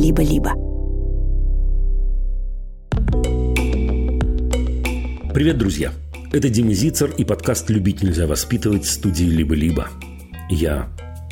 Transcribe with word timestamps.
«Либо-либо». 0.00 0.54
Привет, 5.34 5.58
друзья! 5.58 5.92
Это 6.32 6.48
Дима 6.48 6.72
Зицер 6.72 7.10
и 7.10 7.24
подкаст 7.24 7.68
«Любить 7.68 8.02
нельзя 8.02 8.26
воспитывать» 8.26 8.86
студии 8.86 9.24
«Либо-либо». 9.24 9.88
Я 10.48 10.88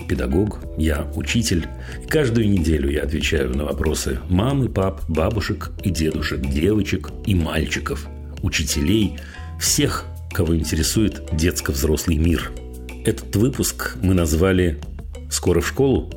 педагог, 0.06 0.60
я 0.76 1.10
учитель. 1.16 1.66
Каждую 2.08 2.50
неделю 2.50 2.90
я 2.90 3.04
отвечаю 3.04 3.56
на 3.56 3.64
вопросы 3.64 4.18
мамы, 4.28 4.68
пап, 4.68 5.00
бабушек 5.08 5.70
и 5.82 5.88
дедушек, 5.88 6.42
девочек 6.42 7.10
и 7.24 7.34
мальчиков, 7.34 8.06
учителей, 8.42 9.16
всех, 9.58 10.04
кого 10.30 10.54
интересует 10.54 11.22
детско-взрослый 11.32 12.18
мир. 12.18 12.52
Этот 13.06 13.34
выпуск 13.34 13.96
мы 14.02 14.12
назвали 14.12 14.78
«Скоро 15.30 15.62
в 15.62 15.68
школу?» 15.68 16.12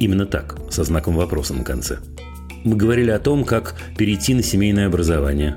Именно 0.00 0.26
так, 0.26 0.56
со 0.70 0.84
знаком 0.84 1.16
вопроса 1.16 1.54
на 1.54 1.64
конце. 1.64 1.98
Мы 2.64 2.76
говорили 2.76 3.10
о 3.10 3.18
том, 3.18 3.44
как 3.44 3.76
перейти 3.96 4.34
на 4.34 4.42
семейное 4.42 4.86
образование. 4.86 5.56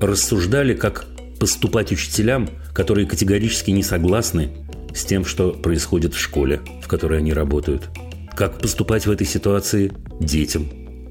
Рассуждали, 0.00 0.74
как 0.74 1.04
поступать 1.38 1.92
учителям, 1.92 2.48
которые 2.74 3.06
категорически 3.06 3.70
не 3.70 3.82
согласны 3.82 4.50
с 4.94 5.04
тем, 5.04 5.24
что 5.24 5.52
происходит 5.52 6.14
в 6.14 6.18
школе, 6.18 6.60
в 6.82 6.88
которой 6.88 7.18
они 7.18 7.32
работают. 7.32 7.88
Как 8.34 8.58
поступать 8.60 9.06
в 9.06 9.10
этой 9.10 9.26
ситуации 9.26 9.92
детям? 10.20 10.68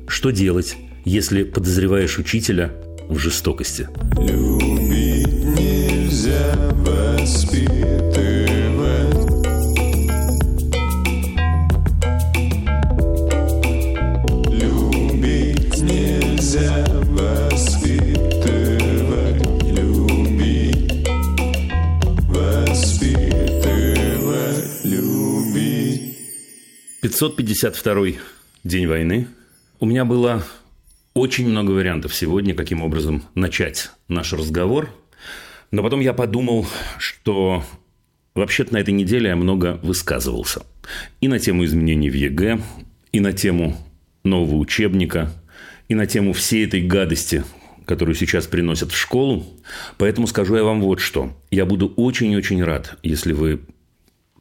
Что 0.08 0.32
делать, 0.32 0.76
если 1.06 1.44
подозреваешь 1.44 2.18
учителя 2.18 2.72
в 3.08 3.18
жестокости? 3.18 3.88
Любить 4.18 5.28
нельзя 5.28 6.56
воспитывать. 6.86 8.47
552 27.08 28.20
день 28.64 28.88
войны. 28.88 29.28
У 29.80 29.86
меня 29.86 30.06
было 30.06 30.44
очень 31.14 31.48
много 31.48 31.72
вариантов 31.72 32.14
сегодня, 32.14 32.54
каким 32.54 32.82
образом 32.82 33.24
начать 33.36 33.92
наш 34.08 34.34
разговор. 34.34 34.90
Но 35.72 35.84
потом 35.84 36.00
я 36.00 36.14
подумал, 36.14 36.68
что 36.98 37.64
вообще-то 38.36 38.74
на 38.74 38.78
этой 38.78 38.94
неделе 38.94 39.30
я 39.30 39.36
много 39.36 39.80
высказывался. 39.84 40.66
И 41.22 41.28
на 41.28 41.40
тему 41.40 41.66
изменений 41.66 42.10
в 42.10 42.14
ЕГЭ, 42.14 42.60
и 43.12 43.20
на 43.20 43.34
тему 43.34 43.78
нового 44.24 44.56
учебника– 44.56 45.32
и 45.88 45.96
на 45.96 46.06
тему 46.06 46.34
всей 46.34 46.66
этой 46.66 46.82
гадости, 46.82 47.44
которую 47.86 48.16
сейчас 48.16 48.48
приносят 48.48 48.92
в 48.92 48.98
школу. 48.98 49.46
Поэтому 49.98 50.28
скажу 50.28 50.56
я 50.56 50.64
вам 50.64 50.82
вот 50.82 51.00
что. 51.00 51.36
Я 51.50 51.66
буду 51.66 51.94
очень-очень 51.96 52.64
рад, 52.64 52.98
если 53.04 53.34
вы 53.34 53.62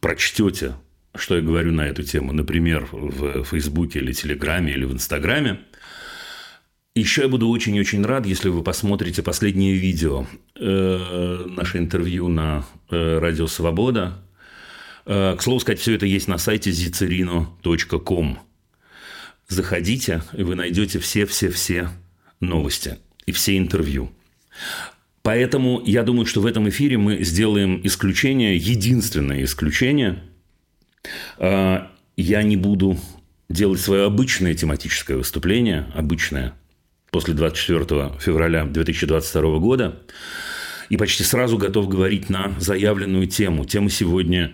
прочтете, 0.00 0.74
что 1.18 1.36
я 1.36 1.42
говорю 1.42 1.72
на 1.72 1.86
эту 1.86 2.02
тему, 2.02 2.32
например, 2.32 2.88
в 2.90 3.44
Фейсбуке 3.44 4.00
или 4.00 4.12
Телеграме 4.12 4.72
или 4.72 4.84
в 4.84 4.92
Инстаграме. 4.92 5.60
Еще 6.94 7.22
я 7.22 7.28
буду 7.28 7.48
очень-очень 7.48 8.04
рад, 8.04 8.24
если 8.24 8.48
вы 8.48 8.62
посмотрите 8.62 9.22
последнее 9.22 9.74
видео, 9.74 10.26
э, 10.54 11.44
наше 11.46 11.76
интервью 11.76 12.28
на 12.28 12.64
э, 12.90 13.18
Радио 13.18 13.46
Свобода. 13.46 14.22
Э, 15.04 15.36
к 15.36 15.42
слову 15.42 15.60
сказать, 15.60 15.78
все 15.78 15.94
это 15.94 16.06
есть 16.06 16.26
на 16.26 16.38
сайте 16.38 16.70
zicerino.com. 16.70 18.38
Заходите, 19.48 20.22
и 20.32 20.42
вы 20.42 20.54
найдете 20.54 20.98
все-все-все 20.98 21.90
новости 22.40 22.96
и 23.26 23.32
все 23.32 23.58
интервью. 23.58 24.10
Поэтому 25.22 25.82
я 25.84 26.02
думаю, 26.02 26.24
что 26.24 26.40
в 26.40 26.46
этом 26.46 26.68
эфире 26.68 26.98
мы 26.98 27.22
сделаем 27.24 27.80
исключение, 27.84 28.56
единственное 28.56 29.44
исключение. 29.44 30.22
А, 31.38 31.90
я 32.16 32.42
не 32.42 32.56
буду 32.56 32.98
делать 33.48 33.80
свое 33.80 34.04
обычное 34.04 34.54
тематическое 34.54 35.16
выступление, 35.16 35.86
обычное, 35.94 36.54
после 37.10 37.34
24 37.34 38.12
февраля 38.20 38.64
2022 38.64 39.58
года, 39.58 40.02
и 40.88 40.96
почти 40.96 41.24
сразу 41.24 41.58
готов 41.58 41.88
говорить 41.88 42.28
на 42.28 42.52
заявленную 42.58 43.26
тему. 43.26 43.64
Тема 43.64 43.90
сегодня 43.90 44.52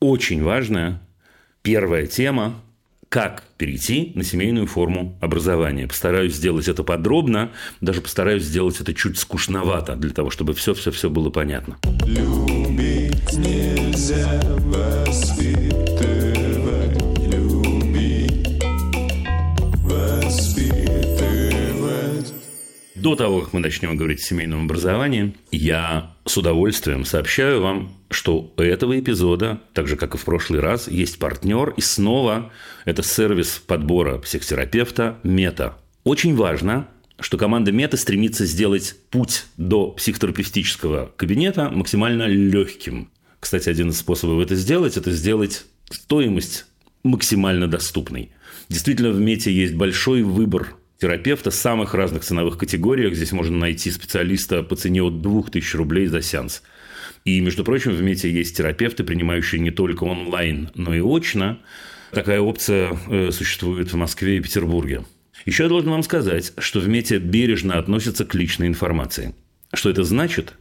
очень 0.00 0.42
важная. 0.42 1.00
Первая 1.62 2.06
тема 2.06 2.60
как 3.08 3.44
перейти 3.56 4.12
на 4.14 4.24
семейную 4.24 4.66
форму 4.66 5.16
образования. 5.20 5.86
Постараюсь 5.86 6.34
сделать 6.34 6.68
это 6.68 6.82
подробно, 6.82 7.52
даже 7.80 8.00
постараюсь 8.00 8.42
сделать 8.42 8.80
это 8.80 8.92
чуть 8.94 9.18
скучновато, 9.18 9.96
для 9.96 10.10
того, 10.10 10.30
чтобы 10.30 10.54
все-все-все 10.54 11.08
было 11.08 11.30
понятно. 11.30 11.78
Любить 12.04 13.38
нельзя 13.96 14.46
До 22.94 23.14
того, 23.14 23.42
как 23.42 23.52
мы 23.52 23.60
начнем 23.60 23.96
говорить 23.96 24.18
о 24.18 24.22
семейном 24.24 24.64
образовании, 24.64 25.36
я 25.52 26.16
с 26.24 26.36
удовольствием 26.36 27.04
сообщаю 27.04 27.62
вам, 27.62 27.92
что 28.10 28.52
у 28.56 28.60
этого 28.60 28.98
эпизода, 28.98 29.60
так 29.74 29.86
же, 29.86 29.94
как 29.96 30.16
и 30.16 30.18
в 30.18 30.24
прошлый 30.24 30.58
раз, 30.58 30.88
есть 30.88 31.20
партнер, 31.20 31.72
и 31.76 31.80
снова 31.80 32.50
это 32.84 33.04
сервис 33.04 33.62
подбора 33.64 34.18
психотерапевта 34.18 35.20
«Мета». 35.22 35.78
Очень 36.02 36.34
важно, 36.34 36.88
что 37.20 37.38
команда 37.38 37.70
Мета 37.70 37.96
стремится 37.96 38.44
сделать 38.44 38.96
путь 39.10 39.44
до 39.56 39.92
психотерапевтического 39.92 41.12
кабинета 41.16 41.70
максимально 41.70 42.24
легким. 42.24 43.10
Кстати, 43.46 43.68
один 43.68 43.90
из 43.90 43.98
способов 43.98 44.42
это 44.42 44.56
сделать– 44.56 44.96
это 44.96 45.12
сделать 45.12 45.66
стоимость 45.88 46.66
максимально 47.04 47.68
доступной. 47.68 48.32
Действительно, 48.68 49.12
в 49.12 49.20
Мете 49.20 49.52
есть 49.52 49.74
большой 49.74 50.24
выбор 50.24 50.74
терапевта 50.98 51.52
самых 51.52 51.94
разных 51.94 52.24
ценовых 52.24 52.58
категориях. 52.58 53.14
Здесь 53.14 53.30
можно 53.30 53.56
найти 53.56 53.92
специалиста 53.92 54.64
по 54.64 54.74
цене 54.74 55.00
от 55.00 55.22
2000 55.22 55.76
рублей 55.76 56.08
за 56.08 56.22
сеанс. 56.22 56.64
И, 57.24 57.40
между 57.40 57.62
прочим, 57.62 57.92
в 57.92 58.02
МЕТе 58.02 58.32
есть 58.32 58.56
терапевты, 58.56 59.04
принимающие 59.04 59.60
не 59.60 59.70
только 59.70 60.02
онлайн, 60.02 60.70
но 60.74 60.92
и 60.92 61.00
очно. 61.00 61.60
Такая 62.10 62.40
опция 62.40 62.98
э, 63.08 63.30
существует 63.30 63.92
в 63.92 63.96
Москве 63.96 64.38
и 64.38 64.40
Петербурге. 64.40 65.04
Еще 65.44 65.62
я 65.62 65.68
должен 65.68 65.90
вам 65.90 66.02
сказать, 66.02 66.52
что 66.58 66.80
в 66.80 66.88
МЕТе 66.88 67.18
бережно 67.18 67.78
относятся 67.78 68.24
к 68.24 68.34
личной 68.34 68.66
информации. 68.66 69.36
Что 69.72 69.88
это 69.88 70.02
значит? 70.02 70.54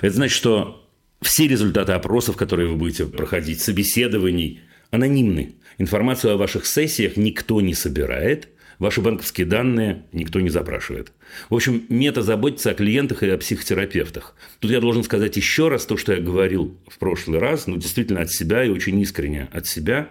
Это 0.00 0.14
значит, 0.14 0.34
что 0.34 0.79
все 1.22 1.46
результаты 1.46 1.92
опросов, 1.92 2.36
которые 2.36 2.68
вы 2.68 2.76
будете 2.76 3.06
проходить, 3.06 3.60
собеседований, 3.60 4.60
анонимны. 4.90 5.54
Информацию 5.78 6.34
о 6.34 6.36
ваших 6.36 6.66
сессиях 6.66 7.16
никто 7.16 7.60
не 7.60 7.74
собирает– 7.74 8.48
Ваши 8.80 9.02
банковские 9.02 9.46
данные 9.46 10.06
никто 10.10 10.40
не 10.40 10.48
запрашивает. 10.48 11.12
В 11.50 11.54
общем, 11.54 11.84
мета 11.90 12.22
заботится 12.22 12.70
о 12.70 12.74
клиентах 12.74 13.22
и 13.22 13.28
о 13.28 13.36
психотерапевтах. 13.36 14.34
Тут 14.58 14.70
я 14.70 14.80
должен 14.80 15.04
сказать 15.04 15.36
еще 15.36 15.68
раз 15.68 15.84
то, 15.84 15.98
что 15.98 16.14
я 16.14 16.20
говорил 16.20 16.78
в 16.88 16.98
прошлый 16.98 17.40
раз, 17.40 17.66
ну, 17.66 17.76
действительно 17.76 18.22
от 18.22 18.32
себя 18.32 18.64
и 18.64 18.70
очень 18.70 18.98
искренне 19.00 19.50
от 19.52 19.66
себя. 19.66 20.08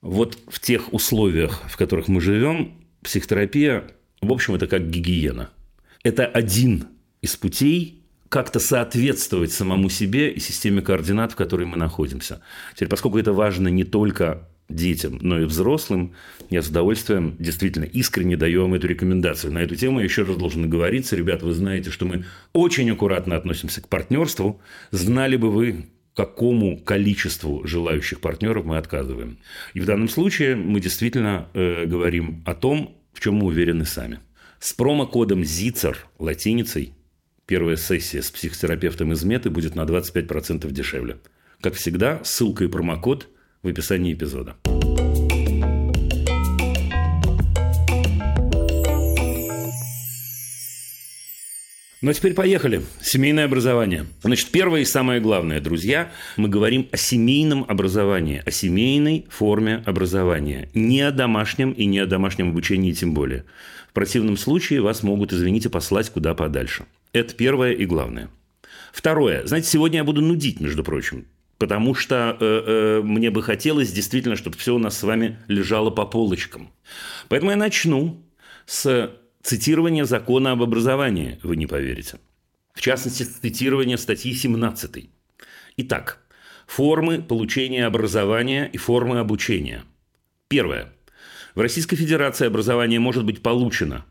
Вот 0.00 0.38
в 0.48 0.60
тех 0.60 0.94
условиях, 0.94 1.62
в 1.68 1.76
которых 1.76 2.08
мы 2.08 2.22
живем, 2.22 2.72
психотерапия, 3.02 3.84
в 4.22 4.32
общем, 4.32 4.54
это 4.54 4.66
как 4.66 4.88
гигиена. 4.88 5.50
Это 6.02 6.24
один 6.24 6.86
из 7.20 7.36
путей 7.36 7.97
как-то 8.28 8.60
соответствовать 8.60 9.52
самому 9.52 9.88
себе 9.88 10.30
и 10.30 10.40
системе 10.40 10.82
координат, 10.82 11.32
в 11.32 11.36
которой 11.36 11.66
мы 11.66 11.76
находимся. 11.76 12.40
Теперь, 12.74 12.88
поскольку 12.88 13.18
это 13.18 13.32
важно 13.32 13.68
не 13.68 13.84
только 13.84 14.48
детям, 14.68 15.18
но 15.22 15.40
и 15.40 15.44
взрослым, 15.44 16.14
я 16.50 16.60
с 16.60 16.68
удовольствием 16.68 17.36
действительно 17.38 17.84
искренне 17.84 18.36
даю 18.36 18.62
вам 18.62 18.74
эту 18.74 18.86
рекомендацию. 18.86 19.52
На 19.52 19.58
эту 19.58 19.76
тему 19.76 19.98
я 19.98 20.04
еще 20.04 20.22
раз 20.22 20.36
должен 20.36 20.68
говориться. 20.68 21.16
Ребята, 21.16 21.46
вы 21.46 21.54
знаете, 21.54 21.90
что 21.90 22.04
мы 22.04 22.24
очень 22.52 22.90
аккуратно 22.90 23.36
относимся 23.36 23.80
к 23.80 23.88
партнерству. 23.88 24.60
Знали 24.90 25.36
бы 25.36 25.50
вы, 25.50 25.86
какому 26.14 26.78
количеству 26.78 27.66
желающих 27.66 28.20
партнеров 28.20 28.64
мы 28.64 28.76
отказываем. 28.76 29.38
И 29.72 29.80
в 29.80 29.86
данном 29.86 30.08
случае 30.08 30.56
мы 30.56 30.80
действительно 30.80 31.48
э, 31.54 31.86
говорим 31.86 32.42
о 32.44 32.54
том, 32.54 32.98
в 33.14 33.20
чем 33.20 33.36
мы 33.36 33.46
уверены 33.46 33.86
сами. 33.86 34.20
С 34.58 34.72
промокодом 34.72 35.44
ЗИЦЕР 35.44 35.96
латиницей 36.18 36.92
первая 37.48 37.76
сессия 37.76 38.22
с 38.22 38.30
психотерапевтом 38.30 39.12
из 39.12 39.24
Меты 39.24 39.50
будет 39.50 39.74
на 39.74 39.80
25% 39.80 40.70
дешевле. 40.70 41.18
Как 41.60 41.74
всегда, 41.74 42.20
ссылка 42.22 42.62
и 42.62 42.68
промокод– 42.68 43.28
в 43.62 43.68
описании 43.68 44.14
эпизода. 44.14 44.56
Ну 52.00 52.10
а 52.10 52.14
теперь 52.14 52.34
поехали. 52.34 52.82
Семейное 53.00 53.46
образование. 53.46 54.06
Значит, 54.22 54.50
первое 54.50 54.82
и 54.82 54.84
самое 54.84 55.20
главное, 55.20 55.60
друзья, 55.60 56.12
мы 56.36 56.48
говорим 56.48 56.88
о 56.92 56.96
семейном 56.96 57.64
образовании, 57.66 58.40
о 58.46 58.52
семейной 58.52 59.26
форме 59.28 59.82
образования. 59.84 60.70
Не 60.74 61.00
о 61.00 61.10
домашнем 61.10 61.72
и 61.72 61.86
не 61.86 61.98
о 61.98 62.06
домашнем 62.06 62.50
обучении 62.50 62.92
тем 62.92 63.14
более. 63.14 63.44
В 63.90 63.94
противном 63.94 64.36
случае 64.36 64.80
вас 64.80 65.02
могут, 65.02 65.32
извините, 65.32 65.70
послать 65.70 66.10
куда 66.10 66.34
подальше. 66.34 66.86
Это 67.12 67.34
первое 67.34 67.72
и 67.72 67.86
главное. 67.86 68.30
Второе. 68.92 69.46
Знаете, 69.46 69.68
сегодня 69.68 69.98
я 69.98 70.04
буду 70.04 70.20
нудить, 70.20 70.60
между 70.60 70.84
прочим. 70.84 71.26
Потому 71.58 71.94
что 71.94 72.36
э, 72.38 72.62
э, 72.66 73.02
мне 73.02 73.30
бы 73.30 73.42
хотелось 73.42 73.92
действительно, 73.92 74.36
чтобы 74.36 74.56
все 74.56 74.74
у 74.74 74.78
нас 74.78 74.96
с 74.96 75.02
вами 75.02 75.38
лежало 75.48 75.90
по 75.90 76.06
полочкам. 76.06 76.70
Поэтому 77.28 77.50
я 77.50 77.56
начну 77.56 78.22
с 78.66 79.10
цитирования 79.42 80.04
закона 80.04 80.52
об 80.52 80.62
образовании, 80.62 81.40
вы 81.42 81.56
не 81.56 81.66
поверите. 81.66 82.18
В 82.74 82.80
частности, 82.80 83.24
цитирование 83.24 83.98
статьи 83.98 84.32
17. 84.32 85.10
Итак, 85.78 86.20
формы 86.66 87.22
получения 87.22 87.86
образования 87.86 88.70
и 88.72 88.76
формы 88.76 89.18
обучения. 89.18 89.82
Первое. 90.46 90.92
В 91.56 91.60
Российской 91.60 91.96
Федерации 91.96 92.46
образование 92.46 93.00
может 93.00 93.24
быть 93.24 93.42
получено 93.42 94.04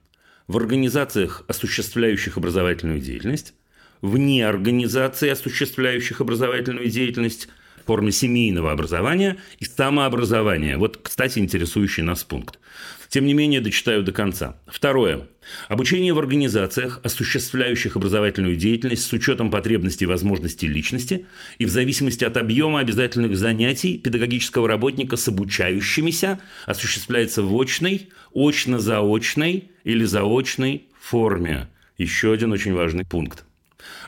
в 0.47 0.57
организациях, 0.57 1.43
осуществляющих 1.47 2.37
образовательную 2.37 2.99
деятельность, 2.99 3.53
вне 4.01 4.47
организации, 4.47 5.29
осуществляющих 5.29 6.21
образовательную 6.21 6.89
деятельность, 6.89 7.47
в 7.83 7.87
форме 7.87 8.11
семейного 8.11 8.73
образования 8.73 9.37
и 9.59 9.65
самообразования. 9.65 10.77
Вот, 10.77 10.97
кстати, 11.01 11.39
интересующий 11.39 12.03
нас 12.03 12.23
пункт. 12.23 12.59
Тем 13.09 13.25
не 13.25 13.33
менее, 13.33 13.61
дочитаю 13.61 14.03
до 14.03 14.11
конца. 14.11 14.57
Второе. 14.67 15.27
Обучение 15.69 16.13
в 16.13 16.19
организациях, 16.19 16.99
осуществляющих 17.03 17.95
образовательную 17.95 18.55
деятельность 18.57 19.03
с 19.03 19.13
учетом 19.13 19.49
потребностей 19.49 20.05
и 20.05 20.07
возможностей 20.07 20.67
личности 20.67 21.25
и 21.57 21.65
в 21.65 21.69
зависимости 21.69 22.25
от 22.25 22.35
объема 22.35 22.79
обязательных 22.79 23.37
занятий 23.37 23.97
педагогического 23.97 24.67
работника 24.67 25.15
с 25.15 25.27
обучающимися 25.27 26.39
осуществляется 26.65 27.43
в 27.43 27.55
очной, 27.55 28.09
очно-заочной 28.33 29.71
или 29.83 30.03
заочной 30.03 30.87
форме. 30.99 31.69
Еще 31.97 32.33
один 32.33 32.51
очень 32.51 32.73
важный 32.73 33.05
пункт. 33.05 33.45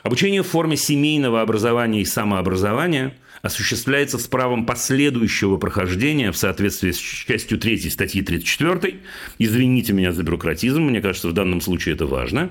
Обучение 0.02 0.42
в 0.42 0.46
форме 0.46 0.76
семейного 0.76 1.40
образования 1.40 2.02
и 2.02 2.04
самообразования 2.04 3.14
осуществляется 3.42 4.18
с 4.18 4.26
правом 4.26 4.66
последующего 4.66 5.56
прохождения 5.56 6.32
в 6.32 6.36
соответствии 6.36 6.90
с 6.90 6.98
частью 6.98 7.58
3 7.58 7.90
статьи 7.90 8.22
34, 8.22 9.00
извините 9.38 9.92
меня 9.92 10.12
за 10.12 10.22
бюрократизм, 10.22 10.82
мне 10.82 11.00
кажется, 11.00 11.28
в 11.28 11.32
данном 11.32 11.60
случае 11.60 11.94
это 11.94 12.06
важно, 12.06 12.50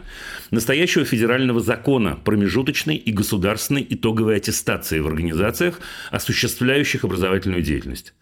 настоящего 0.51 1.05
федерального 1.05 1.59
закона 1.59 2.19
промежуточной 2.23 2.95
и 2.95 3.11
государственной 3.11 3.85
итоговой 3.89 4.37
аттестации 4.37 4.99
в 4.99 5.07
организациях, 5.07 5.79
осуществляющих 6.11 7.03
образовательную 7.03 7.61
деятельность. 7.61 8.13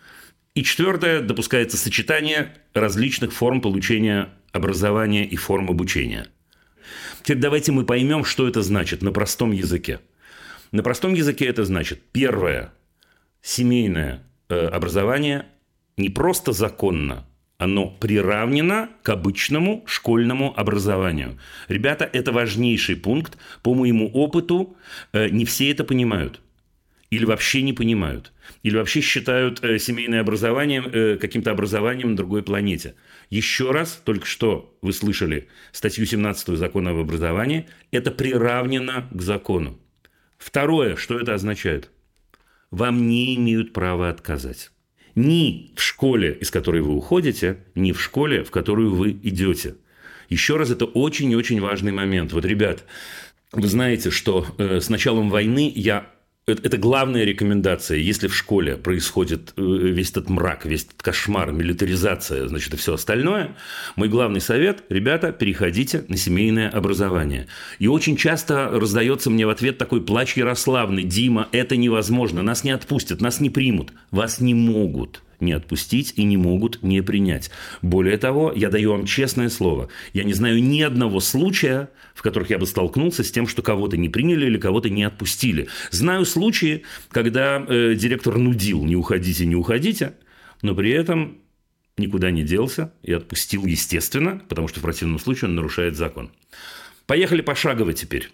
И 0.55 0.63
четвертое, 0.63 1.21
допускается 1.21 1.77
сочетание 1.77 2.53
различных 2.73 3.31
форм 3.31 3.61
получения 3.61 4.29
образования 4.51 5.25
и 5.25 5.35
форм 5.35 5.69
обучения– 5.69 6.27
Теперь 7.27 7.41
давайте 7.41 7.73
мы 7.73 7.85
поймем, 7.85 8.23
что 8.23 8.47
это 8.47 8.61
значит 8.61 9.01
на 9.01 9.11
простом 9.11 9.51
языке. 9.51 9.99
На 10.71 10.83
простом 10.83 11.13
языке 11.13 11.45
это 11.45 11.63
значит, 11.63 12.01
первое, 12.11 12.73
семейное 13.41 14.23
э, 14.49 14.67
образование 14.67 15.45
не 15.95 16.09
просто 16.09 16.51
законно, 16.51 17.25
оно 17.57 17.89
приравнено 17.89 18.89
к 19.01 19.09
обычному 19.09 19.83
школьному 19.87 20.53
образованию. 20.57 21.39
Ребята, 21.67 22.07
это 22.11 22.31
важнейший 22.31 22.95
пункт. 22.95 23.37
По 23.63 23.73
моему 23.73 24.09
опыту, 24.09 24.75
э, 25.13 25.29
не 25.29 25.45
все 25.45 25.71
это 25.71 25.83
понимают. 25.83 26.41
Или 27.09 27.23
вообще 27.23 27.61
не 27.61 27.71
понимают. 27.71 28.33
Или 28.63 28.75
вообще 28.75 28.99
считают 28.99 29.63
э, 29.63 29.79
семейное 29.79 30.19
образование 30.19 31.17
каким-то 31.17 31.51
образованием 31.51 32.11
на 32.11 32.17
другой 32.17 32.43
планете. 32.43 32.95
Еще 33.29 33.71
раз, 33.71 34.01
только 34.03 34.25
что 34.25 34.77
вы 34.81 34.91
слышали 34.91 35.47
статью 35.71 36.05
17 36.05 36.57
закона 36.57 36.91
об 36.91 36.97
образовании, 36.97 37.67
это 37.91 38.11
приравнено 38.11 39.07
к 39.11 39.21
закону. 39.21 39.79
Второе, 40.37 40.95
что 40.95 41.19
это 41.19 41.33
означает? 41.33 41.91
Вам 42.71 43.07
не 43.07 43.35
имеют 43.35 43.73
права 43.73 44.09
отказать. 44.09 44.71
Ни 45.15 45.73
в 45.75 45.81
школе, 45.81 46.33
из 46.33 46.51
которой 46.51 46.81
вы 46.81 46.93
уходите, 46.93 47.65
ни 47.75 47.91
в 47.91 48.01
школе, 48.01 48.43
в 48.43 48.51
которую 48.51 48.93
вы 48.93 49.11
идете. 49.11 49.75
Еще 50.29 50.57
раз, 50.57 50.69
это 50.69 50.85
очень-очень 50.85 51.59
важный 51.61 51.91
момент. 51.91 52.33
Вот, 52.33 52.45
ребят, 52.45 52.83
вы 53.51 53.67
знаете, 53.67 54.11
что 54.11 54.45
э, 54.57 54.79
с 54.79 54.89
началом 54.89 55.29
войны 55.29 55.71
я 55.73 56.11
это 56.47 56.77
главная 56.77 57.25
рекомендация. 57.25 57.97
Если 57.97 58.27
в 58.27 58.35
школе 58.35 58.77
происходит 58.77 59.51
э, 59.57 59.61
весь 59.61 60.11
этот 60.11 60.29
мрак, 60.29 60.65
весь 60.65 60.85
этот 60.85 61.01
кошмар, 61.01 61.51
милитаризация, 61.51 62.47
значит, 62.47 62.73
и 62.73 62.77
все 62.77 62.93
остальное, 62.93 63.55
мой 63.97 64.07
главный 64.07 64.39
совет, 64.39 64.83
ребята, 64.87 65.33
переходите 65.33 66.05
на 66.07 66.15
семейное 66.15 66.69
образование. 66.69 67.47
И 67.79 67.87
очень 67.87 68.15
часто 68.15 68.69
раздается 68.71 69.29
мне 69.29 69.45
в 69.45 69.49
ответ 69.49 69.77
такой 69.77 70.01
плач 70.01 70.37
Ярославный. 70.37 71.03
Дима, 71.03 71.49
это 71.51 71.75
невозможно, 71.75 72.41
нас 72.43 72.63
не 72.63 72.71
отпустят, 72.71 73.19
нас 73.19 73.41
не 73.41 73.49
примут. 73.49 73.91
Вас 74.11 74.39
не 74.39 74.53
могут 74.53 75.21
не 75.39 75.53
отпустить 75.53 76.13
и 76.15 76.23
не 76.23 76.37
могут 76.37 76.81
не 76.83 77.01
принять. 77.01 77.51
Более 77.81 78.17
того, 78.17 78.51
я 78.55 78.69
даю 78.69 78.91
вам 78.91 79.05
честное 79.05 79.49
слово, 79.49 79.89
я 80.13 80.23
не 80.23 80.33
знаю 80.33 80.63
ни 80.63 80.81
одного 80.81 81.19
случая, 81.19 81.89
в 82.13 82.21
которых 82.21 82.49
я 82.49 82.57
бы 82.57 82.65
столкнулся 82.65 83.23
с 83.23 83.31
тем, 83.31 83.47
что 83.47 83.61
кого-то 83.61 83.97
не 83.97 84.09
приняли 84.09 84.45
или 84.45 84.57
кого-то 84.57 84.89
не 84.89 85.03
отпустили. 85.03 85.67
Знаю 85.91 86.25
случаи, 86.25 86.83
когда 87.09 87.63
э, 87.67 87.95
директор 87.95 88.37
нудил 88.37 88.83
«не 88.83 88.95
уходите, 88.95 89.45
не 89.45 89.55
уходите», 89.55 90.13
но 90.61 90.73
при 90.73 90.91
этом 90.91 91.37
никуда 91.97 92.31
не 92.31 92.43
делся 92.43 92.93
и 93.03 93.11
отпустил, 93.11 93.65
естественно, 93.65 94.41
потому 94.47 94.67
что 94.67 94.79
в 94.79 94.83
противном 94.83 95.19
случае 95.19 95.49
он 95.49 95.55
нарушает 95.55 95.95
закон. 95.95 96.31
Поехали 97.05 97.41
пошагово 97.41 97.93
теперь. 97.93 98.29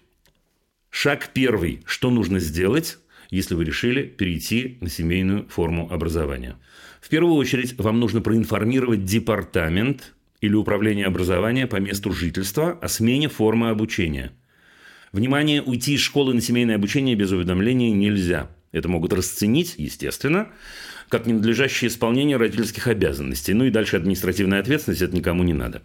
Шаг 0.90 1.30
первый. 1.34 1.82
Что 1.86 2.12
нужно 2.12 2.40
сделать, 2.40 2.98
если 3.30 3.56
вы 3.56 3.66
решили 3.66 4.04
перейти 4.04 4.78
на 4.82 4.90
семейную 4.90 5.48
форму 5.48 5.92
образования? 5.92 6.58
В 7.04 7.10
первую 7.10 7.36
очередь, 7.36 7.78
вам 7.78 8.00
нужно 8.00 8.22
проинформировать 8.22 9.04
департамент 9.04 10.14
или 10.40 10.54
управление 10.54 11.06
образования 11.06 11.68
по 11.68 11.76
месту 11.76 12.14
жительства 12.14 12.80
о 12.82 12.88
смене 12.88 13.28
формы 13.28 13.70
обучения. 13.70 14.32
Внимание, 15.12 15.62
уйти 15.62 15.96
из 15.96 16.00
школы 16.00 16.34
на 16.34 16.40
семейное 16.40 16.76
обучение 16.76 17.16
без 17.16 17.34
уведомления 17.34 17.92
нельзя. 17.92 18.50
Это 18.72 18.88
могут 18.88 19.12
расценить, 19.12 19.76
естественно, 19.78 20.48
как 21.10 21.26
ненадлежащее 21.26 21.90
исполнение 21.90 22.38
родительских 22.38 22.88
обязанностей. 22.88 23.54
Ну 23.54 23.66
и 23.66 23.70
дальше 23.70 23.98
административная 23.98 24.62
ответственность, 24.62 25.02
это 25.02 25.14
никому 25.14 25.44
не 25.44 25.54
надо. 25.54 25.82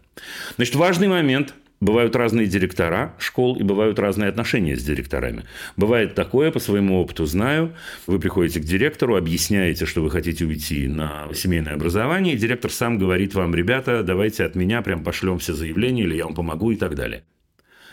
Значит, 0.54 0.76
важный 0.76 1.08
момент– 1.08 1.52
Бывают 1.80 2.16
разные 2.16 2.48
директора 2.48 3.14
школ 3.18 3.54
и 3.56 3.62
бывают 3.62 4.00
разные 4.00 4.28
отношения 4.28 4.76
с 4.76 4.82
директорами. 4.82 5.44
Бывает 5.76 6.14
такое, 6.14 6.50
по 6.50 6.58
своему 6.58 7.00
опыту 7.00 7.24
знаю, 7.24 7.74
вы 8.08 8.18
приходите 8.18 8.58
к 8.60 8.64
директору, 8.64 9.16
объясняете, 9.16 9.86
что 9.86 10.02
вы 10.02 10.10
хотите 10.10 10.44
уйти 10.44 10.88
на 10.88 11.28
семейное 11.34 11.74
образование, 11.74 12.34
и 12.34 12.38
директор 12.38 12.72
сам 12.72 12.98
говорит 12.98 13.34
вам, 13.34 13.54
ребята, 13.54 14.02
давайте 14.02 14.44
от 14.44 14.56
меня 14.56 14.82
прям 14.82 15.04
пошлем 15.04 15.38
все 15.38 15.52
заявления, 15.52 16.02
или 16.02 16.16
я 16.16 16.24
вам 16.24 16.34
помогу 16.34 16.72
и 16.72 16.76
так 16.76 16.96
далее. 16.96 17.22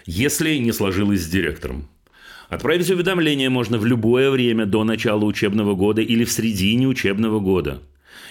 Если 0.07 0.55
не 0.57 0.71
сложилось 0.71 1.21
с 1.21 1.29
директором, 1.29 1.87
Отправить 2.49 2.91
уведомление 2.91 3.49
можно 3.49 3.77
в 3.79 3.85
любое 3.85 4.29
время 4.29 4.67
до 4.67 4.83
начала 4.83 5.25
учебного 5.25 5.73
года 5.73 6.01
или 6.01 6.23
в 6.23 6.31
середине 6.31 6.87
учебного 6.87 7.39
года. 7.39 7.81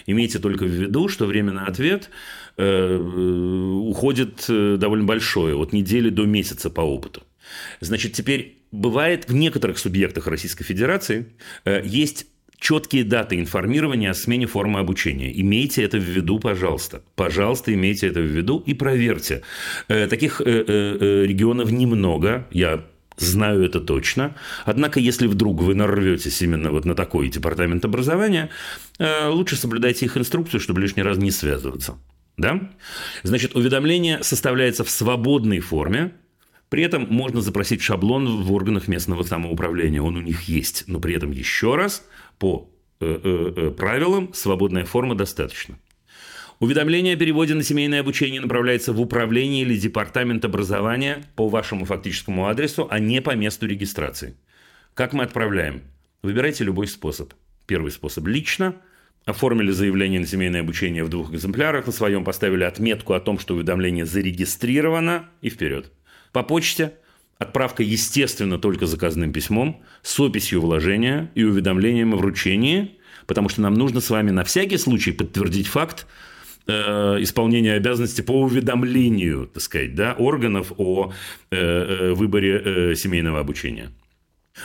Имейте 0.07 0.39
только 0.39 0.63
в 0.63 0.69
виду, 0.69 1.09
что 1.09 1.25
время 1.25 1.51
на 1.51 1.65
ответ 1.65 2.09
Э, 2.57 2.97
уходит 2.97 4.45
э, 4.47 4.77
довольно 4.79 5.03
большое, 5.03 5.57
от 5.57 5.73
недели 5.73 6.09
до 6.09 6.25
месяца 6.25 6.69
по 6.69 6.79
опыту. 6.79 7.23
Значит, 7.81 8.13
теперь 8.13 8.59
бывает 8.71 9.27
в 9.27 9.33
некоторых 9.33 9.77
субъектах 9.77 10.27
Российской 10.27 10.63
Федерации 10.63 11.33
э, 11.65 11.81
есть 11.83 12.27
четкие 12.57 13.03
даты 13.03 13.37
информирования 13.37 14.09
о 14.09 14.13
смене 14.13 14.45
формы 14.47 14.79
обучения. 14.79 15.37
Имейте 15.37 15.83
это 15.83 15.97
в 15.97 16.03
виду, 16.03 16.39
пожалуйста. 16.39 17.03
Пожалуйста, 17.15 17.73
имейте 17.73 18.07
это 18.07 18.21
в 18.21 18.25
виду 18.25 18.63
и 18.65 18.73
проверьте. 18.73 19.41
Таких 19.87 20.39
регионов 20.39 21.69
немного, 21.71 22.47
я 22.51 22.85
знаю 23.17 23.63
это 23.63 23.81
точно. 23.81 24.35
Однако, 24.63 25.01
если 25.01 25.27
вдруг 25.27 25.61
вы 25.61 25.75
нарветесь 25.75 26.41
именно 26.41 26.71
вот 26.71 26.85
на 26.85 26.95
такой 26.95 27.27
департамент 27.27 27.83
образования, 27.83 28.49
лучше 28.99 29.57
соблюдайте 29.57 30.05
их 30.05 30.15
инструкцию, 30.17 30.61
чтобы 30.61 30.79
лишний 30.79 31.03
раз 31.03 31.17
не 31.17 31.31
связываться. 31.31 31.97
Да? 32.37 32.69
Значит, 33.23 33.55
уведомление 33.55 34.23
составляется 34.23 34.83
в 34.83 34.89
свободной 34.89 35.59
форме, 35.59 36.11
при 36.69 36.83
этом 36.83 37.07
можно 37.09 37.41
запросить 37.41 37.81
шаблон 37.81 38.43
в 38.43 38.51
органах 38.51 38.87
местного 38.87 39.23
самоуправления, 39.23 40.01
он 40.01 40.17
у 40.17 40.21
них 40.21 40.43
есть, 40.43 40.85
но 40.87 40.99
при 40.99 41.15
этом 41.15 41.31
еще 41.31 41.75
раз 41.75 42.05
по 42.37 42.69
э, 42.99 43.19
э, 43.23 43.53
э, 43.55 43.71
правилам 43.71 44.33
свободная 44.33 44.85
форма 44.85 45.15
достаточно. 45.15 45.79
Уведомление 46.59 47.15
о 47.15 47.17
переводе 47.17 47.53
на 47.53 47.63
семейное 47.63 47.99
обучение 47.99 48.41
направляется 48.41 48.93
в 48.93 49.01
управление 49.01 49.63
или 49.63 49.77
департамент 49.77 50.45
образования 50.45 51.23
по 51.35 51.49
вашему 51.49 51.85
фактическому 51.85 52.47
адресу, 52.47 52.87
а 52.89 52.99
не 52.99 53.21
по 53.21 53.35
месту 53.35 53.67
регистрации. 53.67 54.35
Как 54.93 55.13
мы 55.13 55.23
отправляем? 55.23 55.83
Выбирайте 56.23 56.63
любой 56.63 56.87
способ. 56.87 57.33
Первый 57.67 57.91
способ– 57.91 58.25
лично. 58.27 58.75
Оформили 59.25 59.71
заявление 59.71 60.19
на 60.19 60.27
семейное 60.27 60.61
обучение 60.61 61.03
в 61.03 61.09
двух 61.09 61.33
экземплярах, 61.33 61.87
на 61.87 61.91
своем 61.91 62.23
поставили 62.23 62.63
отметку 62.63 63.13
о 63.13 63.19
том, 63.19 63.39
что 63.39 63.55
уведомление 63.55 64.05
зарегистрировано, 64.05 65.29
и 65.41 65.49
вперед. 65.49 65.91
По 66.31 66.43
почте 66.43 66.93
отправка, 67.39 67.81
естественно, 67.81 68.59
только 68.59 68.85
заказным 68.85 69.33
письмом, 69.33 69.81
с 70.03 70.19
описью 70.19 70.61
вложения 70.61 71.31
и 71.33 71.43
уведомлением 71.43 72.13
о 72.13 72.17
вручении, 72.17 72.99
потому 73.25 73.49
что 73.49 73.61
нам 73.61 73.73
нужно 73.73 73.99
с 73.99 74.11
вами 74.11 74.29
на 74.29 74.43
всякий 74.43 74.77
случай 74.77 75.11
подтвердить 75.11 75.67
факт, 75.67 76.05
э, 76.67 76.73
исполнения 77.21 77.73
обязанностей 77.73 78.21
по 78.21 78.39
уведомлению, 78.39 79.47
так 79.51 79.63
сказать, 79.63 79.95
да, 79.95 80.13
органов 80.13 80.71
о 80.77 81.13
э, 81.49 81.55
э, 81.57 82.13
выборе 82.13 82.61
э, 82.63 82.95
семейного 82.95 83.39
обучения. 83.39 83.89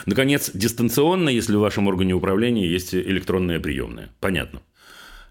Наконец, 0.05 0.51
дистанционно, 0.53 1.29
если 1.29 1.55
в 1.55 1.59
вашем 1.59 1.87
органе 1.87 2.13
управления 2.13 2.67
есть 2.67 2.95
электронная 2.95 3.59
приемная. 3.59 4.09
Понятно. 4.19 4.61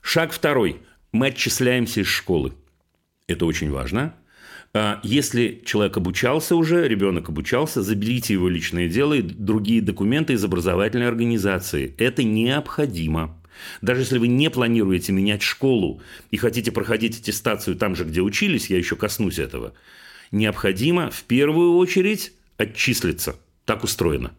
Шаг 0.03 0.33
второй. 0.33 0.83
Мы 1.13 1.29
отчисляемся 1.29 2.01
из 2.01 2.07
школы. 2.07 2.53
Это 3.27 3.47
очень 3.47 3.71
важно. 3.71 4.15
А 4.73 5.01
если 5.03 5.63
человек 5.65 5.97
обучался 5.97 6.55
уже, 6.55 6.87
ребенок 6.87 7.29
обучался, 7.29 7.83
заберите 7.83 8.35
его 8.35 8.49
личное 8.49 8.89
дело 8.89 9.15
и 9.15 9.23
другие 9.23 9.83
документы 9.83 10.35
из 10.35 10.45
образовательной 10.45 11.09
организации. 11.09 11.95
Это 11.99 12.23
необходимо. 12.23 13.37
Даже 13.83 14.03
если 14.03 14.19
вы 14.19 14.29
не 14.29 14.49
планируете 14.49 15.13
менять 15.13 15.43
школу 15.43 16.01
и 16.31 16.37
хотите 16.37 16.71
проходить 16.71 17.19
аттестацию 17.19 17.77
там 17.77 17.97
же, 17.97 18.05
где 18.05 18.21
учились, 18.21 18.71
я 18.71 18.79
еще 18.79 18.95
коснусь 18.95 19.39
этого, 19.39 19.75
необходимо 20.31 21.11
в 21.11 21.25
первую 21.25 21.77
очередь 21.77 22.33
отчислиться. 22.57 23.37
Так 23.65 23.83
устроено. 23.83 24.33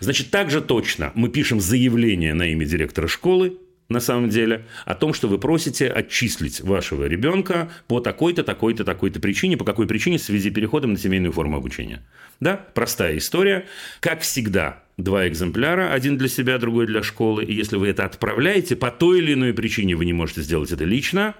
Значит, 0.00 0.30
также 0.30 0.60
точно 0.60 1.12
мы 1.14 1.28
пишем 1.28 1.60
заявление 1.60 2.34
на 2.34 2.46
имя 2.48 2.64
директора 2.64 3.08
школы, 3.08 3.58
на 3.88 4.00
самом 4.00 4.30
деле, 4.30 4.64
о 4.86 4.94
том, 4.94 5.12
что 5.12 5.28
вы 5.28 5.38
просите 5.38 5.88
отчислить 5.88 6.60
вашего 6.60 7.04
ребенка 7.04 7.70
по 7.86 8.00
такой-то, 8.00 8.42
такой-то, 8.42 8.84
такой-то 8.84 9.20
причине, 9.20 9.56
по 9.56 9.64
какой 9.64 9.86
причине 9.86 10.18
в 10.18 10.22
связи 10.22 10.50
с 10.50 10.54
переходом 10.54 10.92
на 10.92 10.98
семейную 10.98 11.32
форму 11.32 11.56
обучения. 11.56 12.02
Да, 12.40 12.56
простая 12.74 13.18
история. 13.18 13.66
Как 14.00 14.22
всегда, 14.22 14.82
два 14.96 15.28
экземпляра, 15.28 15.92
один 15.92 16.16
для 16.16 16.28
себя, 16.28 16.58
другой 16.58 16.86
для 16.86 17.02
школы. 17.02 17.44
И 17.44 17.54
если 17.54 17.76
вы 17.76 17.88
это 17.88 18.04
отправляете, 18.04 18.74
по 18.76 18.90
той 18.90 19.18
или 19.18 19.34
иной 19.34 19.52
причине 19.52 19.96
вы 19.96 20.04
не 20.04 20.12
можете 20.12 20.42
сделать 20.42 20.72
это 20.72 20.84
лично, 20.84 21.34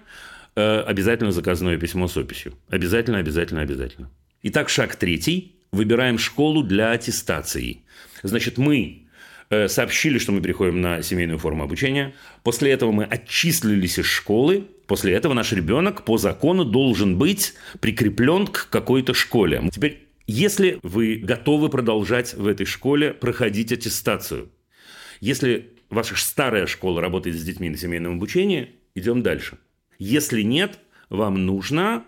э, 0.54 0.80
обязательно 0.80 1.32
заказное 1.32 1.78
письмо 1.78 2.08
с 2.08 2.16
описью. 2.16 2.54
Обязательно, 2.68 3.18
обязательно, 3.18 3.62
обязательно. 3.62 4.10
Итак, 4.42 4.68
шаг 4.68 4.96
третий. 4.96 5.56
Выбираем 5.72 6.18
школу 6.18 6.62
для 6.62 6.92
аттестации. 6.92 7.82
Значит, 8.24 8.56
мы 8.56 9.06
э, 9.50 9.68
сообщили, 9.68 10.18
что 10.18 10.32
мы 10.32 10.40
переходим 10.40 10.80
на 10.80 11.02
семейную 11.02 11.38
форму 11.38 11.62
обучения. 11.62 12.14
После 12.42 12.72
этого 12.72 12.90
мы 12.90 13.04
отчислились 13.04 13.98
из 13.98 14.06
школы. 14.06 14.66
После 14.86 15.12
этого 15.12 15.34
наш 15.34 15.52
ребенок 15.52 16.04
по 16.04 16.16
закону 16.16 16.64
должен 16.64 17.18
быть 17.18 17.54
прикреплен 17.80 18.46
к 18.46 18.68
какой-то 18.70 19.12
школе. 19.12 19.68
Теперь, 19.70 20.08
если 20.26 20.80
вы 20.82 21.16
готовы 21.16 21.68
продолжать 21.68 22.32
в 22.32 22.46
этой 22.46 22.64
школе 22.64 23.12
проходить 23.12 23.72
аттестацию, 23.72 24.50
если 25.20 25.74
ваша 25.90 26.16
старая 26.16 26.66
школа 26.66 27.02
работает 27.02 27.36
с 27.36 27.42
детьми 27.42 27.68
на 27.68 27.76
семейном 27.76 28.14
обучении, 28.14 28.70
идем 28.94 29.22
дальше. 29.22 29.58
Если 29.98 30.40
нет, 30.40 30.78
вам 31.10 31.44
нужно 31.44 32.04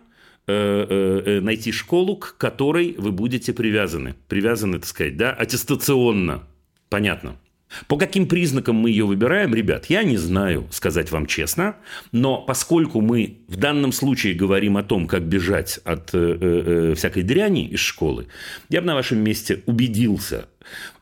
найти 0.46 1.72
школу, 1.72 2.16
к 2.16 2.36
которой 2.36 2.94
вы 2.98 3.10
будете 3.12 3.52
привязаны. 3.52 4.14
Привязаны, 4.28 4.78
так 4.78 4.86
сказать, 4.86 5.16
да, 5.16 5.32
аттестационно. 5.32 6.44
Понятно. 6.88 7.36
По 7.88 7.96
каким 7.96 8.26
признакам 8.26 8.76
мы 8.76 8.90
ее 8.90 9.04
выбираем, 9.04 9.54
ребят, 9.54 9.86
я 9.86 10.04
не 10.04 10.16
знаю, 10.16 10.68
сказать 10.70 11.10
вам 11.10 11.26
честно, 11.26 11.76
но 12.12 12.40
поскольку 12.40 13.00
мы 13.00 13.38
в 13.48 13.56
данном 13.56 13.92
случае 13.92 14.34
говорим 14.34 14.76
о 14.76 14.82
том, 14.82 15.06
как 15.06 15.24
бежать 15.24 15.80
от 15.84 16.14
э, 16.14 16.38
э, 16.40 16.94
всякой 16.94 17.24
дряни 17.24 17.66
из 17.66 17.80
школы, 17.80 18.28
я 18.68 18.80
бы 18.80 18.86
на 18.86 18.94
вашем 18.94 19.18
месте 19.18 19.62
убедился 19.66 20.46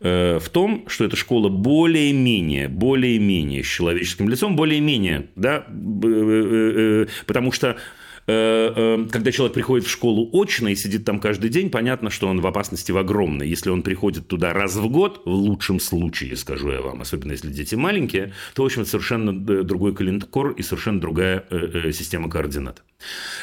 э, 0.00 0.38
в 0.38 0.48
том, 0.48 0.84
что 0.88 1.04
эта 1.04 1.16
школа 1.16 1.50
более-менее, 1.50 2.68
более-менее 2.68 3.62
с 3.62 3.66
человеческим 3.66 4.28
лицом, 4.30 4.56
более-менее, 4.56 5.28
да, 5.36 5.66
э, 5.68 7.06
э, 7.06 7.06
потому 7.26 7.52
что 7.52 7.76
Э, 7.76 7.78
э, 7.78 8.03
когда 8.26 9.32
человек 9.32 9.54
приходит 9.54 9.86
в 9.86 9.90
школу 9.90 10.30
очно 10.32 10.68
и 10.68 10.74
сидит 10.74 11.04
там 11.04 11.20
каждый 11.20 11.50
день, 11.50 11.70
понятно, 11.70 12.08
что 12.08 12.26
он 12.26 12.40
в 12.40 12.46
опасности 12.46 12.90
в 12.90 12.96
огромной. 12.96 13.48
Если 13.48 13.70
он 13.70 13.82
приходит 13.82 14.28
туда 14.28 14.52
раз 14.52 14.76
в 14.76 14.88
год, 14.88 15.22
в 15.24 15.30
лучшем 15.30 15.78
случае, 15.78 16.36
скажу 16.36 16.70
я 16.70 16.80
вам, 16.80 17.02
особенно 17.02 17.32
если 17.32 17.50
дети 17.50 17.74
маленькие, 17.74 18.32
то, 18.54 18.62
в 18.62 18.66
общем, 18.66 18.86
совершенно 18.86 19.30
э, 19.30 19.62
другой 19.62 19.94
калинкор 19.94 20.52
и 20.52 20.62
совершенно 20.62 21.00
другая 21.00 21.44
система 21.92 22.30
координат. 22.30 22.82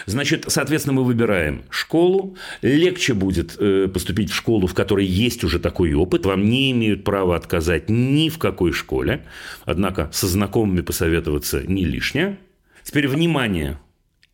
Значит, 0.08 0.46
соответственно, 0.48 0.96
мы 0.96 1.04
выбираем 1.04 1.62
школу. 1.70 2.36
Легче 2.64 3.14
будет 3.14 3.60
поступить 3.94 4.32
в 4.32 4.36
школу, 4.36 4.66
в 4.66 4.74
которой 4.74 5.06
есть 5.06 5.44
уже 5.44 5.60
такой 5.60 5.94
опыт. 5.94 6.26
Вам 6.26 6.50
не 6.50 6.72
имеют 6.72 7.04
права 7.04 7.36
отказать 7.36 7.88
ни 7.88 8.30
в 8.30 8.40
какой 8.40 8.72
школе. 8.72 9.26
Однако 9.66 10.10
со 10.12 10.26
знакомыми 10.26 10.82
посоветоваться 10.82 11.62
не 11.62 11.86
лишнее. 11.86 12.40
Теперь 12.84 13.08
внимание. 13.08 13.78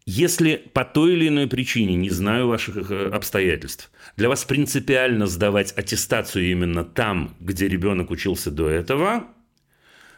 Если 0.10 0.64
по 0.72 0.86
той 0.86 1.16
или 1.16 1.28
иной 1.28 1.48
причине, 1.48 1.96
не 1.96 2.10
знаю 2.10 2.48
ваших 2.48 2.92
э, 2.92 3.10
обстоятельств, 3.10 3.92
для 4.16 4.30
вас 4.30 4.46
принципиально 4.46 5.28
сдавать 5.28 5.74
аттестацию 5.78 6.50
именно 6.50 6.86
там, 6.86 7.36
где 7.42 7.68
ребенок 7.68 8.10
учился 8.10 8.50
до 8.50 8.70
этого, 8.70 9.26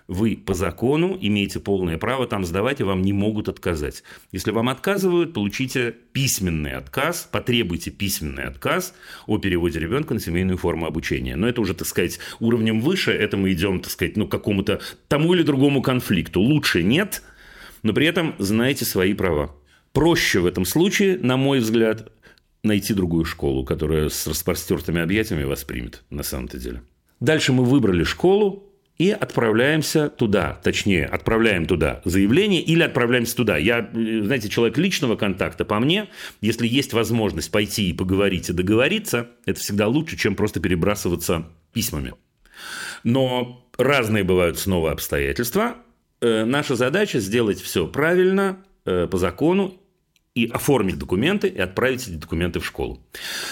вы 0.07 0.37
по 0.37 0.53
закону 0.53 1.17
имеете 1.19 1.59
полное 1.59 1.97
право 1.97 2.27
там 2.27 2.45
сдавать, 2.45 2.81
и 2.81 2.83
вам 2.83 3.01
не 3.01 3.13
могут 3.13 3.49
отказать. 3.49 4.03
Если 4.31 4.51
вам 4.51 4.69
отказывают, 4.69 5.33
получите 5.33 5.95
письменный 6.13 6.73
отказ, 6.73 7.27
потребуйте 7.31 7.89
письменный 7.89 8.43
отказ 8.43 8.93
о 9.25 9.39
переводе 9.39 9.79
ребенка 9.79 10.13
на 10.13 10.19
семейную 10.19 10.59
форму 10.59 10.85
обучения. 10.85 11.35
Но 11.35 11.49
это 11.49 11.61
уже, 11.61 11.73
так 11.73 11.87
сказать, 11.87 12.19
уровнем 12.39 12.79
выше, 12.79 13.11
это 13.11 13.37
мы 13.37 13.53
идем, 13.53 13.79
так 13.79 13.91
сказать, 13.91 14.17
ну, 14.17 14.27
к 14.27 14.31
какому-то 14.31 14.81
тому 15.07 15.33
или 15.33 15.41
другому 15.41 15.81
конфликту. 15.81 16.41
Лучше 16.41 16.83
нет, 16.83 17.23
но 17.81 17.91
при 17.91 18.05
этом 18.05 18.35
знаете 18.37 18.85
свои 18.85 19.15
права 19.15 19.55
проще 19.93 20.39
в 20.39 20.45
этом 20.45 20.65
случае, 20.65 21.17
на 21.17 21.37
мой 21.37 21.59
взгляд, 21.59 22.11
найти 22.63 22.93
другую 22.93 23.25
школу, 23.25 23.63
которая 23.63 24.09
с 24.09 24.27
распростертыми 24.27 25.01
объятиями 25.01 25.43
вас 25.43 25.63
примет 25.63 26.03
на 26.09 26.23
самом-то 26.23 26.57
деле. 26.57 26.81
Дальше 27.19 27.53
мы 27.53 27.63
выбрали 27.63 28.03
школу 28.03 28.65
и 28.97 29.11
отправляемся 29.11 30.09
туда, 30.09 30.59
точнее, 30.61 31.05
отправляем 31.05 31.65
туда 31.65 32.01
заявление 32.03 32.61
или 32.61 32.83
отправляемся 32.83 33.35
туда. 33.35 33.57
Я, 33.57 33.89
знаете, 33.93 34.49
человек 34.49 34.77
личного 34.77 35.15
контакта 35.15 35.63
по 35.63 35.79
мне, 35.79 36.09
если 36.41 36.67
есть 36.67 36.91
возможность 36.91 37.51
пойти 37.51 37.89
и 37.89 37.93
поговорить 37.93 38.49
и 38.49 38.53
договориться, 38.53 39.29
это 39.45 39.59
всегда 39.59 39.87
лучше, 39.87 40.17
чем 40.17 40.35
просто 40.35 40.59
перебрасываться 40.59 41.47
письмами. 41.73 42.13
Но 43.05 43.65
разные 43.77 44.25
бывают 44.25 44.59
снова 44.59 44.91
обстоятельства. 44.91 45.77
Э, 46.19 46.43
наша 46.43 46.75
задача 46.75 47.19
сделать 47.21 47.61
все 47.61 47.87
правильно, 47.87 48.59
Э, 48.85 49.07
по 49.07 49.17
закону 49.17 49.78
и 50.39 50.49
оформить 50.49 50.97
документы 50.97 51.47
и 51.47 51.59
отправить 51.59 52.07
эти 52.07 52.15
документы 52.15 52.59
в 52.59 52.65
школу. 52.65 53.01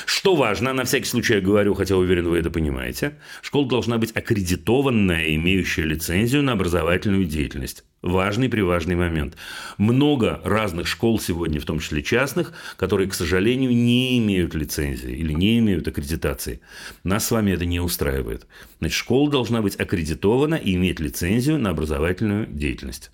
Что 0.06 0.36
важно, 0.36 0.74
на 0.74 0.84
всякий 0.84 1.06
случай 1.06 1.36
я 1.36 1.41
говорю, 1.41 1.74
хотя 1.74 1.98
уверен, 1.98 2.27
вы 2.27 2.38
это 2.38 2.50
понимаете, 2.50 3.17
школа 3.41 3.67
должна 3.67 3.98
быть 3.98 4.15
аккредитованная, 4.15 5.36
имеющая 5.36 5.84
лицензию 5.84 6.44
на 6.44 6.53
образовательную 6.53 7.25
деятельность. 7.25 7.84
Важный 8.01 8.48
приважный 8.48 8.96
момент. 8.96 9.36
Много 9.77 10.39
разных 10.44 10.88
школ 10.88 11.20
сегодня, 11.20 11.60
в 11.60 11.65
том 11.65 11.79
числе 11.79 12.03
частных, 12.03 12.53
которые, 12.77 13.10
к 13.10 13.13
сожалению, 13.13 13.72
не 13.72 14.20
имеют 14.20 14.53
лицензии 14.53 15.12
или 15.12 15.34
не 15.34 15.58
имеют 15.60 15.88
аккредитации. 15.88 16.62
Нас 17.03 17.25
с 17.25 17.32
вами 17.32 17.51
это 17.51 17.65
не 17.65 17.79
устраивает. 17.79 18.46
Значит, 18.79 18.98
школа 18.98 19.32
должна 19.32 19.62
быть 19.62 19.75
аккредитована 19.79 20.56
и 20.56 20.75
иметь 20.75 21.00
лицензию 21.00 21.58
на 21.58 21.72
образовательную 21.72 22.46
деятельность. 22.46 23.12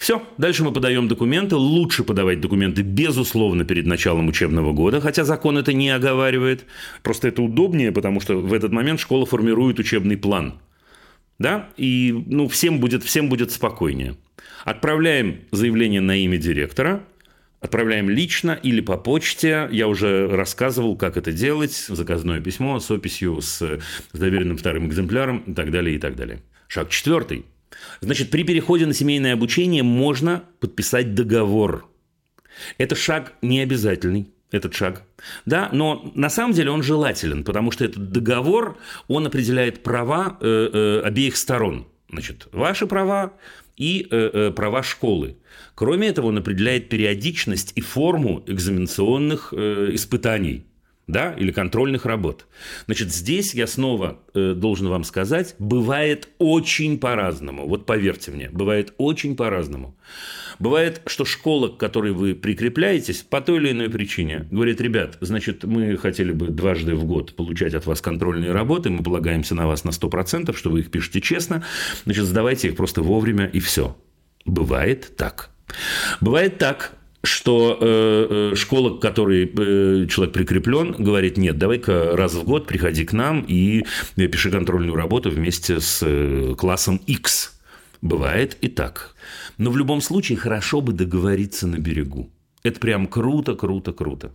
Все, 0.00 0.26
дальше 0.38 0.64
мы 0.64 0.72
подаем 0.72 1.08
документы. 1.08 1.56
Лучше 1.56 2.04
подавать 2.04 2.40
документы, 2.40 2.80
безусловно, 2.80 3.66
перед 3.66 3.84
началом 3.84 4.28
учебного 4.28 4.72
года, 4.72 4.98
хотя 4.98 5.24
закон 5.24 5.58
это 5.58 5.74
не 5.74 5.90
оговаривает. 5.90 6.64
Просто 7.02 7.28
это 7.28 7.42
удобнее, 7.42 7.92
потому 7.92 8.18
что 8.18 8.38
в 8.38 8.54
этот 8.54 8.72
момент 8.72 8.98
школа 8.98 9.26
формирует 9.26 9.78
учебный 9.78 10.16
план. 10.16 10.54
Да? 11.38 11.68
И 11.76 12.14
ну, 12.26 12.48
всем, 12.48 12.80
будет, 12.80 13.04
всем 13.04 13.28
будет 13.28 13.50
спокойнее. 13.52 14.16
Отправляем 14.64 15.42
заявление 15.52 16.00
на 16.00 16.16
имя 16.16 16.38
директора, 16.38 17.04
отправляем 17.60 18.08
лично 18.08 18.52
или 18.52 18.80
по 18.80 18.96
почте. 18.96 19.68
Я 19.70 19.86
уже 19.86 20.28
рассказывал, 20.28 20.96
как 20.96 21.18
это 21.18 21.30
делать. 21.30 21.74
Заказное 21.74 22.40
письмо 22.40 22.80
с 22.80 22.90
описью, 22.90 23.42
с, 23.42 23.58
с 23.60 24.18
доверенным 24.18 24.56
вторым 24.56 24.88
экземпляром 24.88 25.40
и 25.46 25.52
так 25.52 25.70
далее, 25.70 25.96
и 25.96 25.98
так 25.98 26.16
далее. 26.16 26.40
Шаг 26.68 26.88
четвертый. 26.88 27.44
Значит, 28.00 28.30
при 28.30 28.44
переходе 28.44 28.86
на 28.86 28.94
семейное 28.94 29.34
обучение 29.34 29.82
можно 29.82 30.44
подписать 30.60 31.14
договор. 31.14 31.88
Это 32.78 32.94
шаг 32.94 33.34
не 33.42 33.60
обязательный, 33.60 34.30
этот 34.50 34.74
шаг. 34.74 35.04
Да, 35.46 35.68
но 35.72 36.10
на 36.14 36.30
самом 36.30 36.52
деле 36.52 36.70
он 36.70 36.82
желателен, 36.82 37.44
потому 37.44 37.70
что 37.70 37.84
этот 37.84 38.10
договор, 38.10 38.78
он 39.08 39.26
определяет 39.26 39.82
права 39.82 40.38
э, 40.40 40.70
э, 40.72 41.00
обеих 41.06 41.36
сторон. 41.36 41.86
Значит, 42.10 42.48
ваши 42.52 42.86
права 42.86 43.34
и 43.76 44.06
э, 44.10 44.30
э, 44.32 44.50
права 44.50 44.82
школы. 44.82 45.36
Кроме 45.74 46.08
этого, 46.08 46.26
он 46.26 46.38
определяет 46.38 46.88
периодичность 46.88 47.72
и 47.76 47.80
форму 47.80 48.42
экзаменационных 48.46 49.54
э, 49.56 49.90
испытаний 49.92 50.66
да, 51.10 51.32
или 51.34 51.52
контрольных 51.52 52.06
работ. 52.06 52.46
Значит, 52.86 53.12
здесь 53.12 53.54
я 53.54 53.66
снова 53.66 54.20
э, 54.34 54.54
должен 54.54 54.88
вам 54.88 55.04
сказать, 55.04 55.54
бывает 55.58 56.28
очень 56.38 56.98
по-разному. 56.98 57.66
Вот 57.66 57.86
поверьте 57.86 58.30
мне, 58.30 58.48
бывает 58.50 58.94
очень 58.98 59.36
по-разному. 59.36 59.96
Бывает, 60.58 61.00
что 61.06 61.24
школа, 61.24 61.68
к 61.68 61.78
которой 61.78 62.12
вы 62.12 62.34
прикрепляетесь, 62.34 63.22
по 63.22 63.40
той 63.40 63.58
или 63.58 63.70
иной 63.72 63.88
причине, 63.88 64.46
говорит, 64.50 64.80
ребят, 64.80 65.16
значит, 65.20 65.64
мы 65.64 65.96
хотели 65.96 66.32
бы 66.32 66.48
дважды 66.48 66.94
в 66.94 67.04
год 67.04 67.34
получать 67.34 67.74
от 67.74 67.86
вас 67.86 68.00
контрольные 68.00 68.52
работы, 68.52 68.90
мы 68.90 69.02
полагаемся 69.02 69.54
на 69.54 69.66
вас 69.66 69.84
на 69.84 69.90
100%, 69.90 70.54
что 70.54 70.70
вы 70.70 70.80
их 70.80 70.90
пишете 70.90 71.20
честно, 71.20 71.64
значит, 72.04 72.26
сдавайте 72.26 72.68
их 72.68 72.76
просто 72.76 73.02
вовремя 73.02 73.46
и 73.46 73.58
все. 73.58 73.96
Бывает 74.44 75.16
так. 75.16 75.50
Бывает 76.20 76.58
так, 76.58 76.92
что 77.22 77.76
э, 77.80 78.50
э, 78.52 78.56
школа, 78.56 78.96
к 78.96 79.02
которой 79.02 79.44
э, 79.44 80.06
человек 80.06 80.34
прикреплен, 80.34 80.92
говорит, 80.92 81.36
нет, 81.36 81.58
давай-ка 81.58 82.16
раз 82.16 82.34
в 82.34 82.44
год 82.44 82.66
приходи 82.66 83.04
к 83.04 83.12
нам 83.12 83.44
и 83.46 83.84
пиши 84.16 84.50
контрольную 84.50 84.94
работу 84.94 85.30
вместе 85.30 85.80
с 85.80 86.02
э, 86.02 86.54
классом 86.56 86.96
X. 87.06 87.58
Бывает 88.00 88.56
и 88.62 88.68
так. 88.68 89.14
Но 89.58 89.70
в 89.70 89.76
любом 89.76 90.00
случае 90.00 90.38
хорошо 90.38 90.80
бы 90.80 90.92
договориться 90.92 91.66
на 91.66 91.76
берегу. 91.76 92.30
Это 92.62 92.80
прям 92.80 93.06
круто, 93.06 93.54
круто, 93.54 93.92
круто. 93.92 94.32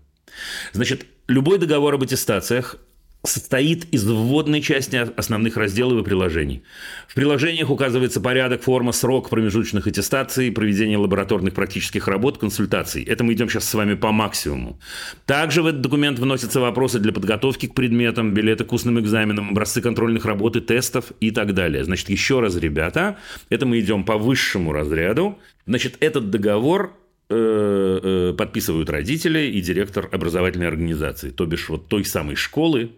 Значит, 0.74 1.06
любой 1.28 1.58
договор 1.58 1.96
об 1.96 2.04
аттестациях 2.04 2.78
состоит 3.26 3.86
из 3.94 4.06
вводной 4.06 4.62
части 4.62 4.96
основных 4.96 5.58
разделов 5.58 6.02
и 6.02 6.04
приложений. 6.04 6.64
В 7.08 7.16
приложениях 7.16 7.70
указывается 7.70 8.22
порядок, 8.22 8.64
форма, 8.64 8.92
срок 8.92 9.30
промежуточных 9.30 9.88
аттестаций, 9.88 10.52
проведение 10.52 10.98
лабораторных 10.98 11.54
практических 11.54 12.08
работ, 12.08 12.38
консультаций. 12.38 13.04
Это 13.04 13.24
мы 13.24 13.34
идем 13.34 13.50
сейчас 13.50 13.68
с 13.68 13.74
вами 13.74 13.96
по 13.96 14.12
максимуму. 14.12 14.80
Также 15.26 15.62
в 15.62 15.68
этот 15.68 15.82
документ 15.82 16.20
вносятся 16.20 16.60
вопросы 16.60 17.00
для 17.00 17.12
подготовки 17.12 17.68
к 17.68 17.74
предметам, 17.74 18.34
билеты 18.34 18.64
к 18.66 18.74
устным 18.74 19.00
экзаменам, 19.00 19.50
образцы 19.50 19.82
контрольных 19.82 20.26
работ 20.26 20.56
и 20.56 20.62
тестов 20.62 21.12
и 21.20 21.32
так 21.32 21.54
далее. 21.54 21.84
Значит, 21.84 22.10
еще 22.10 22.40
раз, 22.40 22.56
ребята, 22.56 23.18
это 23.50 23.66
мы 23.66 23.80
идем 23.80 24.04
по 24.04 24.18
высшему 24.18 24.72
разряду. 24.74 25.38
Значит, 25.66 25.98
этот 26.00 26.30
договор 26.30 26.94
э, 27.30 28.00
э, 28.04 28.34
подписывают 28.38 28.90
родители 28.90 29.48
и 29.48 29.62
директор 29.62 30.08
образовательной 30.12 30.68
организации, 30.68 31.32
то 31.32 31.46
бишь 31.46 31.70
вот 31.70 31.88
той 31.88 32.06
самой 32.06 32.36
школы, 32.36 32.92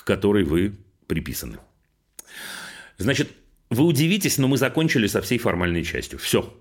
к 0.00 0.04
которой 0.04 0.44
вы 0.44 0.74
приписаны. 1.06 1.58
Значит, 2.98 3.30
вы 3.70 3.84
удивитесь, 3.84 4.38
но 4.38 4.48
мы 4.48 4.56
закончили 4.56 5.06
со 5.06 5.20
всей 5.20 5.38
формальной 5.38 5.84
частью. 5.84 6.18
Все. 6.18 6.54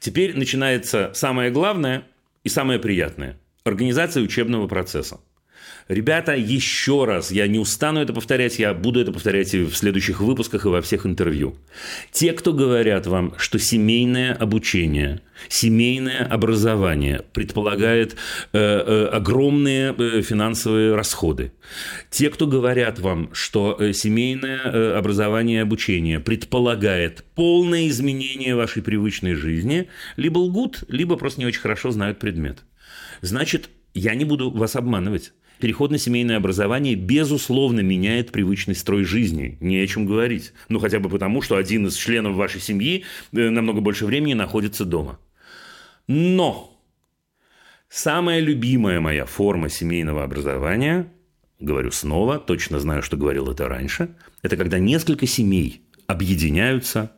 Теперь 0.00 0.36
начинается 0.36 1.12
самое 1.14 1.50
главное 1.50 2.06
и 2.42 2.48
самое 2.48 2.78
приятное– 2.78 3.38
организация 3.64 4.22
учебного 4.22 4.68
процесса. 4.68 5.20
Ребята, 5.88 6.34
еще 6.34 7.04
раз, 7.04 7.30
я 7.30 7.46
не 7.46 7.58
устану 7.58 8.00
это 8.00 8.14
повторять, 8.14 8.58
я 8.58 8.72
буду 8.72 9.00
это 9.00 9.12
повторять 9.12 9.52
и 9.52 9.64
в 9.64 9.76
следующих 9.76 10.20
выпусках 10.20 10.64
и 10.64 10.68
во 10.68 10.80
всех 10.80 11.04
интервью. 11.04 11.56
Те, 12.10 12.32
кто 12.32 12.54
говорят 12.54 13.06
вам, 13.06 13.34
что 13.36 13.58
семейное 13.58 14.32
обучение, 14.32 15.20
семейное 15.48 16.24
образование 16.24 17.22
предполагает 17.34 18.14
э, 18.14 18.58
э, 18.58 19.06
огромные 19.08 19.94
э, 19.98 20.22
финансовые 20.22 20.94
расходы, 20.94 21.52
те, 22.08 22.30
кто 22.30 22.46
говорят 22.46 22.98
вам, 22.98 23.28
что 23.34 23.76
э, 23.78 23.92
семейное 23.92 24.60
э, 24.64 24.94
образование 24.96 25.58
и 25.58 25.62
обучение 25.62 26.18
предполагает 26.18 27.24
полное 27.34 27.88
изменение 27.88 28.56
вашей 28.56 28.82
привычной 28.82 29.34
жизни, 29.34 29.90
либо 30.16 30.38
лгут, 30.38 30.84
либо 30.88 31.16
просто 31.16 31.40
не 31.40 31.46
очень 31.46 31.60
хорошо 31.60 31.90
знают 31.90 32.18
предмет. 32.18 32.60
Значит, 33.20 33.68
я 33.92 34.14
не 34.14 34.24
буду 34.24 34.50
вас 34.50 34.76
обманывать 34.76 35.32
переход 35.58 35.90
на 35.90 35.98
семейное 35.98 36.36
образование, 36.36 36.94
безусловно, 36.94 37.80
меняет 37.80 38.32
привычный 38.32 38.74
строй 38.74 39.04
жизни. 39.04 39.56
Не 39.60 39.78
о 39.78 39.86
чем 39.86 40.06
говорить. 40.06 40.52
Ну, 40.68 40.78
хотя 40.78 41.00
бы 41.00 41.08
потому, 41.08 41.42
что 41.42 41.56
один 41.56 41.86
из 41.86 41.94
членов 41.96 42.36
вашей 42.36 42.60
семьи 42.60 43.04
э, 43.32 43.50
намного 43.50 43.80
больше 43.80 44.06
времени 44.06 44.34
находится 44.34 44.84
дома. 44.84 45.18
Но 46.06 46.80
самая 47.88 48.40
любимая 48.40 49.00
моя 49.00 49.24
форма 49.26 49.68
семейного 49.68 50.24
образования, 50.24 51.12
говорю 51.60 51.90
снова, 51.90 52.38
точно 52.38 52.78
знаю, 52.80 53.02
что 53.02 53.16
говорил 53.16 53.50
это 53.50 53.68
раньше, 53.68 54.14
это 54.42 54.56
когда 54.56 54.78
несколько 54.78 55.26
семей 55.26 55.82
объединяются 56.06 57.12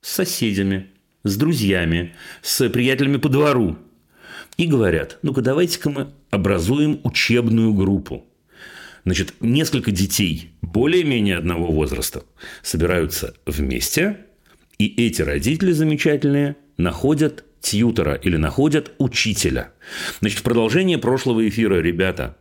с 0.00 0.12
соседями, 0.12 0.86
с 1.24 1.36
друзьями, 1.36 2.14
с 2.42 2.68
приятелями 2.68 3.16
по 3.16 3.28
двору 3.28 3.76
и 4.60 4.66
говорят, 4.66 5.18
ну-ка 5.22 5.40
давайте-ка 5.40 5.88
мы 5.88 6.10
образуем 6.28 7.00
учебную 7.02 7.72
группу. 7.72 8.26
Значит, 9.06 9.32
несколько 9.40 9.90
детей 9.90 10.50
более-менее 10.60 11.38
одного 11.38 11.72
возраста 11.72 12.24
собираются 12.62 13.32
вместе, 13.46 14.18
и 14.76 15.06
эти 15.06 15.22
родители 15.22 15.72
замечательные 15.72 16.56
находят 16.76 17.46
тьютера 17.62 18.12
или 18.16 18.36
находят 18.36 18.92
учителя. 18.98 19.72
Значит, 20.20 20.40
в 20.40 20.42
продолжение 20.42 20.98
прошлого 20.98 21.48
эфира, 21.48 21.80
ребята, 21.80 22.36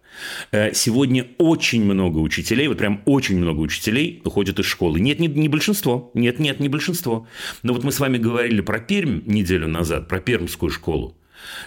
э, 0.52 0.74
сегодня 0.74 1.26
очень 1.38 1.86
много 1.86 2.18
учителей, 2.18 2.68
вот 2.68 2.80
прям 2.80 3.02
очень 3.06 3.38
много 3.38 3.62
учителей 3.62 4.22
уходят 4.26 4.60
из 4.60 4.66
школы. 4.66 5.00
Нет, 5.00 5.20
не, 5.20 5.28
не 5.28 5.48
большинство, 5.48 6.12
нет, 6.14 6.38
нет, 6.38 6.60
не 6.60 6.68
большинство. 6.68 7.28
Но 7.64 7.72
вот 7.72 7.86
мы 7.86 7.94
с 7.94 8.00
вами 8.02 8.18
говорили 8.18 8.60
про 8.60 8.80
Пермь 8.80 9.22
неделю 9.26 9.70
назад, 9.70 10.10
про 10.10 10.20
пермскую 10.20 10.70
школу. 10.70 11.16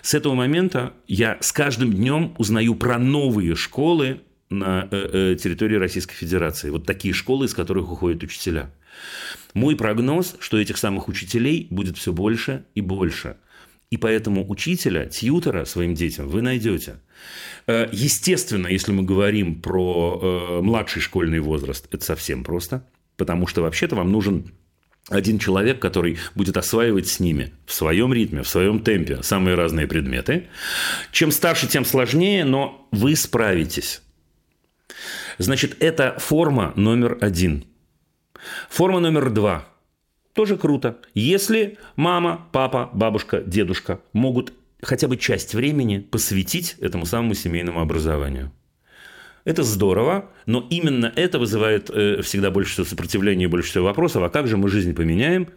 С 0.02 0.14
этого 0.14 0.34
момента 0.34 0.92
я 1.06 1.38
с 1.40 1.52
каждым 1.52 1.92
днем 1.92 2.34
узнаю 2.38 2.74
про 2.74 2.98
новые 2.98 3.54
школы 3.54 4.20
на 4.50 4.88
э, 4.90 5.32
э, 5.32 5.36
территории 5.36 5.76
Российской 5.76 6.14
Федерации. 6.14 6.70
Вот 6.70 6.86
такие 6.86 7.14
школы, 7.14 7.46
из 7.46 7.54
которых 7.54 7.90
уходят 7.90 8.22
учителя. 8.22 8.70
Мой 9.54 9.76
прогноз, 9.76 10.36
что 10.40 10.58
этих 10.58 10.76
самых 10.76 11.08
учителей 11.08 11.66
будет 11.70 11.96
все 11.96 12.12
больше 12.12 12.64
и 12.74 12.80
больше. 12.80 13.36
И 13.90 13.96
поэтому 13.98 14.48
учителя, 14.48 15.06
тьютера 15.06 15.64
своим 15.64 15.94
детям 15.94 16.28
вы 16.28 16.42
найдете. 16.42 16.96
Э, 17.66 17.88
естественно, 17.92 18.66
если 18.66 18.92
мы 18.92 19.02
говорим 19.02 19.60
про 19.60 20.60
младший 20.62 21.02
школьный 21.02 21.40
возраст, 21.40 21.86
это 21.90 22.04
совсем 22.04 22.44
просто. 22.44 22.86
Потому 23.16 23.46
что 23.46 23.62
вообще-то 23.62 23.96
вам 23.96 24.10
нужен 24.10 24.52
один 25.08 25.38
человек, 25.38 25.80
который 25.80 26.18
будет 26.34 26.56
осваивать 26.56 27.08
с 27.08 27.20
ними 27.20 27.52
в 27.66 27.72
своем 27.72 28.12
ритме, 28.12 28.42
в 28.42 28.48
своем 28.48 28.80
темпе 28.80 29.22
самые 29.22 29.56
разные 29.56 29.86
предметы. 29.86 30.48
Чем 31.10 31.32
старше, 31.32 31.66
тем 31.66 31.84
сложнее, 31.84 32.44
но 32.44 32.86
вы 32.92 33.16
справитесь. 33.16 34.02
Значит, 35.38 35.76
это 35.80 36.16
форма 36.18 36.72
номер 36.76 37.18
один. 37.20 37.64
Форма 38.68 39.00
номер 39.00 39.30
два. 39.30 39.68
Тоже 40.34 40.56
круто. 40.56 40.98
Если 41.14 41.78
мама, 41.96 42.48
папа, 42.52 42.88
бабушка, 42.92 43.42
дедушка 43.42 44.00
могут 44.12 44.52
хотя 44.80 45.08
бы 45.08 45.16
часть 45.16 45.54
времени 45.54 45.98
посвятить 45.98 46.76
этому 46.80 47.06
самому 47.06 47.34
семейному 47.34 47.80
образованию– 47.80 48.52
это 49.44 49.62
здорово, 49.64 50.30
но 50.46 50.66
именно 50.70 51.12
это 51.16 51.38
вызывает 51.38 51.90
э, 51.90 52.22
всегда 52.22 52.50
больше 52.50 52.72
всего 52.72 52.86
сопротивления 52.86 53.44
и 53.44 53.48
больше 53.48 53.70
всего 53.70 53.86
вопросов, 53.86 54.22
а 54.22 54.30
как 54.30 54.46
же 54.46 54.56
мы 54.56 54.68
жизнь 54.68 54.94
поменяем? 54.94 55.48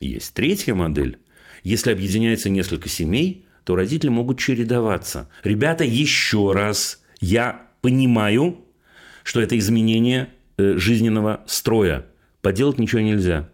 Есть 0.00 0.34
третья 0.34 0.74
модель. 0.74 1.18
Если 1.62 1.92
объединяется 1.92 2.50
несколько 2.50 2.88
семей, 2.88 3.46
то 3.64 3.76
родители 3.76 4.08
могут 4.08 4.38
чередоваться. 4.38 5.28
Ребята, 5.44 5.84
еще 5.84 6.52
раз, 6.52 7.02
я 7.20 7.68
понимаю, 7.80 8.64
что 9.22 9.40
это 9.40 9.56
изменение 9.58 10.30
э, 10.56 10.76
жизненного 10.76 11.44
строя. 11.46 12.06
Поделать 12.40 12.78
ничего 12.78 13.02
нельзя. 13.02 13.50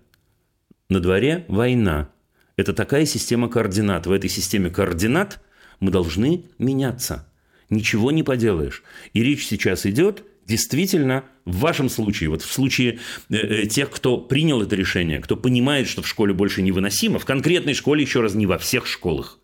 На 0.88 1.00
дворе 1.00 1.44
война. 1.48 2.10
Это 2.56 2.72
такая 2.72 3.04
система 3.06 3.48
координат. 3.48 4.06
В 4.06 4.12
этой 4.12 4.30
системе 4.30 4.70
координат 4.70 5.40
мы 5.80 5.90
должны 5.90 6.44
меняться 6.58 7.26
ничего 7.74 8.10
не 8.10 8.22
поделаешь. 8.22 8.82
И 9.12 9.22
речь 9.22 9.46
сейчас 9.46 9.86
идет 9.86 10.24
действительно 10.46 11.24
в 11.44 11.58
вашем 11.58 11.88
случае, 11.88 12.30
вот 12.30 12.42
в 12.42 12.52
случае 12.52 12.98
э, 13.30 13.36
э, 13.36 13.66
тех, 13.66 13.90
кто 13.90 14.18
принял 14.18 14.62
это 14.62 14.76
решение, 14.76 15.20
кто 15.20 15.36
понимает, 15.36 15.88
что 15.88 16.02
в 16.02 16.08
школе 16.08 16.32
больше 16.34 16.62
невыносимо, 16.62 17.18
в 17.18 17.24
конкретной 17.24 17.74
школе, 17.74 18.02
еще 18.02 18.20
раз, 18.20 18.34
не 18.34 18.46
во 18.46 18.58
всех 18.58 18.86
школах. 18.86 19.38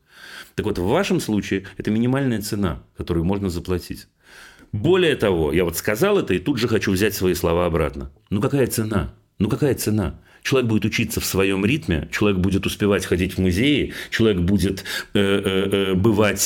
Так 0.54 0.66
вот, 0.66 0.78
в 0.78 0.84
вашем 0.84 1.20
случае 1.20 1.66
это 1.76 1.90
минимальная 1.90 2.40
цена, 2.42 2.82
которую 2.96 3.24
можно 3.24 3.50
заплатить. 3.50 4.08
Более 4.72 5.16
того, 5.16 5.52
я 5.52 5.64
вот 5.64 5.76
сказал 5.76 6.18
это 6.18 6.34
и 6.34 6.38
тут 6.38 6.58
же 6.58 6.68
хочу 6.68 6.92
взять 6.92 7.14
свои 7.14 7.34
слова 7.34 7.66
обратно. 7.66 8.12
Ну 8.30 8.40
какая 8.40 8.66
цена? 8.66 9.14
Ну 9.38 9.48
какая 9.48 9.74
цена? 9.74 10.20
Человек 10.42 10.68
будет 10.68 10.84
учиться 10.84 11.20
в 11.20 11.24
своем 11.24 11.64
ритме, 11.64 12.08
человек 12.12 12.38
будет 12.38 12.66
успевать 12.66 13.04
ходить 13.04 13.34
в 13.34 13.38
музеи, 13.38 13.92
человек 14.10 14.40
будет 14.40 14.84
э, 15.14 15.18
э, 15.20 15.92
э 15.92 15.94
бывать 15.94 16.40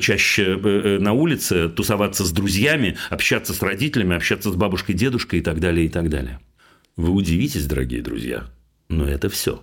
чаще 0.00 0.56
на 1.00 1.12
улице, 1.12 1.68
тусоваться 1.68 2.24
с 2.24 2.32
друзьями, 2.32 2.96
общаться 3.10 3.52
с 3.52 3.62
родителями, 3.62 4.16
общаться 4.16 4.50
с 4.50 4.54
бабушкой, 4.54 4.94
дедушкой 4.94 5.40
и 5.40 5.42
так 5.42 5.60
далее, 5.60 5.86
и 5.86 5.88
так 5.88 6.08
далее. 6.08 6.40
Вы 6.96 7.10
удивитесь, 7.10 7.66
дорогие 7.66 8.02
друзья, 8.02 8.44
но 8.88 9.06
это 9.08 9.28
все. 9.28 9.62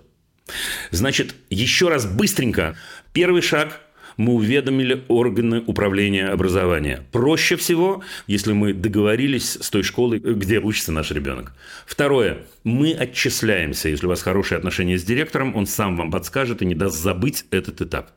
Значит, 0.92 1.36
еще 1.50 1.90
раз 1.90 2.06
быстренько. 2.06 2.76
Первый 3.14 3.42
шаг 3.42 3.80
мы 4.18 4.34
уведомили 4.34 5.04
органы 5.08 5.62
управления 5.66 6.28
образования. 6.28 7.04
Проще 7.12 7.56
всего, 7.56 8.04
если 8.28 8.54
мы 8.54 8.74
договорились 8.74 9.58
с 9.62 9.70
той 9.70 9.84
школой, 9.84 10.20
где 10.20 10.60
учится 10.60 10.92
наш 10.92 11.12
ребенок. 11.12 11.54
Второе. 11.86 12.40
Мы 12.64 12.94
отчисляемся. 12.94 13.90
Если 13.90 14.06
у 14.06 14.10
вас 14.10 14.22
хорошие 14.22 14.58
отношения 14.58 14.98
с 14.98 15.04
директором, 15.04 15.56
он 15.56 15.66
сам 15.66 15.98
вам 15.98 16.12
подскажет 16.12 16.62
и 16.62 16.66
не 16.66 16.76
даст 16.76 16.98
забыть 16.98 17.46
этот 17.52 17.82
этап. 17.82 18.12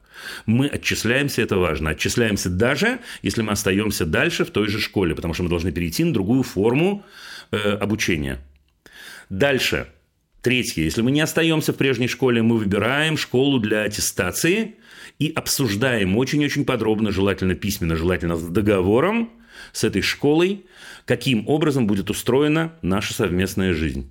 Мы 0.46 0.66
отчисляемся, 0.66 1.42
это 1.42 1.56
важно. 1.56 1.90
Отчисляемся 1.90 2.48
даже, 2.48 3.00
если 3.22 3.42
мы 3.42 3.52
остаемся 3.52 4.06
дальше 4.06 4.44
в 4.44 4.50
той 4.50 4.68
же 4.68 4.80
школе, 4.80 5.14
потому 5.14 5.34
что 5.34 5.42
мы 5.42 5.48
должны 5.48 5.72
перейти 5.72 6.04
на 6.04 6.12
другую 6.12 6.42
форму 6.42 7.04
э, 7.50 7.56
обучения. 7.56 8.38
Дальше. 9.28 9.88
Третье. 10.46 10.84
Если 10.84 11.02
мы 11.02 11.10
не 11.10 11.20
остаемся 11.22 11.72
в 11.72 11.76
прежней 11.76 12.06
школе, 12.06 12.40
мы 12.40 12.58
выбираем 12.58 13.16
школу 13.16 13.58
для 13.58 13.82
аттестации 13.82 14.76
и 15.18 15.32
обсуждаем 15.34 16.16
очень-очень 16.16 16.64
подробно, 16.64 17.10
желательно 17.10 17.56
письменно, 17.56 17.96
желательно 17.96 18.36
с 18.36 18.44
договором 18.44 19.30
с 19.72 19.82
этой 19.82 20.02
школой, 20.02 20.64
каким 21.04 21.48
образом 21.48 21.88
будет 21.88 22.10
устроена 22.10 22.74
наша 22.80 23.12
совместная 23.12 23.74
жизнь. 23.74 24.08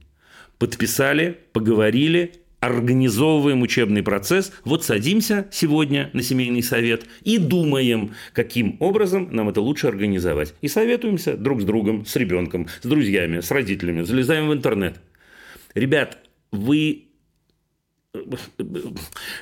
Подписали, 0.57 1.39
поговорили, 1.53 2.33
организовываем 2.59 3.61
учебный 3.61 4.03
процесс, 4.03 4.51
вот 4.65 4.83
садимся 4.83 5.47
сегодня 5.53 6.09
на 6.11 6.21
семейный 6.21 6.63
совет 6.63 7.05
и 7.23 7.37
думаем, 7.37 8.11
каким 8.33 8.75
образом 8.81 9.29
нам 9.31 9.47
это 9.47 9.61
лучше 9.61 9.87
организовать. 9.87 10.53
И 10.59 10.67
советуемся 10.67 11.37
друг 11.37 11.61
с 11.61 11.63
другом, 11.63 12.05
с 12.05 12.13
ребенком, 12.17 12.67
с 12.81 12.85
друзьями, 12.85 13.39
с 13.39 13.51
родителями, 13.51 14.01
залезаем 14.01 14.49
в 14.49 14.53
интернет. 14.53 14.99
Ребят, 15.75 16.24
вы 16.55 17.05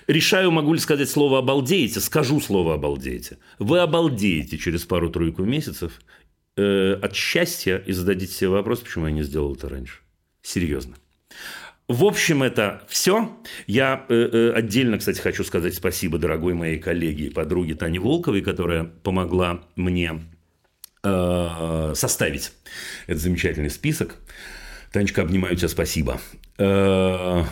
решаю, 0.07 0.51
могу 0.51 0.73
ли 0.73 0.79
сказать 0.79 1.09
слово 1.09 1.39
«обалдеете», 1.39 1.99
скажу 1.99 2.39
слово 2.39 2.73
«обалдеете». 2.75 3.37
Вы 3.59 3.79
обалдеете 3.79 4.57
через 4.57 4.83
пару-тройку 4.83 5.43
месяцев 5.43 6.01
э, 6.57 6.93
от 6.93 7.15
счастья 7.15 7.77
и 7.77 7.91
зададите 7.91 8.33
себе 8.33 8.49
вопрос, 8.49 8.79
почему 8.79 9.07
я 9.07 9.13
не 9.13 9.23
сделал 9.23 9.53
это 9.53 9.69
раньше. 9.69 9.99
Серьезно. 10.41 10.95
В 11.87 12.05
общем, 12.05 12.43
это 12.43 12.83
все. 12.87 13.37
Я 13.67 14.05
э, 14.07 14.13
э, 14.13 14.51
отдельно, 14.53 14.97
кстати, 14.97 15.19
хочу 15.19 15.43
сказать 15.43 15.75
спасибо 15.75 16.17
дорогой 16.17 16.53
моей 16.53 16.79
коллеге 16.79 17.27
и 17.27 17.29
подруге 17.29 17.75
Тане 17.75 17.99
Волковой, 17.99 18.41
которая 18.41 18.85
помогла 18.85 19.63
мне 19.75 20.21
э, 21.03 21.93
составить 21.95 22.53
этот 23.07 23.21
замечательный 23.21 23.69
список. 23.69 24.15
Танечка, 24.91 25.23
обнимаю 25.23 25.55
тебя, 25.57 25.67
спасибо. 25.67 26.21
Э, 26.57 27.43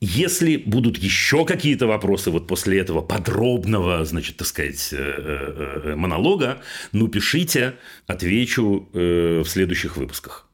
если 0.00 0.56
будут 0.56 0.98
еще 0.98 1.44
какие-то 1.44 1.86
вопросы 1.86 2.30
вот 2.30 2.46
после 2.46 2.78
этого 2.78 3.00
подробного, 3.00 4.04
значит, 4.04 4.36
так 4.36 4.46
сказать, 4.46 4.90
э, 4.92 4.96
э, 4.96 5.94
монолога, 5.96 6.62
ну, 6.92 7.08
пишите, 7.08 7.74
отвечу 8.06 8.88
в 8.92 9.44
следующих 9.46 9.96
выпусках. 9.96 10.48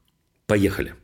Поехали. 0.47 0.95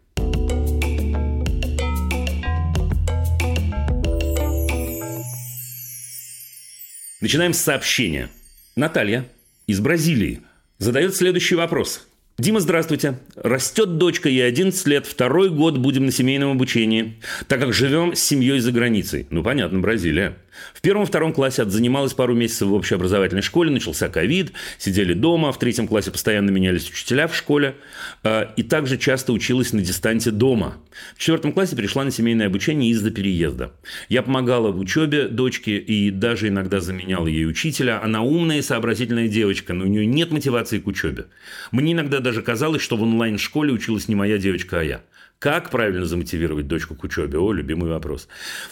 Начинаем 7.21 7.53
с 7.53 7.59
сообщения. 7.59 8.29
Наталья 8.77 9.27
из 9.67 9.81
Бразилии 9.81 10.43
задает 10.79 11.17
следующий 11.17 11.57
вопрос. 11.57 12.07
Дима, 12.39 12.61
здравствуйте. 12.61 13.19
Растет 13.35 13.97
дочка, 13.97 14.29
ей 14.29 14.47
11 14.47 14.87
лет, 14.87 15.07
второй 15.07 15.49
год 15.49 15.79
будем 15.79 16.05
на 16.05 16.13
семейном 16.13 16.51
обучении, 16.51 17.15
так 17.49 17.61
как 17.61 17.73
живем 17.73 18.15
с 18.15 18.21
семьей 18.21 18.61
за 18.61 18.73
границей. 18.73 19.27
Ну, 19.31 19.43
понятно, 19.43 19.79
Бразилия. 19.79 20.37
В 20.75 20.81
первом-втором 20.81 21.33
классе 21.33 21.63
отзанималась 21.63 22.15
пару 22.15 22.35
месяцев 22.35 22.69
в 22.69 22.75
общеобразовательной 22.75 23.43
школе, 23.43 23.71
начался 23.71 24.09
ковид, 24.09 24.53
сидели 24.79 25.15
дома, 25.15 25.53
в 25.53 25.59
третьем 25.59 25.89
классе 25.89 26.11
постоянно 26.11 26.51
менялись 26.51 26.89
учителя 26.89 27.29
в 27.29 27.37
школе, 27.37 27.77
а, 28.23 28.53
и 28.57 28.63
также 28.63 28.99
часто 28.99 29.33
училась 29.33 29.73
на 29.73 29.81
дистанте 29.81 30.31
дома. 30.31 30.77
В 31.17 31.19
четвертом 31.19 31.53
классе 31.53 31.77
перешла 31.77 32.05
на 32.05 32.11
семейное 32.11 32.47
обучение 32.47 32.91
из-за 32.91 33.11
переезда. 33.11 33.73
Я 34.09 34.23
помогала 34.23 34.71
в 34.71 34.79
учебе 34.79 35.29
дочке 35.29 35.79
и 35.79 36.11
даже 36.11 36.49
иногда 36.49 36.81
заменяла 36.81 37.27
ей 37.27 37.47
учителя. 37.47 38.03
Она 38.03 38.23
умная 38.23 38.59
и 38.59 38.63
сообразительная 38.63 39.29
девочка, 39.29 39.75
но 39.75 39.85
у 39.85 39.89
нее 39.89 40.07
нет 40.07 40.31
мотивации 40.31 40.79
к 40.79 40.87
учебе. 40.87 41.27
Мне 41.71 41.93
иногда 41.93 42.21
даже 42.21 42.43
казалось, 42.43 42.83
что 42.83 42.97
в 42.97 43.03
онлайн-школе 43.03 43.73
училась 43.73 44.09
не 44.09 44.15
моя 44.15 44.39
девочка, 44.39 44.81
а 44.81 44.83
я. 44.83 45.01
Как 45.39 45.71
правильно 45.71 46.07
замотивировать 46.07 46.67
дочку 46.67 46.95
к 46.95 47.05
учебе? 47.05 47.39
О, 47.39 47.53
любимый 47.53 47.91
вопрос. 47.91 48.27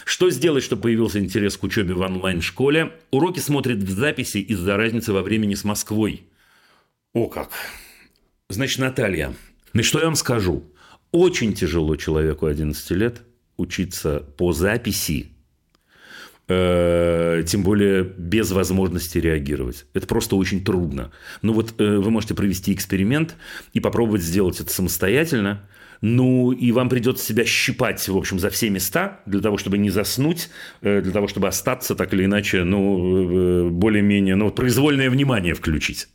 Что 0.04 0.30
сделать, 0.30 0.64
чтобы 0.64 0.82
появился 0.82 1.18
интерес 1.18 1.58
к 1.58 1.62
учебе 1.62 1.92
в 1.92 2.00
онлайн-школе? 2.00 2.92
Уроки 3.10 3.38
смотрят 3.38 3.78
в 3.78 3.90
записи 3.90 4.38
из-за 4.38 4.76
разницы 4.76 5.12
во 5.12 5.22
времени 5.22 5.54
с 5.54 5.64
Москвой. 5.64 6.26
О 7.12 7.28
как! 7.28 7.50
Значит, 8.48 8.78
Наталья, 8.78 9.34
ну 9.74 9.82
что 9.82 9.98
я 9.98 10.06
вам 10.06 10.14
скажу? 10.14 10.64
Очень 11.12 11.52
тяжело 11.54 11.96
человеку 11.96 12.46
11 12.46 12.90
лет 12.92 13.22
учиться 13.56 14.20
по 14.36 14.52
записи, 14.52 15.32
э, 16.48 17.44
тем 17.46 17.62
более 17.62 18.04
без 18.04 18.50
возможности 18.52 19.18
реагировать. 19.18 19.84
Это 19.92 20.06
просто 20.06 20.34
очень 20.36 20.64
трудно. 20.64 21.12
Ну 21.42 21.52
вот 21.52 21.74
э, 21.78 21.98
вы 21.98 22.10
можете 22.10 22.34
провести 22.34 22.72
эксперимент 22.72 23.36
и 23.74 23.80
попробовать 23.80 24.22
сделать 24.22 24.60
это 24.60 24.72
самостоятельно– 24.72 25.68
ну, 26.06 26.52
и 26.52 26.70
вам 26.70 26.90
придется 26.90 27.24
себя 27.24 27.46
щипать, 27.46 28.06
в 28.06 28.14
общем, 28.14 28.38
за 28.38 28.50
все 28.50 28.68
места, 28.68 29.22
для 29.24 29.40
того, 29.40 29.56
чтобы 29.56 29.78
не 29.78 29.88
заснуть, 29.88 30.50
э, 30.82 31.00
для 31.00 31.12
того, 31.12 31.28
чтобы 31.28 31.48
остаться 31.48 31.94
так 31.94 32.12
или 32.12 32.26
иначе, 32.26 32.62
ну, 32.62 33.68
э, 33.68 33.70
более-менее, 33.70 34.36
ну, 34.36 34.50
произвольное 34.50 35.08
внимание 35.08 35.54
включить. 35.54 36.08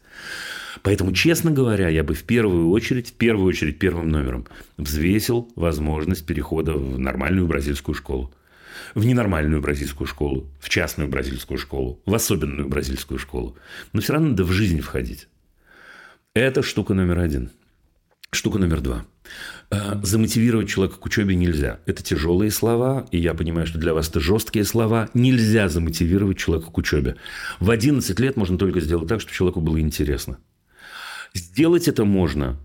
Поэтому, 0.83 1.11
честно 1.11 1.49
говоря, 1.49 1.89
я 1.89 2.03
бы 2.03 2.13
в 2.13 2.23
первую 2.23 2.69
очередь, 2.69 3.09
в 3.09 3.13
первую 3.13 3.47
очередь 3.47 3.79
первым 3.79 4.09
номером 4.09 4.45
взвесил 4.77 5.51
возможность 5.55 6.23
перехода 6.23 6.73
в 6.73 6.99
нормальную 6.99 7.47
бразильскую 7.47 7.95
школу. 7.95 8.31
В 8.93 9.03
ненормальную 9.07 9.59
бразильскую 9.59 10.05
школу, 10.05 10.51
в 10.59 10.69
частную 10.69 11.09
бразильскую 11.09 11.57
школу, 11.57 11.99
в 12.05 12.13
особенную 12.13 12.67
бразильскую 12.67 13.17
школу. 13.17 13.57
Но 13.93 14.01
все 14.01 14.13
равно 14.13 14.29
надо 14.29 14.43
в 14.43 14.51
жизнь 14.51 14.81
входить. 14.81 15.27
Это 16.35 16.61
штука 16.61 16.93
номер 16.93 17.17
один. 17.17 17.49
Штука 18.31 18.59
номер 18.59 18.81
два– 18.81 19.03
замотивировать 19.69 20.69
человека 20.69 20.97
к 20.97 21.05
учебе 21.05 21.35
нельзя. 21.35 21.79
Это 21.85 22.03
тяжелые 22.03 22.51
слова, 22.51 23.05
и 23.11 23.17
я 23.17 23.33
понимаю, 23.33 23.67
что 23.67 23.77
для 23.77 23.93
вас 23.93 24.09
это 24.09 24.19
жесткие 24.19 24.65
слова. 24.65 25.09
Нельзя 25.13 25.69
замотивировать 25.69 26.37
человека 26.37 26.71
к 26.71 26.77
учебе. 26.77 27.15
В 27.59 27.69
11 27.69 28.19
лет 28.19 28.35
можно 28.37 28.57
только 28.57 28.79
сделать 28.79 29.07
так, 29.07 29.21
чтобы 29.21 29.35
человеку 29.35 29.61
было 29.61 29.79
интересно. 29.79 30.39
Сделать 31.33 31.87
это 31.87 32.05
можно 32.05 32.57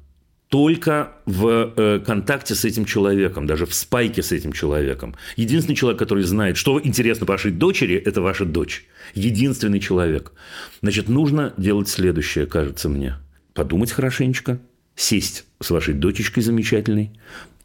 только 0.49 1.15
в 1.27 1.73
э, 1.77 2.01
контакте 2.07 2.55
с 2.55 2.65
этим 2.65 2.85
человеком, 2.85 3.47
даже 3.47 3.67
в 3.67 3.75
спайке 3.75 4.23
с 4.23 4.31
этим 4.31 4.53
человеком. 4.53 5.17
Единственный 5.37 5.75
человек, 5.75 5.99
который 5.99 6.23
знает, 6.23 6.57
что 6.57 6.81
интересно 6.81 7.27
вашей 7.27 7.51
дочери, 7.51 7.97
это 7.97 8.23
ваша 8.23 8.45
дочь. 8.45 8.87
Единственный 9.15 9.81
человек. 9.81 10.33
Значит, 10.81 11.09
нужно 11.09 11.53
делать 11.57 11.89
следующее, 11.89 12.47
кажется 12.47 12.89
мне. 12.89 13.17
Подумать 13.53 13.91
хорошенечко, 13.91 14.61
сесть 14.97 15.45
с 15.61 15.71
вашей 15.71 15.95
дочечкой 15.95 16.43
замечательной 16.43 17.11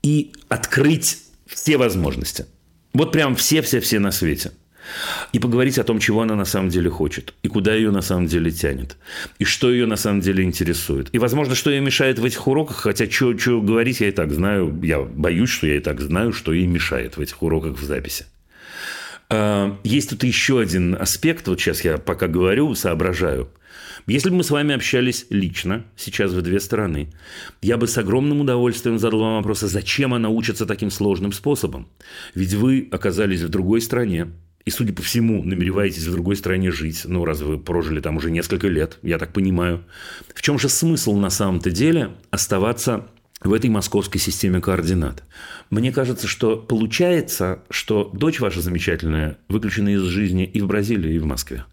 и 0.02 0.32
открыть 0.48 1.20
все 1.46 1.78
возможности. 1.78 2.46
Вот 2.94 3.12
прям 3.12 3.36
все-все-все 3.36 4.00
на 4.00 4.12
свете. 4.12 4.52
И 5.34 5.40
поговорить 5.40 5.78
о 5.78 5.84
том, 5.84 6.00
чего 6.00 6.24
она 6.24 6.36
на 6.36 6.46
самом 6.46 6.70
деле 6.70 6.90
хочет, 6.90 7.34
и 7.44 7.48
куда 7.48 7.76
ее 7.76 7.92
на 7.92 8.02
самом 8.02 8.26
деле 8.26 8.50
тянет, 8.50 8.98
и 9.38 9.44
что 9.44 9.72
ее 9.72 9.86
на 9.86 9.98
самом 9.98 10.22
деле 10.22 10.44
интересует. 10.44 11.10
И, 11.12 11.20
возможно, 11.20 11.54
что 11.54 11.70
ей 11.70 11.80
мешает 11.80 12.18
в 12.18 12.26
этих 12.26 12.48
уроках, 12.48 12.78
хотя 12.78 13.10
что 13.10 13.62
говорить 13.62 14.02
я 14.02 14.08
и 14.08 14.12
так 14.12 14.32
знаю, 14.32 14.80
я 14.82 15.02
боюсь, 15.02 15.50
что 15.50 15.68
я 15.68 15.78
и 15.78 15.80
так 15.80 16.02
знаю, 16.02 16.34
что 16.34 16.54
ей 16.54 16.66
мешает 16.66 17.18
в 17.18 17.22
этих 17.22 17.42
уроках 17.44 17.78
в 17.78 17.84
записи. 17.84 18.26
А, 19.30 19.78
есть 19.84 20.10
тут 20.10 20.24
еще 20.24 20.60
один 20.60 20.96
аспект, 21.00 21.48
вот 21.48 21.60
сейчас 21.60 21.84
я 21.84 21.98
пока 21.98 22.28
говорю, 22.28 22.74
соображаю. 22.74 23.52
Если 24.10 24.32
бы 24.32 24.38
мы 24.38 24.44
с 24.44 24.50
вами 24.50 24.74
общались 24.74 25.28
лично, 25.30 25.86
сейчас 25.96 26.32
в 26.32 26.42
две 26.42 26.60
стороны, 26.60 27.12
я 27.62 27.78
бы 27.78 27.88
с 27.88 27.96
огромным 27.96 28.42
удовольствием 28.42 28.98
задал 28.98 29.20
вам 29.20 29.36
вопрос, 29.36 29.62
а 29.62 29.68
зачем 29.68 30.16
она 30.16 30.30
учится 30.30 30.66
таким 30.66 30.90
сложным 30.90 31.32
способом? 31.32 31.88
Ведь 32.34 32.56
вы 32.56 32.90
оказались 32.92 33.42
в 33.42 33.50
другой 33.50 33.82
стране, 33.82 34.32
и, 34.66 34.72
судя 34.72 34.94
по 34.94 35.04
всему, 35.04 35.44
намереваетесь 35.44 36.08
в 36.08 36.12
другой 36.12 36.38
стране 36.38 36.72
жить. 36.72 37.04
Ну, 37.06 37.24
раз 37.24 37.42
вы 37.42 37.60
прожили 37.60 38.02
там 38.02 38.18
уже 38.18 38.32
несколько 38.32 38.68
лет, 38.68 38.98
я 39.04 39.20
так 39.20 39.32
понимаю. 39.32 39.86
В 40.34 40.42
чем 40.42 40.58
же 40.58 40.70
смысл 40.70 41.16
на 41.16 41.30
самом-то 41.30 41.70
деле 41.70 42.10
оставаться 42.32 43.08
в 43.42 43.54
этой 43.54 43.70
московской 43.70 44.20
системе 44.20 44.60
координат. 44.60 45.24
Мне 45.70 45.92
кажется, 45.92 46.28
что 46.28 46.58
получается, 46.58 47.64
что 47.70 48.10
дочь 48.12 48.40
ваша 48.40 48.62
замечательная 48.62 49.38
выключена 49.50 49.90
из 49.90 50.02
жизни 50.02 50.46
и 50.46 50.62
в 50.62 50.68
Бразилии, 50.68 51.14
и 51.14 51.20
в 51.20 51.26
Москве. 51.26 51.66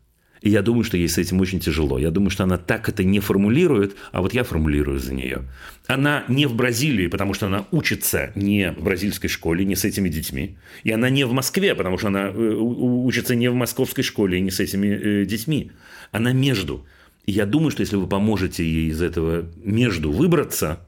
И 0.47 0.49
я 0.49 0.63
думаю, 0.63 0.85
что 0.85 0.97
ей 0.97 1.09
с 1.09 1.19
этим 1.19 1.41
очень 1.41 1.59
тяжело. 1.59 1.99
Я 1.99 2.13
думаю, 2.13 2.31
что 2.31 2.45
она 2.45 2.57
так 2.57 2.89
это 2.89 3.03
не 3.03 3.19
формулирует, 3.19 3.97
а 4.13 4.23
вот 4.23 4.33
я 4.33 4.45
формулирую 4.45 5.01
за 5.01 5.13
нее. 5.13 5.43
Она 5.89 6.23
не 6.29 6.47
в 6.47 6.55
Бразилии, 6.55 7.09
потому 7.09 7.35
что 7.35 7.47
она 7.47 7.67
учится 7.73 8.31
не 8.37 8.71
в 8.71 8.85
бразильской 8.85 9.29
школе, 9.29 9.65
не 9.65 9.75
с 9.75 9.85
этими 9.85 10.09
детьми. 10.09 10.57
И 10.85 10.93
она 10.93 11.11
не 11.11 11.25
в 11.27 11.33
Москве, 11.33 11.75
потому 11.75 11.99
что 11.99 12.07
она 12.07 12.29
э, 12.29 12.31
учится 12.33 13.35
не 13.35 13.51
в 13.51 13.55
московской 13.55 14.05
школе, 14.05 14.41
не 14.41 14.53
с 14.53 14.61
этими 14.61 14.87
э, 14.87 15.25
детьми. 15.25 15.73
Она 16.13 16.33
между. 16.33 16.87
И 17.25 17.33
я 17.33 17.45
думаю, 17.45 17.73
что 17.73 17.81
если 17.81 17.97
вы 17.97 18.07
поможете 18.07 18.63
ей 18.63 18.91
из 18.91 19.03
этого 19.03 19.47
между 19.65 20.13
выбраться, 20.13 20.79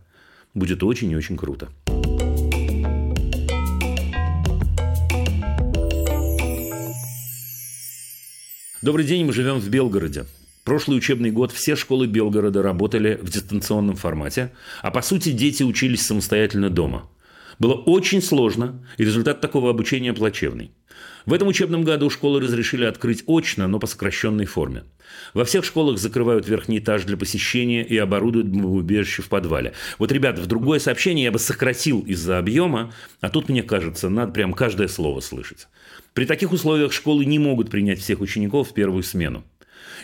будет 0.55 0.85
очень 0.85 1.11
и 1.11 1.17
очень 1.17 1.37
круто. 1.37 1.69
Добрый 8.81 9.05
день, 9.05 9.25
мы 9.25 9.33
живем 9.33 9.59
в 9.59 9.69
Белгороде. 9.69 10.25
Прошлый 10.63 10.99
учебный 10.99 11.33
год 11.33 11.51
все 11.51 11.75
школы 11.75 12.07
Белгорода 12.07 12.63
работали 12.63 13.19
в 13.21 13.29
дистанционном 13.29 13.97
формате, 13.97 14.53
а 14.83 14.93
по 14.93 15.03
сути 15.03 15.31
дети 15.31 15.65
учились 15.65 16.07
самостоятельно 16.07 16.71
дома. 16.71 17.11
Было 17.59 17.73
очень 17.75 18.23
сложно, 18.23 18.81
и 18.97 19.05
результат 19.05 19.41
такого 19.41 19.71
обучения 19.71 20.15
плачевный. 20.15 20.71
В 21.27 21.33
этом 21.33 21.49
учебном 21.49 21.83
году 21.83 22.09
школы 22.09 22.41
разрешили 22.41 22.85
открыть 22.85 23.25
очно, 23.27 23.67
но 23.67 23.81
по 23.81 23.89
сокращенной 23.89 24.47
форме. 24.47 24.85
Во 25.35 25.45
всех 25.45 25.65
школах 25.65 25.99
закрывают 25.99 26.47
верхний 26.47 26.79
этаж 26.79 27.03
для 27.03 27.17
посещения 27.17 27.85
и 27.85 27.97
оборудуют 27.97 28.47
убежище 28.47 29.23
в 29.23 29.29
подвале. 29.29 29.73
Вот, 29.99 30.13
ребята, 30.13 30.41
в 30.41 30.47
другое 30.47 30.79
сообщение 30.79 31.25
я 31.25 31.33
бы 31.33 31.41
сократил 31.41 32.03
из-за 32.03 32.39
объема, 32.39 32.93
а 33.21 33.29
тут, 33.29 33.49
мне 33.49 33.65
кажется, 33.65 34.09
надо 34.09 34.31
прям 34.31 34.53
каждое 34.55 34.87
слово 34.87 35.19
слышать. 35.19 35.67
При 36.19 36.25
таких 36.25 36.51
условиях 36.51 36.93
школы 36.93 37.25
не 37.25 37.39
могут 37.39 37.71
принять 37.71 38.01
всех 38.01 38.21
учеников 38.21 38.71
в 38.71 38.75
первую 38.75 39.05
смену. 39.05 39.45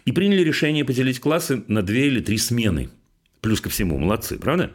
И 0.05 0.13
приняли 0.13 0.43
решение 0.45 0.85
поделить 0.85 1.19
классы 1.19 1.65
на 1.67 1.83
две 1.83 2.07
или 2.07 2.21
три 2.21 2.39
смены. 2.39 2.91
Плюс 3.41 3.61
ко 3.61 3.69
всему, 3.69 3.99
молодцы, 3.99 4.39
правда? 4.39 4.71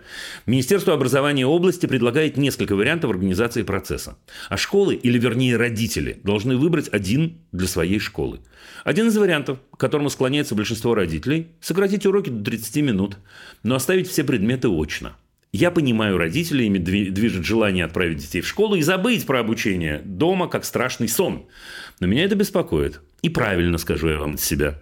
Министерство 0.45 0.93
образования 0.93 1.45
области 1.45 1.85
предлагает 1.85 2.35
несколько 2.35 2.75
вариантов 2.75 3.11
организации 3.11 3.63
процесса. 3.63 4.17
А 4.49 4.57
школы, 4.57 4.95
или 4.95 5.17
вернее 5.17 5.55
родители, 5.55 6.19
должны 6.25 6.57
выбрать 6.57 6.89
один 6.91 7.37
для 7.53 7.69
своей 7.69 7.99
школы. 7.99 8.41
Один 8.83 9.07
из 9.07 9.15
вариантов, 9.15 9.59
к 9.71 9.77
которому 9.77 10.09
склоняется 10.09 10.55
большинство 10.55 10.93
родителей– 10.93 11.47
сократить 11.61 12.05
уроки 12.05 12.29
до 12.29 12.43
30 12.43 12.75
минут, 12.83 13.17
но 13.63 13.75
оставить 13.75 14.09
все 14.09 14.25
предметы 14.25 14.67
очно– 14.67 15.15
я 15.51 15.71
понимаю 15.71 16.17
родителей, 16.17 16.67
ими 16.67 16.77
движет 16.77 17.43
желание 17.43 17.85
отправить 17.85 18.19
детей 18.19 18.41
в 18.41 18.47
школу 18.47 18.75
и 18.75 18.81
забыть 18.81 19.25
про 19.25 19.39
обучение 19.39 20.01
дома, 20.05 20.47
как 20.47 20.63
страшный 20.63 21.07
сон. 21.07 21.47
Но 21.99 22.07
меня 22.07 22.23
это 22.23 22.35
беспокоит. 22.35 23.01
И 23.21 23.29
правильно 23.29 23.77
скажу 23.77 24.09
я 24.09 24.19
вам 24.19 24.35
от 24.35 24.41
себя. 24.41 24.79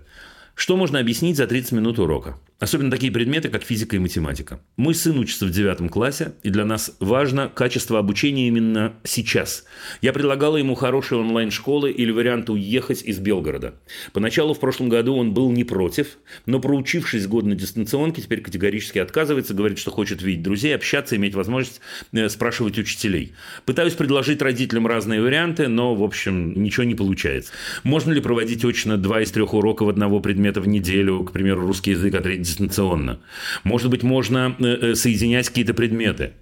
Что 0.56 0.76
можно 0.76 1.00
объяснить 1.00 1.38
за 1.38 1.48
30 1.48 1.72
минут 1.74 2.00
урока? 2.00 2.38
Особенно 2.60 2.90
такие 2.90 3.12
предметы, 3.12 3.50
как 3.50 3.64
физика 3.64 3.96
и 3.96 4.00
математика. 4.00 4.60
Мой 4.78 4.96
сын 4.96 5.16
учится 5.20 5.46
в 5.46 5.52
девятом 5.52 5.90
классе, 5.90 6.34
и 6.42 6.50
для 6.50 6.66
нас 6.66 6.96
важно 7.00 7.50
качество 7.54 8.00
обучения 8.00 8.48
именно 8.48 8.96
сейчас. 9.04 9.66
Я 10.02 10.12
предлагала 10.12 10.58
ему 10.58 10.74
хорошие 10.74 11.20
онлайн-школы 11.20 11.92
или 11.92 12.10
вариант 12.10 12.50
уехать 12.50 13.04
из 13.04 13.20
Белгорода. 13.20 13.76
Поначалу 14.12 14.56
в 14.56 14.60
прошлом 14.60 14.90
году 14.90 15.16
он 15.16 15.36
был 15.36 15.52
не 15.52 15.66
против, 15.66 16.18
но 16.48 16.60
проучившись 16.60 17.28
год 17.28 17.46
на 17.46 17.54
дистанционке, 17.54 18.24
теперь 18.24 18.42
категорически 18.42 18.98
отказывается, 18.98 19.54
говорит, 19.54 19.78
что 19.78 19.92
хочет 19.92 20.24
видеть 20.24 20.42
друзей, 20.42 20.76
общаться, 20.76 21.16
иметь 21.16 21.36
возможность 21.36 21.80
э, 22.12 22.28
спрашивать 22.28 22.80
учителей. 22.80 23.34
Пытаюсь 23.66 23.94
предложить 23.94 24.42
родителям 24.42 24.88
разные 24.88 25.22
варианты, 25.22 25.68
но, 25.68 25.94
в 25.94 26.02
общем, 26.02 26.60
ничего 26.64 26.86
не 26.86 26.96
получается. 26.96 27.52
Можно 27.84 28.14
ли 28.14 28.22
проводить 28.22 28.66
очно 28.66 28.98
два 28.98 29.22
из 29.22 29.30
трех 29.30 29.54
уроков 29.54 29.90
одного 29.90 30.22
предмета 30.22 30.60
в 30.60 30.68
неделю, 30.68 31.24
к 31.24 31.32
примеру, 31.32 31.62
русский 31.62 31.92
язык, 31.92 32.16
а 32.16 32.22
третий 32.22 32.47
дистанционно. 32.48 33.20
Может 33.64 33.90
быть, 33.90 34.04
можно 34.04 34.56
э, 34.60 34.64
э, 34.64 34.96
соединять 34.96 35.50
какие-то 35.50 35.74
предметы. 35.74 36.34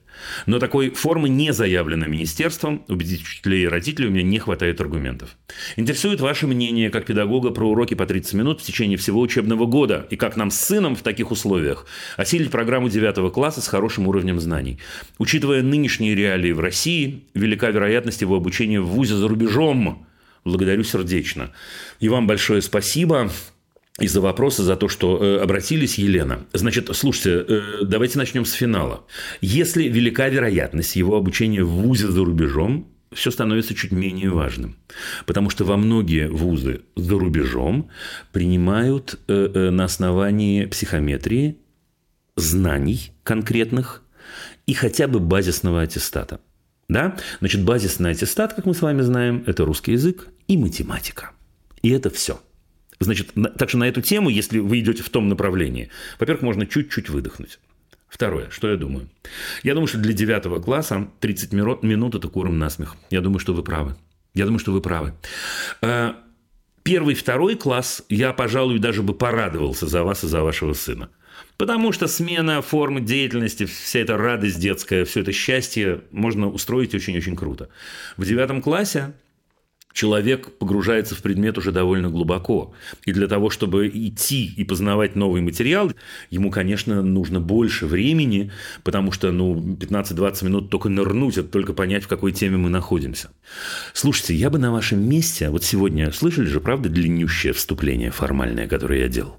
Но 0.45 0.59
такой 0.59 0.91
формы 0.91 1.29
не 1.29 1.53
заявлено 1.53 2.07
министерством. 2.07 2.83
Убедить 2.87 3.21
учителей 3.21 3.63
и 3.63 3.67
родителей 3.67 4.07
у 4.07 4.11
меня 4.11 4.23
не 4.23 4.39
хватает 4.39 4.79
аргументов. 4.81 5.37
Интересует 5.75 6.21
ваше 6.21 6.47
мнение 6.47 6.89
как 6.89 7.05
педагога 7.05 7.51
про 7.51 7.69
уроки 7.69 7.93
по 7.93 8.05
30 8.05 8.33
минут 8.33 8.61
в 8.61 8.63
течение 8.63 8.97
всего 8.97 9.21
учебного 9.21 9.65
года 9.65 10.07
и 10.09 10.15
как 10.15 10.35
нам 10.35 10.51
с 10.51 10.59
сыном 10.59 10.95
в 10.95 11.01
таких 11.01 11.31
условиях 11.31 11.85
осилить 12.17 12.51
программу 12.51 12.89
9 12.89 13.31
класса 13.33 13.61
с 13.61 13.67
хорошим 13.67 14.07
уровнем 14.07 14.39
знаний. 14.39 14.79
Учитывая 15.17 15.61
нынешние 15.61 16.15
реалии 16.15 16.51
в 16.51 16.59
России, 16.59 17.23
велика 17.33 17.69
вероятность 17.69 18.21
его 18.21 18.35
обучения 18.35 18.79
в 18.79 18.87
ВУЗе 18.87 19.15
за 19.15 19.27
рубежом. 19.27 20.07
Благодарю 20.43 20.83
сердечно. 20.83 21.51
И 21.99 22.07
вам 22.07 22.27
большое 22.27 22.61
спасибо 22.61 23.31
из-за 23.99 24.19
вопроса, 24.19 24.63
за 24.63 24.75
то, 24.75 24.89
что 24.89 25.17
э, 25.17 25.39
обратились, 25.41 25.97
Елена. 25.97 26.45
Значит, 26.53 26.89
слушайте, 26.93 27.45
э, 27.47 27.61
давайте 27.83 28.17
начнем 28.17 28.45
с 28.45 28.51
финала. 28.51 29.05
Если 29.41 29.83
велика 29.83 30.27
вероятность 30.27 30.95
его 30.97 31.15
обучения 31.15 31.63
в 31.63 31.69
ВУЗе 31.69 32.07
за 32.07 32.23
рубежом, 32.25 32.89
все 33.13 33.31
становится 33.31 33.73
чуть 33.73 33.91
менее 33.91 34.29
важным. 34.29 34.75
Потому 35.25 35.49
что 35.49 35.63
во 35.63 35.77
многие 35.77 36.27
вузы 36.27 36.81
за 36.95 37.17
рубежом 37.17 37.89
принимают 38.31 39.19
э, 39.27 39.51
э, 39.53 39.69
на 39.69 39.85
основании 39.85 40.65
психометрии 40.65 41.57
знаний 42.35 43.13
конкретных 43.23 44.03
и 44.65 44.73
хотя 44.73 45.07
бы 45.07 45.19
базисного 45.19 45.81
аттестата. 45.81 46.41
Да? 46.89 47.17
Значит, 47.39 47.63
базисный 47.63 48.11
аттестат, 48.11 48.53
как 48.53 48.65
мы 48.65 48.73
с 48.73 48.81
вами 48.81 49.01
знаем, 49.01 49.43
это 49.47 49.63
русский 49.65 49.93
язык 49.93 50.27
и 50.47 50.57
математика. 50.57 51.31
И 51.81 51.89
это 51.89 52.09
все. 52.09 52.41
Значит, 52.99 53.31
так 53.57 53.69
что 53.69 53.77
на 53.77 53.87
эту 53.87 54.01
тему, 54.01 54.29
если 54.29 54.59
вы 54.59 54.79
идете 54.79 55.03
в 55.03 55.09
том 55.09 55.27
направлении, 55.29 55.89
во-первых, 56.19 56.43
можно 56.43 56.65
чуть-чуть 56.65 57.09
выдохнуть. 57.09 57.59
Второе, 58.07 58.49
что 58.49 58.69
я 58.69 58.77
думаю? 58.77 59.09
Я 59.63 59.73
думаю, 59.73 59.87
что 59.87 59.97
для 59.97 60.13
девятого 60.13 60.61
класса 60.61 61.09
30 61.19 61.51
минут– 61.51 62.15
это 62.15 62.27
куром 62.29 62.57
насмех. 62.57 62.95
Я 63.09 63.21
думаю, 63.21 63.39
что 63.39 63.53
вы 63.53 63.63
правы. 63.63 63.95
Я 64.33 64.45
думаю, 64.45 64.59
что 64.59 64.71
вы 64.71 64.81
правы. 64.81 65.13
Э, 65.81 66.13
первый, 66.83 67.15
второй 67.15 67.55
класс 67.55 68.03
я, 68.07 68.31
пожалуй, 68.31 68.79
даже 68.79 69.01
бы 69.01 69.13
порадовался 69.13 69.87
за 69.87 70.03
вас 70.03 70.23
и 70.23 70.27
за 70.27 70.43
вашего 70.43 70.73
сына. 70.73 71.09
Потому 71.57 71.91
что 71.91 72.07
смена 72.07 72.61
формы 72.61 73.01
деятельности, 73.01 73.65
вся 73.65 73.99
эта 73.99 74.17
радость 74.17 74.59
детская, 74.59 75.05
все 75.05 75.21
это 75.21 75.31
счастье 75.31 76.01
можно 76.11 76.49
устроить 76.49 76.93
очень-очень 76.93 77.35
круто. 77.35 77.69
В 78.17 78.25
девятом 78.25 78.61
классе 78.61 79.13
человек 79.95 80.51
погружается 80.59 81.15
в 81.15 81.21
предмет 81.21 81.57
уже 81.57 81.71
довольно 81.71 82.09
глубоко. 82.09 82.73
И 83.05 83.13
для 83.13 83.27
того, 83.27 83.49
чтобы 83.49 83.87
идти 83.87 84.53
и 84.55 84.65
познавать 84.65 85.15
новый 85.15 85.41
материал, 85.41 85.91
ему, 86.29 86.51
конечно, 86.51 87.01
нужно 87.01 87.39
больше 87.39 87.87
времени, 87.87 88.51
потому 88.83 89.13
что 89.13 89.31
ну, 89.31 89.55
15-20 89.55 90.45
минут 90.45 90.69
только 90.69 90.89
нырнуть, 90.89 91.37
это 91.37 91.47
только 91.47 91.73
понять, 91.73 92.03
в 92.03 92.07
какой 92.09 92.33
теме 92.33 92.57
мы 92.57 92.69
находимся. 92.69 93.29
Слушайте, 93.93 94.35
я 94.35 94.49
бы 94.49 94.59
на 94.59 94.71
вашем 94.71 95.01
месте, 95.01 95.49
вот 95.49 95.63
сегодня, 95.63 96.11
слышали 96.11 96.45
же, 96.45 96.59
правда, 96.59 96.89
длиннющее 96.89 97.53
вступление 97.53 98.11
формальное, 98.11 98.67
которое 98.67 98.99
я 98.99 99.07
делал? 99.07 99.37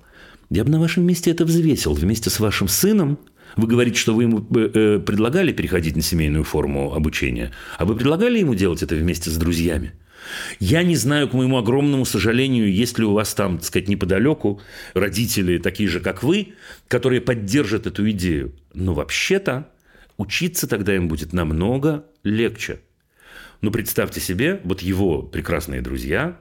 Я 0.49 0.64
бы 0.64 0.71
на 0.71 0.81
вашем 0.81 1.05
месте 1.05 1.31
это 1.31 1.45
взвесил 1.45 1.92
вместе 1.92 2.31
с 2.31 2.40
вашим 2.40 2.66
сыном, 2.66 3.19
вы 3.57 3.69
говорите, 3.69 3.99
что 3.99 4.14
вы 4.14 4.23
ему 4.23 4.47
э, 4.55 4.71
э, 4.73 4.99
предлагали 5.01 5.53
переходить 5.53 5.97
на 5.97 6.03
семейную 6.03 6.45
форму 6.45 6.95
обучения, 6.95 7.53
а 7.77 7.85
вы 7.85 7.95
предлагали 7.95 8.38
ему 8.38 8.55
делать 8.55 8.83
это 8.83 8.95
вместе 8.95 9.29
с 9.29 9.37
друзьями? 9.37 9.92
Я 10.59 10.83
не 10.83 10.97
знаю, 10.97 11.29
к 11.29 11.33
моему 11.33 11.59
огромному 11.59 12.05
сожалению, 12.05 12.73
есть 12.73 12.99
ли 12.99 13.05
у 13.05 13.12
вас 13.12 13.35
там, 13.35 13.59
так 13.59 13.67
сказать, 13.67 13.89
неподалеку 13.89 14.61
родители 14.95 15.59
такие 15.59 15.89
же, 15.89 16.01
как 16.01 16.23
вы, 16.23 16.55
которые 16.89 17.21
поддержат 17.21 17.87
эту 17.87 18.11
идею. 18.11 18.55
Но 18.75 18.95
вообще-то 18.95 19.69
учиться 20.17 20.67
тогда 20.67 20.95
им 20.95 21.09
будет 21.09 21.33
намного 21.33 22.05
легче. 22.23 22.81
Ну, 23.61 23.71
представьте 23.71 24.21
себе, 24.21 24.61
вот 24.65 24.83
его 24.83 25.23
прекрасные 25.23 25.81
друзья, 25.81 26.39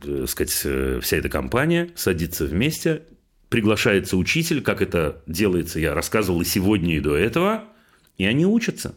так 0.00 0.28
сказать, 0.28 0.60
э, 0.64 1.00
вся 1.02 1.16
эта 1.16 1.28
компания 1.28 1.90
садится 1.96 2.46
вместе, 2.46 3.02
приглашается 3.48 4.16
учитель, 4.16 4.62
как 4.62 4.80
это 4.80 5.22
делается, 5.26 5.80
я 5.80 5.94
рассказывал 5.94 6.40
и 6.40 6.44
сегодня, 6.44 6.96
и 6.96 7.00
до 7.00 7.16
этого, 7.16 7.64
и 8.16 8.24
они 8.24 8.46
учатся 8.46 8.94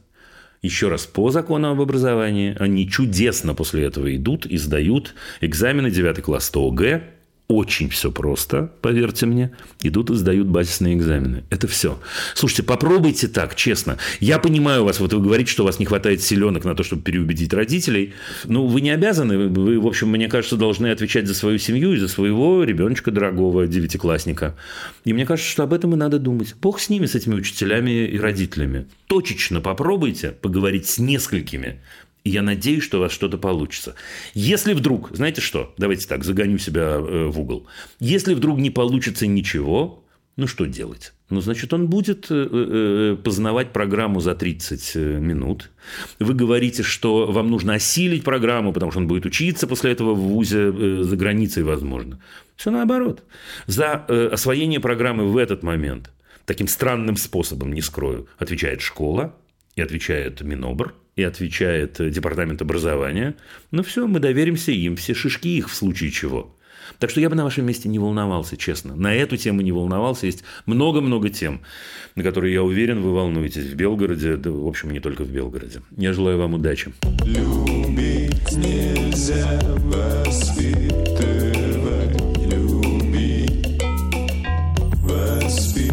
еще 0.66 0.90
раз 0.90 1.06
по 1.06 1.30
закону 1.30 1.70
об 1.70 1.80
образовании, 1.80 2.56
они 2.60 2.90
чудесно 2.90 3.54
после 3.54 3.86
этого 3.86 4.14
идут 4.16 4.46
и 4.46 4.58
сдают 4.58 5.16
экзамены 5.42 5.90
9 5.90 6.22
класс 6.22 6.50
ТОГ, 6.50 7.02
очень 7.48 7.90
все 7.90 8.12
просто, 8.12 8.72
поверьте 8.82 9.28
мне. 9.28 9.52
Идут 9.84 10.10
и 10.10 10.16
сдают 10.16 10.48
базисные 10.48 10.96
экзамены. 10.96 11.44
Это 11.52 11.68
все. 11.68 12.00
Слушайте, 12.34 12.64
попробуйте 12.64 13.28
так, 13.28 13.56
честно. 13.56 13.98
Я 14.20 14.40
понимаю 14.40 14.84
вас, 14.84 15.00
вот 15.00 15.14
вы 15.14 15.22
говорите, 15.22 15.52
что 15.52 15.62
у 15.62 15.66
вас 15.68 15.78
не 15.78 15.86
хватает 15.86 16.24
силенок 16.24 16.66
на 16.66 16.74
то, 16.74 16.84
чтобы 16.84 17.04
переубедить 17.04 17.54
родителей. 17.54 18.14
Ну, 18.46 18.66
вы 18.66 18.82
не 18.82 18.90
обязаны. 18.90 19.48
Вы, 19.48 19.80
в 19.80 19.86
общем, 19.86 20.10
мне 20.10 20.28
кажется, 20.28 20.56
должны 20.56 20.88
отвечать 20.88 21.28
за 21.28 21.36
свою 21.36 21.60
семью 21.60 21.94
и 21.94 21.98
за 21.98 22.08
своего 22.08 22.64
ребеночка 22.64 23.12
дорогого, 23.12 23.68
девятиклассника. 23.68 24.56
И 25.04 25.14
мне 25.14 25.28
кажется, 25.28 25.52
что 25.52 25.64
об 25.64 25.74
этом 25.74 25.94
и 25.94 25.98
надо 25.98 26.18
думать. 26.18 26.56
Бог 26.60 26.80
с 26.80 26.90
ними, 26.90 27.06
с 27.06 27.14
этими 27.14 27.36
учителями 27.36 28.08
и 28.08 28.18
родителями. 28.18 28.88
Точечно 29.06 29.62
попробуйте 29.62 30.32
поговорить 30.32 30.88
с 30.88 30.98
несколькими. 30.98 31.80
И 32.26 32.32
я 32.32 32.42
надеюсь, 32.42 32.84
что 32.84 32.98
у 32.98 33.02
вас 33.02 33.12
что-то 33.12 33.38
получится. 33.38 33.94
Если 34.34 34.74
вдруг, 34.74 35.12
знаете 35.16 35.42
что, 35.42 35.74
давайте 35.78 36.08
так, 36.08 36.24
загоню 36.24 36.58
себя 36.58 36.96
э, 36.98 37.28
в 37.28 37.40
угол. 37.40 37.68
Если 38.00 38.34
вдруг 38.34 38.58
не 38.58 38.72
получится 38.72 39.28
ничего, 39.28 40.04
ну 40.36 40.48
что 40.48 40.66
делать? 40.66 41.14
Ну, 41.30 41.40
значит, 41.40 41.72
он 41.72 41.88
будет 41.88 42.32
э, 42.32 42.48
э, 42.52 43.18
познавать 43.24 43.74
программу 43.74 44.22
за 44.22 44.34
30 44.34 44.96
минут. 44.96 45.70
Вы 46.18 46.34
говорите, 46.34 46.82
что 46.82 47.28
вам 47.32 47.52
нужно 47.52 47.76
осилить 47.76 48.24
программу, 48.24 48.74
потому 48.74 48.92
что 48.92 49.02
он 49.02 49.08
будет 49.08 49.28
учиться 49.28 49.68
после 49.68 49.92
этого 49.92 50.16
в 50.16 50.20
ВУЗе 50.20 51.04
за 51.04 51.16
границей, 51.16 51.62
возможно. 51.62 52.20
Все 52.56 52.72
наоборот. 52.72 53.24
За 53.68 53.94
освоение 54.32 54.80
программы 54.80 55.28
в 55.28 55.38
этот 55.38 55.62
момент 55.62 56.10
таким 56.46 56.68
странным 56.68 57.18
способом, 57.18 57.72
не 57.72 57.82
скрою, 57.82 58.28
отвечает 58.40 58.82
школа 58.82 59.36
и 59.76 59.82
отвечает 59.82 60.42
Минобр– 60.42 60.96
и 61.16 61.24
отвечает 61.24 61.98
департамент 62.12 62.62
образования, 62.62 63.36
ну 63.72 63.84
все, 63.84 64.06
мы 64.06 64.20
доверимся 64.20 64.72
им, 64.72 64.98
все 64.98 65.14
шишки 65.14 65.58
их 65.58 65.70
в 65.70 65.76
случае 65.76 66.12
чего. 66.12 66.56
Так 67.00 67.10
что 67.10 67.20
я 67.20 67.30
бы 67.30 67.36
на 67.36 67.44
вашем 67.44 67.66
месте 67.66 67.90
не 67.90 67.98
волновался, 67.98 68.58
честно. 68.58 68.96
На 68.96 69.16
эту 69.16 69.38
тему 69.38 69.62
не 69.62 69.72
волновался. 69.72 70.28
Есть 70.28 70.44
много-много 70.68 71.30
тем, 71.30 71.62
на 72.16 72.22
которые, 72.22 72.54
я 72.54 72.62
уверен, 72.62 73.02
вы 73.02 73.12
волнуетесь 73.12 73.64
в 73.66 73.76
Белгороде, 73.76 74.36
да, 74.36 74.52
в 74.52 74.68
общем, 74.68 74.92
не 74.92 75.00
только 75.00 75.24
в 75.24 75.32
Белгороде. 75.32 75.82
Я 75.98 76.14
желаю 76.14 76.38
вам 76.38 76.54
удачи. 76.54 76.94
Любить 77.26 78.52
нельзя 78.52 79.60
воспитывать, 79.80 80.92
любить, 82.54 83.82
воспитывать. 85.02 85.92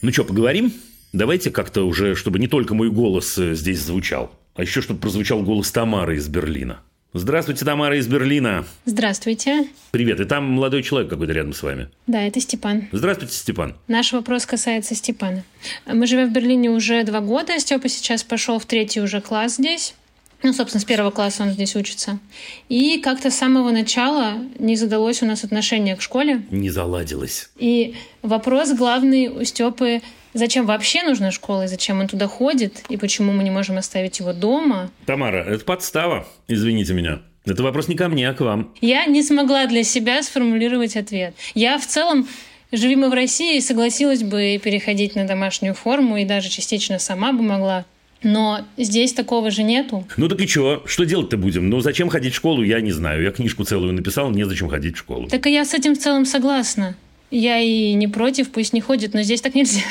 Ну 0.00 0.12
что, 0.12 0.24
поговорим? 0.24 0.72
Давайте 1.18 1.50
как-то 1.50 1.82
уже, 1.82 2.14
чтобы 2.14 2.38
не 2.38 2.46
только 2.46 2.76
мой 2.76 2.90
голос 2.90 3.36
э, 3.38 3.56
здесь 3.56 3.80
звучал, 3.80 4.30
а 4.54 4.62
еще 4.62 4.80
чтобы 4.80 5.00
прозвучал 5.00 5.42
голос 5.42 5.72
Тамары 5.72 6.16
из 6.16 6.28
Берлина. 6.28 6.78
Здравствуйте, 7.12 7.64
Тамара 7.64 7.98
из 7.98 8.06
Берлина. 8.06 8.64
Здравствуйте. 8.84 9.66
Привет. 9.90 10.20
И 10.20 10.24
там 10.26 10.44
молодой 10.44 10.84
человек 10.84 11.10
какой-то 11.10 11.32
рядом 11.32 11.54
с 11.54 11.64
вами. 11.64 11.88
Да, 12.06 12.22
это 12.22 12.40
Степан. 12.40 12.86
Здравствуйте, 12.92 13.34
Степан. 13.34 13.74
Наш 13.88 14.12
вопрос 14.12 14.46
касается 14.46 14.94
Степана. 14.94 15.42
Мы 15.86 16.06
живем 16.06 16.30
в 16.30 16.32
Берлине 16.32 16.70
уже 16.70 17.02
два 17.02 17.20
года. 17.20 17.58
Степа 17.58 17.88
сейчас 17.88 18.22
пошел 18.22 18.60
в 18.60 18.66
третий 18.66 19.00
уже 19.00 19.20
класс 19.20 19.56
здесь. 19.56 19.96
Ну, 20.44 20.52
собственно, 20.52 20.80
с 20.80 20.84
первого 20.84 21.10
класса 21.10 21.42
он 21.42 21.50
здесь 21.50 21.74
учится. 21.74 22.20
И 22.68 23.00
как-то 23.00 23.32
с 23.32 23.34
самого 23.34 23.72
начала 23.72 24.34
не 24.60 24.76
задалось 24.76 25.20
у 25.20 25.26
нас 25.26 25.42
отношение 25.42 25.96
к 25.96 26.00
школе. 26.00 26.42
Не 26.52 26.70
заладилось. 26.70 27.50
И 27.56 27.96
вопрос 28.22 28.72
главный 28.72 29.26
у 29.26 29.42
Степы 29.42 30.00
Зачем 30.34 30.66
вообще 30.66 31.02
нужна 31.02 31.30
школа, 31.30 31.64
и 31.64 31.68
зачем 31.68 32.00
он 32.00 32.08
туда 32.08 32.28
ходит, 32.28 32.84
и 32.88 32.96
почему 32.96 33.32
мы 33.32 33.44
не 33.44 33.50
можем 33.50 33.78
оставить 33.78 34.18
его 34.18 34.32
дома? 34.32 34.90
Тамара, 35.06 35.42
это 35.44 35.64
подстава, 35.64 36.26
извините 36.48 36.92
меня. 36.92 37.20
Это 37.44 37.62
вопрос 37.62 37.88
не 37.88 37.94
ко 37.94 38.08
мне, 38.08 38.28
а 38.28 38.34
к 38.34 38.40
вам. 38.40 38.74
Я 38.80 39.06
не 39.06 39.22
смогла 39.22 39.66
для 39.66 39.82
себя 39.82 40.22
сформулировать 40.22 40.96
ответ. 40.96 41.34
Я 41.54 41.78
в 41.78 41.86
целом 41.86 42.28
Живи 42.70 42.96
мы 42.96 43.08
в 43.08 43.14
России, 43.14 43.60
согласилась 43.60 44.22
бы 44.22 44.60
переходить 44.62 45.14
на 45.14 45.26
домашнюю 45.26 45.72
форму 45.72 46.18
и 46.18 46.26
даже 46.26 46.50
частично 46.50 46.98
сама 46.98 47.32
бы 47.32 47.42
могла. 47.42 47.86
Но 48.22 48.60
здесь 48.76 49.12
такого 49.14 49.50
же 49.50 49.62
нету. 49.62 50.06
Ну 50.16 50.28
так 50.28 50.40
и 50.40 50.46
чего? 50.46 50.82
Что 50.84 51.04
делать-то 51.04 51.38
будем? 51.38 51.70
Ну 51.70 51.80
зачем 51.80 52.10
ходить 52.10 52.34
в 52.34 52.36
школу, 52.36 52.62
я 52.62 52.80
не 52.80 52.92
знаю. 52.92 53.22
Я 53.22 53.30
книжку 53.30 53.64
целую 53.64 53.94
написал, 53.94 54.30
незачем 54.30 54.68
ходить 54.68 54.96
в 54.96 54.98
школу. 54.98 55.28
Так 55.28 55.46
и 55.46 55.52
я 55.52 55.64
с 55.64 55.72
этим 55.72 55.94
в 55.94 55.98
целом 55.98 56.26
согласна. 56.26 56.94
Я 57.30 57.58
и 57.58 57.92
не 57.94 58.08
против, 58.08 58.50
пусть 58.50 58.72
не 58.72 58.80
ходит, 58.80 59.14
но 59.14 59.22
здесь 59.22 59.40
так 59.40 59.54
нельзя. 59.54 59.82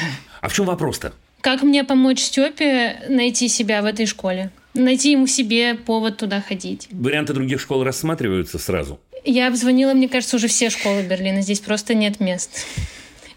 А 0.42 0.50
в 0.50 0.54
чем 0.54 0.66
вопрос-то? 0.66 1.14
Как 1.42 1.62
мне 1.64 1.84
помочь 1.84 2.20
Степе 2.20 3.02
найти 3.10 3.48
себя 3.48 3.82
в 3.82 3.86
этой 3.86 4.06
школе? 4.06 4.52
Найти 4.74 5.12
ему 5.12 5.28
себе 5.28 5.76
повод 5.76 6.18
туда 6.18 6.42
ходить. 6.42 6.88
Варианты 6.92 7.34
других 7.34 7.60
школ 7.62 7.84
рассматриваются 7.84 8.60
сразу? 8.60 9.00
Я 9.24 9.48
обзвонила, 9.48 9.94
мне 9.94 10.08
кажется, 10.08 10.36
уже 10.36 10.48
все 10.48 10.70
школы 10.70 11.04
Берлина. 11.04 11.42
Здесь 11.42 11.60
просто 11.60 11.94
нет 11.94 12.20
мест. 12.20 12.66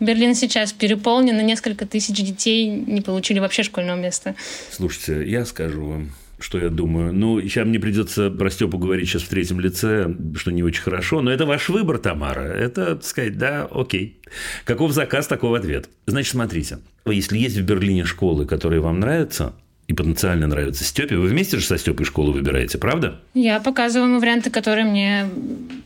Берлин 0.01 0.35
сейчас 0.35 0.73
переполнен, 0.73 1.39
и 1.39 1.43
несколько 1.45 1.87
тысяч 1.87 2.17
детей 2.17 2.67
не 2.69 3.03
получили 3.03 3.39
вообще 3.39 3.63
школьного 3.63 3.99
места. 3.99 4.35
Слушайте, 4.71 5.31
я 5.31 5.45
скажу 5.45 5.85
вам, 5.85 6.13
что 6.41 6.59
я 6.59 6.69
думаю. 6.69 7.13
Ну, 7.13 7.41
сейчас 7.43 7.67
мне 7.67 7.79
придется 7.79 8.31
про 8.31 8.51
Степу 8.51 8.79
говорить 8.79 9.09
сейчас 9.09 9.23
в 9.23 9.29
третьем 9.29 9.61
лице, 9.61 10.15
что 10.37 10.51
не 10.51 10.63
очень 10.63 10.83
хорошо, 10.83 11.21
но 11.21 11.31
это 11.31 11.47
ваш 11.47 11.69
выбор, 11.69 11.99
Тамара. 11.99 12.43
Это, 12.43 12.97
так 12.97 13.05
сказать, 13.05 13.39
да, 13.39 13.69
окей. 13.71 14.21
Каков 14.65 14.93
заказ, 14.93 15.27
таков 15.27 15.57
ответ. 15.57 15.89
Значит, 16.07 16.33
смотрите, 16.33 16.79
если 17.07 17.39
есть 17.39 17.57
в 17.57 17.63
Берлине 17.63 18.05
школы, 18.05 18.47
которые 18.47 18.81
вам 18.81 19.01
нравятся, 19.01 19.55
и 19.91 19.93
потенциально 19.93 20.47
нравятся 20.47 20.85
Степе, 20.85 21.17
вы 21.17 21.27
вместе 21.27 21.59
же 21.59 21.65
со 21.65 21.77
Степой 21.77 22.07
школу 22.07 22.31
выбираете, 22.31 22.79
правда? 22.79 23.21
Я 23.35 23.59
показываю 23.59 24.09
ему 24.09 24.21
варианты, 24.21 24.49
которые 24.49 24.85
мне 24.85 25.29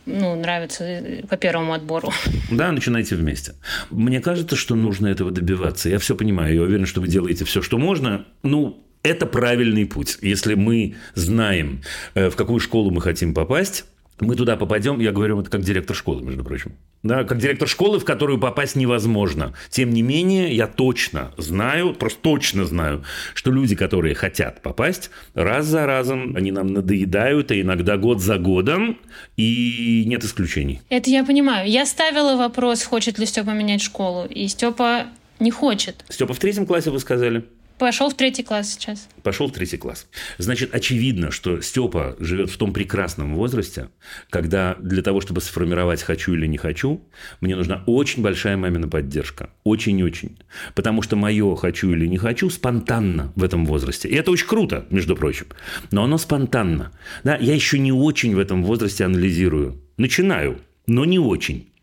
ну, 0.04 0.36
нравятся 0.36 1.02
по 1.30 1.38
первому 1.38 1.72
отбору. 1.72 2.12
Да, 2.50 2.70
начинайте 2.70 3.16
вместе. 3.16 3.54
Мне 3.90 4.20
кажется, 4.20 4.56
что 4.56 4.74
нужно 4.74 5.06
этого 5.06 5.30
добиваться. 5.30 5.88
Я 5.88 5.98
все 5.98 6.14
понимаю, 6.14 6.54
я 6.54 6.60
уверен, 6.60 6.84
что 6.84 7.00
вы 7.00 7.08
делаете 7.08 7.46
все, 7.46 7.62
что 7.62 7.78
можно. 7.78 8.26
Ну, 8.42 8.84
это 9.04 9.26
правильный 9.26 9.86
путь. 9.86 10.18
Если 10.22 10.54
мы 10.54 10.96
знаем, 11.14 11.82
э, 12.14 12.30
в 12.30 12.36
какую 12.36 12.58
школу 12.58 12.90
мы 12.90 13.00
хотим 13.00 13.34
попасть, 13.34 13.84
мы 14.20 14.36
туда 14.36 14.56
попадем, 14.56 15.00
я 15.00 15.12
говорю, 15.12 15.40
это 15.40 15.50
как 15.50 15.62
директор 15.62 15.94
школы, 15.94 16.22
между 16.22 16.44
прочим. 16.44 16.72
Да, 17.02 17.24
как 17.24 17.38
директор 17.38 17.68
школы, 17.68 17.98
в 17.98 18.04
которую 18.04 18.38
попасть 18.38 18.76
невозможно. 18.76 19.52
Тем 19.70 19.90
не 19.90 20.02
менее, 20.02 20.54
я 20.54 20.66
точно 20.66 21.32
знаю, 21.36 21.94
просто 21.94 22.20
точно 22.20 22.64
знаю, 22.64 23.04
что 23.34 23.50
люди, 23.50 23.76
которые 23.76 24.14
хотят 24.14 24.62
попасть, 24.62 25.10
раз 25.34 25.66
за 25.66 25.84
разом 25.84 26.34
они 26.36 26.52
нам 26.52 26.68
надоедают, 26.68 27.50
а 27.50 27.60
иногда 27.60 27.96
год 27.96 28.20
за 28.22 28.38
годом, 28.38 28.98
и 29.36 30.04
нет 30.06 30.24
исключений. 30.24 30.80
Это 30.88 31.10
я 31.10 31.24
понимаю. 31.24 31.68
Я 31.68 31.84
ставила 31.84 32.36
вопрос, 32.36 32.84
хочет 32.84 33.18
ли 33.18 33.26
Степа 33.26 33.50
менять 33.50 33.82
школу, 33.82 34.26
и 34.26 34.46
Степа 34.46 35.08
не 35.40 35.50
хочет. 35.50 36.04
Степа 36.08 36.32
в 36.32 36.38
третьем 36.38 36.66
классе 36.66 36.90
вы 36.90 37.00
сказали? 37.00 37.44
Пошел 37.78 38.08
в 38.08 38.14
третий 38.14 38.44
класс 38.44 38.74
сейчас. 38.74 39.08
Пошел 39.22 39.48
в 39.48 39.52
третий 39.52 39.76
класс. 39.76 40.06
Значит, 40.38 40.74
очевидно, 40.74 41.32
что 41.32 41.60
Степа 41.60 42.14
живет 42.20 42.50
в 42.50 42.56
том 42.56 42.72
прекрасном 42.72 43.34
возрасте, 43.34 43.88
когда 44.30 44.76
для 44.80 45.02
того, 45.02 45.20
чтобы 45.20 45.40
сформировать 45.40 46.02
«хочу» 46.02 46.34
или 46.34 46.46
«не 46.46 46.56
хочу», 46.56 47.02
мне 47.40 47.56
нужна 47.56 47.82
очень 47.86 48.22
большая 48.22 48.56
мамина 48.56 48.88
поддержка. 48.88 49.50
Очень-очень. 49.64 50.38
Потому 50.74 51.02
что 51.02 51.16
мое 51.16 51.56
«хочу» 51.56 51.90
или 51.90 52.06
«не 52.06 52.16
хочу» 52.16 52.48
спонтанно 52.48 53.32
в 53.34 53.42
этом 53.42 53.66
возрасте. 53.66 54.08
И 54.08 54.14
это 54.14 54.30
очень 54.30 54.46
круто, 54.46 54.86
между 54.90 55.16
прочим. 55.16 55.46
Но 55.90 56.04
оно 56.04 56.16
спонтанно. 56.16 56.92
Да, 57.24 57.36
я 57.36 57.54
еще 57.54 57.80
не 57.80 57.92
очень 57.92 58.36
в 58.36 58.38
этом 58.38 58.62
возрасте 58.62 59.04
анализирую. 59.04 59.82
Начинаю, 59.96 60.60
но 60.86 61.04
не 61.04 61.18
очень. 61.18 61.73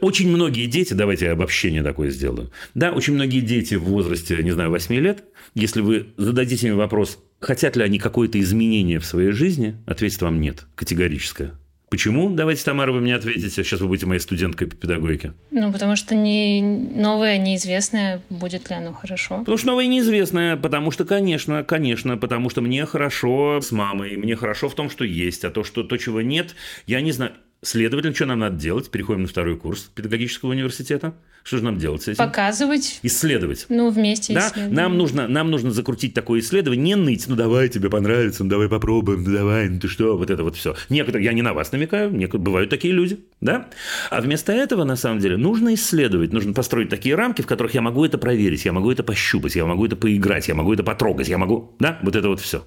Очень 0.00 0.30
многие 0.30 0.66
дети, 0.66 0.94
давайте 0.94 1.26
я 1.26 1.32
обобщение 1.32 1.82
такое 1.82 2.10
сделаю, 2.10 2.50
да, 2.74 2.92
очень 2.92 3.14
многие 3.14 3.40
дети 3.40 3.74
в 3.74 3.84
возрасте, 3.84 4.42
не 4.42 4.50
знаю, 4.50 4.70
8 4.70 4.94
лет, 4.96 5.24
если 5.54 5.80
вы 5.80 6.08
зададите 6.16 6.68
им 6.68 6.76
вопрос, 6.76 7.18
хотят 7.40 7.76
ли 7.76 7.82
они 7.82 7.98
какое-то 7.98 8.40
изменение 8.40 8.98
в 8.98 9.06
своей 9.06 9.32
жизни, 9.32 9.76
ответит 9.86 10.22
вам 10.22 10.40
нет, 10.40 10.66
категорическое. 10.74 11.54
Почему? 11.90 12.30
Давайте, 12.30 12.64
Тамара, 12.64 12.92
вы 12.92 13.00
мне 13.00 13.16
ответите. 13.16 13.64
Сейчас 13.64 13.80
вы 13.80 13.88
будете 13.88 14.06
моей 14.06 14.20
студенткой 14.20 14.68
по 14.68 14.76
педагогике. 14.76 15.32
Ну, 15.50 15.72
потому 15.72 15.96
что 15.96 16.14
не 16.14 16.62
новое, 16.62 17.36
неизвестное, 17.36 18.22
будет 18.30 18.70
ли 18.70 18.76
оно 18.76 18.92
хорошо. 18.92 19.40
Потому 19.40 19.58
что 19.58 19.66
новое 19.66 19.88
неизвестное, 19.88 20.56
потому 20.56 20.92
что, 20.92 21.04
конечно, 21.04 21.64
конечно, 21.64 22.16
потому 22.16 22.48
что 22.48 22.60
мне 22.60 22.86
хорошо 22.86 23.60
с 23.60 23.72
мамой, 23.72 24.16
мне 24.16 24.36
хорошо 24.36 24.68
в 24.68 24.76
том, 24.76 24.88
что 24.88 25.04
есть, 25.04 25.44
а 25.44 25.50
то, 25.50 25.64
что 25.64 25.82
то, 25.82 25.96
чего 25.96 26.20
нет, 26.20 26.54
я 26.86 27.00
не 27.00 27.10
знаю. 27.10 27.32
Следовательно, 27.62 28.14
что 28.14 28.24
нам 28.24 28.38
надо 28.38 28.56
делать? 28.56 28.90
Переходим 28.90 29.22
на 29.22 29.28
второй 29.28 29.58
курс 29.58 29.90
педагогического 29.94 30.50
университета. 30.50 31.12
Что 31.42 31.58
же 31.58 31.64
нам 31.64 31.76
делать 31.76 32.02
с 32.02 32.08
этим? 32.08 32.16
Показывать. 32.16 33.00
Исследовать. 33.02 33.66
Ну, 33.68 33.90
вместе 33.90 34.32
да? 34.32 34.50
Нам 34.56 34.96
нужно, 34.96 35.28
нам 35.28 35.50
нужно 35.50 35.70
закрутить 35.70 36.14
такое 36.14 36.40
исследование, 36.40 36.82
не 36.82 36.96
ныть, 36.96 37.26
ну 37.28 37.36
давай, 37.36 37.68
тебе 37.68 37.90
понравится, 37.90 38.44
ну 38.44 38.50
давай 38.50 38.68
попробуем, 38.70 39.24
ну 39.24 39.32
давай, 39.32 39.68
ну 39.68 39.78
ты 39.78 39.88
что, 39.88 40.16
вот 40.16 40.30
это 40.30 40.42
вот 40.42 40.56
все. 40.56 40.74
Некоторые, 40.88 41.26
я 41.26 41.34
не 41.34 41.42
на 41.42 41.52
вас 41.52 41.70
намекаю, 41.72 42.10
некоторые, 42.10 42.44
бывают 42.44 42.70
такие 42.70 42.94
люди, 42.94 43.20
да? 43.42 43.68
А 44.08 44.22
вместо 44.22 44.52
этого, 44.52 44.84
на 44.84 44.96
самом 44.96 45.18
деле, 45.18 45.36
нужно 45.36 45.74
исследовать, 45.74 46.32
нужно 46.32 46.54
построить 46.54 46.88
такие 46.88 47.14
рамки, 47.14 47.42
в 47.42 47.46
которых 47.46 47.74
я 47.74 47.82
могу 47.82 48.04
это 48.06 48.16
проверить, 48.16 48.64
я 48.64 48.72
могу 48.72 48.90
это 48.90 49.02
пощупать, 49.02 49.54
я 49.54 49.66
могу 49.66 49.84
это 49.84 49.96
поиграть, 49.96 50.48
я 50.48 50.54
могу 50.54 50.72
это 50.72 50.82
потрогать, 50.82 51.28
я 51.28 51.36
могу, 51.36 51.74
да, 51.78 51.98
вот 52.02 52.16
это 52.16 52.28
вот 52.28 52.40
все. 52.40 52.66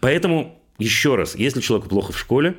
Поэтому, 0.00 0.62
еще 0.78 1.14
раз, 1.14 1.34
если 1.34 1.60
человеку 1.60 1.88
плохо 1.90 2.12
в 2.12 2.18
школе, 2.18 2.56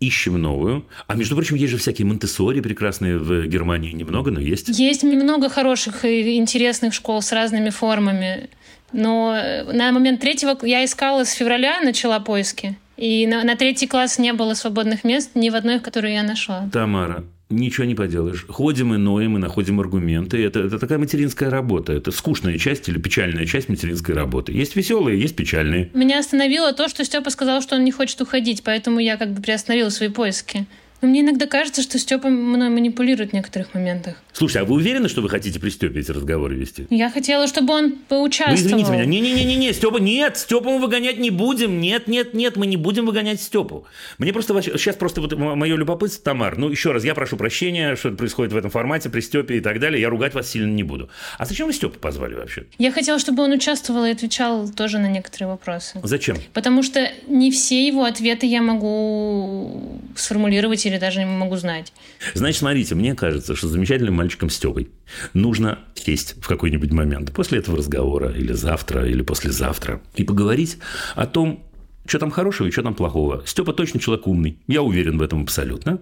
ищем 0.00 0.40
новую. 0.40 0.86
А 1.06 1.14
между 1.14 1.34
прочим, 1.34 1.56
есть 1.56 1.72
же 1.72 1.78
всякие 1.78 2.06
монтессори 2.06 2.60
прекрасные 2.60 3.18
в 3.18 3.46
Германии, 3.46 3.92
немного, 3.92 4.30
но 4.30 4.40
есть. 4.40 4.68
Есть 4.68 5.02
немного 5.02 5.48
хороших 5.48 6.04
и 6.04 6.36
интересных 6.36 6.94
школ 6.94 7.22
с 7.22 7.32
разными 7.32 7.70
формами. 7.70 8.50
Но 8.92 9.34
э, 9.36 9.64
на 9.72 9.92
момент 9.92 10.20
третьего 10.20 10.56
я 10.62 10.84
искала 10.84 11.24
с 11.24 11.32
февраля, 11.32 11.80
начала 11.80 12.20
поиски. 12.20 12.76
И 12.96 13.26
на, 13.26 13.44
на 13.44 13.56
третий 13.56 13.86
класс 13.86 14.18
не 14.18 14.32
было 14.32 14.54
свободных 14.54 15.04
мест 15.04 15.30
ни 15.34 15.50
в 15.50 15.54
одной, 15.54 15.78
в 15.78 15.82
которой 15.82 16.14
я 16.14 16.22
нашла. 16.22 16.68
Тамара, 16.72 17.24
ничего 17.50 17.86
не 17.86 17.94
поделаешь. 17.94 18.44
Ходим 18.48 18.94
и 18.94 18.98
ноем, 18.98 19.36
и 19.36 19.40
находим 19.40 19.80
аргументы. 19.80 20.42
Это, 20.44 20.60
это 20.60 20.78
такая 20.78 20.98
материнская 20.98 21.50
работа. 21.50 21.92
Это 21.92 22.10
скучная 22.10 22.58
часть 22.58 22.88
или 22.88 22.98
печальная 22.98 23.46
часть 23.46 23.68
материнской 23.68 24.14
работы. 24.14 24.52
Есть 24.52 24.76
веселые, 24.76 25.20
есть 25.20 25.36
печальные. 25.36 25.90
Меня 25.94 26.18
остановило 26.18 26.72
то, 26.72 26.88
что 26.88 27.04
Степа 27.04 27.30
сказал, 27.30 27.62
что 27.62 27.76
он 27.76 27.84
не 27.84 27.92
хочет 27.92 28.20
уходить, 28.20 28.62
поэтому 28.62 29.00
я 29.00 29.16
как 29.16 29.32
бы 29.32 29.42
приостановила 29.42 29.88
свои 29.88 30.08
поиски. 30.08 30.66
Но 31.00 31.08
мне 31.08 31.20
иногда 31.20 31.46
кажется, 31.46 31.82
что 31.82 31.98
Степа 31.98 32.28
мной 32.28 32.68
манипулирует 32.70 33.30
в 33.30 33.32
некоторых 33.32 33.74
моментах. 33.74 34.16
Слушайте, 34.32 34.60
а 34.60 34.64
вы 34.64 34.74
уверены, 34.76 35.08
что 35.08 35.20
вы 35.20 35.28
хотите 35.28 35.60
при 35.60 35.70
Степе 35.70 36.00
эти 36.00 36.10
разговоры 36.10 36.56
вести? 36.56 36.86
Я 36.90 37.10
хотела, 37.10 37.46
чтобы 37.46 37.74
он 37.74 37.92
поучаствовал. 38.08 38.56
Вы 38.56 38.66
извините 38.66 38.92
меня. 38.92 39.04
Не-не-не-не, 39.04 39.72
Степа, 39.72 39.98
нет, 39.98 40.36
Степу 40.36 40.70
мы 40.70 40.80
выгонять 40.80 41.18
не 41.18 41.30
будем. 41.30 41.80
Нет, 41.80 42.08
нет, 42.08 42.34
нет, 42.34 42.56
мы 42.56 42.66
не 42.66 42.76
будем 42.76 43.06
выгонять 43.06 43.40
Степу. 43.40 43.86
Мне 44.18 44.32
просто 44.32 44.60
сейчас 44.62 44.96
просто 44.96 45.20
вот 45.20 45.36
мое 45.36 45.76
любопытство, 45.76 46.24
Тамар, 46.24 46.58
ну 46.58 46.68
еще 46.68 46.92
раз, 46.92 47.04
я 47.04 47.14
прошу 47.14 47.36
прощения, 47.36 47.96
что 47.96 48.08
это 48.08 48.18
происходит 48.18 48.52
в 48.52 48.56
этом 48.56 48.70
формате 48.70 49.08
при 49.10 49.20
Степе 49.20 49.58
и 49.58 49.60
так 49.60 49.80
далее. 49.80 50.00
Я 50.00 50.08
ругать 50.08 50.34
вас 50.34 50.50
сильно 50.50 50.72
не 50.72 50.82
буду. 50.82 51.08
А 51.38 51.44
зачем 51.44 51.66
вы 51.66 51.72
Степу 51.72 51.98
позвали 51.98 52.34
вообще? 52.34 52.66
Я 52.78 52.92
хотела, 52.92 53.18
чтобы 53.18 53.42
он 53.42 53.52
участвовал 53.52 54.04
и 54.04 54.10
отвечал 54.10 54.68
тоже 54.68 54.98
на 54.98 55.08
некоторые 55.08 55.48
вопросы. 55.48 56.00
Зачем? 56.02 56.36
Потому 56.54 56.82
что 56.82 57.08
не 57.26 57.50
все 57.50 57.86
его 57.86 58.04
ответы 58.04 58.46
я 58.46 58.62
могу 58.62 60.00
сформулировать 60.16 60.86
или 60.88 60.98
даже 60.98 61.20
не 61.20 61.26
могу 61.26 61.56
знать. 61.56 61.92
Значит, 62.34 62.58
смотрите, 62.58 62.94
мне 62.94 63.14
кажется, 63.14 63.54
что 63.54 63.68
замечательным 63.68 64.14
мальчиком 64.14 64.50
Степой 64.50 64.90
нужно 65.34 65.78
сесть 65.94 66.34
в 66.40 66.48
какой-нибудь 66.48 66.90
момент 66.92 67.32
после 67.32 67.58
этого 67.58 67.78
разговора, 67.78 68.30
или 68.30 68.52
завтра, 68.52 69.06
или 69.06 69.22
послезавтра, 69.22 70.00
и 70.16 70.24
поговорить 70.24 70.78
о 71.14 71.26
том, 71.26 71.64
что 72.06 72.18
там 72.18 72.30
хорошего 72.30 72.66
и 72.66 72.70
что 72.70 72.82
там 72.82 72.94
плохого. 72.94 73.42
Степа 73.44 73.72
точно 73.72 74.00
человек 74.00 74.26
умный. 74.26 74.58
Я 74.66 74.82
уверен 74.82 75.18
в 75.18 75.22
этом 75.22 75.42
абсолютно. 75.42 75.98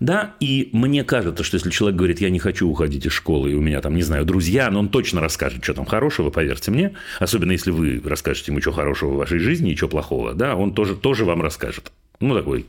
Да, 0.00 0.34
и 0.38 0.68
мне 0.72 1.02
кажется, 1.02 1.44
что 1.44 1.56
если 1.56 1.70
человек 1.70 1.96
говорит, 1.96 2.20
я 2.20 2.30
не 2.30 2.38
хочу 2.38 2.68
уходить 2.68 3.06
из 3.06 3.12
школы, 3.12 3.52
и 3.52 3.54
у 3.54 3.60
меня 3.62 3.80
там, 3.80 3.94
не 3.94 4.02
знаю, 4.02 4.26
друзья, 4.26 4.70
но 4.70 4.80
он 4.80 4.90
точно 4.90 5.20
расскажет, 5.20 5.64
что 5.64 5.72
там 5.72 5.86
хорошего, 5.86 6.30
поверьте 6.30 6.70
мне. 6.70 6.92
Особенно 7.18 7.52
если 7.52 7.70
вы 7.70 8.02
расскажете 8.04 8.52
ему, 8.52 8.60
что 8.60 8.72
хорошего 8.72 9.12
в 9.12 9.16
вашей 9.16 9.38
жизни 9.38 9.72
и 9.72 9.76
что 9.76 9.88
плохого. 9.88 10.34
Да, 10.34 10.56
он 10.56 10.74
тоже, 10.74 10.94
тоже 10.94 11.24
вам 11.24 11.40
расскажет. 11.40 11.90
Ну, 12.20 12.34
такой 12.34 12.66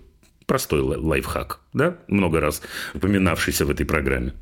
Простой 0.47 0.79
лайфхак, 0.79 1.59
да, 1.73 1.97
много 2.07 2.39
раз 2.39 2.61
упоминавшийся 2.93 3.65
в 3.65 3.69
этой 3.69 3.85
программе. 3.85 4.33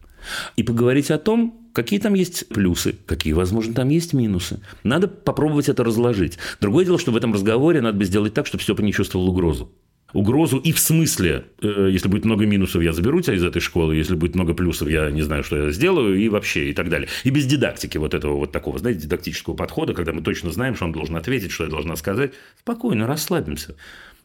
И 0.56 0.62
поговорить 0.62 1.10
о 1.10 1.18
том, 1.18 1.68
какие 1.74 2.00
там 2.00 2.14
есть 2.14 2.48
плюсы, 2.50 2.96
какие, 3.08 3.34
возможно, 3.34 3.74
там 3.74 3.90
есть 3.90 4.14
минусы. 4.14 4.60
Надо 4.84 5.08
попробовать 5.08 5.68
это 5.68 5.84
разложить. 5.84 6.38
Другое 6.62 6.86
дело, 6.86 7.00
что 7.00 7.12
в 7.12 7.18
этом 7.18 7.34
разговоре 7.34 7.82
надо 7.82 7.98
бы 7.98 8.06
сделать 8.06 8.36
так, 8.36 8.46
чтобы 8.46 8.64
Степа 8.64 8.82
не 8.82 8.94
чувствовал 8.94 9.28
угрозу. 9.28 9.72
Угрозу 10.14 10.60
и 10.60 10.72
в 10.72 10.80
смысле, 10.80 11.46
э, 11.64 11.90
если 11.92 12.08
будет 12.08 12.24
много 12.24 12.46
минусов, 12.46 12.84
я 12.84 12.94
заберу 12.94 13.20
тебя 13.22 13.34
из 13.34 13.44
этой 13.44 13.60
школы, 13.60 13.96
если 13.96 14.14
будет 14.14 14.36
много 14.36 14.54
плюсов, 14.54 14.88
я 14.88 15.10
не 15.10 15.24
знаю, 15.24 15.44
что 15.44 15.58
я 15.58 15.72
сделаю, 15.72 16.16
и 16.18 16.30
вообще, 16.30 16.70
и 16.70 16.74
так 16.74 16.90
далее. 16.90 17.10
И 17.24 17.32
без 17.32 17.48
дидактики 17.48 17.98
вот 17.98 18.14
этого 18.14 18.38
вот 18.38 18.52
такого, 18.52 18.78
знаете, 18.78 19.02
дидактического 19.02 19.56
подхода, 19.56 19.96
когда 19.96 20.14
мы 20.14 20.22
точно 20.22 20.52
знаем, 20.52 20.76
что 20.76 20.86
он 20.86 20.92
должен 20.92 21.16
ответить, 21.16 21.52
что 21.52 21.64
я 21.64 21.70
должна 21.72 21.96
сказать. 21.96 22.34
Спокойно, 22.60 23.08
расслабимся 23.08 23.76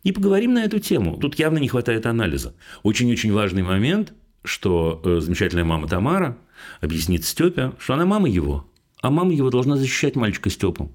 и 0.02 0.12
поговорим 0.12 0.54
на 0.54 0.64
эту 0.64 0.78
тему. 0.78 1.16
Тут 1.18 1.38
явно 1.38 1.58
не 1.58 1.68
хватает 1.68 2.06
анализа. 2.06 2.54
Очень-очень 2.82 3.32
важный 3.32 3.62
момент, 3.62 4.12
что 4.42 5.00
э, 5.04 5.20
замечательная 5.20 5.64
мама 5.64 5.88
Тамара 5.88 6.38
объяснит 6.80 7.24
Степе, 7.24 7.72
что 7.78 7.94
она 7.94 8.06
мама 8.06 8.28
его, 8.28 8.66
а 9.02 9.10
мама 9.10 9.32
его 9.32 9.50
должна 9.50 9.76
защищать 9.76 10.16
мальчика 10.16 10.50
Степу. 10.50 10.90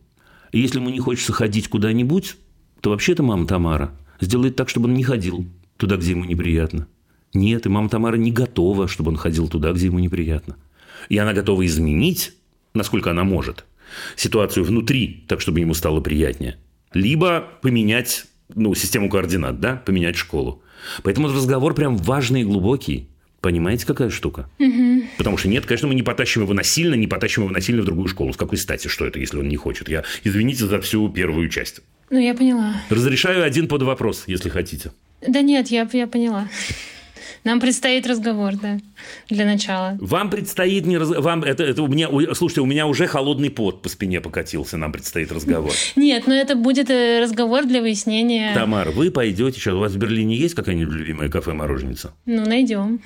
И 0.52 0.60
если 0.60 0.80
ему 0.80 0.90
не 0.90 1.00
хочется 1.00 1.34
ходить 1.34 1.68
куда-нибудь, 1.68 2.36
то 2.82 2.90
вообще-то 2.92 3.24
мама 3.24 3.46
Тамара 3.46 3.92
сделает 4.20 4.56
так, 4.56 4.70
чтобы 4.70 4.88
он 4.88 4.94
не 4.96 5.04
ходил 5.04 5.46
туда, 5.78 5.98
где 5.98 6.12
ему 6.12 6.26
неприятно. 6.26 6.88
Нет, 7.34 7.66
и 7.66 7.70
мама 7.70 7.90
Тамара 7.90 8.16
не 8.16 8.32
готова, 8.32 8.88
чтобы 8.88 9.12
он 9.12 9.18
ходил 9.18 9.48
туда, 9.48 9.74
где 9.74 9.88
ему 9.88 10.00
неприятно. 10.00 10.56
И 11.10 11.18
она 11.18 11.34
готова 11.34 11.66
изменить, 11.66 12.34
насколько 12.74 13.12
она 13.12 13.24
может, 13.24 13.66
ситуацию 14.16 14.64
внутри, 14.64 15.26
так, 15.28 15.42
чтобы 15.42 15.60
ему 15.60 15.74
стало 15.74 16.00
приятнее. 16.00 16.58
Либо 16.94 17.50
поменять 17.62 18.26
ну, 18.54 18.76
систему 18.76 19.10
координат, 19.10 19.60
да, 19.60 19.82
поменять 19.86 20.16
школу. 20.16 20.62
Поэтому 21.04 21.28
разговор 21.28 21.74
прям 21.74 21.98
важный 21.98 22.42
и 22.42 22.44
глубокий. 22.44 23.10
Понимаете, 23.42 23.86
какая 23.86 24.10
штука? 24.10 24.50
Угу. 24.60 25.04
Потому 25.18 25.38
что 25.38 25.48
нет, 25.48 25.66
конечно, 25.66 25.88
мы 25.88 25.94
не 25.94 26.02
потащим 26.02 26.42
его 26.44 26.54
насильно, 26.54 26.96
не 26.96 27.08
потащим 27.08 27.44
его 27.44 27.54
насильно 27.54 27.84
в 27.84 27.86
другую 27.86 28.08
школу. 28.08 28.34
С 28.34 28.38
какой 28.38 28.58
стати, 28.58 28.88
что 28.88 29.06
это, 29.06 29.20
если 29.20 29.38
он 29.38 29.48
не 29.48 29.56
хочет? 29.56 29.88
Я, 29.88 30.04
извините 30.24 30.66
за 30.66 30.82
всю 30.82 31.10
первую 31.10 31.50
часть. 31.50 31.82
Ну, 32.10 32.20
я 32.20 32.34
поняла. 32.34 32.74
Разрешаю 32.90 33.44
один 33.44 33.68
под 33.68 33.84
вопрос, 33.84 34.24
если 34.28 34.50
хотите. 34.50 34.92
Да 35.28 35.42
нет, 35.42 35.68
я, 35.68 35.88
я 35.94 36.08
поняла. 36.08 36.50
Нам 37.46 37.60
предстоит 37.60 38.08
разговор, 38.08 38.54
да, 38.56 38.80
для 39.30 39.46
начала. 39.46 39.96
Вам 40.02 40.32
предстоит 40.32 40.88
не 40.88 40.98
раз... 40.98 41.10
Вам 41.10 41.44
это, 41.44 41.64
это 41.64 41.84
у 41.84 41.88
меня... 41.88 42.10
Слушайте, 42.34 42.62
у 42.62 42.66
меня 42.66 42.88
уже 42.88 43.06
холодный 43.06 43.52
пот 43.52 43.84
по 43.84 43.88
спине 43.88 44.20
покатился. 44.20 44.78
Нам 44.78 44.92
предстоит 44.92 45.32
разговор. 45.32 45.72
Нет, 45.96 46.26
но 46.26 46.34
это 46.34 46.56
будет 46.56 46.90
э, 46.90 47.22
разговор 47.22 47.66
для 47.66 47.82
выяснения... 47.82 48.52
Тамар, 48.56 48.90
вы 48.90 49.12
пойдете 49.12 49.60
сейчас... 49.60 49.76
У 49.76 49.80
вас 49.80 49.92
в 49.92 49.98
Берлине 49.98 50.36
есть 50.36 50.56
какая-нибудь 50.56 50.96
любимая 50.96 51.30
кафе-мороженица? 51.30 52.16
Ну, 52.26 52.44
найдем. 52.48 53.00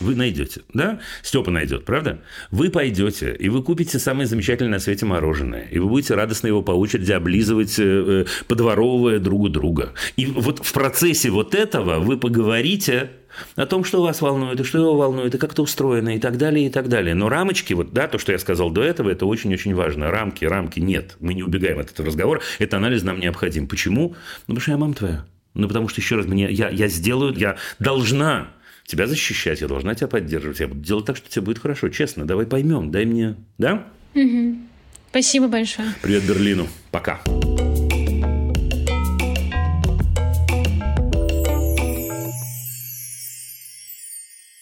Вы 0.00 0.14
найдете, 0.14 0.62
да? 0.72 1.00
Степа 1.22 1.50
найдет, 1.50 1.84
правда? 1.84 2.22
Вы 2.50 2.70
пойдете, 2.70 3.36
и 3.38 3.50
вы 3.50 3.62
купите 3.62 3.98
самое 3.98 4.26
замечательное 4.26 4.72
на 4.72 4.78
свете 4.78 5.04
мороженое. 5.04 5.68
И 5.70 5.78
вы 5.78 5.88
будете 5.88 6.14
радостно 6.14 6.46
его 6.46 6.62
по 6.62 6.72
очереди 6.72 7.12
облизывать, 7.12 7.78
э, 7.78 7.84
э, 7.84 8.24
подворовывая 8.48 9.18
друг 9.18 9.42
у 9.42 9.48
друга. 9.48 9.92
И 10.16 10.24
вот 10.24 10.64
в 10.64 10.72
процессе 10.72 11.30
вот 11.30 11.54
этого 11.54 11.98
вы 11.98 12.16
поговорите 12.16 13.10
о 13.54 13.66
том, 13.66 13.84
что 13.84 14.02
вас 14.02 14.20
волнует, 14.20 14.60
и 14.60 14.64
что 14.64 14.78
его 14.78 14.96
волнует, 14.96 15.34
и 15.34 15.38
как 15.38 15.52
это 15.52 15.62
устроено, 15.62 16.16
и 16.16 16.18
так 16.18 16.38
далее, 16.38 16.66
и 16.66 16.70
так 16.70 16.88
далее. 16.88 17.14
Но 17.14 17.28
рамочки, 17.28 17.72
вот, 17.72 17.92
да, 17.92 18.08
то, 18.08 18.18
что 18.18 18.32
я 18.32 18.38
сказал 18.38 18.70
до 18.70 18.82
этого, 18.82 19.10
это 19.10 19.26
очень-очень 19.26 19.74
важно. 19.74 20.10
Рамки, 20.10 20.44
рамки 20.44 20.80
нет. 20.80 21.16
Мы 21.20 21.34
не 21.34 21.42
убегаем 21.42 21.78
от 21.78 21.90
этого 21.90 22.08
разговора. 22.08 22.40
Этот 22.58 22.74
анализ 22.74 23.02
нам 23.02 23.20
необходим. 23.20 23.68
Почему? 23.68 24.14
Ну, 24.46 24.54
потому 24.54 24.60
что 24.60 24.70
я 24.72 24.76
мама 24.76 24.94
твоя. 24.94 25.26
Ну, 25.54 25.68
потому 25.68 25.88
что, 25.88 26.00
еще 26.00 26.16
раз, 26.16 26.26
мне, 26.26 26.50
я, 26.50 26.68
я 26.68 26.88
сделаю, 26.88 27.34
я 27.36 27.56
должна 27.78 28.48
тебя 28.86 29.06
защищать, 29.06 29.60
я 29.60 29.68
должна 29.68 29.94
тебя 29.94 30.08
поддерживать. 30.08 30.60
Я 30.60 30.68
буду 30.68 30.80
делать 30.80 31.06
так, 31.06 31.16
что 31.16 31.28
тебе 31.30 31.42
будет 31.42 31.58
хорошо. 31.58 31.88
Честно, 31.88 32.24
давай 32.24 32.46
поймем, 32.46 32.90
дай 32.90 33.04
мне, 33.04 33.36
да? 33.58 33.84
Угу. 34.14 34.56
Спасибо 35.10 35.48
большое. 35.48 35.88
Привет 36.02 36.24
Берлину. 36.24 36.68
Пока. 36.90 37.20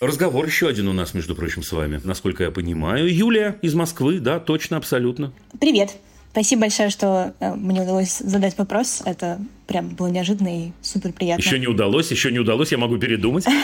Разговор 0.06 0.44
еще 0.44 0.68
один 0.68 0.88
у 0.88 0.92
нас, 0.92 1.14
между 1.14 1.34
прочим, 1.34 1.62
с 1.62 1.72
вами, 1.72 1.98
насколько 2.04 2.44
я 2.44 2.50
понимаю. 2.50 3.12
Юлия 3.12 3.56
из 3.62 3.74
Москвы, 3.74 4.20
да, 4.20 4.38
точно, 4.38 4.76
абсолютно. 4.76 5.32
Привет. 5.58 5.96
Спасибо 6.32 6.62
большое, 6.62 6.90
что 6.90 7.32
э, 7.40 7.54
мне 7.54 7.80
удалось 7.80 8.18
задать 8.18 8.58
вопрос. 8.58 9.02
Это 9.06 9.40
прям 9.66 9.90
было 9.90 10.08
неожиданно 10.08 10.66
и 10.66 10.72
супер 10.82 11.12
приятно. 11.12 11.40
Еще 11.42 11.58
не 11.58 11.68
удалось, 11.68 12.10
еще 12.10 12.30
не 12.32 12.38
удалось, 12.38 12.72
я 12.72 12.78
могу 12.78 12.98
передумать. 12.98 13.46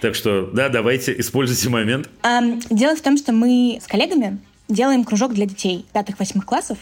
Так 0.00 0.14
что, 0.14 0.50
да, 0.52 0.68
давайте, 0.68 1.18
используйте 1.18 1.70
момент. 1.70 2.10
Дело 2.70 2.96
в 2.96 3.00
том, 3.00 3.16
что 3.16 3.32
мы 3.32 3.78
с 3.82 3.86
коллегами 3.86 4.38
делаем 4.68 5.04
кружок 5.04 5.32
для 5.32 5.46
детей 5.46 5.86
пятых-восьмых 5.94 6.44
классов 6.44 6.76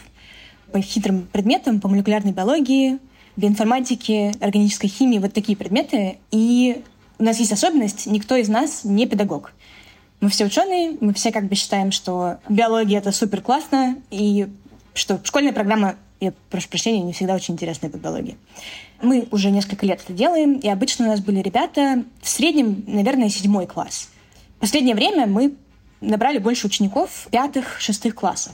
по 0.73 0.81
хитрым 0.81 1.25
предметам, 1.31 1.79
по 1.79 1.87
молекулярной 1.87 2.33
биологии, 2.33 2.97
биоинформатике, 3.37 4.33
органической 4.41 4.87
химии, 4.87 5.19
вот 5.19 5.31
такие 5.33 5.57
предметы. 5.57 6.17
И 6.31 6.81
у 7.17 7.23
нас 7.23 7.39
есть 7.39 7.51
особенность, 7.51 8.05
никто 8.05 8.35
из 8.35 8.49
нас 8.49 8.83
не 8.83 9.07
педагог. 9.07 9.53
Мы 10.21 10.29
все 10.29 10.45
ученые, 10.45 10.97
мы 11.01 11.13
все 11.13 11.31
как 11.31 11.45
бы 11.45 11.55
считаем, 11.55 11.91
что 11.91 12.39
биология— 12.49 12.97
это 12.99 13.11
супер 13.11 13.41
классно, 13.41 13.97
и 14.11 14.47
что 14.93 15.19
школьная 15.23 15.53
программа, 15.53 15.95
я 16.19 16.33
прошу 16.49 16.69
прощения, 16.69 17.01
не 17.01 17.13
всегда 17.13 17.35
очень 17.35 17.53
интересная 17.53 17.89
по 17.89 17.97
биологии. 17.97 18.37
Мы 19.01 19.27
уже 19.31 19.51
несколько 19.51 19.85
лет 19.85 20.01
это 20.03 20.13
делаем, 20.13 20.53
и 20.53 20.67
обычно 20.69 21.05
у 21.05 21.09
нас 21.09 21.19
были 21.19 21.39
ребята 21.39 22.03
в 22.21 22.29
среднем, 22.29 22.83
наверное, 22.87 23.29
седьмой 23.29 23.67
класс. 23.67 24.09
В 24.57 24.61
последнее 24.61 24.95
время 24.95 25.27
мы 25.27 25.53
набрали 26.01 26.37
больше 26.37 26.67
учеников 26.67 27.27
пятых, 27.31 27.79
шестых 27.79 28.15
классов. 28.15 28.53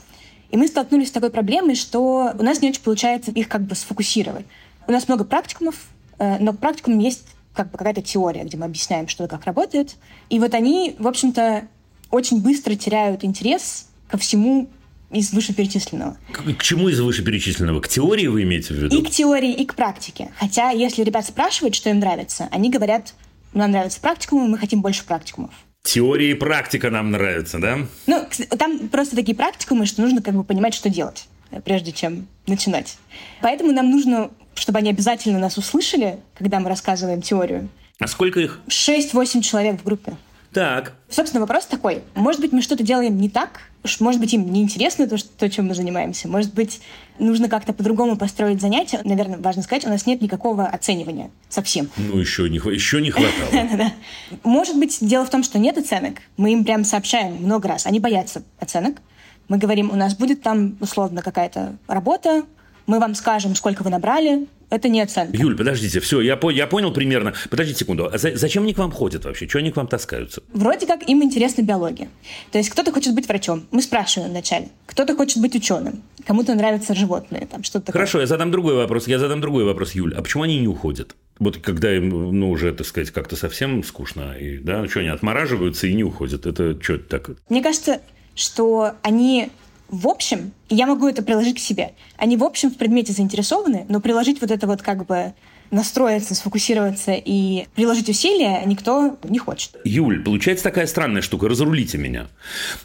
И 0.50 0.56
мы 0.56 0.66
столкнулись 0.66 1.08
с 1.08 1.12
такой 1.12 1.30
проблемой, 1.30 1.76
что 1.76 2.34
у 2.38 2.42
нас 2.42 2.60
не 2.60 2.68
очень 2.68 2.82
получается 2.82 3.30
их 3.30 3.48
как 3.48 3.62
бы 3.62 3.74
сфокусировать. 3.74 4.44
У 4.86 4.92
нас 4.92 5.08
много 5.08 5.24
практикумов, 5.24 5.76
э, 6.18 6.38
но 6.38 6.52
к 6.52 6.58
практикумам 6.58 6.98
есть 6.98 7.24
как 7.54 7.70
бы 7.70 7.78
какая-то 7.78 8.02
теория, 8.02 8.44
где 8.44 8.56
мы 8.56 8.66
объясняем, 8.66 9.08
что 9.08 9.24
и 9.24 9.28
как 9.28 9.44
работает. 9.44 9.96
И 10.30 10.38
вот 10.38 10.54
они, 10.54 10.96
в 10.98 11.06
общем-то, 11.06 11.68
очень 12.10 12.40
быстро 12.42 12.74
теряют 12.74 13.24
интерес 13.24 13.88
ко 14.08 14.18
всему 14.18 14.68
из 15.10 15.32
вышеперечисленного. 15.32 16.16
К, 16.32 16.54
к 16.54 16.62
чему 16.62 16.88
из 16.88 17.00
вышеперечисленного? 17.00 17.80
К 17.80 17.88
теории 17.88 18.26
вы 18.26 18.42
имеете 18.44 18.74
в 18.74 18.78
виду? 18.78 18.98
И 18.98 19.02
к 19.04 19.10
теории, 19.10 19.52
и 19.52 19.66
к 19.66 19.74
практике. 19.74 20.30
Хотя, 20.36 20.70
если 20.70 21.02
ребят 21.02 21.26
спрашивают, 21.26 21.74
что 21.74 21.90
им 21.90 21.98
нравится, 21.98 22.48
они 22.50 22.70
говорят, 22.70 23.14
нам 23.52 23.70
нравится 23.70 24.00
практикумы, 24.00 24.48
мы 24.48 24.58
хотим 24.58 24.80
больше 24.80 25.04
практикумов. 25.04 25.50
Теория 25.82 26.30
и 26.30 26.34
практика 26.34 26.90
нам 26.90 27.10
нравится, 27.10 27.58
да? 27.58 27.78
Ну, 28.06 28.26
там 28.56 28.88
просто 28.88 29.16
такие 29.16 29.36
практикумы, 29.36 29.84
что 29.84 30.00
нужно 30.00 30.22
как 30.22 30.34
бы 30.34 30.44
понимать, 30.44 30.74
что 30.74 30.88
делать, 30.88 31.26
прежде 31.64 31.92
чем 31.92 32.28
начинать. 32.46 32.96
Поэтому 33.40 33.72
нам 33.72 33.90
нужно, 33.90 34.30
чтобы 34.54 34.78
они 34.78 34.90
обязательно 34.90 35.38
нас 35.38 35.58
услышали, 35.58 36.18
когда 36.34 36.60
мы 36.60 36.68
рассказываем 36.68 37.22
теорию. 37.22 37.68
А 37.98 38.06
сколько 38.06 38.40
их? 38.40 38.60
6-8 38.68 39.42
человек 39.42 39.80
в 39.80 39.84
группе. 39.84 40.16
Так. 40.52 40.92
Собственно, 41.08 41.40
вопрос 41.40 41.64
такой. 41.64 42.02
Может 42.14 42.40
быть, 42.40 42.52
мы 42.52 42.60
что-то 42.60 42.82
делаем 42.82 43.18
не 43.18 43.30
так? 43.30 43.62
Может 44.00 44.20
быть, 44.20 44.34
им 44.34 44.52
неинтересно 44.52 45.08
то, 45.08 45.16
что, 45.16 45.28
то, 45.30 45.48
чем 45.48 45.66
мы 45.66 45.74
занимаемся? 45.74 46.28
Может 46.28 46.52
быть, 46.52 46.80
нужно 47.18 47.48
как-то 47.48 47.72
по-другому 47.72 48.16
построить 48.16 48.60
занятия? 48.60 49.00
Наверное, 49.02 49.38
важно 49.38 49.62
сказать, 49.62 49.86
у 49.86 49.88
нас 49.88 50.04
нет 50.06 50.20
никакого 50.20 50.66
оценивания 50.66 51.30
совсем. 51.48 51.88
Ну, 51.96 52.18
еще 52.18 52.48
не, 52.50 52.58
еще 52.58 53.00
не 53.00 53.10
хватало. 53.10 53.92
Может 54.44 54.78
быть, 54.78 54.98
дело 55.00 55.24
в 55.24 55.30
том, 55.30 55.42
что 55.42 55.58
нет 55.58 55.78
оценок. 55.78 56.18
Мы 56.36 56.52
им 56.52 56.64
прям 56.64 56.84
сообщаем 56.84 57.36
много 57.36 57.68
раз. 57.68 57.86
Они 57.86 57.98
боятся 57.98 58.42
оценок. 58.60 59.00
Мы 59.48 59.58
говорим, 59.58 59.90
у 59.90 59.96
нас 59.96 60.14
будет 60.14 60.42
там 60.42 60.76
условно 60.80 61.22
какая-то 61.22 61.76
работа, 61.88 62.44
мы 62.86 62.98
вам 62.98 63.14
скажем, 63.14 63.54
сколько 63.54 63.82
вы 63.82 63.90
набрали, 63.90 64.46
это 64.72 64.88
не 64.88 65.02
оценка. 65.02 65.36
Юль, 65.36 65.54
подождите, 65.54 66.00
все, 66.00 66.22
я, 66.22 66.36
по, 66.36 66.50
я 66.50 66.66
понял 66.66 66.94
примерно. 66.94 67.34
Подождите 67.50 67.80
секунду, 67.80 68.08
а 68.10 68.16
за, 68.16 68.34
зачем 68.36 68.62
они 68.62 68.72
к 68.72 68.78
вам 68.78 68.90
ходят 68.90 69.22
вообще? 69.24 69.46
Чего 69.46 69.60
они 69.60 69.70
к 69.70 69.76
вам 69.76 69.86
таскаются? 69.86 70.42
Вроде 70.54 70.86
как 70.86 71.06
им 71.06 71.22
интересна 71.22 71.60
биология. 71.60 72.08
То 72.52 72.58
есть 72.58 72.70
кто-то 72.70 72.90
хочет 72.90 73.14
быть 73.14 73.28
врачом, 73.28 73.66
мы 73.70 73.82
спрашиваем 73.82 74.30
вначале. 74.30 74.70
Кто-то 74.86 75.14
хочет 75.14 75.42
быть 75.42 75.54
ученым, 75.54 76.02
кому-то 76.26 76.54
нравятся 76.54 76.94
животные, 76.94 77.46
там 77.46 77.62
что-то 77.64 77.86
такое. 77.86 78.00
Хорошо, 78.00 78.20
я 78.20 78.26
задам 78.26 78.50
другой 78.50 78.74
вопрос, 78.74 79.06
я 79.08 79.18
задам 79.18 79.42
другой 79.42 79.64
вопрос, 79.64 79.94
Юль. 79.94 80.14
А 80.14 80.22
почему 80.22 80.44
они 80.44 80.58
не 80.58 80.68
уходят? 80.68 81.16
Вот 81.38 81.58
когда 81.58 81.94
им, 81.94 82.08
ну, 82.08 82.50
уже, 82.50 82.72
так 82.72 82.86
сказать, 82.86 83.10
как-то 83.10 83.36
совсем 83.36 83.84
скучно, 83.84 84.32
и, 84.38 84.56
да, 84.56 84.88
что 84.88 85.00
они 85.00 85.08
отмораживаются 85.10 85.86
и 85.86 85.92
не 85.92 86.04
уходят? 86.04 86.46
Это 86.46 86.82
что 86.82 86.94
это 86.94 87.04
так? 87.08 87.30
Мне 87.50 87.62
кажется, 87.62 88.00
что 88.34 88.92
они 89.02 89.50
в 89.92 90.08
общем, 90.08 90.52
я 90.70 90.86
могу 90.86 91.06
это 91.06 91.22
приложить 91.22 91.56
к 91.56 91.58
себе. 91.58 91.92
Они 92.16 92.38
в 92.38 92.44
общем 92.44 92.70
в 92.70 92.78
предмете 92.78 93.12
заинтересованы, 93.12 93.84
но 93.90 94.00
приложить 94.00 94.40
вот 94.40 94.50
это 94.50 94.66
вот 94.66 94.80
как 94.80 95.04
бы 95.04 95.34
настроиться, 95.70 96.34
сфокусироваться 96.34 97.12
и 97.12 97.66
приложить 97.74 98.08
усилия 98.08 98.62
никто 98.64 99.18
не 99.22 99.38
хочет. 99.38 99.76
Юль, 99.84 100.24
получается 100.24 100.64
такая 100.64 100.86
странная 100.86 101.20
штука, 101.20 101.46
разрулите 101.46 101.98
меня. 101.98 102.28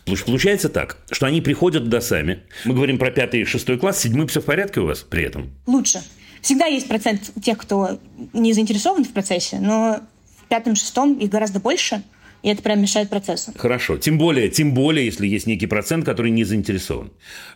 Получается 0.06 0.68
так, 0.68 0.98
что 1.10 1.26
они 1.26 1.40
приходят 1.40 1.86
туда 1.86 2.02
сами. 2.02 2.44
Мы 2.66 2.76
говорим 2.76 2.98
про 2.98 3.10
пятый 3.10 3.42
и 3.42 3.46
шестой 3.46 3.80
класс, 3.80 4.00
седьмой 4.00 4.28
все 4.28 4.42
в 4.42 4.46
порядке 4.46 4.82
у 4.82 4.86
вас 4.86 5.00
при 5.00 5.24
этом? 5.24 5.50
Лучше. 5.66 6.04
Всегда 6.42 6.66
есть 6.66 6.90
процент 6.90 7.32
тех, 7.42 7.58
кто 7.58 8.00
не 8.34 8.52
заинтересован 8.52 9.06
в 9.06 9.14
процессе, 9.14 9.60
но 9.62 10.02
в 10.42 10.50
пятом-шестом 10.50 11.14
их 11.14 11.30
гораздо 11.30 11.62
больше– 11.62 12.04
и 12.44 12.50
это 12.50 12.62
прям 12.62 12.82
мешает 12.82 13.10
процессу. 13.10 13.52
Хорошо. 13.58 13.98
Тем 13.98 14.18
более, 14.18 14.50
тем 14.50 14.74
более, 14.74 15.06
если 15.06 15.28
есть 15.28 15.48
некий 15.48 15.68
процент, 15.68 16.06
который 16.06 16.32
не 16.32 16.44
заинтересован. 16.44 17.12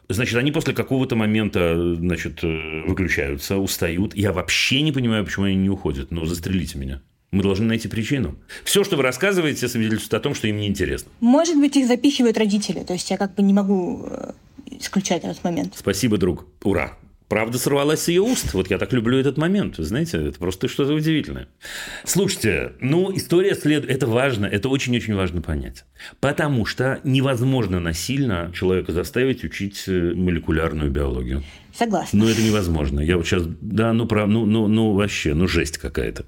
Значит, 0.09 0.35
они 0.37 0.51
после 0.51 0.73
какого-то 0.73 1.15
момента 1.15 1.95
значит, 1.95 2.43
э, 2.43 2.83
выключаются, 2.87 3.57
устают. 3.57 4.15
Я 4.15 4.33
вообще 4.33 4.81
не 4.81 4.91
понимаю, 4.91 5.23
почему 5.23 5.45
они 5.45 5.55
не 5.55 5.69
уходят. 5.69 6.11
Но 6.11 6.25
застрелите 6.25 6.77
меня. 6.77 7.01
Мы 7.31 7.43
должны 7.43 7.65
найти 7.65 7.87
причину. 7.87 8.35
Все, 8.65 8.83
что 8.83 8.97
вы 8.97 9.03
рассказываете, 9.03 9.67
свидетельствует 9.69 10.13
о 10.13 10.19
том, 10.19 10.35
что 10.35 10.47
им 10.47 10.57
неинтересно. 10.57 11.11
Может 11.21 11.57
быть, 11.57 11.77
их 11.77 11.87
запихивают 11.87 12.37
родители. 12.37 12.83
То 12.83 12.93
есть 12.93 13.09
я 13.09 13.17
как 13.17 13.35
бы 13.35 13.43
не 13.43 13.53
могу 13.53 14.05
э, 14.05 14.31
исключать 14.79 15.23
этот 15.23 15.43
момент. 15.43 15.73
Спасибо, 15.77 16.17
друг. 16.17 16.45
Ура 16.63 16.97
правда 17.31 17.57
сорвалась 17.57 18.01
с 18.01 18.07
ее 18.09 18.19
уст. 18.19 18.53
Вот 18.53 18.69
я 18.69 18.77
так 18.77 18.91
люблю 18.91 19.17
этот 19.17 19.37
момент. 19.37 19.77
Вы 19.77 19.85
знаете, 19.85 20.17
это 20.17 20.37
просто 20.37 20.67
что-то 20.67 20.93
удивительное. 20.93 21.47
Слушайте, 22.03 22.73
ну, 22.81 23.09
история 23.15 23.55
след... 23.55 23.89
Это 23.89 24.05
важно, 24.05 24.45
это 24.45 24.67
очень-очень 24.67 25.15
важно 25.15 25.41
понять. 25.41 25.85
Потому 26.19 26.65
что 26.65 26.99
невозможно 27.05 27.79
насильно 27.79 28.51
человека 28.53 28.91
заставить 28.91 29.45
учить 29.45 29.85
э, 29.87 30.11
молекулярную 30.13 30.91
биологию. 30.91 31.41
Согласна. 31.73 32.19
Ну, 32.19 32.27
это 32.27 32.41
невозможно. 32.41 32.99
Я 32.99 33.15
вот 33.15 33.25
сейчас, 33.25 33.43
да, 33.61 33.93
ну, 33.93 34.07
прав, 34.07 34.27
ну, 34.27 34.45
ну, 34.45 34.67
ну, 34.67 34.91
вообще, 34.91 35.33
ну, 35.33 35.47
жесть 35.47 35.77
какая-то. 35.77 36.25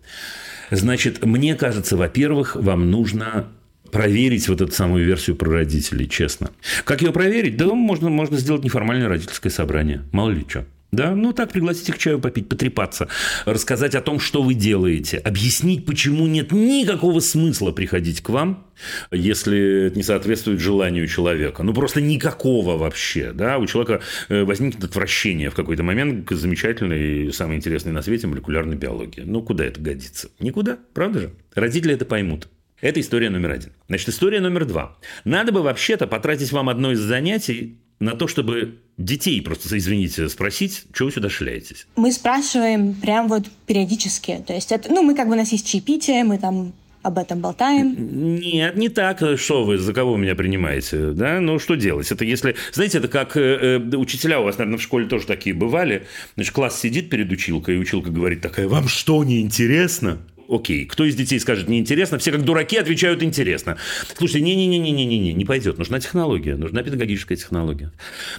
Значит, 0.71 1.25
мне 1.25 1.55
кажется, 1.55 1.97
во-первых, 1.97 2.55
вам 2.55 2.89
нужно 2.89 3.47
проверить 3.91 4.47
вот 4.47 4.61
эту 4.61 4.71
самую 4.71 5.05
версию 5.05 5.35
про 5.35 5.51
родителей, 5.51 6.07
честно. 6.07 6.51
Как 6.85 7.01
ее 7.01 7.11
проверить? 7.11 7.57
Да 7.57 7.65
можно, 7.65 8.09
можно 8.09 8.37
сделать 8.37 8.63
неформальное 8.63 9.09
родительское 9.09 9.51
собрание. 9.51 10.03
Мало 10.13 10.29
ли 10.29 10.45
что. 10.47 10.65
Да, 10.93 11.15
ну 11.15 11.33
так 11.33 11.51
пригласите 11.51 11.91
к 11.91 11.97
чаю 11.97 12.19
попить, 12.19 12.47
потрепаться, 12.47 13.07
рассказать 13.45 13.95
о 13.95 14.01
том, 14.01 14.19
что 14.19 14.43
вы 14.43 14.53
делаете, 14.53 15.17
объяснить, 15.17 15.87
почему 15.87 16.27
нет 16.27 16.51
никакого 16.51 17.19
смысла 17.19 17.71
приходить 17.71 18.21
к 18.21 18.29
вам, 18.29 18.67
если 19.09 19.87
это 19.87 19.97
не 19.97 20.03
соответствует 20.03 20.59
желанию 20.59 21.07
человека. 21.07 21.63
Ну, 21.63 21.73
просто 21.73 21.99
никакого 21.99 22.77
вообще. 22.77 23.31
Да? 23.33 23.57
У 23.57 23.65
человека 23.65 24.01
э, 24.29 24.43
возникнет 24.43 24.83
отвращение 24.83 25.49
в 25.49 25.55
какой-то 25.55 25.81
момент 25.81 26.27
к 26.27 26.35
замечательной 26.35 27.25
и 27.25 27.31
самой 27.31 27.57
интересной 27.57 27.91
на 27.91 28.03
свете 28.03 28.27
молекулярной 28.27 28.75
биологии. 28.75 29.21
Ну, 29.25 29.41
куда 29.41 29.65
это 29.65 29.81
годится? 29.81 30.29
Никуда, 30.39 30.77
правда 30.93 31.21
же? 31.21 31.33
Родители 31.55 31.95
это 31.95 32.05
поймут. 32.05 32.49
Это 32.81 32.99
история 32.99 33.31
номер 33.31 33.49
один. 33.49 33.71
Значит, 33.87 34.09
история 34.09 34.41
номер 34.41 34.65
два. 34.65 34.97
Надо 35.23 35.51
бы 35.51 35.63
вообще-то 35.63 36.05
потратить 36.05 36.51
вам 36.51 36.69
одно 36.69 36.91
из 36.91 36.99
занятий 36.99 37.79
на 38.03 38.15
то, 38.15 38.27
чтобы 38.27 38.79
детей 38.97 39.41
просто, 39.41 39.77
извините, 39.77 40.29
спросить, 40.29 40.85
что 40.93 41.05
вы 41.05 41.11
сюда 41.11 41.29
шляетесь? 41.29 41.87
Мы 41.95 42.11
спрашиваем 42.11 42.93
прям 42.95 43.27
вот 43.27 43.45
периодически. 43.65 44.43
То 44.45 44.53
есть, 44.53 44.71
это, 44.71 44.91
ну, 44.91 45.03
мы 45.03 45.15
как 45.15 45.27
бы 45.27 45.33
у 45.33 45.37
нас 45.37 45.51
есть 45.51 45.67
чаепитие, 45.67 46.23
мы 46.23 46.37
там 46.37 46.73
об 47.03 47.17
этом 47.17 47.39
болтаем? 47.39 47.95
Нет, 48.39 48.77
не 48.77 48.89
так. 48.89 49.21
Что 49.37 49.65
вы, 49.65 49.77
за 49.77 49.93
кого 49.93 50.15
меня 50.15 50.35
принимаете? 50.35 51.11
Да? 51.11 51.39
Ну, 51.41 51.59
что 51.59 51.75
делать? 51.75 52.09
Это 52.11 52.23
если... 52.23 52.55
Знаете, 52.71 52.99
это 52.99 53.09
как 53.09 53.35
э, 53.35 53.81
э, 53.91 53.95
учителя 53.97 54.39
у 54.39 54.45
вас, 54.45 54.57
наверное, 54.57 54.79
в 54.79 54.81
школе 54.81 55.07
тоже 55.07 55.27
такие 55.27 55.53
бывали. 55.53 56.07
Значит, 56.35 56.53
класс 56.53 56.79
сидит 56.79 57.09
перед 57.09 57.29
училкой, 57.29 57.75
и 57.75 57.77
училка 57.77 58.09
говорит 58.09 58.41
такая, 58.41 58.69
вам 58.69 58.87
что, 58.87 59.21
не 59.23 59.41
интересно? 59.41 60.19
Окей, 60.53 60.85
кто 60.85 61.03
из 61.03 61.15
детей 61.15 61.39
скажет 61.39 61.67
неинтересно? 61.67 62.19
Все 62.19 62.31
как 62.31 62.43
дураки 62.43 62.77
отвечают 62.77 63.23
интересно. 63.23 63.77
Слушайте, 64.15 64.41
не-не-не-не-не-не, 64.41 65.33
не 65.33 65.45
пойдет. 65.45 65.79
Нужна 65.79 65.99
технология, 65.99 66.55
нужна 66.55 66.83
педагогическая 66.83 67.35
технология. 67.35 67.91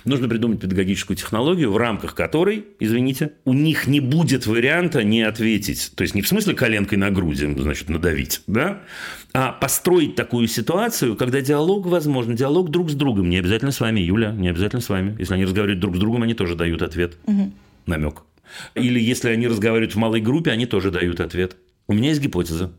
Нужно 0.04 0.28
придумать 0.28 0.60
педагогическую 0.60 1.16
технологию, 1.16 1.72
в 1.72 1.76
рамках 1.76 2.14
которой, 2.14 2.66
извините, 2.78 3.32
у 3.44 3.52
них 3.52 3.88
не 3.88 3.98
будет 3.98 4.46
варианта 4.46 5.02
не 5.02 5.22
ответить. 5.22 5.90
То 5.96 6.02
есть 6.02 6.14
не 6.14 6.22
в 6.22 6.28
смысле 6.28 6.54
коленкой 6.54 6.98
на 6.98 7.10
груди, 7.10 7.52
значит, 7.52 7.88
надавить, 7.88 8.42
да? 8.46 8.82
А 9.32 9.50
построить 9.50 10.14
такую 10.14 10.46
ситуацию, 10.46 11.16
когда 11.16 11.40
диалог 11.40 11.86
возможен, 11.86 12.36
диалог 12.36 12.70
друг 12.70 12.90
с 12.90 12.94
другом. 12.94 13.28
Не 13.28 13.38
обязательно 13.38 13.72
с 13.72 13.80
вами, 13.80 13.98
Юля, 13.98 14.30
не 14.30 14.48
обязательно 14.48 14.80
с 14.80 14.88
вами. 14.88 15.16
Если 15.18 15.34
они 15.34 15.44
разговаривают 15.44 15.80
друг 15.80 15.96
с 15.96 15.98
другом, 15.98 16.22
они 16.22 16.34
тоже 16.34 16.54
дают 16.54 16.82
ответ. 16.82 17.16
Угу. 17.26 17.52
Намек. 17.86 18.22
Или 18.74 19.00
если 19.00 19.30
они 19.30 19.48
разговаривают 19.48 19.94
в 19.94 19.98
малой 19.98 20.20
группе, 20.20 20.52
они 20.52 20.66
тоже 20.66 20.92
дают 20.92 21.18
ответ. 21.20 21.56
У 21.86 21.92
меня 21.92 22.08
есть 22.08 22.20
гипотеза. 22.20 22.72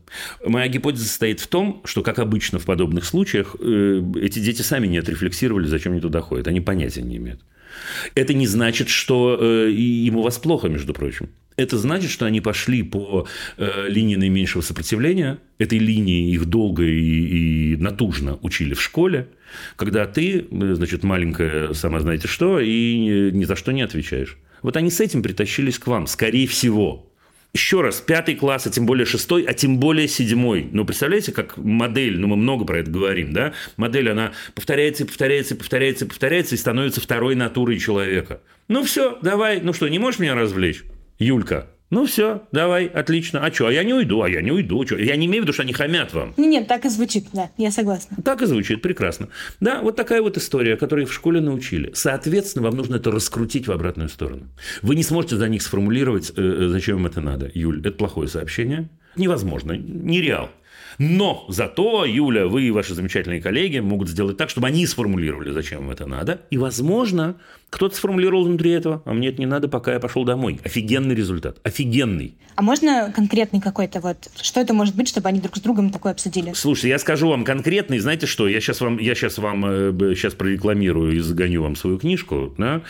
Моя 0.44 0.66
гипотеза 0.68 1.04
состоит 1.04 1.38
в 1.38 1.46
том, 1.46 1.80
что, 1.84 2.02
как 2.02 2.18
обычно 2.18 2.58
в 2.58 2.64
подобных 2.64 3.04
случаях, 3.04 3.54
э, 3.60 4.02
эти 4.16 4.40
дети 4.40 4.62
сами 4.62 4.88
не 4.88 4.98
отрефлексировали, 4.98 5.66
зачем 5.66 5.92
они 5.92 6.00
туда 6.00 6.20
ходят. 6.20 6.48
Они 6.48 6.60
понятия 6.60 7.02
не 7.02 7.16
имеют. 7.18 7.40
Это 8.14 8.34
не 8.34 8.48
значит, 8.48 8.88
что 8.88 9.38
э, 9.40 9.70
им 9.70 10.16
у 10.16 10.22
вас 10.22 10.38
плохо, 10.38 10.68
между 10.68 10.92
прочим. 10.92 11.28
Это 11.56 11.78
значит, 11.78 12.10
что 12.10 12.26
они 12.26 12.40
пошли 12.40 12.82
по 12.82 13.28
э, 13.56 13.88
линии 13.88 14.16
наименьшего 14.16 14.60
сопротивления. 14.60 15.38
Этой 15.58 15.78
линии 15.78 16.32
их 16.32 16.46
долго 16.46 16.82
и, 16.82 17.74
и 17.74 17.76
натужно 17.76 18.38
учили 18.42 18.74
в 18.74 18.82
школе, 18.82 19.28
когда 19.76 20.06
ты, 20.06 20.46
значит, 20.50 21.04
маленькая, 21.04 21.72
сама 21.74 22.00
знаете 22.00 22.26
что, 22.26 22.58
и 22.58 23.30
ни 23.32 23.44
за 23.44 23.54
что 23.54 23.72
не 23.72 23.82
отвечаешь. 23.82 24.36
Вот 24.62 24.76
они 24.76 24.90
с 24.90 25.00
этим 25.00 25.22
притащились 25.22 25.78
к 25.78 25.86
вам, 25.86 26.08
скорее 26.08 26.46
всего. 26.46 27.05
Еще 27.56 27.80
раз, 27.80 28.02
пятый 28.02 28.34
класс, 28.34 28.66
а 28.66 28.70
тем 28.70 28.84
более 28.84 29.06
шестой, 29.06 29.44
а 29.44 29.54
тем 29.54 29.78
более 29.78 30.08
седьмой. 30.08 30.68
Ну, 30.72 30.84
представляете, 30.84 31.32
как 31.32 31.56
модель, 31.56 32.20
ну, 32.20 32.26
мы 32.26 32.36
много 32.36 32.66
про 32.66 32.80
это 32.80 32.90
говорим, 32.90 33.32
да? 33.32 33.54
Модель, 33.78 34.10
она 34.10 34.32
повторяется, 34.54 35.06
повторяется, 35.06 35.56
повторяется, 35.56 36.04
повторяется 36.04 36.54
и 36.54 36.58
становится 36.58 37.00
второй 37.00 37.34
натурой 37.34 37.78
человека. 37.78 38.42
Ну, 38.68 38.84
все, 38.84 39.18
давай, 39.22 39.62
ну 39.62 39.72
что, 39.72 39.88
не 39.88 39.98
можешь 39.98 40.20
меня 40.20 40.34
развлечь? 40.34 40.84
Юлька, 41.18 41.70
ну 41.88 42.04
все, 42.04 42.42
давай, 42.50 42.86
отлично. 42.86 43.44
А 43.44 43.52
что, 43.52 43.68
а 43.68 43.72
я 43.72 43.84
не 43.84 43.94
уйду, 43.94 44.20
а 44.22 44.28
я 44.28 44.42
не 44.42 44.50
уйду. 44.50 44.84
Что? 44.84 44.96
Я 44.96 45.14
не 45.16 45.26
имею 45.26 45.42
в 45.42 45.44
виду, 45.44 45.52
что 45.52 45.62
они 45.62 45.72
хамят 45.72 46.12
вам. 46.12 46.34
Нет, 46.36 46.66
так 46.66 46.84
и 46.84 46.88
звучит, 46.88 47.26
да, 47.32 47.50
я 47.56 47.70
согласна. 47.70 48.16
Так 48.24 48.42
и 48.42 48.46
звучит, 48.46 48.82
прекрасно. 48.82 49.28
Да, 49.60 49.82
вот 49.82 49.94
такая 49.94 50.20
вот 50.20 50.36
история, 50.36 50.76
которую 50.76 51.06
в 51.06 51.12
школе 51.12 51.40
научили. 51.40 51.92
Соответственно, 51.94 52.64
вам 52.64 52.76
нужно 52.76 52.96
это 52.96 53.12
раскрутить 53.12 53.68
в 53.68 53.72
обратную 53.72 54.08
сторону. 54.08 54.48
Вы 54.82 54.96
не 54.96 55.04
сможете 55.04 55.36
за 55.36 55.48
них 55.48 55.62
сформулировать, 55.62 56.30
э, 56.30 56.42
э, 56.42 56.68
зачем 56.68 56.98
им 56.98 57.06
это 57.06 57.20
надо. 57.20 57.50
Юль, 57.54 57.80
это 57.80 57.92
плохое 57.92 58.28
сообщение. 58.28 58.88
Невозможно, 59.14 59.72
нереал. 59.72 60.50
Но 60.98 61.44
зато, 61.48 62.04
Юля, 62.04 62.46
вы 62.46 62.62
и 62.62 62.70
ваши 62.70 62.94
замечательные 62.94 63.40
коллеги 63.40 63.78
могут 63.78 64.08
сделать 64.08 64.36
так, 64.36 64.50
чтобы 64.50 64.66
они 64.66 64.86
сформулировали, 64.86 65.50
зачем 65.50 65.84
им 65.84 65.90
это 65.90 66.06
надо. 66.06 66.40
И, 66.50 66.58
возможно, 66.58 67.36
кто-то 67.70 67.94
сформулировал 67.94 68.44
внутри 68.44 68.70
этого, 68.70 69.02
а 69.04 69.12
мне 69.12 69.28
это 69.28 69.38
не 69.38 69.46
надо, 69.46 69.68
пока 69.68 69.92
я 69.92 70.00
пошел 70.00 70.24
домой. 70.24 70.60
Офигенный 70.64 71.14
результат. 71.14 71.58
Офигенный. 71.64 72.34
А 72.54 72.62
можно 72.62 73.12
конкретный 73.14 73.60
какой-то 73.60 74.00
вот, 74.00 74.30
что 74.40 74.60
это 74.60 74.72
может 74.72 74.96
быть, 74.96 75.08
чтобы 75.08 75.28
они 75.28 75.40
друг 75.40 75.56
с 75.56 75.60
другом 75.60 75.90
такое 75.90 76.12
обсудили? 76.12 76.52
Слушайте, 76.54 76.88
я 76.88 76.98
скажу 76.98 77.28
вам 77.28 77.44
конкретный, 77.44 77.98
знаете 77.98 78.26
что, 78.26 78.48
я 78.48 78.60
сейчас 78.60 78.80
вам, 78.80 78.98
я 78.98 79.14
сейчас 79.14 79.36
вам 79.36 79.66
э, 79.66 80.14
сейчас 80.14 80.34
прорекламирую 80.34 81.16
и 81.16 81.18
загоню 81.18 81.62
вам 81.62 81.76
свою 81.76 81.98
книжку, 81.98 82.54
да, 82.56 82.80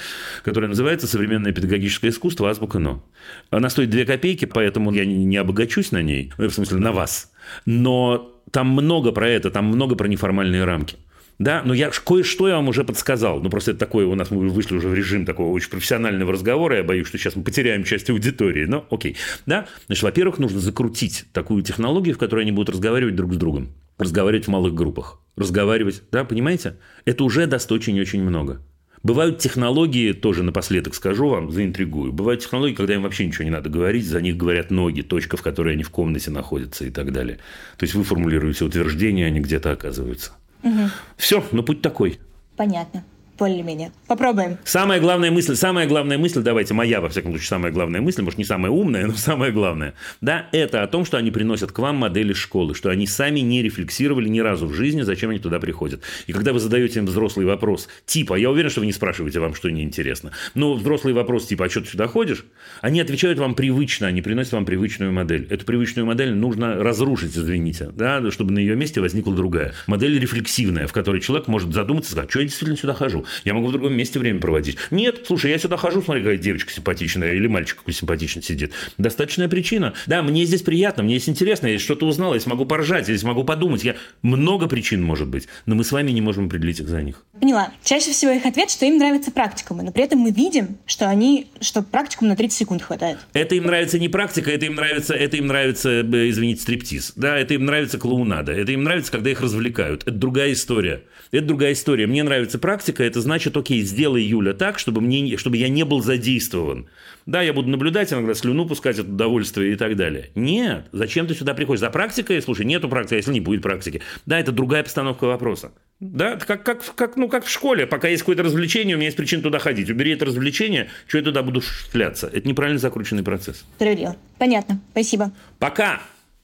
которая 0.45 0.69
называется 0.69 1.09
«Современное 1.09 1.53
педагогическое 1.53 2.13
искусство. 2.13 2.49
Азбука 2.49 2.79
НО». 2.79 3.03
Она 3.51 3.71
стоит 3.71 3.91
2 3.91 4.05
копейки, 4.05 4.45
поэтому 4.45 4.93
я 4.93 5.05
не 5.05 5.37
обогачусь 5.37 5.91
на 5.91 6.01
ней, 6.01 6.33
в 6.39 6.51
смысле 6.51 6.79
на 6.79 6.93
вас. 6.93 7.33
Но 7.65 8.33
там 8.51 8.69
много 8.69 9.13
про 9.13 9.29
это, 9.29 9.51
там 9.51 9.67
много 9.67 9.97
про 9.97 10.09
неформальные 10.09 10.65
рамки. 10.65 10.97
Да, 11.39 11.63
но 11.65 11.75
я 11.75 11.91
кое-что 11.91 12.49
я 12.49 12.57
вам 12.57 12.69
уже 12.69 12.83
подсказал. 12.83 13.41
Ну, 13.43 13.51
просто 13.51 13.73
это 13.73 13.81
такое, 13.81 14.07
у 14.07 14.15
нас 14.15 14.31
мы 14.31 14.49
вышли 14.49 14.77
уже 14.77 14.89
в 14.89 14.95
режим 14.95 15.27
такого 15.27 15.53
очень 15.53 15.69
профессионального 15.69 16.33
разговора. 16.33 16.79
Я 16.79 16.83
боюсь, 16.83 17.07
что 17.07 17.19
сейчас 17.19 17.37
мы 17.37 17.43
потеряем 17.43 17.85
часть 17.85 18.09
аудитории. 18.09 18.65
Но 18.65 18.87
окей. 18.91 19.17
Да, 19.45 19.67
значит, 19.87 20.03
во-первых, 20.03 20.39
нужно 20.39 20.61
закрутить 20.61 21.27
такую 21.33 21.63
технологию, 21.63 22.15
в 22.15 22.19
которой 22.19 22.43
они 22.43 22.53
будут 22.53 22.71
разговаривать 22.71 23.17
друг 23.17 23.35
с 23.35 23.37
другом. 23.37 23.75
Разговаривать 23.99 24.47
в 24.47 24.49
малых 24.49 24.75
группах. 24.75 25.21
Разговаривать, 25.37 26.03
да, 26.11 26.25
понимаете? 26.25 26.79
Это 27.05 27.25
уже 27.25 27.47
даст 27.47 27.71
очень-очень 27.71 28.23
много. 28.23 28.63
Бывают 29.07 29.39
технологии, 29.39 30.11
тоже 30.13 30.43
напоследок 30.43 30.93
скажу 30.93 31.29
вам, 31.29 31.53
заинтригую. 31.53 32.13
Бывают 32.13 32.41
технологии, 32.41 32.75
когда 32.75 32.95
им 32.95 33.03
вообще 33.03 33.25
ничего 33.25 33.45
не 33.45 33.53
надо 33.53 33.71
говорить, 33.71 34.05
за 34.05 34.21
них 34.21 34.37
говорят 34.37 34.73
ноги, 34.73 35.03
точка, 35.03 35.37
в 35.37 35.43
которой 35.43 35.75
они 35.75 35.85
в 35.85 35.91
комнате 35.91 36.33
находятся 36.33 36.85
и 36.85 36.91
так 36.91 37.13
далее. 37.13 37.37
То 37.77 37.85
есть 37.85 37.95
вы 37.95 38.03
формулируете 38.03 38.65
утверждения, 38.65 39.27
они 39.27 39.39
где-то 39.39 39.71
оказываются. 39.71 40.33
Угу. 40.65 40.91
Все, 41.17 41.45
ну 41.53 41.63
путь 41.63 41.83
такой. 41.83 42.19
Понятно 42.57 43.05
более-менее. 43.39 43.93
Попробуем. 44.07 44.59
Самая 44.65 45.01
главная 45.01 45.31
мысль, 45.31 45.57
самая 45.57 45.87
главная 45.87 46.19
мысль, 46.19 46.43
давайте, 46.43 46.75
моя, 46.75 47.01
во 47.01 47.09
всяком 47.09 47.33
случае, 47.33 47.49
самая 47.49 47.73
главная 47.73 48.01
мысль, 48.01 48.23
может, 48.23 48.39
не 48.39 48.45
самая 48.45 48.71
умная, 48.71 49.07
но 49.07 49.15
самая 49.15 49.53
главная, 49.53 49.95
да, 50.21 50.47
это 50.53 50.83
о 50.83 50.87
том, 50.87 51.05
что 51.05 51.17
они 51.17 51.31
приносят 51.31 51.73
к 51.73 51.79
вам 51.79 51.97
модели 51.97 52.33
школы, 52.33 52.75
что 52.75 52.91
они 52.91 53.07
сами 53.07 53.41
не 53.41 53.63
рефлексировали 53.63 54.29
ни 54.29 54.41
разу 54.41 54.67
в 54.67 54.75
жизни, 54.75 55.03
зачем 55.03 55.31
они 55.31 55.39
туда 55.39 55.61
приходят. 55.61 56.03
И 56.27 56.33
когда 56.33 56.53
вы 56.53 56.61
задаете 56.61 57.01
им 57.01 57.07
взрослый 57.07 57.47
вопрос, 57.47 57.89
типа, 58.07 58.35
я 58.35 58.51
уверен, 58.51 58.71
что 58.71 58.81
вы 58.81 58.87
не 58.87 58.93
спрашиваете 58.93 59.41
вам, 59.41 59.55
что 59.55 59.71
неинтересно, 59.71 60.33
но 60.55 60.75
взрослый 60.75 61.15
вопрос, 61.15 61.47
типа, 61.47 61.67
а 61.67 61.71
что 61.71 61.83
ты 61.83 61.89
сюда 61.89 62.07
ходишь? 62.07 62.45
Они 62.81 63.01
отвечают 63.01 63.39
вам 63.39 63.55
привычно, 63.55 64.07
они 64.07 64.23
приносят 64.23 64.53
вам 64.53 64.65
привычную 64.65 65.13
модель. 65.13 65.47
Эту 65.51 65.65
привычную 65.65 66.07
модель 66.07 66.35
нужно 66.35 66.83
разрушить, 66.83 67.37
извините, 67.37 67.91
да, 67.95 68.31
чтобы 68.31 68.53
на 68.53 68.59
ее 68.59 68.77
месте 68.77 69.01
возникла 69.01 69.35
другая. 69.35 69.75
Модель 69.87 70.19
рефлексивная, 70.19 70.87
в 70.87 70.93
которой 70.93 71.21
человек 71.21 71.49
может 71.49 71.73
задуматься, 71.73 72.13
сказать, 72.13 72.31
что 72.31 72.41
я 72.41 72.47
действительно 72.47 72.79
сюда 72.79 72.95
хожу. 72.95 73.26
Я 73.45 73.55
могу 73.55 73.69
в 73.69 73.73
другом 73.73 73.95
месте 73.95 74.19
время 74.19 74.41
проводить. 74.41 74.77
Нет, 74.91 75.25
слушай, 75.27 75.51
я 75.51 75.59
сюда 75.59 75.77
хожу, 75.77 76.03
смотри, 76.03 76.23
какая 76.23 76.39
девочка 76.39 76.73
симпатичная 76.73 77.33
или 77.35 77.47
мальчик 77.47 77.79
какой 77.79 77.95
симпатичный 77.95 78.43
сидит. 78.43 78.73
Достаточная 78.99 79.49
причина. 79.49 79.95
Да, 80.07 80.23
мне 80.23 80.45
здесь 80.45 80.63
приятно, 80.63 81.03
мне 81.03 81.19
здесь 81.19 81.29
интересно, 81.29 81.67
я 81.67 81.79
что-то 81.79 82.07
узнал, 82.07 82.35
я 82.35 82.41
смогу 82.41 82.67
поржать, 82.67 83.09
я 83.09 83.19
смогу 83.19 83.45
подумать. 83.45 83.85
Я... 83.85 83.97
Много 84.23 84.69
причин 84.69 85.03
может 85.03 85.29
быть, 85.29 85.49
но 85.67 85.75
мы 85.75 85.85
с 85.85 85.93
вами 85.93 86.11
не 86.11 86.21
можем 86.21 86.47
определить 86.47 86.81
их 86.81 86.89
за 86.89 87.03
них. 87.03 87.25
Поняла. 87.41 87.73
Чаще 87.85 88.13
всего 88.13 88.33
их 88.33 88.47
ответ, 88.47 88.71
что 88.71 88.87
им 88.87 88.99
нравятся 88.99 89.31
практикумы, 89.31 89.83
но 89.83 89.93
при 89.93 90.05
этом 90.05 90.19
мы 90.21 90.31
видим, 90.31 90.79
что 90.87 91.09
они, 91.09 91.49
что 91.61 91.83
практикум 91.83 92.29
на 92.29 92.37
30 92.37 92.57
секунд 92.57 92.83
хватает. 92.83 93.19
Это 93.33 93.55
им 93.55 93.65
нравится 93.65 93.99
не 93.99 94.09
практика, 94.09 94.51
это 94.51 94.67
им 94.67 94.75
нравится, 94.75 95.15
это 95.15 95.37
им 95.37 95.47
нравится, 95.47 95.91
э, 95.91 96.29
извините, 96.29 96.63
стриптиз. 96.63 97.13
Да, 97.17 97.39
это 97.39 97.55
им 97.55 97.65
нравится 97.65 97.99
клоунада. 97.99 98.53
Это 98.53 98.73
им 98.73 98.85
нравится, 98.85 99.13
когда 99.13 99.31
их 99.31 99.41
развлекают. 99.41 100.03
Это 100.03 100.17
другая 100.17 100.53
история. 100.53 101.03
Это 101.31 101.47
другая 101.47 101.73
история. 101.73 102.07
Мне 102.07 102.23
нравится 102.23 102.59
практика, 102.59 103.03
это 103.03 103.16
значит, 103.21 103.57
окей, 103.57 103.83
сделай, 103.83 104.23
Юля, 104.23 104.53
так, 104.53 104.79
чтобы, 104.79 105.01
мне, 105.01 105.37
чтобы 105.37 105.57
я 105.57 105.69
не 105.69 105.85
был 105.85 106.03
задействован. 106.03 106.89
Да, 107.27 107.43
я 107.43 107.53
буду 107.53 107.69
наблюдать, 107.69 108.13
иногда 108.13 108.35
слюну 108.35 108.67
пускать 108.67 108.99
от 108.99 109.09
удовольствия 109.09 109.73
и 109.73 109.77
так 109.77 109.97
далее. 109.97 110.31
Нет, 110.35 110.87
зачем 110.93 111.27
ты 111.27 111.35
сюда 111.35 111.55
приходишь? 111.55 111.81
За 111.81 111.91
практикой? 111.91 112.41
Слушай, 112.41 112.67
нету 112.67 112.89
практики, 112.89 113.15
а 113.15 113.17
если 113.17 113.33
не 113.33 113.41
будет 113.41 113.63
практики? 113.63 114.01
Да, 114.27 114.39
это 114.39 114.53
другая 114.53 114.85
постановка 114.85 115.25
вопроса. 115.25 115.73
Да, 115.99 116.37
как, 116.37 116.63
как, 116.63 116.95
как, 116.95 117.17
ну, 117.17 117.29
как 117.29 117.45
в 117.45 117.51
школе. 117.51 117.87
Пока 117.87 118.09
есть 118.09 118.23
какое-то 118.23 118.43
развлечение, 118.43 118.97
у 118.97 118.99
меня 118.99 119.07
есть 119.07 119.17
причина 119.17 119.43
туда 119.43 119.59
ходить. 119.59 119.91
Убери 119.91 120.13
это 120.13 120.25
развлечение, 120.25 120.89
что 121.09 121.19
я 121.19 121.25
туда 121.25 121.43
буду 121.43 121.63
шляться. 121.63 122.31
Это 122.33 122.47
неправильно 122.47 122.79
закрученный 122.79 123.23
процесс. 123.23 123.65
Проверила. 123.79 124.17
Понятно. 124.39 124.81
Спасибо. 124.93 125.33
Пока. 125.59 126.01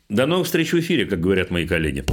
До 0.09 0.27
новых 0.27 0.47
встреч 0.47 0.73
в 0.73 0.79
эфире, 0.81 1.07
как 1.07 1.21
говорят 1.21 1.51
мои 1.51 1.67
коллеги. 1.67 2.05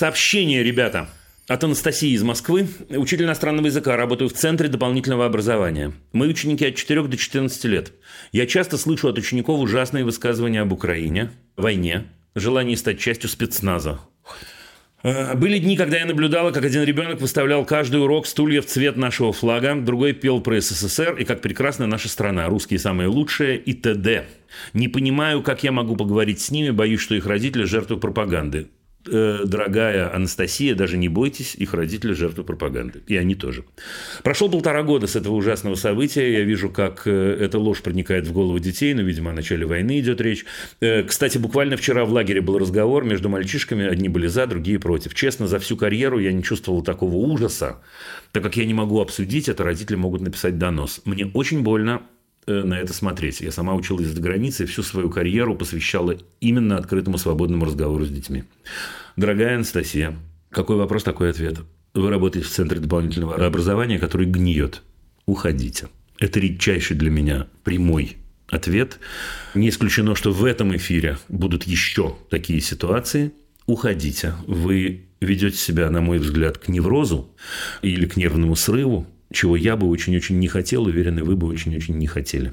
Сообщение, 0.00 0.62
ребята, 0.62 1.10
от 1.46 1.62
Анастасии 1.62 2.12
из 2.12 2.22
Москвы. 2.22 2.68
Учитель 2.88 3.26
иностранного 3.26 3.66
языка, 3.66 3.98
работаю 3.98 4.30
в 4.30 4.32
Центре 4.32 4.66
дополнительного 4.66 5.26
образования. 5.26 5.92
Мы 6.14 6.28
ученики 6.28 6.64
от 6.64 6.74
4 6.74 7.02
до 7.02 7.18
14 7.18 7.64
лет. 7.66 7.92
Я 8.32 8.46
часто 8.46 8.78
слышу 8.78 9.08
от 9.08 9.18
учеников 9.18 9.60
ужасные 9.60 10.06
высказывания 10.06 10.62
об 10.62 10.72
Украине, 10.72 11.32
войне, 11.54 12.06
желании 12.34 12.76
стать 12.76 12.98
частью 12.98 13.28
спецназа. 13.28 14.00
Э, 15.02 15.34
были 15.34 15.58
дни, 15.58 15.76
когда 15.76 15.98
я 15.98 16.06
наблюдала, 16.06 16.50
как 16.50 16.64
один 16.64 16.82
ребенок 16.84 17.20
выставлял 17.20 17.66
каждый 17.66 18.00
урок 18.00 18.26
стулья 18.26 18.62
в 18.62 18.66
цвет 18.66 18.96
нашего 18.96 19.34
флага, 19.34 19.74
другой 19.74 20.14
пел 20.14 20.40
про 20.40 20.62
СССР 20.62 21.16
и 21.18 21.24
как 21.26 21.42
прекрасна 21.42 21.86
наша 21.86 22.08
страна, 22.08 22.46
русские 22.46 22.78
самые 22.78 23.08
лучшие 23.08 23.58
и 23.58 23.74
т.д. 23.74 24.24
Не 24.72 24.88
понимаю, 24.88 25.42
как 25.42 25.62
я 25.62 25.72
могу 25.72 25.94
поговорить 25.94 26.40
с 26.40 26.50
ними, 26.50 26.70
боюсь, 26.70 27.02
что 27.02 27.14
их 27.14 27.26
родители 27.26 27.64
жертвы 27.64 27.98
пропаганды. 27.98 28.68
Э, 29.06 29.44
дорогая 29.46 30.14
Анастасия, 30.14 30.74
даже 30.74 30.98
не 30.98 31.08
бойтесь, 31.08 31.54
их 31.54 31.72
родители 31.72 32.12
жертвы 32.12 32.44
пропаганды. 32.44 33.02
И 33.06 33.16
они 33.16 33.34
тоже. 33.34 33.64
Прошло 34.22 34.48
полтора 34.50 34.82
года 34.82 35.06
с 35.06 35.16
этого 35.16 35.34
ужасного 35.36 35.74
события. 35.74 36.30
Я 36.32 36.42
вижу, 36.42 36.68
как 36.68 37.02
э, 37.06 37.36
эта 37.40 37.58
ложь 37.58 37.80
проникает 37.80 38.26
в 38.26 38.32
голову 38.32 38.58
детей. 38.58 38.92
Но, 38.92 39.00
видимо, 39.00 39.30
о 39.30 39.34
начале 39.34 39.64
войны 39.64 40.00
идет 40.00 40.20
речь. 40.20 40.44
Э, 40.80 41.02
кстати, 41.02 41.38
буквально 41.38 41.78
вчера 41.78 42.04
в 42.04 42.12
лагере 42.12 42.42
был 42.42 42.58
разговор 42.58 43.04
между 43.04 43.30
мальчишками. 43.30 43.86
Одни 43.86 44.10
были 44.10 44.26
за, 44.26 44.46
другие 44.46 44.78
против. 44.78 45.14
Честно, 45.14 45.48
за 45.48 45.58
всю 45.58 45.78
карьеру 45.78 46.18
я 46.18 46.32
не 46.32 46.42
чувствовал 46.42 46.82
такого 46.82 47.14
ужаса. 47.14 47.78
Так 48.32 48.42
как 48.42 48.56
я 48.58 48.66
не 48.66 48.74
могу 48.74 49.00
обсудить 49.00 49.48
это, 49.48 49.64
родители 49.64 49.96
могут 49.96 50.20
написать 50.20 50.58
донос. 50.58 51.00
Мне 51.06 51.24
очень 51.32 51.62
больно 51.62 52.02
на 52.46 52.74
это 52.74 52.92
смотреть. 52.92 53.40
Я 53.40 53.52
сама 53.52 53.74
училась 53.74 54.08
за 54.08 54.20
границей, 54.20 54.66
всю 54.66 54.82
свою 54.82 55.10
карьеру 55.10 55.54
посвящала 55.54 56.16
именно 56.40 56.76
открытому 56.76 57.18
свободному 57.18 57.64
разговору 57.64 58.04
с 58.04 58.10
детьми. 58.10 58.44
Дорогая 59.16 59.56
Анастасия, 59.56 60.16
какой 60.50 60.76
вопрос, 60.76 61.02
такой 61.02 61.30
ответ. 61.30 61.58
Вы 61.94 62.10
работаете 62.10 62.46
в 62.46 62.50
Центре 62.50 62.80
дополнительного 62.80 63.34
образования, 63.46 63.98
который 63.98 64.26
гниет. 64.26 64.82
Уходите. 65.26 65.88
Это 66.18 66.38
редчайший 66.38 66.96
для 66.96 67.10
меня 67.10 67.46
прямой 67.64 68.16
ответ. 68.48 68.98
Не 69.54 69.68
исключено, 69.68 70.14
что 70.14 70.32
в 70.32 70.44
этом 70.44 70.76
эфире 70.76 71.18
будут 71.28 71.64
еще 71.64 72.16
такие 72.30 72.60
ситуации. 72.60 73.32
Уходите. 73.66 74.34
Вы 74.46 75.06
ведете 75.20 75.56
себя, 75.56 75.90
на 75.90 76.00
мой 76.00 76.18
взгляд, 76.18 76.58
к 76.58 76.68
неврозу 76.68 77.30
или 77.82 78.06
к 78.06 78.16
нервному 78.16 78.56
срыву, 78.56 79.06
чего 79.32 79.56
я 79.56 79.76
бы 79.76 79.88
очень-очень 79.88 80.38
не 80.38 80.48
хотел, 80.48 80.84
уверен, 80.84 81.18
и 81.18 81.22
вы 81.22 81.36
бы 81.36 81.46
очень-очень 81.46 81.96
не 81.96 82.06
хотели. 82.06 82.52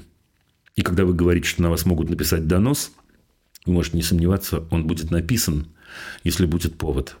И 0.76 0.82
когда 0.82 1.04
вы 1.04 1.14
говорите, 1.14 1.48
что 1.48 1.62
на 1.62 1.70
вас 1.70 1.84
могут 1.84 2.08
написать 2.08 2.46
донос, 2.46 2.92
вы 3.66 3.72
можете 3.72 3.96
не 3.96 4.02
сомневаться, 4.02 4.64
он 4.70 4.86
будет 4.86 5.10
написан, 5.10 5.66
если 6.22 6.46
будет 6.46 6.78
повод. 6.78 7.16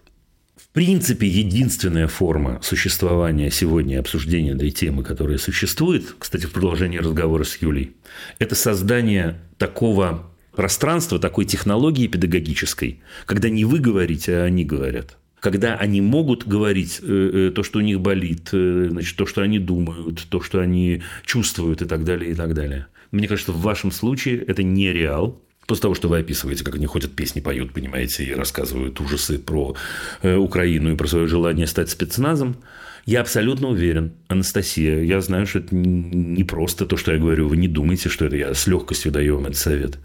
В 0.56 0.68
принципе, 0.68 1.26
единственная 1.26 2.06
форма 2.06 2.60
существования 2.62 3.50
сегодня 3.50 3.98
обсуждения 3.98 4.52
этой 4.52 4.70
темы, 4.70 5.02
которая 5.02 5.38
существует, 5.38 6.14
кстати, 6.18 6.46
в 6.46 6.52
продолжении 6.52 6.98
разговора 6.98 7.44
с 7.44 7.56
Юлей, 7.56 7.96
это 8.38 8.54
создание 8.54 9.40
такого 9.56 10.30
пространства, 10.52 11.18
такой 11.18 11.44
технологии 11.46 12.06
педагогической, 12.06 13.00
когда 13.26 13.48
не 13.48 13.64
вы 13.64 13.78
говорите, 13.80 14.36
а 14.36 14.44
они 14.44 14.64
говорят 14.64 15.16
когда 15.40 15.76
они 15.76 16.00
могут 16.00 16.46
говорить 16.46 17.00
э, 17.02 17.48
э, 17.48 17.50
то, 17.54 17.62
что 17.62 17.78
у 17.78 17.82
них 17.82 18.00
болит, 18.00 18.48
э, 18.52 18.88
значит, 18.90 19.16
то, 19.16 19.26
что 19.26 19.42
они 19.42 19.58
думают, 19.58 20.26
то, 20.28 20.40
что 20.40 20.60
они 20.60 21.02
чувствуют 21.24 21.82
и 21.82 21.84
так 21.84 22.04
далее, 22.04 22.32
и 22.32 22.34
так 22.34 22.54
далее. 22.54 22.86
Мне 23.10 23.28
кажется, 23.28 23.52
в 23.52 23.60
вашем 23.60 23.90
случае 23.90 24.38
это 24.38 24.62
не 24.62 24.92
реал. 24.92 25.42
После 25.66 25.82
того, 25.82 25.94
что 25.94 26.08
вы 26.08 26.18
описываете, 26.18 26.64
как 26.64 26.76
они 26.76 26.86
ходят, 26.86 27.14
песни 27.14 27.40
поют, 27.40 27.74
понимаете, 27.74 28.24
и 28.24 28.32
рассказывают 28.32 28.98
ужасы 29.00 29.38
про 29.38 29.76
Украину 30.22 30.92
и 30.92 30.96
про 30.96 31.06
свое 31.06 31.26
желание 31.26 31.66
стать 31.66 31.90
спецназом, 31.90 32.56
я 33.04 33.20
абсолютно 33.20 33.68
уверен, 33.68 34.12
Анастасия, 34.28 35.02
я 35.02 35.20
знаю, 35.20 35.46
что 35.46 35.58
это 35.58 35.74
не 35.74 36.42
просто 36.44 36.86
то, 36.86 36.96
что 36.96 37.12
я 37.12 37.18
говорю, 37.18 37.48
вы 37.48 37.58
не 37.58 37.68
думайте, 37.68 38.08
что 38.08 38.24
это 38.24 38.36
я 38.36 38.54
с 38.54 38.66
легкостью 38.66 39.12
даю 39.12 39.36
вам 39.36 39.46
этот 39.46 39.58
совет. 39.58 39.98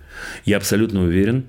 Я 0.44 0.58
абсолютно 0.58 1.04
уверен, 1.04 1.46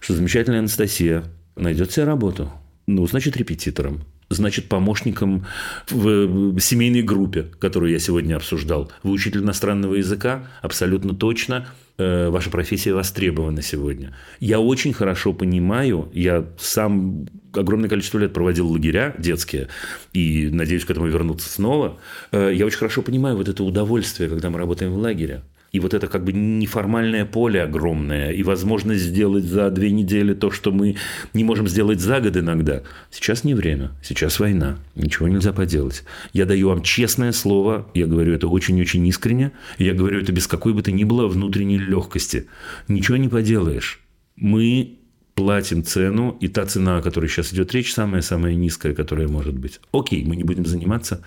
что 0.00 0.14
замечательная 0.14 0.58
Анастасия 0.58 1.24
найдет 1.56 1.92
себе 1.92 2.04
работу, 2.04 2.50
ну, 2.86 3.06
значит, 3.06 3.36
репетитором. 3.36 4.04
значит, 4.30 4.68
помощником 4.68 5.46
в 5.90 6.58
семейной 6.58 7.02
группе, 7.02 7.44
которую 7.58 7.92
я 7.92 7.98
сегодня 7.98 8.36
обсуждал. 8.36 8.90
Вы 9.02 9.12
учитель 9.12 9.40
иностранного 9.40 9.94
языка? 9.94 10.48
Абсолютно 10.62 11.14
точно. 11.14 11.66
Э, 11.96 12.28
ваша 12.28 12.50
профессия 12.50 12.92
востребована 12.92 13.62
сегодня. 13.62 14.16
Я 14.40 14.58
очень 14.58 14.92
хорошо 14.92 15.32
понимаю, 15.32 16.10
я 16.12 16.44
сам 16.58 17.26
огромное 17.52 17.88
количество 17.88 18.18
лет 18.18 18.32
проводил 18.32 18.68
лагеря 18.68 19.14
детские, 19.16 19.68
и 20.12 20.48
надеюсь 20.50 20.84
к 20.84 20.90
этому 20.90 21.06
вернуться 21.06 21.48
снова. 21.48 22.00
Э, 22.32 22.50
я 22.52 22.66
очень 22.66 22.78
хорошо 22.78 23.02
понимаю 23.02 23.36
вот 23.36 23.48
это 23.48 23.62
удовольствие, 23.62 24.28
когда 24.28 24.50
мы 24.50 24.58
работаем 24.58 24.92
в 24.92 24.98
лагере 24.98 25.44
и 25.74 25.80
вот 25.80 25.92
это 25.92 26.06
как 26.06 26.22
бы 26.22 26.32
неформальное 26.32 27.24
поле 27.24 27.60
огромное, 27.60 28.30
и 28.30 28.44
возможность 28.44 29.02
сделать 29.02 29.42
за 29.42 29.68
две 29.70 29.90
недели 29.90 30.32
то, 30.32 30.52
что 30.52 30.70
мы 30.70 30.94
не 31.32 31.42
можем 31.42 31.66
сделать 31.66 31.98
за 31.98 32.20
год 32.20 32.36
иногда. 32.36 32.82
Сейчас 33.10 33.42
не 33.42 33.54
время, 33.54 33.90
сейчас 34.00 34.38
война, 34.38 34.78
ничего 34.94 35.26
нельзя 35.26 35.52
поделать. 35.52 36.04
Я 36.32 36.46
даю 36.46 36.68
вам 36.68 36.82
честное 36.82 37.32
слово, 37.32 37.88
я 37.92 38.06
говорю 38.06 38.34
это 38.34 38.46
очень-очень 38.46 39.04
искренне, 39.08 39.50
я 39.78 39.94
говорю 39.94 40.20
это 40.20 40.30
без 40.30 40.46
какой 40.46 40.74
бы 40.74 40.82
то 40.82 40.92
ни 40.92 41.02
было 41.02 41.26
внутренней 41.26 41.78
легкости. 41.78 42.46
Ничего 42.86 43.16
не 43.16 43.28
поделаешь. 43.28 44.00
Мы 44.36 45.00
платим 45.34 45.82
цену, 45.82 46.36
и 46.40 46.46
та 46.46 46.66
цена, 46.66 46.98
о 46.98 47.02
которой 47.02 47.26
сейчас 47.26 47.52
идет 47.52 47.72
речь, 47.74 47.92
самая-самая 47.92 48.54
низкая, 48.54 48.94
которая 48.94 49.26
может 49.26 49.58
быть. 49.58 49.80
Окей, 49.90 50.24
мы 50.24 50.36
не 50.36 50.44
будем 50.44 50.66
заниматься 50.66 51.24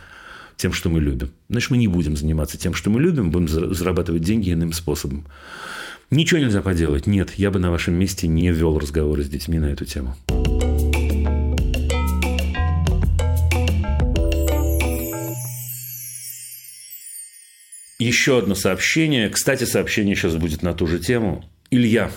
тем, 0.58 0.74
что 0.74 0.89
мы 0.89 0.99
любим. 0.99 1.32
Значит, 1.49 1.72
мы 1.72 1.78
не 1.78 1.88
будем 1.88 2.18
заниматься 2.18 2.58
тем, 2.58 2.74
что 2.74 2.89
мы 2.89 2.99
любим, 2.99 3.32
будем 3.32 3.47
зарабатывать 3.47 4.24
деньги 4.24 4.51
иным 4.51 4.74
способом. 4.74 5.26
Ничего 6.10 6.39
нельзя 6.39 6.62
поделать. 6.62 7.05
Нет, 7.05 7.34
я 7.38 7.51
бы 7.51 7.60
на 7.60 7.70
вашем 7.72 7.93
месте 7.93 8.28
не 8.28 8.51
вел 8.51 8.80
разговоры 8.80 9.24
с 9.24 9.30
детьми 9.30 9.60
на 9.60 9.68
эту 9.68 9.86
тему. 9.86 10.16
Еще 17.99 18.38
одно 18.38 18.55
сообщение. 18.55 19.30
Кстати, 19.30 19.64
сообщение 19.64 20.16
сейчас 20.16 20.36
будет 20.36 20.62
на 20.62 20.74
ту 20.74 20.88
же 20.88 20.99
тему. 20.99 21.43
Илья 21.72 22.12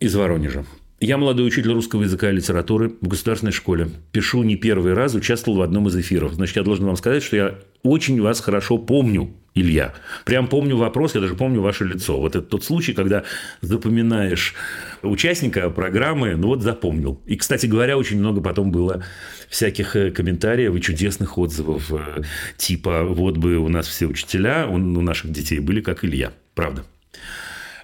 из 0.00 0.14
Воронежа. 0.14 0.64
Я 0.98 1.18
молодой 1.18 1.46
учитель 1.46 1.72
русского 1.72 2.04
языка 2.04 2.30
и 2.30 2.34
литературы 2.34 2.94
в 3.02 3.08
государственной 3.08 3.52
школе. 3.52 3.90
Пишу 4.12 4.42
не 4.44 4.56
первый 4.56 4.94
раз, 4.94 5.14
участвовал 5.14 5.58
в 5.58 5.62
одном 5.62 5.88
из 5.88 5.96
эфиров. 5.96 6.32
Значит, 6.32 6.56
я 6.56 6.62
должен 6.62 6.86
вам 6.86 6.96
сказать, 6.96 7.22
что 7.22 7.36
я 7.36 7.58
очень 7.82 8.20
вас 8.20 8.40
хорошо 8.40 8.78
помню, 8.78 9.34
Илья. 9.54 9.94
Прям 10.24 10.48
помню 10.48 10.76
вопрос, 10.76 11.14
я 11.14 11.20
даже 11.20 11.34
помню 11.34 11.60
ваше 11.60 11.84
лицо. 11.84 12.18
Вот 12.18 12.34
это 12.34 12.46
тот 12.46 12.64
случай, 12.64 12.94
когда 12.94 13.24
запоминаешь 13.60 14.54
участника 15.02 15.68
программы, 15.68 16.34
ну 16.34 16.48
вот 16.48 16.62
запомнил. 16.62 17.20
И, 17.26 17.36
кстати 17.36 17.66
говоря, 17.66 17.98
очень 17.98 18.18
много 18.18 18.40
потом 18.40 18.70
было 18.70 19.04
всяких 19.50 19.96
э, 19.96 20.10
комментариев 20.10 20.74
и 20.74 20.80
чудесных 20.80 21.36
отзывов, 21.36 21.92
э, 21.92 22.22
типа 22.56 23.04
вот 23.04 23.36
бы 23.36 23.58
у 23.58 23.68
нас 23.68 23.86
все 23.86 24.06
учителя, 24.06 24.66
у 24.66 24.78
наших 24.78 25.30
детей 25.30 25.58
были 25.58 25.82
как 25.82 26.04
Илья. 26.04 26.32
Правда. 26.54 26.84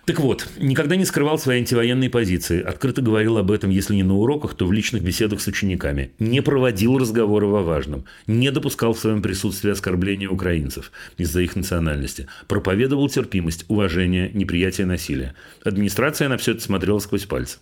Так 0.05 0.19
вот, 0.19 0.49
никогда 0.59 0.97
не 0.97 1.05
скрывал 1.05 1.39
свои 1.39 1.59
антивоенные 1.59 2.11
позиции, 2.11 2.61
открыто 2.61 3.03
говорил 3.03 3.39
об 3.39 3.53
этом, 3.53 3.71
если 3.71 3.95
не 3.95 4.03
на 4.03 4.17
уроках, 4.17 4.55
то 4.55 4.67
в 4.67 4.73
личных 4.73 5.05
беседах 5.05 5.41
с 5.41 5.47
учениками, 5.47 6.11
не 6.19 6.43
проводил 6.43 6.99
разговоры 6.99 7.47
о 7.47 7.63
важном, 7.63 8.05
не 8.27 8.51
допускал 8.51 8.95
в 8.95 8.99
своем 8.99 9.23
присутствии 9.23 9.71
оскорбления 9.71 10.29
украинцев 10.29 10.91
из-за 11.19 11.41
их 11.43 11.55
национальности, 11.55 12.27
проповедовал 12.49 13.09
терпимость, 13.09 13.65
уважение, 13.69 14.29
неприятие 14.35 14.89
насилия. 14.89 15.37
Администрация 15.63 16.29
на 16.29 16.37
все 16.37 16.53
это 16.53 16.63
смотрела 16.63 16.99
сквозь 16.99 17.27
пальцы. 17.27 17.59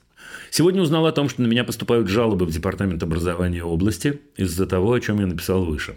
Сегодня 0.50 0.80
узнал 0.80 1.04
о 1.06 1.12
том, 1.12 1.28
что 1.28 1.42
на 1.42 1.46
меня 1.46 1.64
поступают 1.64 2.08
жалобы 2.08 2.46
в 2.46 2.50
Департамент 2.50 3.02
образования 3.02 3.64
области 3.64 4.18
из-за 4.36 4.64
того, 4.64 4.94
о 4.94 5.00
чем 5.00 5.20
я 5.20 5.26
написал 5.26 5.66
выше. 5.66 5.96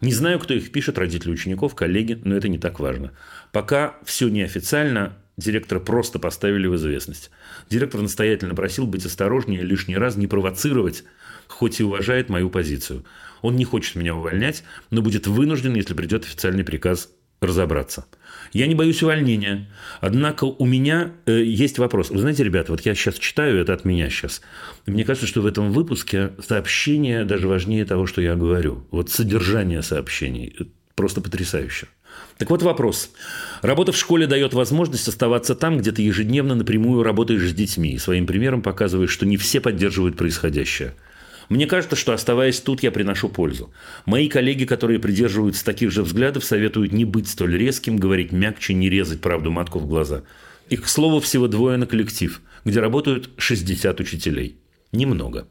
Не 0.00 0.12
знаю, 0.12 0.38
кто 0.40 0.54
их 0.54 0.72
пишет, 0.72 0.98
родители 0.98 1.30
учеников, 1.30 1.74
коллеги, 1.74 2.18
но 2.24 2.34
это 2.34 2.48
не 2.48 2.58
так 2.58 2.80
важно. 2.80 3.12
Пока 3.52 3.96
все 4.04 4.28
неофициально, 4.28 5.16
Директора 5.36 5.80
просто 5.80 6.18
поставили 6.18 6.66
в 6.66 6.76
известность. 6.76 7.30
Директор 7.70 8.00
настоятельно 8.00 8.54
просил 8.54 8.86
быть 8.86 9.06
осторожнее, 9.06 9.62
лишний 9.62 9.96
раз 9.96 10.16
не 10.16 10.26
провоцировать, 10.26 11.04
хоть 11.48 11.80
и 11.80 11.84
уважает 11.84 12.28
мою 12.28 12.50
позицию. 12.50 13.04
Он 13.40 13.56
не 13.56 13.64
хочет 13.64 13.96
меня 13.96 14.14
увольнять, 14.14 14.62
но 14.90 15.00
будет 15.02 15.26
вынужден, 15.26 15.74
если 15.74 15.94
придет 15.94 16.24
официальный 16.24 16.64
приказ, 16.64 17.10
разобраться. 17.40 18.06
Я 18.52 18.66
не 18.66 18.74
боюсь 18.74 19.02
увольнения. 19.02 19.68
Однако 20.00 20.44
у 20.44 20.64
меня 20.64 21.12
э, 21.26 21.42
есть 21.42 21.78
вопрос. 21.78 22.10
Вы 22.10 22.20
знаете, 22.20 22.44
ребята, 22.44 22.72
вот 22.72 22.82
я 22.82 22.94
сейчас 22.94 23.16
читаю 23.16 23.58
это 23.58 23.74
от 23.74 23.84
меня 23.84 24.08
сейчас. 24.10 24.42
Мне 24.86 25.04
кажется, 25.04 25.26
что 25.26 25.40
в 25.40 25.46
этом 25.46 25.72
выпуске 25.72 26.32
сообщение 26.46 27.24
даже 27.24 27.48
важнее 27.48 27.84
того, 27.84 28.06
что 28.06 28.20
я 28.20 28.36
говорю. 28.36 28.86
Вот 28.90 29.10
содержание 29.10 29.82
сообщений 29.82 30.56
просто 30.94 31.20
потрясающе. 31.20 31.88
Так 32.38 32.50
вот 32.50 32.62
вопрос. 32.62 33.10
Работа 33.60 33.92
в 33.92 33.96
школе 33.96 34.26
дает 34.26 34.54
возможность 34.54 35.06
оставаться 35.08 35.54
там, 35.54 35.78
где 35.78 35.92
ты 35.92 36.02
ежедневно 36.02 36.54
напрямую 36.54 37.02
работаешь 37.02 37.48
с 37.48 37.54
детьми 37.54 37.92
и 37.92 37.98
своим 37.98 38.26
примером 38.26 38.62
показываешь, 38.62 39.10
что 39.10 39.26
не 39.26 39.36
все 39.36 39.60
поддерживают 39.60 40.16
происходящее. 40.16 40.94
Мне 41.48 41.66
кажется, 41.66 41.96
что 41.96 42.12
оставаясь 42.12 42.60
тут, 42.60 42.82
я 42.82 42.90
приношу 42.90 43.28
пользу. 43.28 43.72
Мои 44.06 44.28
коллеги, 44.28 44.64
которые 44.64 44.98
придерживаются 44.98 45.64
таких 45.64 45.90
же 45.90 46.02
взглядов, 46.02 46.44
советуют 46.44 46.92
не 46.92 47.04
быть 47.04 47.28
столь 47.28 47.56
резким, 47.56 47.98
говорить 47.98 48.32
мягче, 48.32 48.74
не 48.74 48.88
резать 48.88 49.20
правду 49.20 49.50
матку 49.50 49.78
в 49.78 49.86
глаза. 49.86 50.22
И, 50.70 50.76
к 50.76 50.88
слову, 50.88 51.20
всего 51.20 51.48
двое 51.48 51.76
на 51.76 51.86
коллектив, 51.86 52.40
где 52.64 52.80
работают 52.80 53.30
60 53.36 54.00
учителей. 54.00 54.56
Немного. 54.92 55.46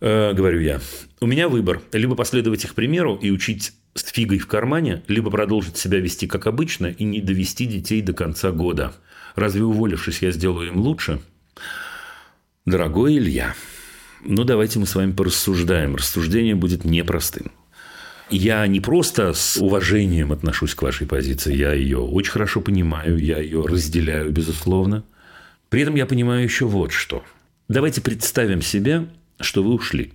Э, 0.00 0.32
говорю 0.34 0.60
я. 0.60 0.80
У 1.20 1.26
меня 1.26 1.48
выбор. 1.48 1.80
Либо 1.92 2.14
последовать 2.14 2.64
их 2.64 2.74
примеру 2.74 3.18
и 3.20 3.30
учить 3.30 3.72
с 3.98 4.12
фигой 4.12 4.38
в 4.38 4.46
кармане, 4.46 5.02
либо 5.08 5.30
продолжить 5.30 5.76
себя 5.76 5.98
вести 5.98 6.26
как 6.26 6.46
обычно 6.46 6.86
и 6.86 7.04
не 7.04 7.20
довести 7.20 7.66
детей 7.66 8.02
до 8.02 8.12
конца 8.12 8.50
года. 8.52 8.94
Разве 9.34 9.64
уволившись, 9.64 10.22
я 10.22 10.30
сделаю 10.30 10.68
им 10.68 10.78
лучше? 10.78 11.20
Дорогой 12.64 13.16
Илья, 13.16 13.54
ну 14.24 14.44
давайте 14.44 14.78
мы 14.78 14.86
с 14.86 14.94
вами 14.94 15.12
порассуждаем. 15.12 15.96
Рассуждение 15.96 16.54
будет 16.54 16.84
непростым. 16.84 17.52
Я 18.28 18.66
не 18.66 18.80
просто 18.80 19.32
с 19.34 19.56
уважением 19.56 20.32
отношусь 20.32 20.74
к 20.74 20.82
вашей 20.82 21.06
позиции, 21.06 21.54
я 21.54 21.72
ее 21.72 21.98
очень 21.98 22.32
хорошо 22.32 22.60
понимаю, 22.60 23.18
я 23.18 23.38
ее 23.38 23.64
разделяю, 23.64 24.32
безусловно. 24.32 25.04
При 25.68 25.82
этом 25.82 25.94
я 25.94 26.06
понимаю 26.06 26.42
еще 26.42 26.66
вот 26.66 26.90
что. 26.90 27.22
Давайте 27.68 28.00
представим 28.00 28.62
себе, 28.62 29.06
что 29.40 29.62
вы 29.62 29.74
ушли. 29.74 30.12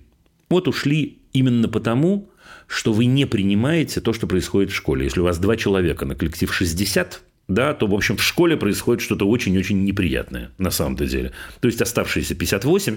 Вот 0.50 0.68
ушли 0.68 1.18
именно 1.32 1.68
потому, 1.68 2.28
что 2.72 2.94
вы 2.94 3.04
не 3.04 3.26
принимаете 3.26 4.00
то, 4.00 4.14
что 4.14 4.26
происходит 4.26 4.70
в 4.70 4.74
школе. 4.74 5.04
Если 5.04 5.20
у 5.20 5.24
вас 5.24 5.38
два 5.38 5.56
человека 5.56 6.06
на 6.06 6.14
коллектив 6.14 6.52
60, 6.52 7.20
да, 7.48 7.74
то, 7.74 7.86
в 7.86 7.94
общем, 7.94 8.16
в 8.16 8.22
школе 8.22 8.56
происходит 8.56 9.02
что-то 9.02 9.28
очень-очень 9.28 9.84
неприятное 9.84 10.52
на 10.56 10.70
самом-то 10.70 11.06
деле. 11.06 11.32
То 11.60 11.68
есть 11.68 11.82
оставшиеся 11.82 12.34
58 12.34 12.96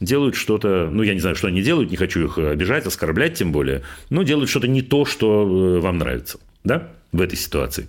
делают 0.00 0.34
что-то, 0.34 0.88
ну, 0.90 1.04
я 1.04 1.14
не 1.14 1.20
знаю, 1.20 1.36
что 1.36 1.46
они 1.46 1.62
делают, 1.62 1.92
не 1.92 1.96
хочу 1.96 2.24
их 2.24 2.38
обижать, 2.38 2.86
оскорблять 2.86 3.34
тем 3.34 3.52
более, 3.52 3.82
но 4.10 4.24
делают 4.24 4.50
что-то 4.50 4.66
не 4.66 4.82
то, 4.82 5.04
что 5.04 5.76
э, 5.76 5.80
вам 5.80 5.98
нравится, 5.98 6.40
да, 6.64 6.88
в 7.12 7.20
этой 7.20 7.38
ситуации. 7.38 7.86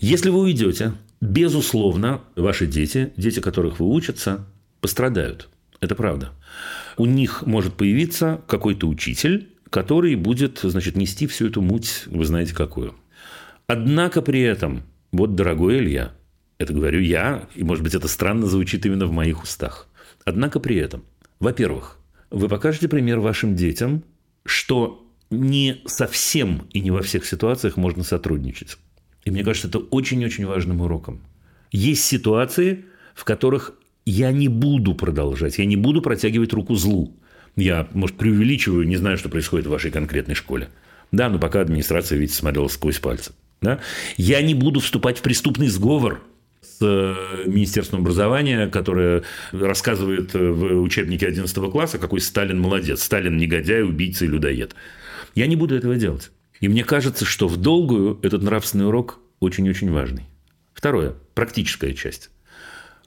Если 0.00 0.28
вы 0.28 0.40
уйдете, 0.40 0.92
безусловно, 1.20 2.22
ваши 2.34 2.66
дети, 2.66 3.12
дети 3.16 3.38
которых 3.38 3.78
вы 3.78 3.86
учатся, 3.86 4.44
пострадают. 4.80 5.48
Это 5.78 5.94
правда. 5.94 6.30
У 6.96 7.06
них 7.06 7.46
может 7.46 7.74
появиться 7.74 8.40
какой-то 8.48 8.88
учитель, 8.88 9.50
который 9.70 10.14
будет, 10.14 10.60
значит, 10.62 10.96
нести 10.96 11.26
всю 11.26 11.48
эту 11.48 11.60
муть, 11.60 12.04
вы 12.06 12.24
знаете 12.24 12.54
какую. 12.54 12.94
Однако 13.66 14.22
при 14.22 14.40
этом, 14.40 14.82
вот, 15.12 15.34
дорогой 15.34 15.78
Илья, 15.78 16.12
это 16.58 16.72
говорю 16.72 17.00
я, 17.00 17.48
и, 17.54 17.62
может 17.62 17.84
быть, 17.84 17.94
это 17.94 18.08
странно 18.08 18.46
звучит 18.46 18.84
именно 18.86 19.06
в 19.06 19.12
моих 19.12 19.42
устах. 19.42 19.88
Однако 20.24 20.60
при 20.60 20.76
этом, 20.76 21.04
во-первых, 21.38 21.98
вы 22.30 22.48
покажете 22.48 22.88
пример 22.88 23.20
вашим 23.20 23.56
детям, 23.56 24.02
что 24.44 25.06
не 25.30 25.82
совсем 25.86 26.66
и 26.72 26.80
не 26.80 26.90
во 26.90 27.02
всех 27.02 27.26
ситуациях 27.26 27.76
можно 27.76 28.02
сотрудничать. 28.02 28.78
И 29.24 29.30
мне 29.30 29.44
кажется, 29.44 29.68
это 29.68 29.78
очень-очень 29.78 30.46
важным 30.46 30.80
уроком. 30.80 31.20
Есть 31.70 32.04
ситуации, 32.04 32.86
в 33.14 33.24
которых 33.24 33.74
я 34.06 34.32
не 34.32 34.48
буду 34.48 34.94
продолжать, 34.94 35.58
я 35.58 35.66
не 35.66 35.76
буду 35.76 36.00
протягивать 36.00 36.52
руку 36.54 36.74
злу. 36.74 37.14
Я, 37.58 37.88
может, 37.92 38.16
преувеличиваю, 38.16 38.86
не 38.86 38.96
знаю, 38.96 39.18
что 39.18 39.28
происходит 39.28 39.66
в 39.66 39.70
вашей 39.70 39.90
конкретной 39.90 40.36
школе. 40.36 40.68
Да, 41.10 41.28
но 41.28 41.40
пока 41.40 41.60
администрация, 41.60 42.16
видите, 42.16 42.38
смотрела 42.38 42.68
сквозь 42.68 43.00
пальцы. 43.00 43.32
Да? 43.60 43.80
Я 44.16 44.40
не 44.42 44.54
буду 44.54 44.78
вступать 44.78 45.18
в 45.18 45.22
преступный 45.22 45.66
сговор 45.66 46.22
с 46.62 46.78
э, 46.80 47.48
Министерством 47.48 48.02
образования, 48.02 48.68
которое 48.68 49.24
рассказывает 49.50 50.36
э, 50.36 50.38
в 50.38 50.80
учебнике 50.80 51.26
11 51.26 51.72
класса, 51.72 51.98
какой 51.98 52.20
Сталин 52.20 52.60
молодец, 52.60 53.02
Сталин 53.02 53.36
негодяй, 53.36 53.82
убийца 53.82 54.24
и 54.24 54.28
людоед. 54.28 54.76
Я 55.34 55.48
не 55.48 55.56
буду 55.56 55.74
этого 55.74 55.96
делать. 55.96 56.30
И 56.60 56.68
мне 56.68 56.84
кажется, 56.84 57.24
что 57.24 57.48
в 57.48 57.56
долгую 57.56 58.20
этот 58.22 58.42
нравственный 58.42 58.86
урок 58.86 59.18
очень-очень 59.40 59.90
важный. 59.90 60.26
Второе. 60.74 61.14
Практическая 61.34 61.92
часть. 61.92 62.30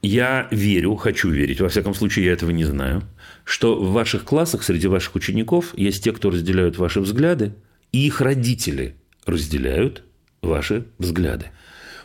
Я 0.02 0.48
верю, 0.50 0.96
хочу 0.96 1.30
верить, 1.30 1.60
во 1.60 1.68
всяком 1.68 1.94
случае, 1.94 2.26
я 2.26 2.32
этого 2.32 2.50
не 2.50 2.64
знаю, 2.64 3.04
что 3.44 3.80
в 3.80 3.92
ваших 3.92 4.24
классах 4.24 4.64
среди 4.64 4.88
ваших 4.88 5.14
учеников 5.14 5.72
есть 5.76 6.02
те, 6.02 6.10
кто 6.10 6.30
разделяют 6.30 6.76
ваши 6.76 7.00
взгляды, 7.00 7.54
и 7.92 8.04
их 8.04 8.20
родители 8.20 8.96
разделяют 9.26 10.02
ваши 10.42 10.86
взгляды. 10.98 11.46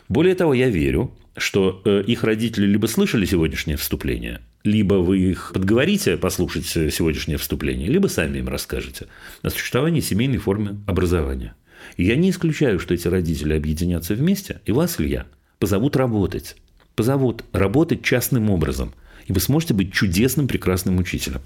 Более 0.08 0.36
того, 0.36 0.54
я 0.54 0.68
верю, 0.68 1.12
что 1.36 1.82
э, 1.84 2.04
их 2.06 2.22
родители 2.22 2.66
либо 2.66 2.86
слышали 2.86 3.24
сегодняшнее 3.24 3.76
вступление, 3.76 4.42
либо 4.62 4.94
вы 4.94 5.18
их 5.18 5.50
подговорите 5.52 6.16
послушать 6.16 6.66
сегодняшнее 6.66 7.36
вступление, 7.36 7.88
либо 7.88 8.06
сами 8.06 8.38
им 8.38 8.48
расскажете 8.48 9.08
о 9.42 9.50
существовании 9.50 10.00
семейной 10.00 10.38
формы 10.38 10.78
образования. 10.86 11.56
И 11.96 12.04
я 12.04 12.14
не 12.14 12.30
исключаю, 12.30 12.78
что 12.78 12.94
эти 12.94 13.08
родители 13.08 13.54
объединятся 13.54 14.14
вместе, 14.14 14.60
и 14.66 14.72
вас, 14.72 15.00
Илья, 15.00 15.26
позовут 15.58 15.96
работать. 15.96 16.54
Позовут 16.98 17.44
работать 17.52 18.02
частным 18.02 18.50
образом. 18.50 18.92
И 19.28 19.32
вы 19.32 19.38
сможете 19.38 19.72
быть 19.72 19.92
чудесным, 19.92 20.48
прекрасным 20.48 20.98
учителем. 20.98 21.42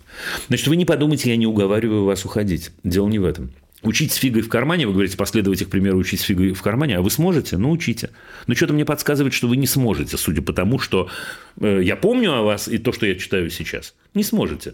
Значит, 0.48 0.66
вы 0.66 0.76
не 0.76 0.86
подумайте, 0.86 1.28
я 1.28 1.36
не 1.36 1.46
уговариваю 1.46 2.05
вас 2.05 2.24
уходить. 2.24 2.70
Дело 2.84 3.07
не 3.07 3.18
в 3.18 3.26
этом. 3.26 3.53
Учить 3.82 4.12
с 4.12 4.14
фигой 4.14 4.40
в 4.40 4.48
кармане, 4.48 4.86
вы 4.86 4.94
говорите, 4.94 5.18
последовать 5.18 5.61
их 5.61 5.68
примеру, 5.68 5.98
учить 5.98 6.20
с 6.20 6.22
фигой 6.22 6.55
в 6.55 6.62
кармане, 6.62 6.96
а 6.96 7.03
вы 7.03 7.11
сможете? 7.11 7.59
Ну, 7.59 7.70
учите. 7.70 8.09
Но 8.46 8.55
что-то 8.55 8.72
мне 8.72 8.86
подсказывает, 8.86 9.34
что 9.34 9.46
вы 9.46 9.59
не 9.59 9.66
сможете, 9.66 10.16
судя 10.16 10.40
по 10.40 10.55
тому, 10.55 10.78
что 10.78 11.11
э, 11.61 11.82
я 11.84 11.96
помню 11.96 12.32
о 12.32 12.40
вас 12.40 12.66
и 12.66 12.78
то, 12.78 12.94
что 12.94 13.05
я 13.05 13.14
читаю 13.16 13.50
сейчас. 13.50 13.94
Не 14.14 14.22
сможете. 14.22 14.72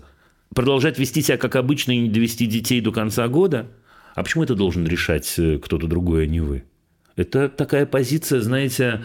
Продолжать 0.55 0.97
вести 0.97 1.23
себя 1.23 1.39
как 1.39 1.57
обычно 1.57 1.91
и 1.91 1.99
не 1.99 2.09
довести 2.09 2.47
детей 2.47 2.81
до 2.81 2.93
конца 2.93 3.27
года? 3.27 3.67
А 4.15 4.23
почему 4.23 4.45
это 4.45 4.55
должен 4.55 4.87
решать 4.87 5.35
э, 5.39 5.59
кто-то 5.59 5.89
другой, 5.89 6.23
а 6.23 6.27
не 6.27 6.39
вы? 6.39 6.63
Это 7.17 7.49
такая 7.49 7.85
позиция, 7.85 8.41
знаете, 8.41 9.01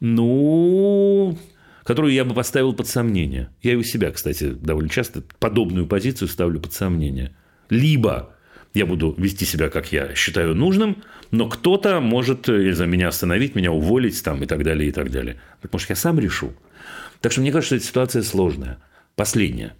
ну, 0.00 1.38
которую 1.84 2.12
я 2.12 2.24
бы 2.24 2.34
поставил 2.34 2.72
под 2.72 2.88
сомнение. 2.88 3.50
Я 3.62 3.72
и 3.72 3.76
у 3.76 3.82
себя, 3.82 4.10
кстати, 4.10 4.50
довольно 4.50 4.90
часто 4.90 5.22
подобную 5.38 5.86
позицию 5.86 6.28
ставлю 6.28 6.60
под 6.60 6.72
сомнение. 6.72 7.34
Либо 7.70 8.34
я 8.74 8.86
буду 8.86 9.14
вести 9.16 9.44
себя, 9.44 9.68
как 9.68 9.92
я 9.92 10.14
считаю 10.14 10.54
нужным, 10.54 11.02
но 11.30 11.48
кто-то 11.48 12.00
может 12.00 12.46
за 12.46 12.86
меня 12.86 13.08
остановить, 13.08 13.54
меня 13.54 13.70
уволить 13.70 14.22
там, 14.22 14.42
и 14.42 14.46
так 14.46 14.64
далее, 14.64 14.88
и 14.88 14.92
так 14.92 15.10
далее. 15.10 15.40
Потому 15.60 15.78
что 15.80 15.92
я 15.92 15.96
сам 15.96 16.18
решу. 16.18 16.52
Так 17.20 17.32
что 17.32 17.40
мне 17.40 17.52
кажется, 17.52 17.76
эта 17.76 17.84
ситуация 17.84 18.22
сложная. 18.22 18.78
Последняя. 19.14 19.74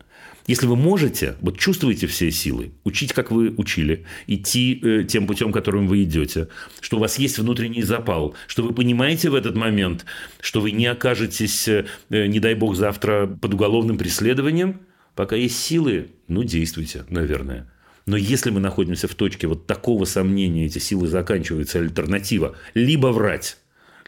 Если 0.46 0.66
вы 0.66 0.76
можете, 0.76 1.36
вот 1.40 1.58
чувствуете 1.58 2.06
все 2.06 2.30
силы, 2.30 2.72
учить, 2.84 3.14
как 3.14 3.30
вы 3.30 3.54
учили, 3.56 4.04
идти 4.26 4.78
э, 4.82 5.04
тем 5.04 5.26
путем, 5.26 5.52
которым 5.52 5.86
вы 5.86 6.02
идете, 6.02 6.48
что 6.80 6.98
у 6.98 7.00
вас 7.00 7.18
есть 7.18 7.38
внутренний 7.38 7.82
запал, 7.82 8.34
что 8.46 8.62
вы 8.62 8.74
понимаете 8.74 9.30
в 9.30 9.34
этот 9.34 9.56
момент, 9.56 10.04
что 10.40 10.60
вы 10.60 10.72
не 10.72 10.86
окажетесь, 10.86 11.66
э, 11.66 11.86
не 12.10 12.40
дай 12.40 12.54
бог, 12.54 12.76
завтра 12.76 13.26
под 13.26 13.54
уголовным 13.54 13.96
преследованием, 13.96 14.80
пока 15.14 15.34
есть 15.34 15.56
силы, 15.56 16.10
ну, 16.28 16.44
действуйте, 16.44 17.06
наверное. 17.08 17.70
Но 18.04 18.18
если 18.18 18.50
мы 18.50 18.60
находимся 18.60 19.08
в 19.08 19.14
точке 19.14 19.46
вот 19.46 19.66
такого 19.66 20.04
сомнения, 20.04 20.66
эти 20.66 20.78
силы 20.78 21.08
заканчиваются, 21.08 21.78
альтернатива 21.78 22.54
либо 22.74 23.06
врать, 23.06 23.56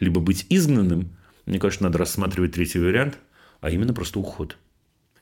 либо 0.00 0.20
быть 0.20 0.44
изгнанным, 0.50 1.16
мне 1.46 1.58
кажется, 1.58 1.84
надо 1.84 1.96
рассматривать 1.96 2.52
третий 2.52 2.78
вариант, 2.78 3.16
а 3.62 3.70
именно 3.70 3.94
просто 3.94 4.20
уход. 4.20 4.58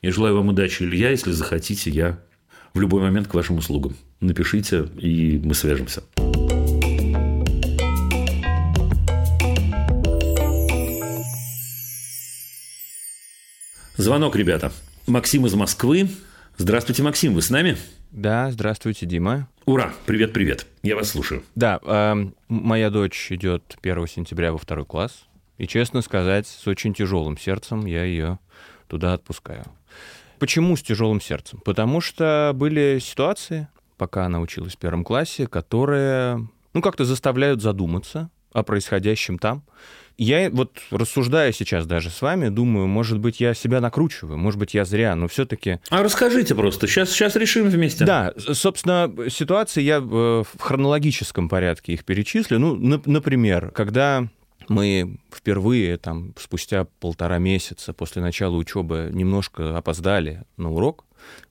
Я 0.05 0.11
желаю 0.11 0.35
вам 0.35 0.49
удачи, 0.49 0.83
Илья. 0.83 1.09
Если 1.09 1.31
захотите, 1.31 1.89
я 1.89 2.19
в 2.75 2.79
любой 2.79 3.01
момент 3.01 3.27
к 3.27 3.33
вашим 3.33 3.57
услугам. 3.57 3.97
Напишите, 4.19 4.87
и 4.99 5.41
мы 5.43 5.55
свяжемся. 5.55 6.03
Звонок, 13.97 14.35
ребята. 14.35 14.71
Максим 15.07 15.47
из 15.47 15.55
Москвы. 15.55 16.07
Здравствуйте, 16.57 17.01
Максим, 17.01 17.33
вы 17.33 17.41
с 17.41 17.49
нами? 17.49 17.75
Да, 18.11 18.51
здравствуйте, 18.51 19.07
Дима. 19.07 19.49
Ура, 19.65 19.91
привет-привет, 20.05 20.67
я 20.83 20.95
вас 20.95 21.09
слушаю. 21.09 21.41
Да, 21.55 21.79
э, 21.83 22.13
моя 22.47 22.91
дочь 22.91 23.31
идет 23.31 23.75
1 23.81 24.05
сентября 24.05 24.51
во 24.51 24.59
второй 24.59 24.85
класс, 24.85 25.25
и, 25.57 25.65
честно 25.65 26.03
сказать, 26.03 26.45
с 26.45 26.67
очень 26.67 26.93
тяжелым 26.93 27.39
сердцем 27.39 27.87
я 27.87 28.03
ее 28.03 28.37
туда 28.87 29.13
отпускаю. 29.13 29.65
Почему 30.39 30.75
с 30.75 30.81
тяжелым 30.81 31.21
сердцем? 31.21 31.59
Потому 31.63 32.01
что 32.01 32.51
были 32.55 32.99
ситуации, 33.01 33.67
пока 33.97 34.25
она 34.25 34.39
училась 34.39 34.73
в 34.73 34.77
первом 34.77 35.03
классе, 35.03 35.47
которые, 35.47 36.47
ну, 36.73 36.81
как-то 36.81 37.05
заставляют 37.05 37.61
задуматься 37.61 38.29
о 38.53 38.63
происходящем 38.63 39.37
там. 39.37 39.63
Я 40.17 40.49
вот 40.49 40.79
рассуждая 40.91 41.51
сейчас 41.51 41.85
даже 41.85 42.09
с 42.09 42.21
вами, 42.21 42.47
думаю, 42.47 42.87
может 42.87 43.19
быть, 43.19 43.41
я 43.41 43.53
себя 43.53 43.81
накручиваю, 43.81 44.37
может 44.37 44.57
быть, 44.57 44.73
я 44.73 44.85
зря, 44.85 45.13
но 45.15 45.27
все-таки. 45.27 45.79
А 45.89 46.03
расскажите 46.03 46.55
просто, 46.55 46.87
сейчас, 46.87 47.09
сейчас 47.09 47.35
решим 47.35 47.69
вместе. 47.69 48.05
Да, 48.05 48.33
собственно, 48.37 49.11
ситуации 49.29 49.81
я 49.81 49.99
в 49.99 50.47
хронологическом 50.57 51.49
порядке 51.49 51.93
их 51.93 52.05
перечислю. 52.05 52.59
Ну, 52.59 53.01
например, 53.05 53.71
когда 53.71 54.29
мы 54.69 55.19
впервые, 55.31 55.97
там, 55.97 56.33
спустя 56.37 56.85
полтора 56.99 57.37
месяца 57.37 57.93
после 57.93 58.21
начала 58.21 58.55
учебы 58.55 59.09
немножко 59.11 59.77
опоздали 59.77 60.43
на 60.57 60.71
урок, 60.71 61.05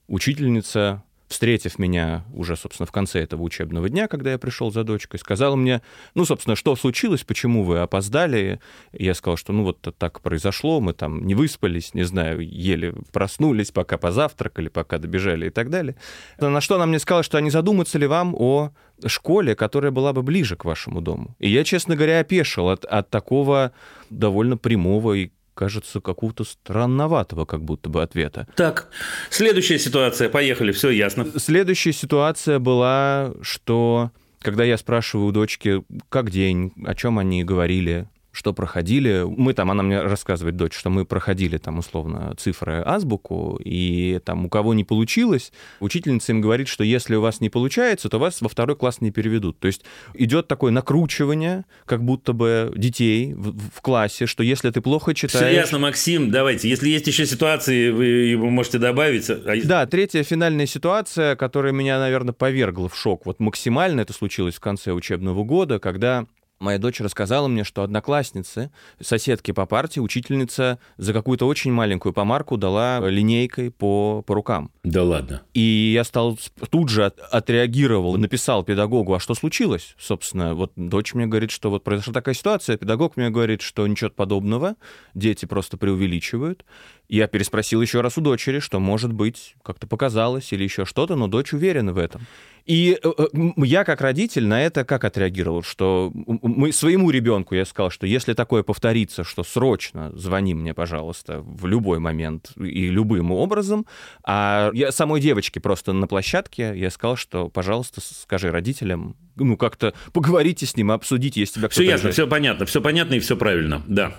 учительница 0.07 1.03
встретив 1.27 1.79
меня 1.79 2.23
уже, 2.33 2.55
собственно, 2.55 2.85
в 2.85 2.91
конце 2.91 3.21
этого 3.21 3.41
учебного 3.41 3.89
дня, 3.89 4.07
когда 4.07 4.31
я 4.31 4.37
пришел 4.37 4.71
за 4.71 4.83
дочкой, 4.83 5.19
сказала 5.19 5.55
мне, 5.55 5.81
ну, 6.13 6.25
собственно, 6.25 6.55
что 6.55 6.75
случилось, 6.75 7.23
почему 7.23 7.63
вы 7.63 7.79
опоздали. 7.79 8.59
Я 8.93 9.13
сказал, 9.13 9.37
что, 9.37 9.53
ну, 9.53 9.63
вот 9.63 9.95
так 9.97 10.21
произошло, 10.21 10.79
мы 10.79 10.93
там 10.93 11.25
не 11.25 11.35
выспались, 11.35 11.93
не 11.93 12.03
знаю, 12.03 12.41
еле 12.41 12.93
проснулись, 13.11 13.71
пока 13.71 13.97
позавтракали, 13.97 14.69
пока 14.69 14.97
добежали 14.97 15.47
и 15.47 15.49
так 15.49 15.69
далее. 15.69 15.95
На 16.39 16.61
что 16.61 16.75
она 16.75 16.85
мне 16.85 16.99
сказала, 16.99 17.23
что 17.23 17.37
а 17.37 17.41
не 17.41 17.49
задуматься 17.49 17.97
ли 17.97 18.07
вам 18.07 18.35
о 18.35 18.71
школе, 19.05 19.55
которая 19.55 19.91
была 19.91 20.13
бы 20.13 20.23
ближе 20.23 20.55
к 20.55 20.65
вашему 20.65 21.01
дому. 21.01 21.35
И 21.39 21.49
я, 21.49 21.63
честно 21.63 21.95
говоря, 21.95 22.19
опешил 22.19 22.69
от, 22.69 22.85
от 22.85 23.09
такого 23.09 23.73
довольно 24.09 24.57
прямого 24.57 25.13
и 25.13 25.31
кажется, 25.55 26.01
какого-то 26.01 26.43
странноватого 26.43 27.45
как 27.45 27.63
будто 27.63 27.89
бы 27.89 28.03
ответа. 28.03 28.47
Так, 28.55 28.89
следующая 29.29 29.79
ситуация, 29.79 30.29
поехали, 30.29 30.71
все 30.71 30.89
ясно. 30.89 31.25
Следующая 31.37 31.93
ситуация 31.93 32.59
была, 32.59 33.33
что 33.41 34.11
когда 34.39 34.63
я 34.63 34.77
спрашиваю 34.77 35.27
у 35.27 35.31
дочки, 35.31 35.83
как 36.09 36.29
день, 36.29 36.71
о 36.85 36.93
чем 36.93 37.17
они 37.17 37.43
говорили, 37.43 38.07
что 38.35 38.53
проходили. 38.53 39.23
Мы 39.25 39.53
там, 39.53 39.71
она 39.71 39.81
мне 39.81 40.01
рассказывает, 40.01 40.57
дочь, 40.57 40.73
что 40.73 40.89
мы 40.89 41.05
проходили 41.05 41.57
там 41.57 41.79
условно 41.79 42.35
цифры 42.37 42.83
азбуку, 42.85 43.59
и 43.63 44.19
там 44.25 44.45
у 44.45 44.49
кого 44.49 44.73
не 44.73 44.83
получилось, 44.83 45.53
учительница 45.79 46.33
им 46.33 46.41
говорит, 46.41 46.67
что 46.67 46.83
если 46.83 47.15
у 47.15 47.21
вас 47.21 47.39
не 47.39 47.49
получается, 47.49 48.09
то 48.09 48.19
вас 48.19 48.41
во 48.41 48.49
второй 48.49 48.75
класс 48.75 48.99
не 48.99 49.11
переведут. 49.11 49.59
То 49.59 49.67
есть 49.67 49.85
идет 50.13 50.47
такое 50.47 50.71
накручивание, 50.71 51.63
как 51.85 52.03
будто 52.03 52.33
бы 52.33 52.73
детей 52.75 53.33
в, 53.33 53.57
в 53.73 53.81
классе, 53.81 54.25
что 54.25 54.43
если 54.43 54.69
ты 54.69 54.81
плохо 54.81 55.13
читаешь... 55.13 55.47
Все 55.47 55.55
ясно, 55.55 55.79
Максим, 55.79 56.29
давайте. 56.29 56.67
Если 56.67 56.89
есть 56.89 57.07
еще 57.07 57.25
ситуации, 57.25 57.89
вы, 57.89 58.37
можете 58.49 58.79
добавить. 58.79 59.29
А 59.29 59.55
да, 59.63 59.85
третья 59.85 60.23
финальная 60.23 60.65
ситуация, 60.65 61.37
которая 61.37 61.71
меня, 61.71 61.99
наверное, 61.99 62.33
повергла 62.33 62.89
в 62.89 62.97
шок. 62.97 63.25
Вот 63.25 63.39
максимально 63.39 64.01
это 64.01 64.11
случилось 64.11 64.55
в 64.55 64.59
конце 64.59 64.91
учебного 64.91 65.43
года, 65.45 65.79
когда 65.79 66.25
Моя 66.59 66.77
дочь 66.77 67.01
рассказала 67.01 67.49
мне, 67.49 67.65
что 67.65 67.83
одноклассницы, 67.83 68.71
соседки 69.01 69.51
по 69.51 69.65
партии, 69.65 69.99
учительница 69.99 70.79
за 70.95 71.11
какую-то 71.11 71.47
очень 71.47 71.73
маленькую 71.73 72.13
помарку 72.13 72.55
дала 72.55 72.99
линейкой 73.01 73.71
по, 73.71 74.23
по 74.25 74.33
рукам. 74.33 74.71
Да 74.83 75.03
ладно. 75.03 75.41
И 75.53 75.91
я 75.93 76.05
стал 76.05 76.39
тут 76.69 76.87
же 76.87 77.05
от, 77.05 77.19
отреагировал, 77.19 78.15
написал 78.17 78.63
педагогу, 78.63 79.13
а 79.13 79.19
что 79.19 79.33
случилось? 79.35 79.95
Собственно, 79.99 80.55
вот 80.55 80.71
дочь 80.77 81.13
мне 81.13 81.25
говорит, 81.25 81.51
что 81.51 81.69
вот 81.69 81.83
произошла 81.83 82.13
такая 82.13 82.33
ситуация, 82.33 82.77
педагог 82.77 83.17
мне 83.17 83.29
говорит, 83.29 83.61
что 83.61 83.85
ничего 83.85 84.09
подобного, 84.09 84.75
дети 85.13 85.45
просто 85.45 85.75
преувеличивают. 85.75 86.63
Я 87.07 87.27
переспросил 87.27 87.81
еще 87.81 88.01
раз 88.01 88.17
у 88.17 88.21
дочери, 88.21 88.59
что, 88.59 88.79
может 88.79 89.13
быть, 89.13 89.55
как-то 89.63 89.87
показалось 89.87 90.51
или 90.51 90.63
еще 90.63 90.85
что-то, 90.85 91.15
но 91.15 91.27
дочь 91.27 91.53
уверена 91.53 91.93
в 91.93 91.97
этом. 91.97 92.21
И 92.65 92.97
э, 93.01 93.11
э, 93.17 93.25
я 93.57 93.83
как 93.83 94.01
родитель 94.01 94.47
на 94.47 94.63
это 94.63 94.85
как 94.85 95.03
отреагировал, 95.03 95.61
что 95.61 96.11
мы 96.13 96.71
своему 96.71 97.11
ребенку 97.11 97.53
я 97.53 97.63
сказал, 97.63 97.91
что 97.91 98.07
если 98.07 98.33
такое 98.33 98.63
повторится, 98.63 99.23
что 99.23 99.43
срочно 99.43 100.11
звони 100.15 100.55
мне, 100.55 100.73
пожалуйста, 100.73 101.41
в 101.41 101.67
любой 101.67 101.99
момент 101.99 102.53
и 102.57 102.89
любым 102.89 103.31
образом. 103.31 103.85
А 104.23 104.71
я 104.73 104.91
самой 104.91 105.21
девочке 105.21 105.59
просто 105.59 105.93
на 105.93 106.07
площадке 106.07 106.73
я 106.75 106.89
сказал, 106.89 107.17
что, 107.17 107.49
пожалуйста, 107.49 108.01
скажи 108.01 108.49
родителям, 108.49 109.15
ну 109.35 109.57
как-то 109.57 109.93
поговорите 110.13 110.65
с 110.65 110.75
ним, 110.75 110.91
обсудите, 110.91 111.39
если 111.39 111.59
тебя 111.59 111.69
Все 111.69 111.83
ясно, 111.83 112.11
все 112.11 112.27
понятно, 112.27 112.65
все 112.65 112.81
понятно 112.81 113.15
и 113.15 113.19
все 113.19 113.35
правильно, 113.35 113.81
да. 113.87 114.15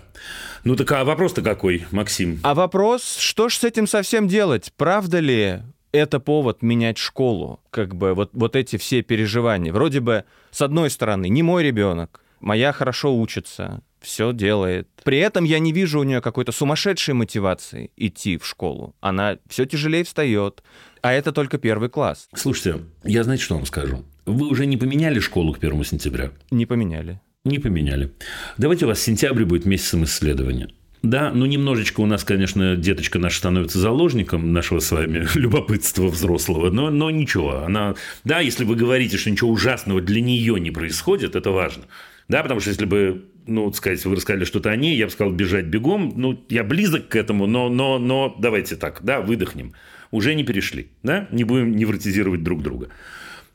Ну 0.65 0.77
так 0.77 0.91
а 0.93 1.05
вопрос-то 1.05 1.43
какой, 1.43 1.87
Максим? 1.91 2.41
А 2.43 2.55
вопрос, 2.55 3.17
что 3.19 3.49
ж 3.49 3.57
с 3.57 3.65
этим 3.65 3.87
совсем 3.87 4.29
делать? 4.29 4.73
Правда 4.77 5.21
ли 5.21 5.63
это 5.93 6.21
повод 6.21 6.63
менять 6.63 6.99
школу. 6.99 7.61
Как 7.71 7.95
бы 7.95 8.15
вот, 8.15 8.31
вот 8.33 8.57
эти 8.57 8.77
все 8.77 9.03
переживания. 9.03 9.73
Вроде 9.73 10.01
бы, 10.01 10.25
с 10.51 10.63
одной 10.63 10.91
стороны, 10.91 11.29
не 11.29 11.43
мой 11.43 11.63
ребенок, 11.63 12.21
моя 12.41 12.73
хорошо 12.73 13.17
учится, 13.17 13.83
все 14.01 14.33
делает. 14.33 14.89
При 15.05 15.19
этом 15.19 15.45
я 15.45 15.59
не 15.59 15.73
вижу 15.73 16.01
у 16.01 16.05
нее 16.05 16.21
какой-то 16.21 16.53
сумасшедшей 16.53 17.15
мотивации 17.15 17.91
идти 17.97 18.39
в 18.39 18.47
школу. 18.47 18.95
Она 19.01 19.39
все 19.49 19.65
тяжелее 19.67 20.05
встает, 20.05 20.63
а 21.03 21.13
это 21.13 21.33
только 21.33 21.59
первый 21.59 21.89
класс. 21.89 22.29
Слушайте, 22.35 22.85
я 23.05 23.25
знаете, 23.25 23.45
что 23.45 23.55
вам 23.57 23.67
скажу? 23.67 24.05
Вы 24.27 24.49
уже 24.49 24.67
не 24.67 24.77
поменяли 24.77 25.21
школу 25.21 25.53
к 25.53 25.61
первому 25.61 25.85
сентября? 25.85 26.33
Не 26.51 26.67
поменяли. 26.67 27.21
Не 27.45 27.61
поменяли. 27.61 28.13
Давайте 28.59 28.85
у 28.85 28.89
вас 28.89 29.01
сентябрь 29.01 29.45
будет 29.45 29.67
месяцем 29.67 30.03
исследования. 30.03 30.69
Да, 31.03 31.31
ну 31.33 31.47
немножечко 31.47 32.01
у 32.01 32.07
нас, 32.07 32.25
конечно, 32.25 32.75
деточка 32.75 33.21
наша 33.21 33.39
становится 33.39 33.79
заложником 33.79 34.53
нашего 34.53 34.81
с 34.81 34.91
вами 34.91 35.29
любопытства 35.39 36.09
взрослого, 36.09 36.71
но, 36.71 36.91
но 36.91 37.11
ничего. 37.11 37.63
Она, 37.65 37.95
да, 38.25 38.41
если 38.41 38.65
вы 38.65 38.75
говорите, 38.75 39.17
что 39.17 39.31
ничего 39.31 39.51
ужасного 39.51 40.01
для 40.01 40.21
нее 40.21 40.59
не 40.59 40.73
происходит, 40.73 41.37
это 41.37 41.53
важно. 41.53 41.85
Да, 42.29 42.43
потому 42.43 42.59
что 42.59 42.71
если 42.71 42.87
бы, 42.87 43.27
ну, 43.47 43.73
сказать, 43.73 44.05
вы 44.05 44.17
рассказали 44.17 44.45
что-то 44.45 44.71
о 44.71 44.77
ней, 44.77 44.97
я 44.97 45.07
бы 45.07 45.13
сказал 45.13 45.33
бежать 45.33 45.67
бегом. 45.67 46.15
Ну, 46.17 46.45
я 46.49 46.65
близок 46.65 47.07
к 47.07 47.15
этому, 47.15 47.47
но, 47.47 47.69
но, 47.69 48.01
но 48.01 48.35
давайте 48.41 48.75
так, 48.75 48.99
да, 49.05 49.21
выдохнем. 49.21 49.75
Уже 50.11 50.35
не 50.35 50.43
перешли, 50.43 50.89
да, 51.05 51.29
не 51.31 51.45
будем 51.45 51.77
невротизировать 51.77 52.43
друг 52.43 52.63
друга. 52.63 52.89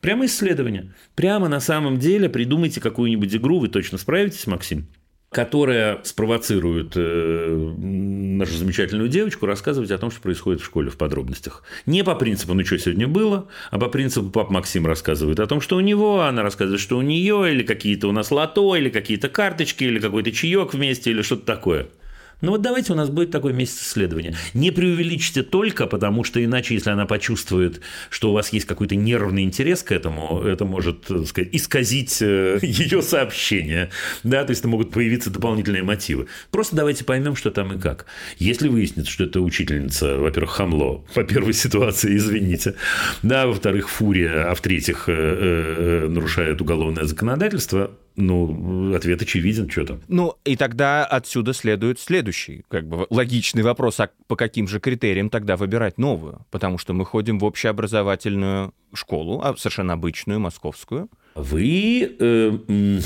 Прямо 0.02 0.26
исследование. 0.26 0.93
Прямо 1.16 1.47
на 1.47 1.60
самом 1.60 1.99
деле 1.99 2.28
придумайте 2.28 2.82
какую-нибудь 2.82 3.36
игру, 3.36 3.60
вы 3.60 3.70
точно 3.70 3.97
справитесь, 3.97 4.47
Максим? 4.47 4.88
которая 5.32 6.02
спровоцирует 6.04 6.91
э, 6.95 7.74
нашу 7.78 8.54
замечательную 8.58 9.08
девочку 9.08 9.45
рассказывать 9.45 9.89
о 9.91 9.97
том, 9.97 10.12
что 10.12 10.20
происходит 10.20 10.60
в 10.60 10.66
школе 10.66 10.89
в 10.89 10.97
подробностях. 10.97 11.64
Не 11.86 12.04
по 12.04 12.16
принципу 12.16 12.54
«ну 12.54 12.66
что 12.66 12.78
сегодня 12.78 13.08
было», 13.08 13.47
а 13.70 13.80
по 13.80 13.88
принципу 13.88 14.30
пап 14.30 14.49
Максим 14.49 14.86
рассказывает 14.86 15.39
о 15.39 15.47
том, 15.47 15.62
что 15.62 15.78
у 15.78 15.80
него, 15.80 16.24
она 16.24 16.43
рассказывает, 16.43 16.82
что 16.82 16.97
у 16.97 17.02
нее, 17.02 17.49
или 17.49 17.64
какие-то 17.64 18.10
у 18.10 18.12
нас 18.12 18.30
лото, 18.30 18.76
или 18.76 18.89
какие-то 18.89 19.30
карточки, 19.30 19.86
или 19.86 19.99
какой-то 19.99 20.34
чаек 20.34 20.74
вместе, 20.74 21.12
или 21.12 21.22
что-то 21.22 21.45
такое– 21.45 21.88
ну 22.41 22.51
вот 22.51 22.61
давайте 22.61 22.93
у 22.93 22.95
нас 22.95 23.09
будет 23.09 23.31
такой 23.31 23.53
месяц 23.53 23.81
исследования. 23.81 24.35
Не 24.53 24.71
преувеличьте 24.71 25.43
только, 25.43 25.87
потому 25.87 26.23
что 26.23 26.43
иначе, 26.43 26.73
если 26.73 26.89
она 26.89 27.05
почувствует, 27.05 27.81
что 28.09 28.31
у 28.31 28.33
вас 28.33 28.51
есть 28.51 28.65
какой-то 28.65 28.95
нервный 28.95 29.43
интерес 29.43 29.83
к 29.83 29.91
этому, 29.91 30.41
это 30.41 30.65
может, 30.65 31.01
так 31.01 31.25
сказать, 31.27 31.49
исказить 31.53 32.21
э, 32.21 32.59
ее 32.61 33.01
сообщение. 33.01 33.89
Да, 34.23 34.43
то 34.43 34.51
есть 34.51 34.65
могут 34.65 34.91
появиться 34.91 35.29
дополнительные 35.29 35.83
мотивы. 35.83 36.27
Просто 36.49 36.75
давайте 36.75 37.05
поймем, 37.05 37.35
что 37.35 37.51
там 37.51 37.73
и 37.73 37.79
как. 37.79 38.05
Если 38.37 38.67
выяснится, 38.67 39.11
что 39.11 39.25
это 39.25 39.41
учительница, 39.41 40.17
во-первых, 40.17 40.51
хамло, 40.51 41.05
по 41.13 41.23
первой 41.23 41.53
ситуации, 41.53 42.17
извините, 42.17 42.75
да, 43.23 43.47
во-вторых, 43.47 43.89
фурия, 43.89 44.49
а 44.49 44.55
в-третьих, 44.55 45.05
э, 45.07 45.13
э, 45.13 46.07
нарушает 46.07 46.61
уголовное 46.61 47.05
законодательство, 47.05 47.91
ну, 48.16 48.93
ответ 48.95 49.22
очевиден, 49.22 49.70
что 49.70 49.86
там. 49.86 50.01
Ну, 50.07 50.36
и 50.43 50.55
тогда 50.55 51.05
отсюда 51.05 51.53
следует 51.53 51.99
следующий, 51.99 52.64
как 52.68 52.88
бы, 52.88 53.07
логичный 53.09 53.64
вопрос, 53.64 53.99
а 53.99 54.09
по 54.28 54.36
каким 54.36 54.68
же 54.68 54.80
критериям 54.80 55.30
тогда 55.30 55.57
выбирать 55.57 55.97
новую? 55.97 56.45
Потому 56.51 56.78
что 56.78 56.93
мы 56.93 57.05
ходим 57.05 57.39
в 57.39 57.45
общеобразовательную 57.45 58.74
школу, 58.93 59.41
а 59.43 59.55
совершенно 59.57 59.93
обычную, 59.93 60.39
московскую. 60.39 61.09
Вы 61.36 62.16
э, 62.20 62.99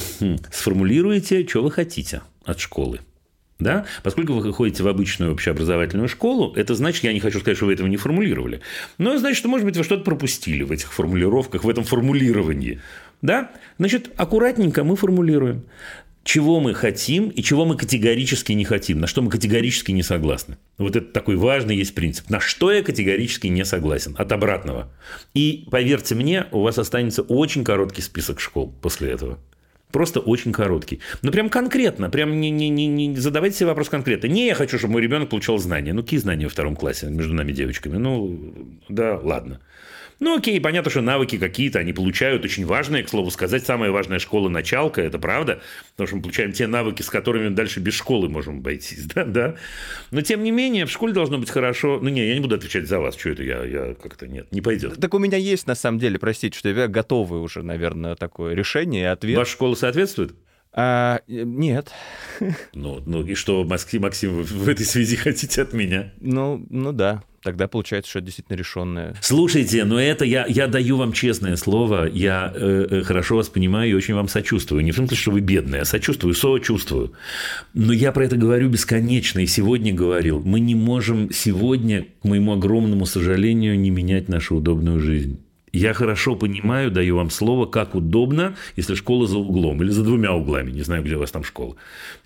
сформулируете, 0.52 1.48
что 1.48 1.64
вы 1.64 1.72
хотите 1.72 2.22
от 2.44 2.60
школы. 2.60 3.00
Да? 3.58 3.86
Поскольку 4.04 4.34
вы 4.34 4.54
ходите 4.54 4.84
в 4.84 4.88
обычную 4.88 5.32
общеобразовательную 5.32 6.10
школу, 6.10 6.54
это 6.56 6.76
значит, 6.76 7.06
я 7.06 7.14
не 7.14 7.22
хочу 7.22 7.40
сказать, 7.40 7.56
что 7.56 7.68
вы 7.68 7.74
этого 7.74 7.88
не 7.88 7.96
формулировали, 7.96 8.60
но 8.98 9.12
это 9.12 9.20
значит, 9.20 9.38
что, 9.38 9.48
может 9.48 9.66
быть, 9.66 9.78
вы 9.78 9.84
что-то 9.86 10.04
пропустили 10.04 10.64
в 10.64 10.74
этих 10.74 10.92
формулировках, 10.92 11.64
в 11.64 11.70
этом 11.70 11.86
формулировании. 11.86 12.82
Да? 13.22 13.52
Значит, 13.78 14.12
аккуратненько 14.18 14.84
мы 14.84 14.96
формулируем, 14.96 15.66
чего 16.26 16.60
мы 16.60 16.74
хотим 16.74 17.30
и 17.30 17.44
чего 17.44 17.66
мы 17.66 17.78
категорически 17.78 18.52
не 18.52 18.66
хотим, 18.66 19.00
на 19.00 19.08
что 19.08 19.22
мы 19.22 19.30
категорически 19.30 19.92
не 19.92 20.02
согласны. 20.02 20.58
Вот 20.80 20.96
это 20.96 21.12
такой 21.12 21.36
важный 21.36 21.78
есть 21.78 21.94
принцип. 21.94 22.30
На 22.30 22.40
что 22.40 22.72
я 22.72 22.82
категорически 22.82 23.48
не 23.48 23.64
согласен, 23.64 24.16
от 24.18 24.32
обратного. 24.32 24.92
И 25.36 25.68
поверьте 25.70 26.16
мне, 26.16 26.48
у 26.52 26.62
вас 26.62 26.80
останется 26.80 27.22
очень 27.22 27.64
короткий 27.64 28.02
список 28.02 28.40
школ 28.40 28.74
после 28.82 29.12
этого. 29.12 29.38
Просто 29.92 30.20
очень 30.20 30.52
короткий. 30.52 31.00
Ну, 31.22 31.32
прям 31.32 31.48
конкретно, 31.48 32.10
прям 32.10 32.42
не, 32.42 32.50
не, 32.50 32.70
не, 32.70 32.88
не 32.88 33.16
задавайте 33.16 33.58
себе 33.58 33.68
вопрос 33.68 33.88
конкретно. 33.88 34.28
Не, 34.28 34.48
я 34.48 34.56
хочу, 34.56 34.78
чтобы 34.78 34.94
мой 34.94 35.02
ребенок 35.04 35.30
получал 35.30 35.58
знания. 35.60 35.94
Ну, 35.94 36.02
какие 36.02 36.20
знания 36.20 36.46
во 36.46 36.50
втором 36.50 36.76
классе 36.76 37.08
между 37.08 37.34
нами 37.34 37.52
девочками? 37.54 37.98
Ну, 37.98 38.80
да, 38.90 39.18
ладно. 39.24 39.62
Ну, 40.20 40.38
окей, 40.38 40.60
понятно, 40.62 40.90
что 40.90 41.02
навыки 41.02 41.38
какие-то 41.38 41.80
они 41.80 41.94
получают, 41.94 42.46
очень 42.46 42.66
важные, 42.66 43.04
к 43.04 43.10
слову 43.10 43.32
сказать, 43.32 43.66
самая 43.66 43.92
важная 43.92 44.20
школа 44.20 44.48
началка, 44.50 45.02
это 45.02 45.20
правда, 45.20 45.62
потому 45.92 46.08
что 46.08 46.16
мы 46.16 46.22
получаем 46.22 46.54
те 46.54 46.68
навыки, 46.68 47.02
с 47.02 47.10
которыми 47.10 47.54
дальше 47.54 47.80
без 47.80 47.94
школы 47.94 48.30
можем 48.30 48.60
обойтись, 48.60 49.06
да, 49.16 49.26
да. 49.26 49.56
Но, 50.12 50.22
тем 50.22 50.44
не 50.44 50.52
менее, 50.52 50.86
в 50.86 50.92
школе 50.92 51.14
должно 51.14 51.38
быть 51.38 51.50
хорошо, 51.50 52.00
ну, 52.02 52.10
не, 52.10 52.28
я 52.28 52.34
не 52.34 52.40
буду 52.40 52.56
отвечать 52.56 52.88
за 52.88 53.00
вас, 53.00 53.18
что 53.18 53.30
это 53.30 53.44
я, 53.44 53.64
я 53.64 53.94
как-то, 53.96 54.28
нет, 54.28 54.52
не 54.52 54.62
пойдет. 54.62 55.00
Так 55.00 55.14
у 55.14 55.20
меня 55.20 55.38
есть, 55.38 55.68
на 55.68 55.76
самом 55.76 56.00
деле, 56.00 56.18
простите, 56.18 56.58
что 56.58 56.70
я 56.70 56.88
готовый 56.88 57.42
уже, 57.42 57.64
наверное, 57.64 58.16
такое 58.16 58.54
решение 58.54 59.04
и 59.04 59.06
ответ. 59.06 59.38
Ваша 59.38 59.52
школа 59.52 59.76
соответствует? 59.76 60.34
А, 60.72 61.22
нет. 61.28 61.92
Ну, 62.74 63.02
ну 63.06 63.26
и 63.26 63.34
что, 63.34 63.64
Максим, 63.64 64.02
Максим, 64.02 64.34
вы 64.34 64.44
в 64.44 64.68
этой 64.68 64.86
связи 64.86 65.16
хотите 65.16 65.62
от 65.62 65.74
меня? 65.74 66.14
Ну, 66.20 66.66
ну 66.70 66.92
да 66.92 67.24
тогда 67.46 67.68
получается, 67.68 68.10
что 68.10 68.20
это 68.20 68.26
действительно 68.26 68.58
решенное. 68.58 69.16
Слушайте, 69.22 69.86
но 69.86 70.02
это 70.02 70.26
я, 70.26 70.48
я 70.48 70.68
даю 70.68 70.98
вам 70.98 71.14
честное 71.14 71.56
слово, 71.58 72.10
я 72.12 72.52
э, 72.54 72.88
э, 72.90 73.02
хорошо 73.04 73.36
вас 73.36 73.50
понимаю 73.50 73.92
и 73.92 73.94
очень 73.94 74.16
вам 74.16 74.28
сочувствую. 74.28 74.84
Не 74.84 74.92
в 74.92 74.96
том 74.96 75.08
что 75.08 75.30
вы 75.30 75.42
бедные, 75.42 75.84
а 75.84 75.86
сочувствую, 75.86 76.34
сочувствую. 76.34 77.14
Но 77.76 77.94
я 77.94 78.12
про 78.12 78.26
это 78.26 78.36
говорю 78.36 78.70
бесконечно 78.70 79.40
и 79.40 79.46
сегодня 79.46 79.94
говорил. 79.94 80.42
Мы 80.44 80.60
не 80.60 80.74
можем 80.74 81.32
сегодня, 81.32 82.08
к 82.22 82.26
моему 82.26 82.54
огромному 82.54 83.06
сожалению, 83.06 83.80
не 83.80 83.92
менять 83.92 84.28
нашу 84.28 84.56
удобную 84.56 85.00
жизнь. 85.00 85.40
Я 85.72 85.94
хорошо 85.94 86.36
понимаю, 86.36 86.90
даю 86.90 87.18
вам 87.18 87.30
слово, 87.30 87.68
как 87.68 87.94
удобно, 87.94 88.56
если 88.76 88.96
школа 88.96 89.28
за 89.28 89.38
углом 89.38 89.84
или 89.84 89.92
за 89.92 90.04
двумя 90.04 90.34
углами, 90.34 90.72
не 90.72 90.82
знаю, 90.82 91.04
где 91.04 91.16
у 91.16 91.20
вас 91.20 91.30
там 91.30 91.44
школа. 91.44 91.76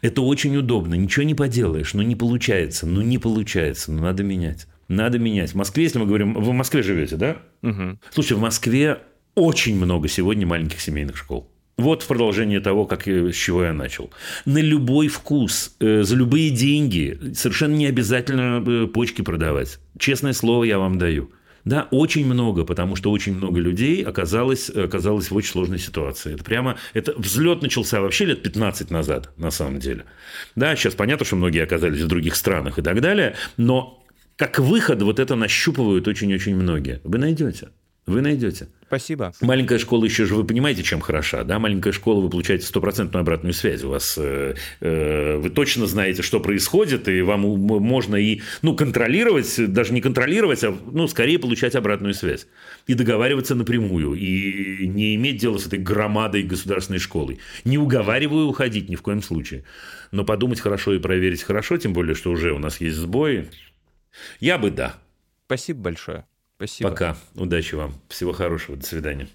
Это 0.01 0.21
очень 0.21 0.55
удобно, 0.55 0.93
ничего 0.93 1.23
не 1.23 1.35
поделаешь, 1.35 1.93
но 1.93 2.03
не 2.03 2.15
получается, 2.15 2.87
ну 2.87 3.01
не 3.01 3.17
получается, 3.17 3.91
но 3.91 4.03
надо 4.03 4.23
менять. 4.23 4.67
Надо 4.89 5.19
менять. 5.19 5.51
В 5.51 5.55
Москве, 5.55 5.83
если 5.83 5.99
мы 5.99 6.05
говорим... 6.05 6.33
Вы 6.33 6.41
в 6.41 6.53
Москве 6.53 6.83
живете, 6.83 7.15
да? 7.15 7.37
Угу. 7.61 7.99
Слушай, 8.11 8.33
в 8.33 8.41
Москве 8.41 8.99
очень 9.35 9.77
много 9.77 10.09
сегодня 10.09 10.45
маленьких 10.45 10.81
семейных 10.81 11.15
школ. 11.15 11.49
Вот 11.77 12.03
в 12.03 12.07
продолжение 12.07 12.59
того, 12.59 12.85
как, 12.85 13.07
с 13.07 13.35
чего 13.35 13.63
я 13.63 13.71
начал. 13.71 14.11
На 14.45 14.57
любой 14.57 15.07
вкус, 15.07 15.75
э, 15.79 16.03
за 16.03 16.15
любые 16.15 16.49
деньги, 16.49 17.17
совершенно 17.33 17.75
не 17.75 17.85
обязательно 17.85 18.61
э, 18.67 18.87
почки 18.87 19.21
продавать. 19.21 19.79
Честное 19.97 20.33
слово 20.33 20.65
я 20.65 20.77
вам 20.77 20.97
даю. 20.97 21.31
Да, 21.65 21.87
очень 21.91 22.25
много, 22.25 22.65
потому 22.65 22.95
что 22.95 23.11
очень 23.11 23.35
много 23.35 23.59
людей 23.59 24.03
оказалось, 24.03 24.69
оказалось 24.69 25.29
в 25.29 25.35
очень 25.35 25.51
сложной 25.51 25.79
ситуации. 25.79 26.33
Это 26.33 26.43
прямо, 26.43 26.77
это 26.93 27.13
взлет 27.17 27.61
начался 27.61 28.01
вообще 28.01 28.25
лет 28.25 28.41
15 28.41 28.91
назад, 28.91 29.31
на 29.37 29.51
самом 29.51 29.79
деле. 29.79 30.05
Да, 30.55 30.75
сейчас 30.75 30.95
понятно, 30.95 31.25
что 31.25 31.35
многие 31.35 31.63
оказались 31.63 32.01
в 32.01 32.07
других 32.07 32.35
странах 32.35 32.79
и 32.79 32.81
так 32.81 33.01
далее, 33.01 33.35
но 33.57 33.98
как 34.39 34.57
выход 34.57 35.01
вот 35.01 35.19
это 35.19 35.35
нащупывают 35.35 36.07
очень-очень 36.07 36.55
многие. 36.55 37.01
Вы 37.03 37.17
найдете. 37.17 37.71
Вы 38.05 38.21
найдете. 38.21 38.69
Спасибо. 38.87 39.33
Маленькая 39.41 39.77
школа 39.79 40.05
еще 40.05 40.25
же, 40.25 40.33
вы 40.33 40.45
понимаете, 40.45 40.81
чем 40.81 41.01
хороша, 41.01 41.43
да? 41.43 41.59
Маленькая 41.59 41.91
школа, 41.91 42.21
вы 42.21 42.29
получаете 42.29 42.65
стопроцентную 42.65 43.21
обратную 43.21 43.53
связь. 43.53 43.83
У 43.83 43.89
вас, 43.89 44.17
э, 44.17 44.55
э, 44.79 45.37
вы 45.37 45.49
точно 45.49 45.87
знаете, 45.87 46.21
что 46.21 46.39
происходит, 46.39 47.09
и 47.09 47.21
вам 47.21 47.41
можно 47.41 48.15
и, 48.15 48.41
ну, 48.61 48.75
контролировать, 48.77 49.53
даже 49.71 49.91
не 49.93 49.99
контролировать, 49.99 50.63
а, 50.63 50.73
ну, 50.89 51.07
скорее 51.09 51.37
получать 51.37 51.75
обратную 51.75 52.13
связь. 52.13 52.47
И 52.87 52.93
договариваться 52.93 53.55
напрямую, 53.55 54.13
и 54.13 54.87
не 54.87 55.15
иметь 55.15 55.41
дела 55.41 55.57
с 55.57 55.67
этой 55.67 55.79
громадой 55.79 56.43
государственной 56.43 56.99
школой. 56.99 57.39
Не 57.65 57.77
уговариваю 57.77 58.47
уходить 58.47 58.87
ни 58.89 58.95
в 58.95 59.01
коем 59.01 59.21
случае. 59.21 59.65
Но 60.11 60.23
подумать 60.23 60.61
хорошо 60.61 60.93
и 60.93 60.99
проверить 60.99 61.43
хорошо, 61.43 61.77
тем 61.77 61.93
более, 61.93 62.15
что 62.15 62.31
уже 62.31 62.53
у 62.53 62.57
нас 62.57 62.81
есть 62.81 62.95
сбои, 62.97 63.49
я 64.39 64.57
бы 64.57 64.71
да. 64.71 64.95
Спасибо 65.45 65.81
большое. 65.81 66.25
Спасибо. 66.57 66.89
Пока. 66.89 67.17
Удачи 67.35 67.75
вам. 67.75 67.93
Всего 68.09 68.33
хорошего. 68.33 68.77
До 68.77 68.85
свидания. 68.85 69.27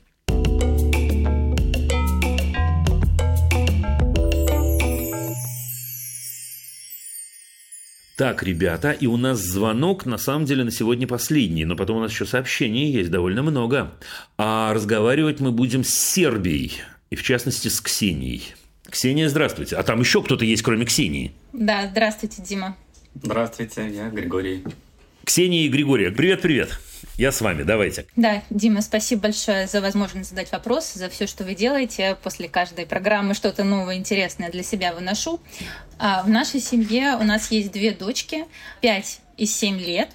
Так, 8.16 8.44
ребята, 8.44 8.92
и 8.92 9.08
у 9.08 9.16
нас 9.16 9.40
звонок, 9.40 10.06
на 10.06 10.18
самом 10.18 10.44
деле, 10.44 10.62
на 10.62 10.70
сегодня 10.70 11.08
последний, 11.08 11.64
но 11.64 11.74
потом 11.74 11.96
у 11.96 12.00
нас 12.00 12.12
еще 12.12 12.26
сообщений 12.26 12.92
есть 12.92 13.10
довольно 13.10 13.42
много. 13.42 13.90
А 14.38 14.72
разговаривать 14.72 15.40
мы 15.40 15.50
будем 15.50 15.82
с 15.82 15.92
Сербией, 15.92 16.80
и 17.10 17.16
в 17.16 17.24
частности 17.24 17.66
с 17.66 17.80
Ксенией. 17.80 18.54
Ксения, 18.88 19.28
здравствуйте. 19.28 19.74
А 19.74 19.82
там 19.82 19.98
еще 19.98 20.22
кто-то 20.22 20.44
есть, 20.44 20.62
кроме 20.62 20.86
Ксении? 20.86 21.32
Да, 21.52 21.88
здравствуйте, 21.90 22.40
Дима. 22.40 22.76
Здравствуйте, 23.22 23.88
я 23.88 24.08
Григорий. 24.08 24.64
Ксения 25.24 25.62
и 25.62 25.68
Григория. 25.68 26.10
Привет-привет. 26.10 26.78
Я 27.16 27.30
с 27.30 27.40
вами, 27.40 27.62
давайте. 27.62 28.06
Да, 28.16 28.42
Дима, 28.50 28.82
спасибо 28.82 29.22
большое 29.22 29.68
за 29.68 29.80
возможность 29.80 30.30
задать 30.30 30.50
вопрос, 30.50 30.94
за 30.94 31.08
все, 31.08 31.26
что 31.26 31.44
вы 31.44 31.54
делаете. 31.54 32.18
После 32.22 32.48
каждой 32.48 32.86
программы 32.86 33.34
что-то 33.34 33.62
новое, 33.62 33.96
интересное 33.96 34.50
для 34.50 34.64
себя 34.64 34.92
выношу. 34.92 35.40
А 35.98 36.24
в 36.24 36.28
нашей 36.28 36.60
семье 36.60 37.16
у 37.20 37.22
нас 37.22 37.50
есть 37.52 37.70
две 37.70 37.92
дочки, 37.92 38.46
5 38.80 39.20
и 39.36 39.46
7 39.46 39.78
лет. 39.78 40.10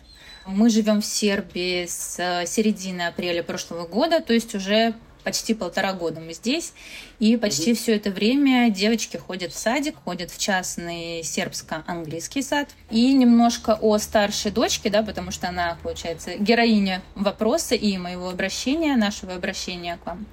Мы 0.45 0.69
живем 0.69 1.01
в 1.01 1.05
Сербии 1.05 1.85
с 1.87 2.17
середины 2.47 3.03
апреля 3.03 3.43
прошлого 3.43 3.87
года, 3.87 4.19
то 4.19 4.33
есть 4.33 4.53
уже 4.55 4.93
почти 5.23 5.53
полтора 5.53 5.93
года 5.93 6.19
мы 6.19 6.33
здесь, 6.33 6.73
и 7.19 7.37
почти 7.37 7.73
все 7.73 7.95
это 7.95 8.09
время 8.09 8.69
девочки 8.69 9.17
ходят 9.17 9.51
в 9.51 9.57
садик, 9.57 9.95
ходят 10.03 10.31
в 10.31 10.37
частный 10.37 11.23
сербско-английский 11.23 12.41
сад. 12.41 12.69
И 12.89 13.13
немножко 13.13 13.77
о 13.81 13.97
старшей 13.97 14.51
дочке, 14.51 14.89
да, 14.89 15.03
потому 15.03 15.31
что 15.31 15.49
она, 15.49 15.77
получается, 15.83 16.35
героиня 16.35 17.01
вопроса 17.15 17.75
и 17.75 17.97
моего 17.97 18.29
обращения, 18.29 18.95
нашего 18.95 19.35
обращения 19.35 19.97
к 20.03 20.05
вам 20.05 20.25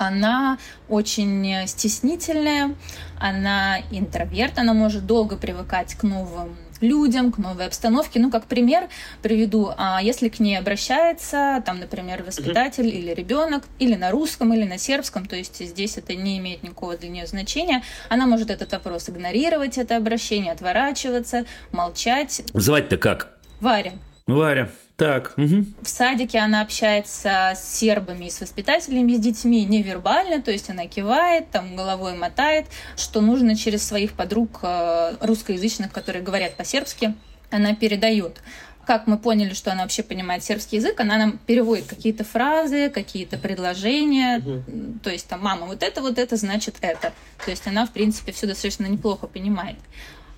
она 0.00 0.56
очень 0.88 1.66
стеснительная, 1.66 2.74
она 3.18 3.80
интроверт, 3.90 4.58
она 4.58 4.72
может 4.72 5.04
долго 5.04 5.36
привыкать 5.36 5.94
к 5.94 6.04
новым 6.04 6.56
людям, 6.80 7.32
к 7.32 7.38
новой 7.38 7.66
обстановке. 7.66 8.20
Ну, 8.20 8.30
как 8.30 8.44
пример 8.44 8.88
приведу, 9.22 9.72
а 9.76 10.00
если 10.02 10.28
к 10.28 10.40
ней 10.40 10.56
обращается, 10.56 11.62
там, 11.64 11.80
например, 11.80 12.22
воспитатель 12.22 12.86
mm-hmm. 12.86 12.98
или 12.98 13.14
ребенок, 13.14 13.64
или 13.78 13.94
на 13.94 14.10
русском, 14.10 14.52
или 14.54 14.64
на 14.64 14.78
сербском, 14.78 15.26
то 15.26 15.36
есть 15.36 15.64
здесь 15.64 15.96
это 15.96 16.14
не 16.14 16.38
имеет 16.38 16.62
никакого 16.62 16.96
для 16.96 17.08
нее 17.08 17.26
значения, 17.26 17.82
она 18.08 18.26
может 18.26 18.50
этот 18.50 18.72
вопрос 18.72 19.08
игнорировать, 19.08 19.78
это 19.78 19.96
обращение, 19.96 20.52
отворачиваться, 20.52 21.44
молчать. 21.72 22.42
Звать-то 22.54 22.96
как? 22.96 23.38
Варя. 23.60 23.92
Варя. 24.26 24.70
Так. 25.00 25.32
Угу. 25.38 25.64
В 25.80 25.88
садике 25.88 26.40
она 26.40 26.60
общается 26.60 27.54
с 27.56 27.78
сербами 27.78 28.26
и 28.26 28.30
с 28.30 28.38
воспитателями, 28.38 29.14
с 29.14 29.18
детьми 29.18 29.64
невербально, 29.64 30.42
то 30.42 30.50
есть 30.50 30.68
она 30.68 30.86
кивает, 30.88 31.50
там 31.50 31.74
головой 31.74 32.14
мотает, 32.18 32.66
что 32.98 33.22
нужно 33.22 33.56
через 33.56 33.82
своих 33.82 34.12
подруг 34.12 34.58
э, 34.62 35.14
русскоязычных, 35.22 35.90
которые 35.90 36.22
говорят 36.22 36.54
по-сербски, 36.54 37.14
она 37.50 37.74
передает 37.74 38.42
как 38.86 39.06
мы 39.06 39.18
поняли, 39.18 39.54
что 39.54 39.70
она 39.70 39.82
вообще 39.82 40.02
понимает 40.02 40.42
сербский 40.42 40.76
язык, 40.76 40.98
она 40.98 41.16
нам 41.16 41.38
переводит 41.38 41.86
какие-то 41.86 42.24
фразы, 42.24 42.90
какие-то 42.90 43.38
предложения. 43.38 44.38
Угу. 44.38 44.98
То 45.04 45.10
есть 45.10 45.28
там, 45.28 45.42
мама, 45.42 45.66
вот 45.66 45.84
это, 45.84 46.00
вот 46.00 46.18
это 46.18 46.34
значит 46.34 46.74
это. 46.80 47.12
То 47.44 47.52
есть 47.52 47.64
она, 47.68 47.86
в 47.86 47.92
принципе, 47.92 48.32
все 48.32 48.48
достаточно 48.48 48.86
неплохо 48.86 49.28
понимает. 49.28 49.76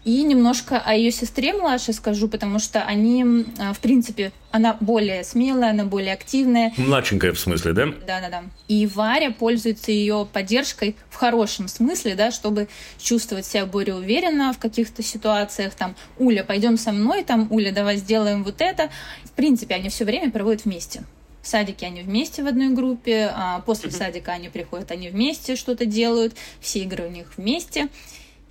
И 0.04 0.24
немножко 0.24 0.78
о 0.84 0.94
ее 0.94 1.12
сестре 1.12 1.52
младшей 1.52 1.94
скажу, 1.94 2.28
потому 2.28 2.58
что 2.58 2.82
они, 2.82 3.46
а, 3.58 3.72
в 3.72 3.78
принципе, 3.78 4.32
она 4.50 4.76
более 4.80 5.22
смелая, 5.22 5.70
она 5.70 5.84
более 5.84 6.12
активная. 6.12 6.72
Младшенькая 6.76 7.32
в 7.32 7.38
смысле, 7.38 7.72
да? 7.72 7.86
Да, 8.04 8.20
да, 8.20 8.28
да. 8.28 8.42
И 8.66 8.88
Варя 8.88 9.30
пользуется 9.30 9.92
ее 9.92 10.26
поддержкой 10.30 10.96
в 11.08 11.14
хорошем 11.14 11.68
смысле, 11.68 12.16
да, 12.16 12.32
чтобы 12.32 12.68
чувствовать 12.98 13.46
себя 13.46 13.64
более 13.64 13.94
уверенно 13.94 14.52
в 14.52 14.58
каких-то 14.58 15.04
ситуациях. 15.04 15.74
Там, 15.74 15.94
Уля, 16.18 16.42
пойдем 16.42 16.78
со 16.78 16.90
мной, 16.90 17.22
там, 17.22 17.46
Уля, 17.50 17.70
давай 17.70 17.96
сделаем 17.96 18.42
вот 18.42 18.60
это. 18.60 18.90
В 19.24 19.30
принципе, 19.30 19.76
они 19.76 19.88
все 19.88 20.04
время 20.04 20.32
проводят 20.32 20.64
вместе. 20.64 21.04
В 21.42 21.48
садике 21.48 21.86
они 21.86 22.02
вместе 22.02 22.42
в 22.42 22.46
одной 22.46 22.70
группе, 22.70 23.30
а 23.34 23.60
после 23.60 23.90
mm-hmm. 23.90 23.98
садика 23.98 24.32
они 24.32 24.48
приходят, 24.48 24.90
они 24.90 25.08
вместе 25.08 25.56
что-то 25.56 25.86
делают, 25.86 26.34
все 26.60 26.80
игры 26.80 27.06
у 27.06 27.10
них 27.10 27.32
вместе. 27.36 27.88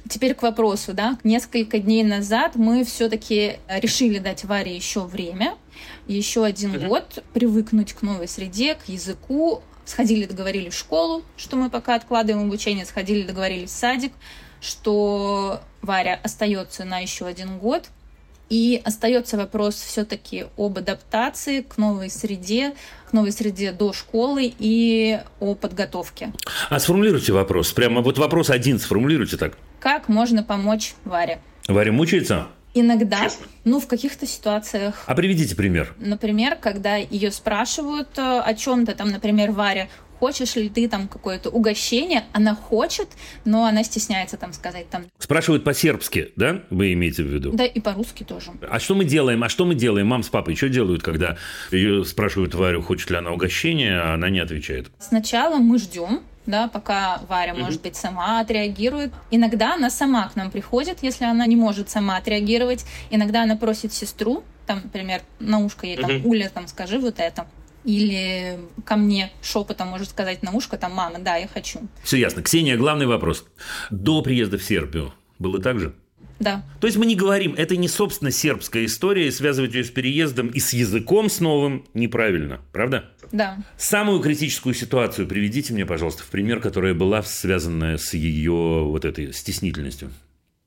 Теперь 0.10 0.34
к 0.34 0.42
вопросу, 0.42 0.94
да, 0.94 1.18
несколько 1.24 1.80
дней 1.80 2.04
назад 2.04 2.56
мы 2.56 2.84
все-таки 2.84 3.58
решили 3.68 4.20
дать 4.20 4.44
Варе 4.46 4.76
еще 4.76 5.02
время, 5.02 5.56
еще 6.08 6.44
один 6.44 6.74
mm-hmm. 6.74 6.88
год, 6.88 7.24
привыкнуть 7.34 7.94
к 7.94 8.02
новой 8.02 8.28
среде, 8.28 8.76
к 8.76 8.90
языку. 8.90 9.62
Сходили, 9.86 10.26
договорились 10.26 10.74
в 10.74 10.78
школу, 10.78 11.24
что 11.38 11.58
мы 11.58 11.70
пока 11.70 11.96
откладываем 11.96 12.48
обучение, 12.48 12.86
сходили, 12.86 13.24
договорились 13.24 13.72
в 13.72 13.74
садик, 13.74 14.14
что 14.62 15.62
Варя 15.82 16.20
остается 16.24 16.86
на 16.86 17.00
еще 17.00 17.26
один 17.26 17.58
год. 17.58 17.90
И 18.52 18.82
остается 18.84 19.38
вопрос 19.38 19.76
все-таки 19.76 20.48
об 20.58 20.78
адаптации 20.78 21.62
к 21.62 21.78
новой 21.78 22.10
среде, 22.10 22.74
к 23.10 23.14
новой 23.14 23.32
среде 23.32 23.72
до 23.72 23.94
школы 23.94 24.54
и 24.60 25.20
о 25.40 25.56
подготовке. 25.56 26.34
А 26.70 26.78
сформулируйте 26.82 27.32
вопрос. 27.32 27.72
Прямо 27.72 28.02
вот 28.02 28.18
вопрос 28.18 28.50
один 28.50 28.78
сформулируйте 28.78 29.38
так. 29.38 29.58
Как 29.80 30.10
можно 30.10 30.44
помочь 30.44 30.96
Варе? 31.06 31.40
Варя 31.70 31.94
мучается? 31.94 32.48
Иногда, 32.74 33.30
ну, 33.64 33.80
в 33.80 33.88
каких-то 33.88 34.28
ситуациях. 34.28 35.04
А 35.06 35.16
приведите 35.16 35.56
пример. 35.56 35.94
Например, 35.98 36.58
когда 36.58 36.98
ее 36.98 37.32
спрашивают 37.32 38.18
э, 38.18 38.40
о 38.40 38.54
чем-то, 38.54 38.96
там, 38.96 39.12
например, 39.12 39.52
Варя, 39.52 39.88
хочешь 40.22 40.56
ли 40.56 40.70
ты 40.70 40.88
там 40.88 41.08
какое-то 41.08 41.50
угощение, 41.50 42.26
она 42.32 42.54
хочет, 42.54 43.08
но 43.44 43.66
она 43.66 43.84
стесняется 43.84 44.38
там 44.38 44.54
сказать 44.54 44.88
там. 44.88 45.06
Спрашивают 45.18 45.64
по-сербски, 45.64 46.32
да? 46.36 46.62
Вы 46.70 46.94
имеете 46.94 47.24
в 47.24 47.26
виду? 47.26 47.52
Да, 47.54 47.66
и 47.66 47.80
по-русски 47.80 48.24
тоже. 48.24 48.52
А 48.70 48.80
что 48.80 48.94
мы 48.94 49.04
делаем? 49.04 49.44
А 49.44 49.50
что 49.50 49.66
мы 49.66 49.74
делаем? 49.74 50.06
Мам 50.06 50.22
с 50.22 50.30
папой 50.30 50.56
что 50.56 50.70
делают, 50.70 51.02
когда 51.02 51.38
ее 51.72 52.06
спрашивают 52.06 52.54
Варю, 52.54 52.84
хочет 52.84 53.10
ли 53.10 53.18
она 53.18 53.32
угощение, 53.32 54.00
а 54.00 54.14
она 54.14 54.30
не 54.30 54.38
отвечает? 54.38 54.92
Сначала 55.00 55.58
мы 55.58 55.80
ждем, 55.80 56.22
да, 56.46 56.68
пока 56.68 57.22
Варя, 57.28 57.54
mm-hmm. 57.54 57.60
может 57.60 57.82
быть, 57.82 57.96
сама 57.96 58.42
отреагирует. 58.42 59.12
Иногда 59.32 59.74
она 59.74 59.90
сама 59.90 60.30
к 60.30 60.36
нам 60.36 60.52
приходит, 60.52 61.00
если 61.02 61.26
она 61.26 61.48
не 61.48 61.56
может 61.56 61.90
сама 61.90 62.18
отреагировать. 62.18 62.86
Иногда 63.10 63.42
она 63.42 63.56
просит 63.56 63.92
сестру, 63.92 64.44
там, 64.68 64.82
например, 64.84 65.22
на 65.40 65.66
ушко 65.66 65.88
ей, 65.88 65.98
там, 65.98 66.12
mm-hmm. 66.12 66.28
Уля, 66.28 66.52
там, 66.54 66.68
скажи 66.68 67.00
вот 67.00 67.20
это. 67.20 67.48
Или 67.84 68.60
ко 68.86 68.96
мне 68.96 69.32
шепотом 69.42 69.88
может 69.88 70.10
сказать 70.10 70.44
на 70.44 70.52
ушко, 70.52 70.78
там, 70.78 70.94
мама, 70.94 71.20
да, 71.20 71.38
я 71.38 71.48
хочу. 71.48 71.80
Все 72.04 72.18
ясно. 72.18 72.44
Ксения, 72.44 72.78
главный 72.78 73.08
вопрос. 73.08 73.46
До 73.90 74.22
приезда 74.22 74.58
в 74.58 74.64
Сербию 74.64 75.14
было 75.40 75.60
так 75.62 75.80
же? 75.80 75.94
Да. 76.42 76.66
То 76.80 76.88
есть 76.88 76.98
мы 76.98 77.06
не 77.06 77.16
говорим, 77.16 77.54
это 77.56 77.78
не 77.78 77.88
собственно 77.88 78.32
сербская 78.32 78.86
история, 78.86 79.28
и 79.28 79.32
связывать 79.32 79.76
ее 79.76 79.84
с 79.84 79.92
переездом 79.92 80.48
и 80.48 80.60
с 80.60 80.74
языком 80.74 81.30
с 81.30 81.40
новым 81.40 81.86
неправильно, 81.94 82.62
правда? 82.72 83.12
Да. 83.32 83.64
Самую 83.78 84.20
критическую 84.22 84.74
ситуацию 84.74 85.28
приведите 85.28 85.74
мне, 85.74 85.86
пожалуйста, 85.86 86.24
в 86.24 86.28
пример, 86.28 86.60
которая 86.60 86.96
была 86.96 87.22
связана 87.22 87.98
с 87.98 88.16
ее 88.16 88.84
вот 88.84 89.06
этой 89.06 89.32
стеснительностью. 89.34 90.12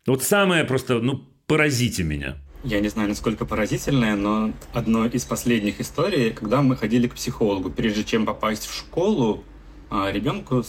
Вот 0.07 0.23
самое 0.23 0.65
просто, 0.65 1.01
ну, 1.01 1.25
поразите 1.47 2.05
меня. 2.05 2.37
Я 2.65 2.81
не 2.81 2.89
знаю, 2.89 3.11
насколько 3.11 3.45
поразительное, 3.45 4.17
но 4.17 4.53
одно 4.73 5.05
из 5.05 5.25
последних 5.25 5.81
историй, 5.81 6.31
когда 6.31 6.63
мы 6.63 6.77
ходили 6.77 7.07
к 7.07 7.15
психологу, 7.15 7.71
прежде 7.71 8.05
чем 8.05 8.25
попасть 8.25 8.67
в 8.67 8.75
школу, 8.75 9.45
а, 9.91 10.11
ребенку 10.11 10.65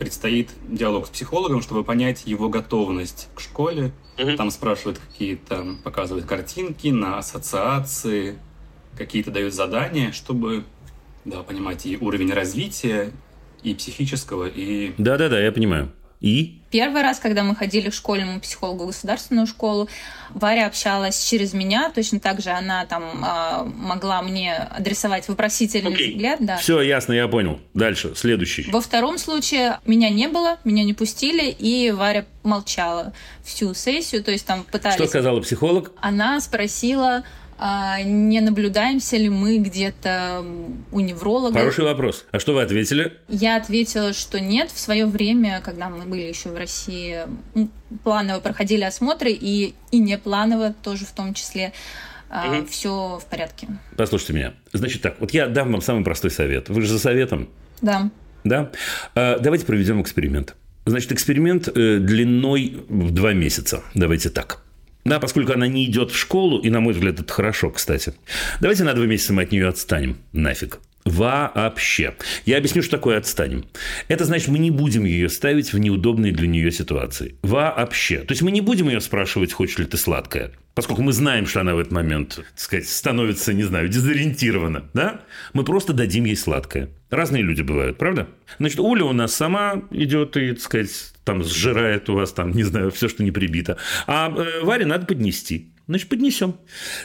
предстоит 0.00 0.50
диалог 0.68 1.06
с 1.06 1.10
психологом, 1.10 1.62
чтобы 1.62 1.84
понять 1.84 2.26
его 2.26 2.48
готовность 2.48 3.28
к 3.36 3.40
школе. 3.40 3.92
Угу. 4.18 4.36
Там 4.36 4.50
спрашивают 4.50 4.98
какие-то, 4.98 5.76
показывают 5.84 6.26
картинки 6.26 6.88
на 6.88 7.18
ассоциации, 7.18 8.36
какие-то 8.98 9.30
дают 9.30 9.54
задания, 9.54 10.10
чтобы 10.10 10.64
да, 11.24 11.44
понимать 11.44 11.86
и 11.86 11.96
уровень 11.96 12.32
развития, 12.32 13.12
и 13.62 13.74
психического, 13.74 14.46
и... 14.46 14.94
Да-да-да, 14.98 15.40
я 15.40 15.52
понимаю. 15.52 15.92
И? 16.24 16.58
Первый 16.70 17.02
раз, 17.02 17.18
когда 17.18 17.44
мы 17.44 17.54
ходили 17.54 17.90
к 17.90 17.94
школьному 17.94 18.40
психологу 18.40 18.84
в 18.84 18.86
государственную 18.86 19.46
школу, 19.46 19.90
Варя 20.30 20.66
общалась 20.66 21.22
через 21.22 21.52
меня, 21.52 21.92
точно 21.94 22.18
так 22.18 22.40
же 22.40 22.48
она 22.48 22.86
там 22.86 23.22
э, 23.22 23.64
могла 23.76 24.22
мне 24.22 24.54
адресовать 24.56 25.28
вопросительный 25.28 25.92
okay. 25.92 26.12
взгляд. 26.12 26.38
Да. 26.40 26.56
Все, 26.56 26.80
ясно, 26.80 27.12
я 27.12 27.28
понял. 27.28 27.60
Дальше, 27.74 28.14
следующий. 28.16 28.70
Во 28.70 28.80
втором 28.80 29.18
случае 29.18 29.78
меня 29.84 30.08
не 30.08 30.26
было, 30.26 30.58
меня 30.64 30.82
не 30.82 30.94
пустили, 30.94 31.50
и 31.50 31.90
Варя 31.90 32.24
молчала 32.42 33.12
всю 33.44 33.74
сессию, 33.74 34.24
то 34.24 34.30
есть 34.30 34.46
там 34.46 34.64
пытались... 34.64 34.96
Что 34.96 35.06
сказала 35.06 35.40
психолог? 35.42 35.92
Она 36.00 36.40
спросила, 36.40 37.22
не 37.58 38.40
наблюдаемся 38.40 39.16
ли 39.16 39.28
мы 39.28 39.58
где-то 39.58 40.44
у 40.92 41.00
невролога. 41.00 41.58
Хороший 41.58 41.84
вопрос. 41.84 42.26
А 42.32 42.38
что 42.38 42.54
вы 42.54 42.62
ответили? 42.62 43.12
Я 43.28 43.56
ответила, 43.56 44.12
что 44.12 44.40
нет. 44.40 44.70
В 44.70 44.78
свое 44.78 45.06
время, 45.06 45.60
когда 45.64 45.88
мы 45.88 46.04
были 46.04 46.22
еще 46.22 46.50
в 46.50 46.56
России, 46.56 47.20
планово 48.02 48.40
проходили 48.40 48.82
осмотры 48.82 49.30
и, 49.30 49.74
и 49.90 49.98
не 49.98 50.18
планово 50.18 50.74
тоже 50.82 51.04
в 51.04 51.12
том 51.12 51.34
числе. 51.34 51.72
Угу. 52.30 52.66
Все 52.66 53.18
в 53.18 53.26
порядке. 53.26 53.68
Послушайте 53.96 54.32
меня. 54.32 54.54
Значит 54.72 55.02
так, 55.02 55.20
вот 55.20 55.32
я 55.32 55.46
дам 55.46 55.70
вам 55.70 55.80
самый 55.80 56.02
простой 56.02 56.30
совет. 56.30 56.68
Вы 56.68 56.82
же 56.82 56.88
за 56.88 56.98
советом? 56.98 57.48
Да. 57.80 58.10
Да? 58.42 58.72
А, 59.14 59.38
давайте 59.38 59.64
проведем 59.66 60.02
эксперимент. 60.02 60.56
Значит, 60.86 61.12
эксперимент 61.12 61.68
э, 61.68 61.98
длиной 61.98 62.84
в 62.88 63.10
два 63.12 63.32
месяца. 63.32 63.82
Давайте 63.94 64.30
так. 64.30 64.63
Да, 65.04 65.20
поскольку 65.20 65.52
она 65.52 65.66
не 65.66 65.84
идет 65.84 66.10
в 66.10 66.16
школу, 66.16 66.58
и, 66.58 66.70
на 66.70 66.80
мой 66.80 66.94
взгляд, 66.94 67.20
это 67.20 67.32
хорошо, 67.32 67.70
кстати. 67.70 68.14
Давайте 68.60 68.84
на 68.84 68.94
два 68.94 69.04
месяца 69.04 69.32
мы 69.32 69.42
от 69.42 69.52
нее 69.52 69.68
отстанем. 69.68 70.16
Нафиг. 70.32 70.80
Вообще. 71.04 72.14
Я 72.46 72.56
объясню, 72.56 72.82
что 72.82 72.92
такое 72.92 73.18
отстанем. 73.18 73.66
Это 74.08 74.24
значит, 74.24 74.48
мы 74.48 74.58
не 74.58 74.70
будем 74.70 75.04
ее 75.04 75.28
ставить 75.28 75.72
в 75.72 75.78
неудобные 75.78 76.32
для 76.32 76.48
нее 76.48 76.72
ситуации. 76.72 77.36
Вообще. 77.42 78.18
То 78.20 78.32
есть 78.32 78.42
мы 78.42 78.50
не 78.50 78.62
будем 78.62 78.88
ее 78.88 79.00
спрашивать, 79.00 79.52
хочешь 79.52 79.78
ли 79.78 79.84
ты 79.84 79.98
сладкое. 79.98 80.52
Поскольку 80.74 81.02
мы 81.02 81.12
знаем, 81.12 81.46
что 81.46 81.60
она 81.60 81.74
в 81.74 81.78
этот 81.78 81.92
момент, 81.92 82.36
так 82.36 82.46
сказать, 82.56 82.88
становится, 82.88 83.52
не 83.52 83.62
знаю, 83.62 83.88
дезориентирована, 83.88 84.90
да? 84.92 85.20
Мы 85.52 85.62
просто 85.62 85.92
дадим 85.92 86.24
ей 86.24 86.36
сладкое. 86.36 86.88
Разные 87.10 87.42
люди 87.42 87.62
бывают, 87.62 87.96
правда? 87.96 88.26
Значит, 88.58 88.80
Уля 88.80 89.04
у 89.04 89.12
нас 89.12 89.34
сама 89.34 89.82
идет 89.92 90.36
и, 90.36 90.52
так 90.52 90.60
сказать, 90.60 90.90
там 91.22 91.44
сжирает 91.44 92.08
у 92.08 92.14
вас 92.14 92.32
там, 92.32 92.50
не 92.52 92.64
знаю, 92.64 92.90
все, 92.90 93.08
что 93.08 93.22
не 93.22 93.30
прибито. 93.30 93.76
А 94.06 94.34
э, 94.36 94.64
Варе 94.64 94.84
надо 94.84 95.06
поднести. 95.06 95.73
Значит, 95.86 96.08
поднесем. 96.08 96.54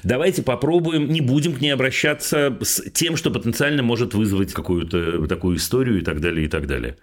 Давайте 0.04 0.42
попробуем, 0.42 1.10
не 1.10 1.20
будем 1.20 1.54
к 1.54 1.60
ней 1.60 1.72
обращаться 1.72 2.58
с 2.62 2.90
тем, 2.92 3.18
что 3.18 3.30
потенциально 3.30 3.84
может 3.84 4.14
вызвать 4.14 4.54
какую-то 4.54 5.28
такую 5.28 5.58
историю 5.58 6.00
и 6.00 6.02
так 6.02 6.22
далее, 6.22 6.46
и 6.46 6.48
так 6.48 6.66
далее. 6.66 6.96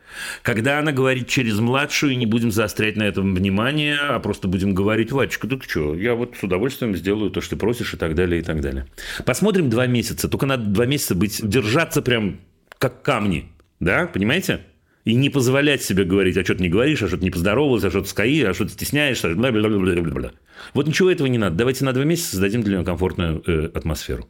Когда 0.42 0.78
она 0.78 0.92
говорит 0.92 1.28
через 1.28 1.58
младшую, 1.58 2.16
не 2.16 2.24
будем 2.24 2.50
заострять 2.50 2.96
на 2.96 3.02
этом 3.02 3.34
внимание, 3.34 3.98
а 3.98 4.18
просто 4.20 4.48
будем 4.48 4.74
говорить, 4.74 5.12
Вадечка, 5.12 5.46
ты 5.48 5.60
что, 5.68 5.94
я 5.94 6.14
вот 6.14 6.36
с 6.40 6.42
удовольствием 6.42 6.96
сделаю 6.96 7.30
то, 7.30 7.42
что 7.42 7.50
ты 7.50 7.56
просишь, 7.56 7.92
и 7.92 7.98
так 7.98 8.14
далее, 8.14 8.40
и 8.40 8.44
так 8.44 8.62
далее. 8.62 8.86
Посмотрим 9.26 9.68
два 9.68 9.86
месяца. 9.86 10.28
Только 10.28 10.46
надо 10.46 10.64
два 10.64 10.86
месяца 10.86 11.14
быть, 11.14 11.46
держаться 11.46 12.00
прям 12.00 12.40
как 12.78 13.02
камни. 13.02 13.50
Да, 13.80 14.06
понимаете? 14.06 14.60
и 15.04 15.14
не 15.14 15.30
позволять 15.30 15.84
себе 15.84 16.04
говорить, 16.04 16.36
а 16.36 16.42
что 16.42 16.56
ты 16.56 16.64
не 16.64 16.68
говоришь, 16.68 17.00
а 17.00 17.06
что 17.06 17.16
ты 17.16 17.22
не 17.22 17.30
поздоровался, 17.30 17.86
а 17.86 17.90
что 17.90 18.00
ты 18.00 18.08
скаи, 18.08 18.42
а 18.42 18.52
что 18.52 18.64
ты 18.64 18.72
стесняешься, 18.72 19.34
бла 19.34 19.52
бла 19.52 19.68
бла 19.68 19.78
бла 19.78 20.02
бла 20.02 20.32
Вот 20.74 20.86
ничего 20.86 21.10
этого 21.10 21.26
не 21.26 21.38
надо. 21.38 21.56
Давайте 21.56 21.84
на 21.84 21.92
два 21.92 22.04
месяца 22.04 22.32
создадим 22.32 22.62
для 22.62 22.76
нее 22.76 22.84
комфортную 22.84 23.42
э, 23.46 23.70
атмосферу. 23.74 24.28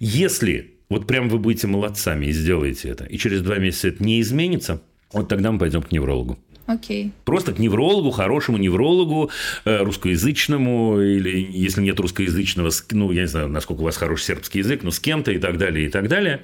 Если 0.00 0.74
вот 0.88 1.06
прям 1.06 1.28
вы 1.28 1.38
будете 1.38 1.66
молодцами 1.66 2.26
и 2.26 2.32
сделаете 2.32 2.88
это, 2.88 3.04
и 3.04 3.18
через 3.18 3.42
два 3.42 3.56
месяца 3.56 3.88
это 3.88 4.02
не 4.02 4.20
изменится, 4.20 4.80
вот 5.12 5.28
тогда 5.28 5.52
мы 5.52 5.58
пойдем 5.58 5.82
к 5.82 5.92
неврологу. 5.92 6.38
Окей. 6.68 7.12
Просто 7.24 7.54
к 7.54 7.58
неврологу, 7.58 8.10
хорошему 8.10 8.58
неврологу, 8.58 9.30
э, 9.64 9.82
русскоязычному, 9.82 11.00
или 11.00 11.48
если 11.50 11.80
нет 11.80 11.98
русскоязычного, 11.98 12.70
ну, 12.90 13.10
я 13.10 13.22
не 13.22 13.26
знаю, 13.26 13.48
насколько 13.48 13.80
у 13.80 13.84
вас 13.84 13.96
хороший 13.96 14.24
сербский 14.24 14.58
язык, 14.58 14.82
но 14.82 14.90
с 14.90 15.00
кем-то 15.00 15.32
и 15.32 15.38
так 15.38 15.56
далее, 15.56 15.86
и 15.86 15.88
так 15.88 16.08
далее. 16.08 16.42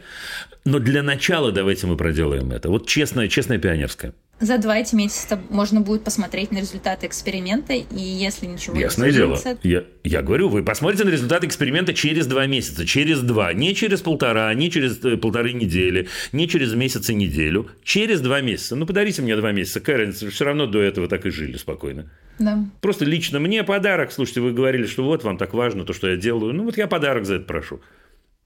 Но 0.64 0.78
для 0.78 1.02
начала 1.02 1.52
давайте 1.52 1.86
мы 1.86 1.98
проделаем 1.98 2.52
это. 2.52 2.70
Вот 2.70 2.88
честное, 2.88 3.28
честное 3.28 3.58
пионерское. 3.58 4.14
За 4.44 4.58
два 4.58 4.76
эти 4.76 4.94
месяца 4.94 5.40
можно 5.48 5.80
будет 5.80 6.04
посмотреть 6.04 6.52
на 6.52 6.58
результаты 6.58 7.06
эксперимента, 7.06 7.72
и 7.72 7.98
если 7.98 8.44
ничего 8.44 8.78
Ясное 8.78 9.08
не 9.08 9.14
дело. 9.14 9.40
Я, 9.62 9.84
я 10.02 10.20
говорю, 10.20 10.50
вы 10.50 10.62
посмотрите 10.62 11.04
на 11.04 11.08
результаты 11.08 11.46
эксперимента 11.46 11.94
через 11.94 12.26
два 12.26 12.46
месяца, 12.46 12.84
через 12.84 13.20
два, 13.20 13.54
не 13.54 13.74
через 13.74 14.02
полтора, 14.02 14.52
не 14.52 14.70
через 14.70 15.02
э, 15.02 15.16
полторы 15.16 15.54
недели, 15.54 16.08
не 16.32 16.46
через 16.46 16.74
месяц 16.74 17.08
и 17.08 17.14
неделю, 17.14 17.70
через 17.82 18.20
два 18.20 18.42
месяца. 18.42 18.76
Ну, 18.76 18.84
подарите 18.84 19.22
мне 19.22 19.34
два 19.34 19.52
месяца, 19.52 19.80
Кэрен, 19.80 20.12
все 20.12 20.44
равно 20.44 20.66
до 20.66 20.82
этого 20.82 21.08
так 21.08 21.24
и 21.24 21.30
жили 21.30 21.56
спокойно. 21.56 22.10
Да. 22.38 22.66
Просто 22.82 23.06
лично 23.06 23.40
мне 23.40 23.64
подарок. 23.64 24.12
Слушайте, 24.12 24.42
вы 24.42 24.52
говорили, 24.52 24.84
что 24.84 25.04
вот 25.04 25.24
вам 25.24 25.38
так 25.38 25.54
важно 25.54 25.86
то, 25.86 25.94
что 25.94 26.10
я 26.10 26.16
делаю. 26.16 26.52
Ну, 26.52 26.64
вот 26.64 26.76
я 26.76 26.86
подарок 26.86 27.24
за 27.24 27.36
это 27.36 27.46
прошу. 27.46 27.80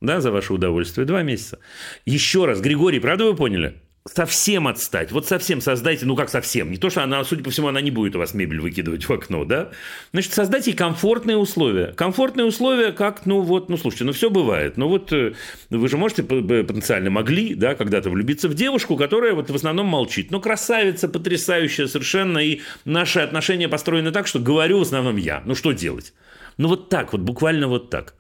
Да, 0.01 0.21
за 0.21 0.31
ваше 0.31 0.53
удовольствие. 0.53 1.09
Два 1.09 1.25
месяца. 1.25 1.59
Еще 2.07 2.45
раз, 2.45 2.61
Григорий, 2.61 3.01
правда 3.01 3.25
вы 3.25 3.35
поняли? 3.35 3.81
Совсем 4.15 4.67
отстать. 4.69 5.13
Вот 5.13 5.27
совсем 5.27 5.61
создайте, 5.61 6.07
ну 6.07 6.17
как 6.17 6.29
совсем, 6.29 6.71
не 6.71 6.77
то, 6.77 6.91
что 6.91 7.03
она, 7.03 7.23
судя 7.25 7.43
по 7.43 7.51
всему, 7.51 7.69
она 7.69 7.81
не 7.81 7.91
будет 7.91 8.17
у 8.17 8.19
вас 8.19 8.35
мебель 8.35 8.61
выкидывать 8.61 9.09
в 9.09 9.13
окно, 9.13 9.45
да? 9.45 9.71
Значит, 10.13 10.33
создайте 10.33 10.73
комфортные 10.73 11.37
условия. 11.37 11.93
Комфортные 11.93 12.47
условия, 12.47 12.93
как, 12.93 13.27
ну 13.27 13.41
вот, 13.41 13.69
ну 13.69 13.77
слушайте, 13.77 14.05
ну 14.05 14.13
все 14.13 14.31
бывает. 14.31 14.77
Ну 14.77 14.89
вот 14.89 15.13
э, 15.13 15.35
вы 15.71 15.89
же 15.89 15.97
можете 15.97 16.23
потенциально 16.23 17.11
могли, 17.11 17.55
да, 17.55 17.75
когда-то 17.75 18.11
влюбиться 18.11 18.49
в 18.49 18.55
девушку, 18.55 18.97
которая 18.97 19.35
вот 19.35 19.51
в 19.51 19.55
основном 19.55 19.87
молчит. 19.87 20.31
Ну 20.31 20.41
красавица, 20.41 21.09
потрясающая 21.09 21.87
совершенно, 21.87 22.39
и 22.39 22.61
наши 22.85 23.21
отношения 23.21 23.69
построены 23.69 24.11
так, 24.11 24.27
что 24.27 24.39
говорю 24.39 24.79
в 24.79 24.83
основном 24.83 25.17
я. 25.17 25.43
Ну 25.45 25.55
что 25.55 25.73
делать? 25.73 26.13
Ну 26.57 26.69
вот 26.69 26.89
так 26.89 27.13
вот, 27.13 27.21
буквально 27.23 27.69
вот 27.69 27.91
так 27.91 28.15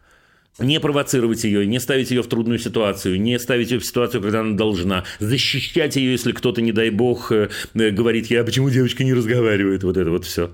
не 0.59 0.80
провоцировать 0.80 1.44
ее, 1.44 1.66
не 1.66 1.78
ставить 1.80 2.10
ее 2.10 2.22
в 2.22 2.26
трудную 2.26 2.59
ситуацию, 2.59 3.20
не 3.20 3.39
ставить 3.39 3.70
ее 3.70 3.78
в 3.78 3.86
ситуацию, 3.86 4.22
когда 4.22 4.40
она 4.40 4.56
должна, 4.56 5.05
защищать 5.18 5.97
ее, 5.97 6.12
если 6.12 6.32
кто-то, 6.32 6.60
не 6.60 6.72
дай 6.72 6.90
бог, 6.90 7.32
э, 7.32 7.51
э, 7.74 7.90
говорит, 7.90 8.26
я 8.26 8.44
почему 8.44 8.70
девочка 8.70 9.05
не 9.05 9.14
разговаривает, 9.14 9.85
вот 9.85 9.97
это 9.97 10.10
вот 10.10 10.24
все. 10.24 10.52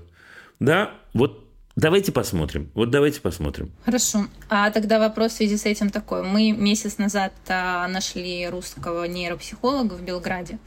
Да, 0.59 0.91
вот 1.13 1.41
Давайте 1.75 2.13
посмотрим. 2.13 2.71
Вот 2.73 2.89
давайте 2.89 3.19
посмотрим. 3.19 3.69
Хорошо. 3.83 4.27
А 4.47 4.71
тогда 4.71 4.97
вопрос 4.97 5.33
в 5.33 5.35
связи 5.35 5.57
с 5.57 5.65
этим 5.65 5.89
такой. 5.89 6.23
Мы 6.23 6.51
месяц 6.51 6.97
назад 6.97 7.33
а, 7.49 7.85
нашли 7.89 8.47
русского 8.47 9.03
нейропсихолога 9.03 9.95
в 9.95 10.01
Белграде 10.01 10.57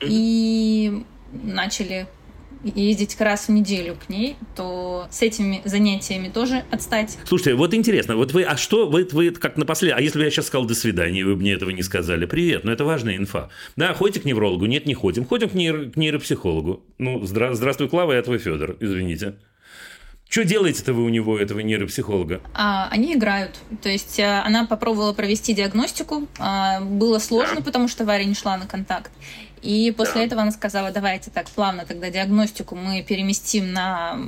и 0.00 1.04
начали 1.32 2.06
ездить 2.64 3.20
раз 3.20 3.48
в 3.48 3.52
неделю 3.52 3.96
к 3.96 4.08
ней, 4.08 4.36
то 4.56 5.06
с 5.10 5.22
этими 5.22 5.62
занятиями 5.64 6.28
тоже 6.28 6.64
отстать. 6.70 7.18
Слушайте, 7.24 7.54
вот 7.54 7.74
интересно, 7.74 8.16
вот 8.16 8.32
вы, 8.32 8.42
а 8.42 8.56
что, 8.56 8.88
вы, 8.88 9.08
вы 9.12 9.30
как 9.30 9.56
напоследок, 9.56 9.98
а 9.98 10.02
если 10.02 10.18
бы 10.18 10.24
я 10.24 10.30
сейчас 10.30 10.46
сказал 10.46 10.66
«до 10.66 10.74
свидания», 10.74 11.24
вы 11.24 11.34
бы 11.34 11.40
мне 11.40 11.52
этого 11.52 11.70
не 11.70 11.82
сказали, 11.82 12.26
привет, 12.26 12.64
ну 12.64 12.72
это 12.72 12.84
важная 12.84 13.16
инфа. 13.16 13.50
Да, 13.76 13.94
ходите 13.94 14.20
к 14.20 14.24
неврологу, 14.24 14.66
нет, 14.66 14.86
не 14.86 14.94
ходим, 14.94 15.24
ходим 15.24 15.48
к, 15.48 15.54
нейро, 15.54 15.90
к 15.90 15.96
нейропсихологу. 15.96 16.82
Ну, 16.98 17.24
здра, 17.26 17.54
здравствуй, 17.54 17.88
Клава, 17.88 18.12
я 18.12 18.22
твой 18.22 18.38
Федор, 18.38 18.76
извините. 18.80 19.34
Что 20.28 20.44
делаете-то 20.44 20.92
вы 20.92 21.04
у 21.04 21.08
него, 21.08 21.38
этого 21.38 21.60
нейропсихолога? 21.60 22.42
А, 22.52 22.88
они 22.90 23.14
играют. 23.14 23.56
То 23.82 23.88
есть 23.88 24.20
а, 24.20 24.44
она 24.44 24.66
попробовала 24.66 25.14
провести 25.14 25.54
диагностику. 25.54 26.28
А, 26.38 26.82
было 26.82 27.18
сложно, 27.18 27.56
да. 27.56 27.62
потому 27.62 27.88
что 27.88 28.04
Варя 28.04 28.24
не 28.24 28.34
шла 28.34 28.58
на 28.58 28.66
контакт. 28.66 29.10
И 29.62 29.92
после 29.96 30.22
да. 30.22 30.26
этого 30.26 30.42
она 30.42 30.50
сказала, 30.50 30.90
давайте 30.90 31.30
так 31.30 31.48
плавно 31.50 31.84
тогда 31.86 32.10
диагностику 32.10 32.76
мы 32.76 33.02
переместим 33.02 33.72
на 33.72 34.18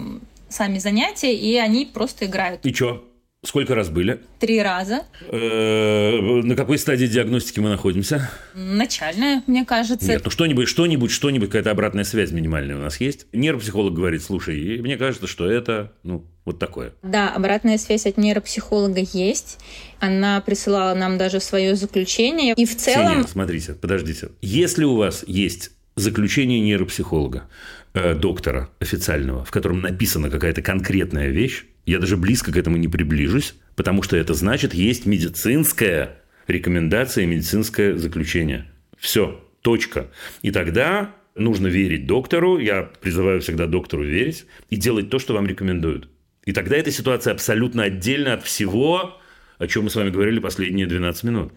сами 0.49 0.79
занятия, 0.79 1.35
и 1.35 1.57
они 1.57 1.87
просто 1.87 2.27
играют. 2.27 2.65
И 2.65 2.73
что? 2.75 3.07
Сколько 3.43 3.75
раз 3.75 3.89
были? 3.89 4.21
Три 4.39 4.61
раза. 4.61 5.05
Э, 5.29 6.21
на 6.43 6.55
какой 6.55 6.77
стадии 6.77 7.07
диагностики 7.07 7.59
мы 7.59 7.71
находимся? 7.71 8.31
Начальная, 8.55 9.43
мне 9.47 9.65
кажется. 9.65 10.09
Нет, 10.09 10.23
ну 10.25 10.31
что-нибудь, 10.31 10.69
что-нибудь, 10.69 11.11
что-нибудь, 11.11 11.49
какая-то 11.49 11.71
обратная 11.71 12.05
связь 12.05 12.33
минимальная 12.33 12.77
у 12.77 12.81
нас 12.81 13.01
есть. 13.01 13.27
Нейропсихолог 13.33 13.95
говорит, 13.95 14.23
слушай, 14.23 14.79
мне 14.83 14.99
кажется, 14.99 15.27
что 15.27 15.51
это, 15.51 15.95
ну, 16.03 16.27
вот 16.51 16.59
такое. 16.59 16.93
Да, 17.03 17.33
обратная 17.35 17.79
связь 17.79 18.07
от 18.07 18.17
нейропсихолога 18.17 19.01
есть. 19.13 19.59
Она 20.01 20.41
присылала 20.41 20.95
нам 20.95 21.19
даже 21.19 21.41
свое 21.41 21.77
заключение. 21.77 22.55
И 22.57 22.67
в 22.67 22.77
целом... 22.77 23.07
Ксения, 23.07 23.27
смотрите, 23.27 23.75
подождите. 23.75 24.29
Если 24.41 24.85
у 24.85 24.97
вас 24.97 25.25
есть 25.27 25.71
заключение 25.97 26.61
нейропсихолога, 26.61 27.49
э, 27.95 28.15
доктора 28.15 28.71
официального, 28.81 29.45
в 29.45 29.51
котором 29.51 29.81
написана 29.81 30.31
какая-то 30.31 30.63
конкретная 30.63 31.29
вещь, 31.29 31.67
я 31.87 31.99
даже 31.99 32.17
близко 32.17 32.53
к 32.53 32.57
этому 32.57 32.77
не 32.77 32.89
приближусь, 32.89 33.55
потому 33.77 34.03
что 34.03 34.17
это 34.17 34.35
значит, 34.35 34.75
есть 34.75 35.07
медицинская 35.07 36.17
рекомендация, 36.47 37.27
медицинское 37.27 37.97
заключение. 37.97 38.67
Все, 38.99 39.41
точка. 39.63 40.09
И 40.43 40.51
тогда 40.51 41.15
нужно 41.35 41.69
верить 41.69 42.07
доктору, 42.07 42.59
я 42.59 42.83
призываю 43.01 43.41
всегда 43.41 43.67
доктору 43.67 44.05
верить, 44.05 44.47
и 44.69 44.77
делать 44.77 45.11
то, 45.11 45.19
что 45.19 45.35
вам 45.35 45.47
рекомендуют. 45.47 46.09
И 46.45 46.53
тогда 46.53 46.77
эта 46.77 46.91
ситуация 46.91 47.33
абсолютно 47.33 47.85
отдельно 47.85 48.35
от 48.35 48.43
всего, 48.43 49.19
о 49.59 49.67
чем 49.67 49.85
мы 49.85 49.91
с 49.91 49.95
вами 49.95 50.11
говорили 50.11 50.39
последние 50.39 50.87
12 50.87 51.25
минут. 51.25 51.53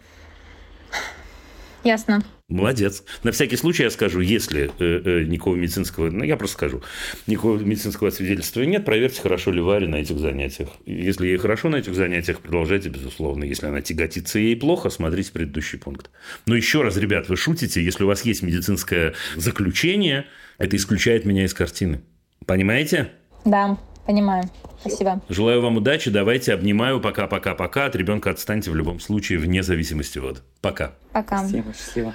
Ясно. 1.83 2.23
Молодец. 2.47 3.03
На 3.23 3.31
всякий 3.31 3.57
случай 3.57 3.83
я 3.83 3.89
скажу, 3.89 4.19
если 4.21 4.71
э, 4.79 5.01
э, 5.03 5.23
никакого 5.23 5.55
медицинского, 5.55 6.09
ну 6.09 6.23
я 6.23 6.37
просто 6.37 6.55
скажу, 6.55 6.81
никакого 7.27 7.57
медицинского 7.57 8.09
свидетельства 8.09 8.61
нет, 8.61 8.85
проверьте, 8.85 9.21
хорошо 9.21 9.51
ли 9.51 9.59
Варе 9.59 9.87
на 9.87 9.95
этих 9.95 10.17
занятиях. 10.19 10.69
Если 10.85 11.27
ей 11.27 11.37
хорошо 11.37 11.69
на 11.69 11.77
этих 11.77 11.95
занятиях, 11.95 12.39
продолжайте, 12.39 12.89
безусловно. 12.89 13.43
Если 13.43 13.65
она 13.65 13.81
тяготится 13.81 14.39
ей 14.39 14.55
плохо, 14.55 14.89
смотрите 14.89 15.31
предыдущий 15.31 15.79
пункт. 15.79 16.09
Но 16.45 16.55
еще 16.55 16.83
раз, 16.83 16.95
ребят, 16.95 17.27
вы 17.27 17.35
шутите, 17.35 17.83
если 17.83 18.03
у 18.03 18.07
вас 18.07 18.23
есть 18.23 18.43
медицинское 18.43 19.13
заключение, 19.35 20.25
это 20.57 20.77
исключает 20.77 21.25
меня 21.25 21.43
из 21.45 21.53
картины. 21.53 22.01
Понимаете? 22.45 23.11
Да. 23.45 23.77
Понимаю. 24.05 24.43
Спасибо. 24.81 25.21
Желаю 25.29 25.61
вам 25.61 25.77
удачи. 25.77 26.11
Давайте 26.11 26.53
обнимаю. 26.53 26.99
Пока-пока-пока. 26.99 27.85
От 27.85 27.95
ребенка 27.95 28.31
отстаньте 28.31 28.69
в 28.69 28.75
любом 28.75 28.99
случае, 28.99 29.39
вне 29.39 29.63
зависимости 29.63 30.19
от. 30.19 30.43
Пока. 30.61 30.95
Пока. 31.13 31.39
Спасибо. 31.39 31.73
Счастливо. 31.73 32.13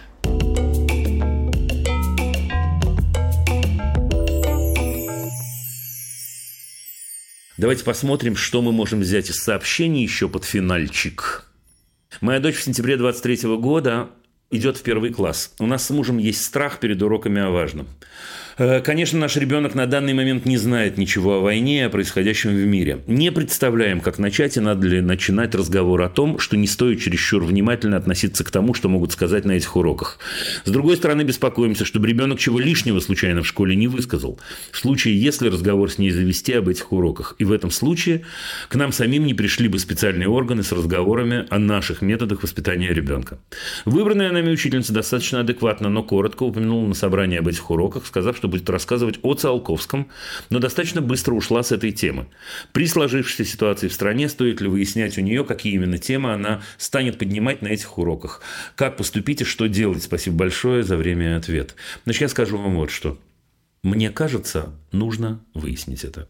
Давайте 7.56 7.84
посмотрим, 7.84 8.36
что 8.36 8.62
мы 8.62 8.70
можем 8.70 9.00
взять 9.00 9.30
из 9.30 9.42
сообщений 9.42 10.02
еще 10.02 10.28
под 10.28 10.44
финальчик. 10.44 11.50
Моя 12.20 12.38
дочь 12.38 12.54
в 12.54 12.62
сентябре 12.62 12.96
23 12.96 13.56
года 13.56 14.10
идет 14.50 14.76
в 14.76 14.82
первый 14.82 15.12
класс. 15.12 15.54
У 15.58 15.66
нас 15.66 15.86
с 15.86 15.90
мужем 15.90 16.18
есть 16.18 16.44
страх 16.44 16.78
перед 16.78 17.02
уроками 17.02 17.40
о 17.40 17.50
важном. 17.50 17.88
Э, 18.58 18.80
конечно, 18.80 19.18
наш 19.20 19.36
ребенок 19.36 19.76
на 19.76 19.86
данный 19.86 20.14
момент 20.14 20.44
не 20.44 20.56
знает 20.56 20.98
ничего 20.98 21.36
о 21.36 21.40
войне, 21.40 21.86
о 21.86 21.90
происходящем 21.90 22.50
в 22.50 22.66
мире. 22.66 23.02
Не 23.06 23.30
представляем, 23.30 24.00
как 24.00 24.18
начать 24.18 24.56
и 24.56 24.60
надо 24.60 24.88
ли 24.88 25.00
начинать 25.00 25.54
разговор 25.54 26.02
о 26.02 26.08
том, 26.08 26.40
что 26.40 26.56
не 26.56 26.66
стоит 26.66 27.00
чересчур 27.00 27.44
внимательно 27.44 27.96
относиться 27.96 28.42
к 28.42 28.50
тому, 28.50 28.74
что 28.74 28.88
могут 28.88 29.12
сказать 29.12 29.44
на 29.44 29.52
этих 29.52 29.76
уроках. 29.76 30.18
С 30.64 30.70
другой 30.70 30.96
стороны, 30.96 31.22
беспокоимся, 31.22 31.84
чтобы 31.84 32.08
ребенок 32.08 32.40
чего 32.40 32.58
лишнего 32.58 32.98
случайно 32.98 33.42
в 33.42 33.46
школе 33.46 33.76
не 33.76 33.86
высказал. 33.86 34.40
В 34.72 34.78
случае, 34.78 35.20
если 35.20 35.48
разговор 35.48 35.90
с 35.90 35.98
ней 35.98 36.10
завести 36.10 36.52
об 36.54 36.68
этих 36.68 36.92
уроках. 36.92 37.36
И 37.38 37.44
в 37.44 37.52
этом 37.52 37.70
случае 37.70 38.22
к 38.68 38.74
нам 38.74 38.90
самим 38.90 39.24
не 39.24 39.34
пришли 39.34 39.68
бы 39.68 39.78
специальные 39.78 40.28
органы 40.28 40.64
с 40.64 40.72
разговорами 40.72 41.46
о 41.50 41.58
наших 41.60 42.02
методах 42.02 42.42
воспитания 42.42 42.92
ребенка. 42.92 43.38
Выбранная 43.84 44.32
нами 44.32 44.50
учительница 44.50 44.92
достаточно 44.92 45.40
адекватно, 45.40 45.88
но 45.88 46.02
коротко 46.02 46.42
упомянула 46.42 46.88
на 46.88 46.94
собрании 46.94 47.38
об 47.38 47.46
этих 47.46 47.70
уроках, 47.70 48.04
сказав, 48.04 48.36
что 48.36 48.47
будет 48.48 48.68
рассказывать 48.70 49.18
о 49.22 49.34
Циолковском, 49.34 50.08
но 50.50 50.58
достаточно 50.58 51.00
быстро 51.00 51.34
ушла 51.34 51.62
с 51.62 51.72
этой 51.72 51.92
темы. 51.92 52.26
При 52.72 52.86
сложившейся 52.86 53.44
ситуации 53.44 53.88
в 53.88 53.92
стране 53.92 54.28
стоит 54.28 54.60
ли 54.60 54.68
выяснять 54.68 55.18
у 55.18 55.20
нее, 55.20 55.44
какие 55.44 55.74
именно 55.74 55.98
темы 55.98 56.32
она 56.32 56.62
станет 56.76 57.18
поднимать 57.18 57.62
на 57.62 57.68
этих 57.68 57.98
уроках, 57.98 58.42
как 58.74 58.96
поступить 58.96 59.42
и 59.42 59.44
что 59.44 59.68
делать. 59.68 60.02
Спасибо 60.02 60.36
большое 60.36 60.82
за 60.82 60.96
время 60.96 61.30
и 61.30 61.34
ответ. 61.34 61.74
Значит, 62.04 62.22
я 62.22 62.28
скажу 62.28 62.58
вам 62.58 62.76
вот 62.76 62.90
что. 62.90 63.18
Мне 63.82 64.10
кажется, 64.10 64.74
нужно 64.90 65.44
выяснить 65.54 66.04
это. 66.04 66.28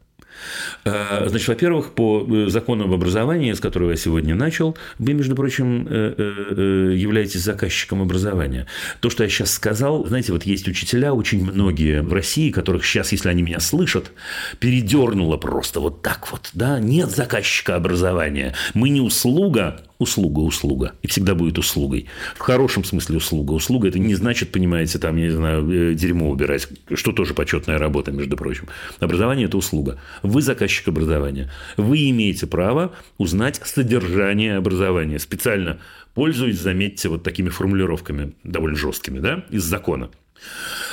Э, 0.84 1.28
значит, 1.28 1.48
во-первых, 1.48 1.92
по 1.92 2.26
э, 2.28 2.48
закону 2.48 2.84
об 2.84 2.92
образовании, 2.92 3.52
с 3.52 3.60
которого 3.60 3.90
я 3.90 3.96
сегодня 3.96 4.34
начал, 4.34 4.76
вы, 4.98 5.14
между 5.14 5.34
прочим, 5.34 5.86
э, 5.88 6.94
являетесь 6.96 7.42
заказчиком 7.42 8.02
образования. 8.02 8.66
То, 9.00 9.10
что 9.10 9.24
я 9.24 9.28
сейчас 9.28 9.52
сказал, 9.52 10.06
знаете, 10.06 10.32
вот 10.32 10.44
есть 10.44 10.68
учителя, 10.68 11.14
очень 11.14 11.44
многие 11.44 12.02
в 12.02 12.12
России, 12.12 12.50
которых 12.50 12.84
сейчас, 12.84 13.12
если 13.12 13.28
они 13.28 13.42
меня 13.42 13.60
слышат, 13.60 14.12
передернуло 14.58 15.36
просто 15.36 15.80
вот 15.80 16.02
так 16.02 16.30
вот, 16.30 16.50
да, 16.52 16.78
нет 16.78 17.10
заказчика 17.10 17.76
образования. 17.76 18.54
Мы 18.74 18.88
не 18.88 19.00
услуга, 19.00 19.80
услуга, 19.98 20.40
услуга. 20.40 20.92
И 21.02 21.08
всегда 21.08 21.34
будет 21.34 21.58
услугой. 21.58 22.06
В 22.36 22.40
хорошем 22.40 22.84
смысле 22.84 23.18
услуга. 23.18 23.52
Услуга 23.52 23.88
это 23.88 23.98
не 23.98 24.14
значит, 24.14 24.52
понимаете, 24.52 24.98
там, 24.98 25.16
я 25.16 25.26
не 25.26 25.32
знаю, 25.32 25.94
дерьмо 25.94 26.30
убирать, 26.30 26.68
что 26.94 27.12
тоже 27.12 27.34
почетная 27.34 27.78
работа, 27.78 28.12
между 28.12 28.36
прочим. 28.36 28.68
Образование 29.00 29.46
это 29.46 29.56
услуга. 29.56 29.98
Вы 30.22 30.42
заказчик 30.42 30.88
образования. 30.88 31.50
Вы 31.76 32.10
имеете 32.10 32.46
право 32.46 32.92
узнать 33.18 33.60
содержание 33.64 34.56
образования. 34.56 35.18
Специально 35.18 35.78
пользуюсь, 36.14 36.58
заметьте, 36.60 37.08
вот 37.08 37.22
такими 37.22 37.48
формулировками, 37.48 38.34
довольно 38.42 38.76
жесткими, 38.76 39.20
да, 39.20 39.44
из 39.50 39.62
закона. 39.62 40.10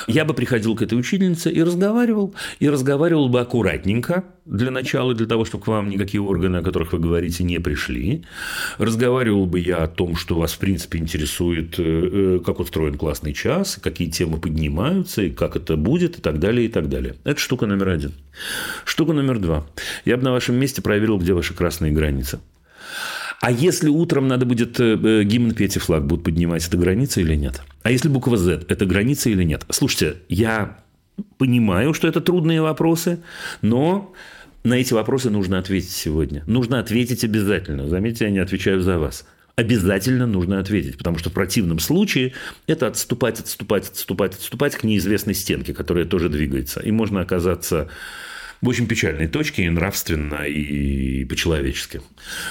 Я 0.06 0.24
бы 0.24 0.34
приходил 0.34 0.76
к 0.76 0.82
этой 0.82 0.98
учительнице 0.98 1.50
и 1.50 1.62
разговаривал, 1.62 2.34
и 2.60 2.68
разговаривал 2.68 3.28
бы 3.28 3.40
аккуратненько 3.40 4.24
для 4.44 4.70
начала, 4.70 5.14
для 5.14 5.26
того, 5.26 5.44
чтобы 5.44 5.64
к 5.64 5.66
вам 5.66 5.90
никакие 5.90 6.20
органы, 6.20 6.58
о 6.58 6.62
которых 6.62 6.92
вы 6.92 7.00
говорите, 7.00 7.42
не 7.42 7.58
пришли. 7.58 8.24
Разговаривал 8.78 9.46
бы 9.46 9.58
я 9.58 9.78
о 9.78 9.88
том, 9.88 10.14
что 10.14 10.38
вас, 10.38 10.52
в 10.52 10.58
принципе, 10.58 10.98
интересует, 10.98 11.78
э, 11.78 11.82
э, 11.82 12.40
как 12.44 12.60
устроен 12.60 12.96
классный 12.96 13.32
час, 13.32 13.78
какие 13.82 14.08
темы 14.08 14.38
поднимаются, 14.38 15.22
и 15.22 15.30
как 15.30 15.56
это 15.56 15.76
будет, 15.76 16.18
и 16.18 16.20
так 16.20 16.38
далее, 16.38 16.66
и 16.66 16.68
так 16.68 16.88
далее. 16.88 17.16
Это 17.24 17.40
штука 17.40 17.66
номер 17.66 17.88
один. 17.88 18.12
Штука 18.84 19.12
номер 19.12 19.38
два. 19.38 19.66
Я 20.04 20.16
бы 20.16 20.22
на 20.22 20.32
вашем 20.32 20.54
месте 20.56 20.82
проверил, 20.82 21.18
где 21.18 21.32
ваши 21.32 21.54
красные 21.54 21.92
границы. 21.92 22.38
А 23.40 23.50
если 23.50 23.88
утром 23.88 24.28
надо 24.28 24.46
будет 24.46 24.80
э, 24.80 24.98
э, 25.02 25.22
гимн 25.24 25.52
петь 25.54 25.76
и 25.76 25.78
флаг 25.78 26.06
будут 26.06 26.24
поднимать, 26.24 26.66
это 26.66 26.76
граница 26.76 27.20
или 27.20 27.34
нет? 27.34 27.62
А 27.82 27.90
если 27.90 28.08
буква 28.08 28.36
Z, 28.36 28.64
это 28.68 28.86
граница 28.86 29.30
или 29.30 29.42
нет? 29.42 29.64
Слушайте, 29.70 30.16
я 30.28 30.78
понимаю, 31.38 31.92
что 31.94 32.08
это 32.08 32.20
трудные 32.20 32.62
вопросы, 32.62 33.18
но 33.62 34.14
на 34.64 34.74
эти 34.74 34.92
вопросы 34.92 35.30
нужно 35.30 35.58
ответить 35.58 35.90
сегодня. 35.90 36.42
Нужно 36.46 36.80
ответить 36.80 37.24
обязательно. 37.24 37.88
Заметьте, 37.88 38.24
я 38.24 38.30
не 38.30 38.38
отвечаю 38.38 38.80
за 38.80 38.98
вас. 38.98 39.24
Обязательно 39.54 40.26
нужно 40.26 40.58
ответить, 40.58 40.98
потому 40.98 41.16
что 41.18 41.30
в 41.30 41.32
противном 41.32 41.78
случае 41.78 42.34
это 42.66 42.88
отступать, 42.88 43.40
отступать, 43.40 43.88
отступать, 43.88 44.34
отступать 44.34 44.76
к 44.76 44.84
неизвестной 44.84 45.34
стенке, 45.34 45.72
которая 45.72 46.04
тоже 46.04 46.28
двигается. 46.28 46.80
И 46.80 46.90
можно 46.90 47.20
оказаться 47.20 47.88
в 48.60 48.68
очень 48.68 48.86
печальной 48.86 49.28
точке 49.28 49.64
и 49.64 49.70
нравственно, 49.70 50.44
и 50.46 51.24
по-человечески. 51.24 52.00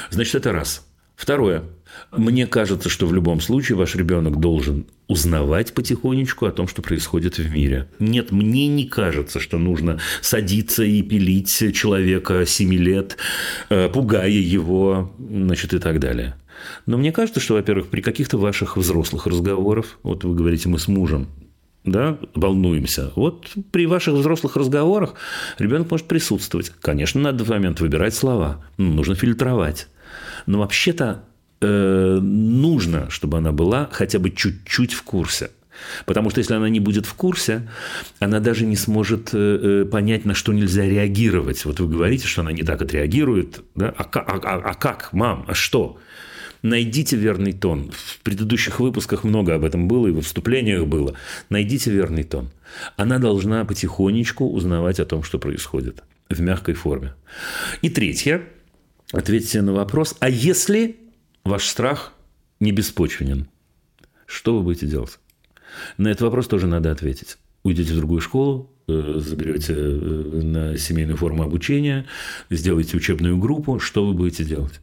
Значит, 0.10 0.36
это 0.36 0.52
раз. 0.52 0.86
Второе. 1.16 1.64
Мне 2.12 2.46
кажется, 2.46 2.90
что 2.90 3.08
в 3.08 3.14
любом 3.14 3.40
случае 3.40 3.78
ваш 3.78 3.96
ребенок 3.96 4.40
должен 4.40 4.86
узнавать 5.08 5.74
потихонечку 5.74 6.46
о 6.46 6.52
том, 6.52 6.68
что 6.68 6.82
происходит 6.82 7.38
в 7.38 7.50
мире. 7.52 7.90
Нет, 8.00 8.32
мне 8.32 8.68
не 8.68 8.86
кажется, 8.86 9.40
что 9.40 9.58
нужно 9.58 10.00
садиться 10.22 10.84
и 10.84 11.02
пилить 11.02 11.74
человека 11.74 12.46
7 12.46 12.74
лет, 12.74 13.18
э, 13.70 13.88
пугая 13.90 14.30
его, 14.30 15.16
значит, 15.18 15.74
и 15.74 15.80
так 15.80 16.00
далее. 16.00 16.36
Но 16.86 16.98
мне 16.98 17.12
кажется, 17.12 17.40
что, 17.40 17.54
во-первых, 17.54 17.88
при 17.88 18.02
каких-то 18.02 18.38
ваших 18.38 18.78
взрослых 18.78 19.28
разговорах, 19.28 20.00
вот 20.04 20.24
вы 20.24 20.36
говорите, 20.36 20.68
мы 20.68 20.80
с 20.80 20.88
мужем 20.88 21.30
да, 21.86 22.18
волнуемся. 22.34 23.12
Вот 23.16 23.54
при 23.72 23.86
ваших 23.86 24.16
взрослых 24.16 24.56
разговорах 24.56 25.14
ребенок 25.60 25.90
может 25.92 26.08
присутствовать. 26.08 26.72
Конечно, 26.82 27.22
надо 27.22 27.44
в 27.44 27.50
момент 27.50 27.80
выбирать 27.80 28.16
слова, 28.16 28.64
нужно 28.78 29.16
фильтровать. 29.16 29.88
Но 30.46 30.60
вообще-то 30.60 31.24
э, 31.62 32.20
нужно, 32.22 33.10
чтобы 33.10 33.38
она 33.38 33.52
была 33.52 33.90
хотя 33.92 34.20
бы 34.20 34.32
чуть-чуть 34.32 34.94
в 34.94 35.04
курсе. 35.04 35.52
Потому 36.06 36.30
что 36.30 36.40
если 36.40 36.54
она 36.54 36.70
не 36.70 36.80
будет 36.80 37.06
в 37.06 37.14
курсе, 37.14 37.70
она 38.20 38.40
даже 38.40 38.66
не 38.66 38.78
сможет 38.78 39.32
э, 39.34 39.84
э 39.84 39.86
понять, 39.86 40.26
на 40.26 40.34
что 40.34 40.54
нельзя 40.54 40.86
реагировать. 40.86 41.66
Вот 41.66 41.80
вы 41.80 41.88
говорите, 41.88 42.28
что 42.28 42.42
она 42.42 42.52
не 42.52 42.64
так 42.64 42.82
отреагирует. 42.82 43.62
Да? 43.76 43.94
А, 43.98 44.04
а, 44.04 44.40
а, 44.44 44.62
а 44.72 44.74
как, 44.74 45.12
мам, 45.12 45.46
а 45.48 45.54
что? 45.54 45.98
Найдите 46.66 47.16
верный 47.16 47.54
тон. 47.54 47.92
В 47.92 48.18
предыдущих 48.24 48.80
выпусках 48.80 49.24
много 49.24 49.54
об 49.54 49.64
этом 49.64 49.88
было, 49.88 50.08
и 50.08 50.12
во 50.12 50.22
вступлениях 50.22 50.88
было. 50.88 51.14
Найдите 51.50 51.92
верный 51.92 52.24
тон. 52.24 52.50
Она 52.98 53.20
должна 53.20 53.64
потихонечку 53.66 54.50
узнавать 54.50 55.00
о 55.00 55.06
том, 55.06 55.22
что 55.22 55.38
происходит 55.38 56.02
в 56.28 56.42
мягкой 56.42 56.74
форме. 56.74 57.14
И 57.84 57.90
третье. 57.92 58.42
Ответьте 59.12 59.62
на 59.62 59.74
вопрос, 59.74 60.16
а 60.20 60.28
если 60.28 60.96
ваш 61.44 61.68
страх 61.68 62.14
не 62.60 62.72
беспочвенен, 62.72 63.48
что 64.26 64.58
вы 64.58 64.64
будете 64.64 64.88
делать? 64.88 65.20
На 66.00 66.08
этот 66.08 66.22
вопрос 66.22 66.48
тоже 66.48 66.66
надо 66.66 66.92
ответить. 66.92 67.38
Уйдете 67.62 67.94
в 67.94 67.98
другую 67.98 68.22
школу, 68.22 68.72
э, 68.88 69.14
заберете 69.18 69.76
э, 69.78 70.42
на 70.42 70.78
семейную 70.80 71.18
форму 71.18 71.44
обучения, 71.44 72.08
сделаете 72.50 72.98
учебную 72.98 73.38
группу, 73.38 73.80
что 73.80 74.04
вы 74.04 74.16
будете 74.16 74.44
делать? 74.44 74.82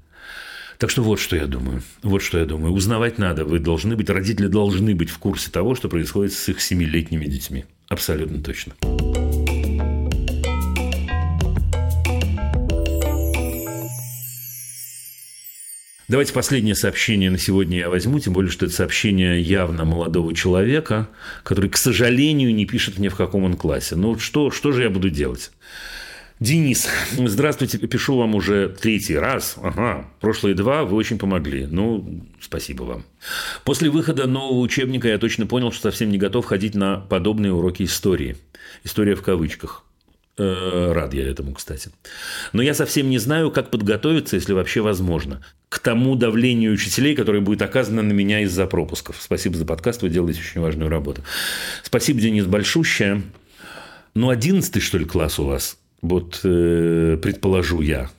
Так 0.82 0.90
что 0.90 1.04
вот 1.04 1.20
что 1.20 1.36
я 1.36 1.46
думаю. 1.46 1.80
Вот 2.02 2.22
что 2.22 2.38
я 2.38 2.44
думаю. 2.44 2.72
Узнавать 2.72 3.16
надо. 3.16 3.44
Вы 3.44 3.60
должны 3.60 3.94
быть, 3.94 4.10
родители 4.10 4.48
должны 4.48 4.96
быть 4.96 5.10
в 5.10 5.18
курсе 5.18 5.48
того, 5.48 5.76
что 5.76 5.88
происходит 5.88 6.32
с 6.32 6.48
их 6.48 6.60
семилетними 6.60 7.24
детьми. 7.24 7.66
Абсолютно 7.86 8.42
точно. 8.42 8.74
Давайте 16.08 16.32
последнее 16.32 16.74
сообщение 16.74 17.30
на 17.30 17.38
сегодня 17.38 17.78
я 17.78 17.88
возьму, 17.88 18.18
тем 18.18 18.32
более, 18.32 18.50
что 18.50 18.66
это 18.66 18.74
сообщение 18.74 19.40
явно 19.40 19.84
молодого 19.84 20.34
человека, 20.34 21.08
который, 21.44 21.70
к 21.70 21.76
сожалению, 21.76 22.52
не 22.52 22.66
пишет 22.66 22.98
мне, 22.98 23.08
в 23.08 23.14
каком 23.14 23.44
он 23.44 23.54
классе. 23.54 23.94
Ну, 23.94 24.18
что, 24.18 24.50
что 24.50 24.72
же 24.72 24.82
я 24.82 24.90
буду 24.90 25.10
делать? 25.10 25.52
Денис, 26.42 26.88
здравствуйте, 27.12 27.78
пишу 27.78 28.16
вам 28.16 28.34
уже 28.34 28.68
третий 28.68 29.16
раз. 29.16 29.54
Ага, 29.62 30.08
прошлые 30.20 30.56
два 30.56 30.82
вы 30.82 30.96
очень 30.96 31.16
помогли. 31.16 31.68
Ну, 31.70 32.26
спасибо 32.40 32.82
вам. 32.82 33.04
После 33.62 33.90
выхода 33.90 34.26
нового 34.26 34.58
учебника 34.58 35.06
я 35.06 35.18
точно 35.18 35.46
понял, 35.46 35.70
что 35.70 35.82
совсем 35.82 36.10
не 36.10 36.18
готов 36.18 36.44
ходить 36.44 36.74
на 36.74 36.96
подобные 36.96 37.52
уроки 37.52 37.84
истории. 37.84 38.36
История 38.82 39.14
в 39.14 39.22
кавычках. 39.22 39.84
Э, 40.36 40.90
рад 40.92 41.14
я 41.14 41.28
этому, 41.28 41.54
кстати. 41.54 41.90
Но 42.52 42.60
я 42.60 42.74
совсем 42.74 43.08
не 43.08 43.18
знаю, 43.18 43.52
как 43.52 43.70
подготовиться, 43.70 44.34
если 44.34 44.52
вообще 44.52 44.80
возможно, 44.80 45.44
к 45.68 45.78
тому 45.78 46.16
давлению 46.16 46.72
учителей, 46.72 47.14
которое 47.14 47.40
будет 47.40 47.62
оказано 47.62 48.02
на 48.02 48.12
меня 48.12 48.40
из-за 48.40 48.66
пропусков. 48.66 49.18
Спасибо 49.20 49.56
за 49.56 49.64
подкаст, 49.64 50.02
вы 50.02 50.08
делаете 50.08 50.40
очень 50.40 50.60
важную 50.60 50.90
работу. 50.90 51.22
Спасибо, 51.84 52.20
Денис, 52.20 52.46
большущее. 52.46 53.22
Ну, 54.14 54.28
одиннадцатый, 54.28 54.82
что 54.82 54.98
ли, 54.98 55.04
класс 55.04 55.38
у 55.38 55.44
вас? 55.44 55.78
Вот 56.02 56.40
э, 56.42 57.16
предположу 57.22 57.80
я. 57.80 58.10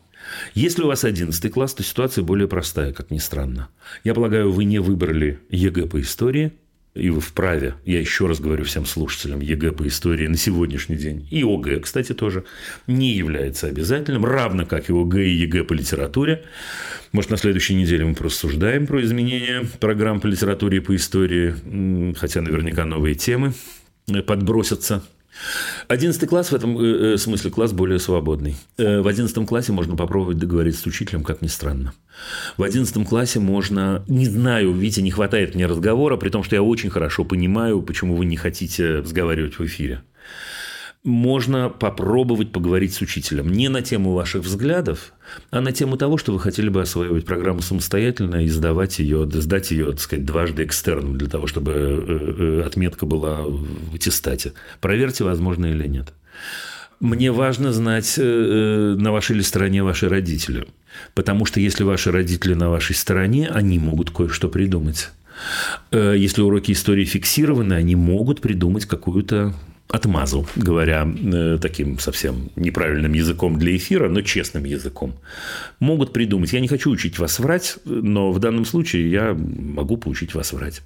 Если 0.55 0.83
у 0.83 0.87
вас 0.87 1.03
11 1.03 1.51
класс, 1.51 1.73
то 1.73 1.83
ситуация 1.83 2.23
более 2.23 2.47
простая, 2.47 2.93
как 2.93 3.11
ни 3.11 3.17
странно. 3.17 3.67
Я 4.03 4.13
полагаю, 4.13 4.51
вы 4.51 4.63
не 4.63 4.79
выбрали 4.79 5.39
ЕГЭ 5.49 5.87
по 5.87 5.99
истории, 5.99 6.53
и 6.95 7.09
вы 7.09 7.21
вправе, 7.21 7.73
я 7.85 7.99
еще 7.99 8.27
раз 8.27 8.39
говорю 8.39 8.63
всем 8.63 8.85
слушателям, 8.85 9.41
ЕГЭ 9.41 9.71
по 9.71 9.87
истории 9.87 10.27
на 10.27 10.37
сегодняшний 10.37 10.95
день, 10.95 11.27
и 11.29 11.43
ОГЭ, 11.43 11.79
кстати, 11.79 12.13
тоже, 12.13 12.45
не 12.87 13.13
является 13.13 13.67
обязательным, 13.67 14.25
равно 14.25 14.65
как 14.65 14.89
и 14.89 14.93
ОГЭ 14.93 15.25
и 15.25 15.35
ЕГЭ 15.37 15.63
по 15.63 15.73
литературе. 15.73 16.43
Может, 17.11 17.31
на 17.31 17.37
следующей 17.37 17.75
неделе 17.75 18.05
мы 18.05 18.15
порассуждаем 18.15 18.87
про 18.87 19.03
изменения 19.03 19.65
программ 19.79 20.21
по 20.21 20.27
литературе 20.27 20.77
и 20.77 20.81
по 20.81 20.95
истории, 20.95 22.13
хотя 22.15 22.41
наверняка 22.41 22.85
новые 22.85 23.15
темы 23.15 23.53
подбросятся 24.27 25.03
Одиннадцатый 25.87 26.27
класс 26.27 26.51
в 26.51 26.55
этом 26.55 26.77
э, 26.77 27.13
э, 27.13 27.17
смысле 27.17 27.51
класс 27.51 27.71
более 27.71 27.99
свободный. 27.99 28.55
Э, 28.77 29.01
в 29.01 29.07
одиннадцатом 29.07 29.45
классе 29.45 29.71
можно 29.71 29.95
попробовать 29.95 30.37
договориться 30.37 30.81
с 30.81 30.85
учителем, 30.85 31.23
как 31.23 31.41
ни 31.41 31.47
странно. 31.47 31.93
В 32.57 32.63
одиннадцатом 32.63 33.05
классе 33.05 33.39
можно, 33.39 34.03
не 34.07 34.25
знаю, 34.25 34.73
видите, 34.73 35.01
не 35.01 35.11
хватает 35.11 35.55
мне 35.55 35.65
разговора, 35.65 36.17
при 36.17 36.29
том, 36.29 36.43
что 36.43 36.55
я 36.55 36.63
очень 36.63 36.89
хорошо 36.89 37.25
понимаю, 37.25 37.81
почему 37.81 38.15
вы 38.15 38.25
не 38.25 38.37
хотите 38.37 38.99
разговаривать 38.99 39.57
в 39.57 39.65
эфире 39.65 40.03
можно 41.03 41.69
попробовать 41.69 42.51
поговорить 42.51 42.93
с 42.93 43.01
учителем 43.01 43.51
не 43.51 43.67
на 43.67 43.81
тему 43.81 44.13
ваших 44.13 44.43
взглядов, 44.43 45.13
а 45.51 45.59
на 45.59 45.73
тему 45.73 45.97
того, 45.97 46.17
что 46.17 46.31
вы 46.31 46.39
хотели 46.39 46.69
бы 46.69 46.81
осваивать 46.81 47.25
программу 47.25 47.61
самостоятельно 47.61 48.43
и 48.43 48.47
сдавать 48.47 48.99
ее, 48.99 49.29
сдать 49.29 49.71
ее, 49.71 49.91
так 49.91 49.99
сказать, 49.99 50.25
дважды 50.25 50.63
экстерном 50.63 51.17
для 51.17 51.27
того, 51.27 51.47
чтобы 51.47 51.71
э, 51.73 52.61
э, 52.61 52.63
отметка 52.65 53.05
была 53.05 53.41
в 53.41 53.93
аттестате. 53.93 54.53
Проверьте, 54.79 55.25
возможно 55.25 55.65
или 55.65 55.87
нет. 55.87 56.13
Мне 57.01 57.33
важно 57.33 57.73
знать, 57.73 58.15
э, 58.17 58.95
на 58.97 59.11
вашей 59.11 59.35
ли 59.35 59.43
стороне 59.43 59.83
ваши 59.83 60.07
родители. 60.07 60.67
Потому 61.15 61.45
что 61.45 61.59
если 61.59 61.83
ваши 61.83 62.11
родители 62.11 62.53
на 62.53 62.69
вашей 62.69 62.95
стороне, 62.95 63.49
они 63.49 63.77
могут 63.77 64.11
кое-что 64.11 64.47
придумать. 64.47 65.09
Если 65.91 66.41
уроки 66.43 66.71
истории 66.71 67.03
фиксированы, 67.03 67.73
они 67.73 67.95
могут 67.95 68.39
придумать 68.39 68.85
какую-то 68.85 69.53
отмазал, 69.89 70.47
говоря 70.55 71.07
э, 71.07 71.57
таким 71.61 71.99
совсем 71.99 72.49
неправильным 72.55 73.13
языком 73.13 73.59
для 73.59 73.75
эфира, 73.75 74.09
но 74.09 74.21
честным 74.21 74.63
языком. 74.63 75.13
Могут 75.79 76.13
придумать. 76.13 76.51
Я 76.51 76.61
не 76.61 76.67
хочу 76.67 76.89
учить 76.89 77.19
вас 77.19 77.39
врать, 77.39 77.77
но 77.85 78.31
в 78.31 78.39
данном 78.39 78.65
случае 78.65 79.11
я 79.11 79.33
могу 79.33 79.97
поучить 79.97 80.33
вас 80.33 80.51
врать. 80.53 80.81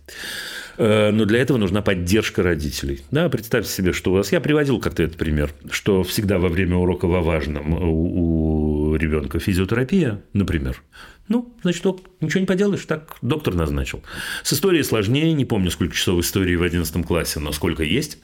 Э, 0.77 1.11
но 1.11 1.25
для 1.25 1.39
этого 1.39 1.57
нужна 1.57 1.81
поддержка 1.81 2.43
родителей. 2.43 3.01
Да, 3.11 3.29
представьте 3.29 3.71
себе, 3.71 3.93
что 3.93 4.11
у 4.11 4.15
вас... 4.15 4.31
Я 4.31 4.41
приводил 4.41 4.79
как-то 4.79 5.03
этот 5.03 5.17
пример, 5.17 5.51
что 5.71 6.03
всегда 6.03 6.37
во 6.37 6.49
время 6.49 6.75
урока 6.75 7.05
во 7.07 7.21
важном 7.21 7.73
у, 7.73 8.66
ребенка 8.97 9.39
физиотерапия, 9.39 10.21
например, 10.33 10.81
ну, 11.27 11.53
значит, 11.61 11.85
ничего 12.21 12.39
не 12.39 12.45
поделаешь, 12.45 12.85
так 12.85 13.17
доктор 13.21 13.53
назначил. 13.53 14.03
С 14.43 14.53
историей 14.53 14.83
сложнее, 14.83 15.33
не 15.33 15.45
помню, 15.45 15.71
сколько 15.71 15.95
часов 15.95 16.19
истории 16.21 16.55
в 16.55 16.63
11 16.63 17.05
классе, 17.05 17.39
но 17.39 17.51
сколько 17.51 17.83
есть. 17.83 18.19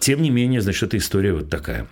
Тем 0.00 0.22
не 0.22 0.30
менее, 0.30 0.60
значит, 0.60 0.82
эта 0.84 0.96
история 0.96 1.34
вот 1.34 1.50
такая. 1.50 1.88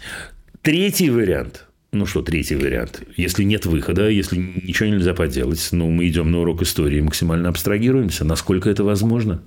Третий 0.62 1.10
вариант– 1.10 1.66
ну 1.96 2.04
что, 2.04 2.20
третий 2.20 2.56
вариант. 2.56 3.02
Если 3.16 3.42
нет 3.44 3.64
выхода, 3.64 4.08
если 4.08 4.36
ничего 4.36 4.88
нельзя 4.88 5.14
поделать, 5.14 5.66
ну, 5.72 5.90
мы 5.90 6.08
идем 6.08 6.30
на 6.30 6.40
урок 6.40 6.62
истории, 6.62 7.00
максимально 7.00 7.48
абстрагируемся, 7.48 8.24
насколько 8.24 8.68
это 8.68 8.84
возможно. 8.84 9.42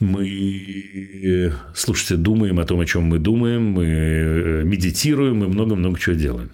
Мы, 0.00 1.52
слушайте, 1.74 2.16
думаем 2.16 2.58
о 2.58 2.64
том, 2.64 2.80
о 2.80 2.86
чем 2.86 3.04
мы 3.04 3.18
думаем, 3.18 3.62
мы 3.62 3.84
э, 3.86 4.62
медитируем, 4.64 5.36
мы 5.36 5.48
много-много 5.48 5.98
чего 6.00 6.16
делаем. 6.16 6.50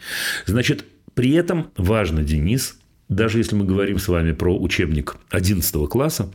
Значит, 0.46 0.84
при 1.14 1.32
этом 1.32 1.70
важно, 1.76 2.22
Денис, 2.22 2.78
даже 3.08 3.38
если 3.38 3.54
мы 3.54 3.64
говорим 3.64 3.98
с 3.98 4.08
вами 4.08 4.32
про 4.32 4.56
учебник 4.56 5.16
11 5.30 5.88
класса, 5.88 6.32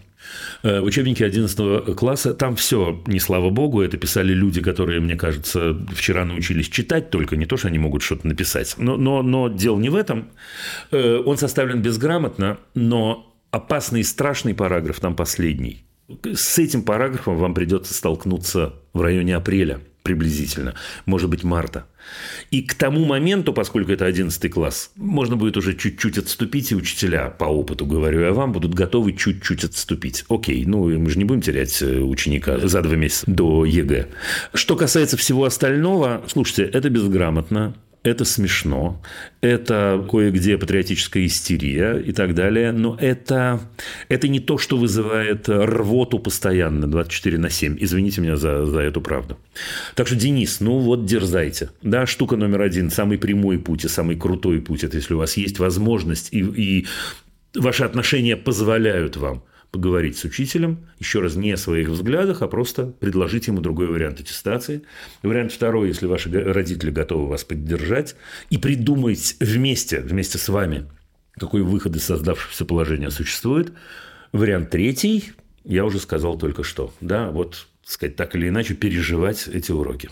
э, 0.63 0.79
в 0.79 0.85
учебнике 0.85 1.25
11 1.25 1.95
класса 1.95 2.33
там 2.33 2.55
все, 2.55 3.01
не 3.07 3.19
слава 3.19 3.49
богу, 3.49 3.81
это 3.81 3.97
писали 3.97 4.33
люди, 4.33 4.61
которые, 4.61 4.99
мне 4.99 5.15
кажется, 5.15 5.77
вчера 5.93 6.25
научились 6.25 6.69
читать 6.69 7.09
только, 7.09 7.35
не 7.35 7.45
то, 7.45 7.57
что 7.57 7.67
они 7.67 7.79
могут 7.79 8.03
что-то 8.03 8.27
написать. 8.27 8.75
Но, 8.77 8.97
но, 8.97 9.21
но 9.21 9.49
дело 9.49 9.79
не 9.79 9.89
в 9.89 9.95
этом. 9.95 10.29
Э, 10.91 11.21
он 11.25 11.37
составлен 11.37 11.81
безграмотно, 11.81 12.57
но 12.75 13.35
опасный 13.51 14.01
и 14.01 14.03
страшный 14.03 14.53
параграф 14.53 14.99
там 14.99 15.15
последний. 15.15 15.83
С 16.23 16.57
этим 16.57 16.83
параграфом 16.83 17.37
вам 17.37 17.53
придется 17.53 17.93
столкнуться 17.93 18.73
в 18.93 19.01
районе 19.01 19.35
апреля 19.35 19.81
приблизительно, 20.09 20.73
может 21.05 21.29
быть, 21.29 21.43
марта. 21.43 21.85
И 22.49 22.63
к 22.63 22.73
тому 22.73 23.05
моменту, 23.05 23.53
поскольку 23.53 23.91
это 23.91 24.05
11 24.05 24.51
класс, 24.51 24.91
можно 24.95 25.35
будет 25.35 25.55
уже 25.55 25.75
чуть-чуть 25.75 26.17
отступить, 26.17 26.71
и 26.71 26.75
учителя, 26.75 27.29
по 27.29 27.45
опыту 27.45 27.85
говорю 27.85 28.21
я 28.21 28.33
вам, 28.33 28.51
будут 28.51 28.73
готовы 28.73 29.13
чуть-чуть 29.13 29.63
отступить. 29.65 30.25
Окей, 30.27 30.65
ну 30.65 30.89
мы 30.97 31.09
же 31.11 31.19
не 31.19 31.25
будем 31.25 31.41
терять 31.41 31.79
э, 31.83 31.99
ученика 31.99 32.57
за 32.57 32.81
два 32.81 32.95
месяца 32.95 33.25
до 33.27 33.65
ЕГЭ. 33.65 34.07
Что 34.55 34.75
касается 34.75 35.15
всего 35.15 35.45
остального, 35.45 36.23
слушайте, 36.27 36.63
это 36.63 36.89
безграмотно, 36.89 37.75
это 38.03 38.23
смешно, 38.23 39.01
это 39.41 40.05
кое-где 40.09 40.57
патриотическая 40.57 41.25
истерия 41.25 41.97
и 41.97 42.13
так 42.13 42.33
далее, 42.33 42.71
но 42.71 42.97
это, 42.99 43.59
это 44.07 44.27
не 44.27 44.39
то, 44.39 44.57
что 44.57 44.77
вызывает 44.77 45.49
рвоту 45.49 46.19
постоянно 46.19 46.87
24 46.87 47.37
на 47.37 47.49
7. 47.49 47.77
Извините 47.79 48.21
меня 48.21 48.37
за, 48.37 48.65
за 48.65 48.79
эту 48.79 49.01
правду. 49.01 49.37
Так 49.95 50.07
что, 50.07 50.15
Денис, 50.15 50.61
ну 50.61 50.79
вот 50.79 51.05
дерзайте. 51.05 51.71
Да, 51.81 52.05
штука 52.05 52.37
номер 52.37 52.61
один, 52.61 52.89
самый 52.89 53.17
прямой 53.17 53.59
путь 53.59 53.83
и 53.83 53.89
самый 53.89 54.15
крутой 54.15 54.61
путь, 54.61 54.83
это 54.83 54.95
если 54.95 55.13
у 55.13 55.17
вас 55.17 55.35
есть 55.35 55.59
возможность 55.59 56.29
и, 56.31 56.39
и 56.39 56.87
ваши 57.53 57.83
отношения 57.83 58.37
позволяют 58.37 59.17
вам 59.17 59.43
поговорить 59.71 60.17
с 60.17 60.23
учителем, 60.23 60.87
еще 60.99 61.19
раз 61.21 61.35
не 61.35 61.51
о 61.51 61.57
своих 61.57 61.89
взглядах, 61.89 62.41
а 62.41 62.47
просто 62.47 62.87
предложить 62.87 63.47
ему 63.47 63.61
другой 63.61 63.87
вариант 63.87 64.19
аттестации. 64.19 64.83
Вариант 65.23 65.51
второй, 65.51 65.89
если 65.89 66.07
ваши 66.07 66.29
родители 66.31 66.91
готовы 66.91 67.27
вас 67.27 67.43
поддержать, 67.43 68.15
и 68.49 68.57
придумать 68.57 69.35
вместе, 69.39 70.01
вместе 70.01 70.37
с 70.37 70.49
вами, 70.49 70.87
какой 71.33 71.61
выход 71.61 71.95
из 71.95 72.03
создавшегося 72.03 72.65
положения 72.65 73.11
существует. 73.11 73.71
Вариант 74.31 74.71
третий, 74.71 75.31
я 75.63 75.85
уже 75.85 75.99
сказал 75.99 76.37
только 76.37 76.63
что, 76.63 76.93
да, 77.01 77.31
вот, 77.31 77.67
сказать, 77.83 78.15
так 78.15 78.35
или 78.35 78.49
иначе 78.49 78.73
переживать 78.73 79.47
эти 79.47 79.71
уроки. 79.71 80.09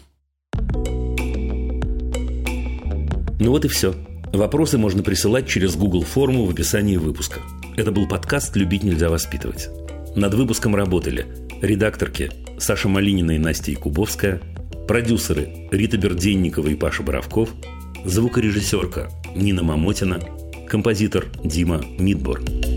Ну 3.39 3.51
вот 3.51 3.65
и 3.65 3.67
все. 3.67 3.93
Вопросы 4.33 4.77
можно 4.77 5.03
присылать 5.03 5.47
через 5.47 5.75
Google 5.75 6.03
форму 6.03 6.45
в 6.45 6.51
описании 6.51 6.97
выпуска. 6.97 7.39
Это 7.75 7.91
был 7.91 8.07
подкаст 8.07 8.55
«Любить 8.55 8.83
нельзя 8.83 9.09
воспитывать». 9.09 9.69
Над 10.15 10.33
выпуском 10.33 10.75
работали 10.75 11.25
редакторки 11.61 12.31
Саша 12.59 12.89
Малинина 12.89 13.31
и 13.31 13.37
Настя 13.37 13.71
Якубовская, 13.71 14.41
продюсеры 14.87 15.69
Рита 15.71 15.97
Берденникова 15.97 16.67
и 16.67 16.75
Паша 16.75 17.03
Боровков, 17.03 17.49
звукорежиссерка 18.03 19.09
Нина 19.35 19.63
Мамотина, 19.63 20.19
композитор 20.67 21.25
Дима 21.43 21.81
Мидборн. 21.97 22.76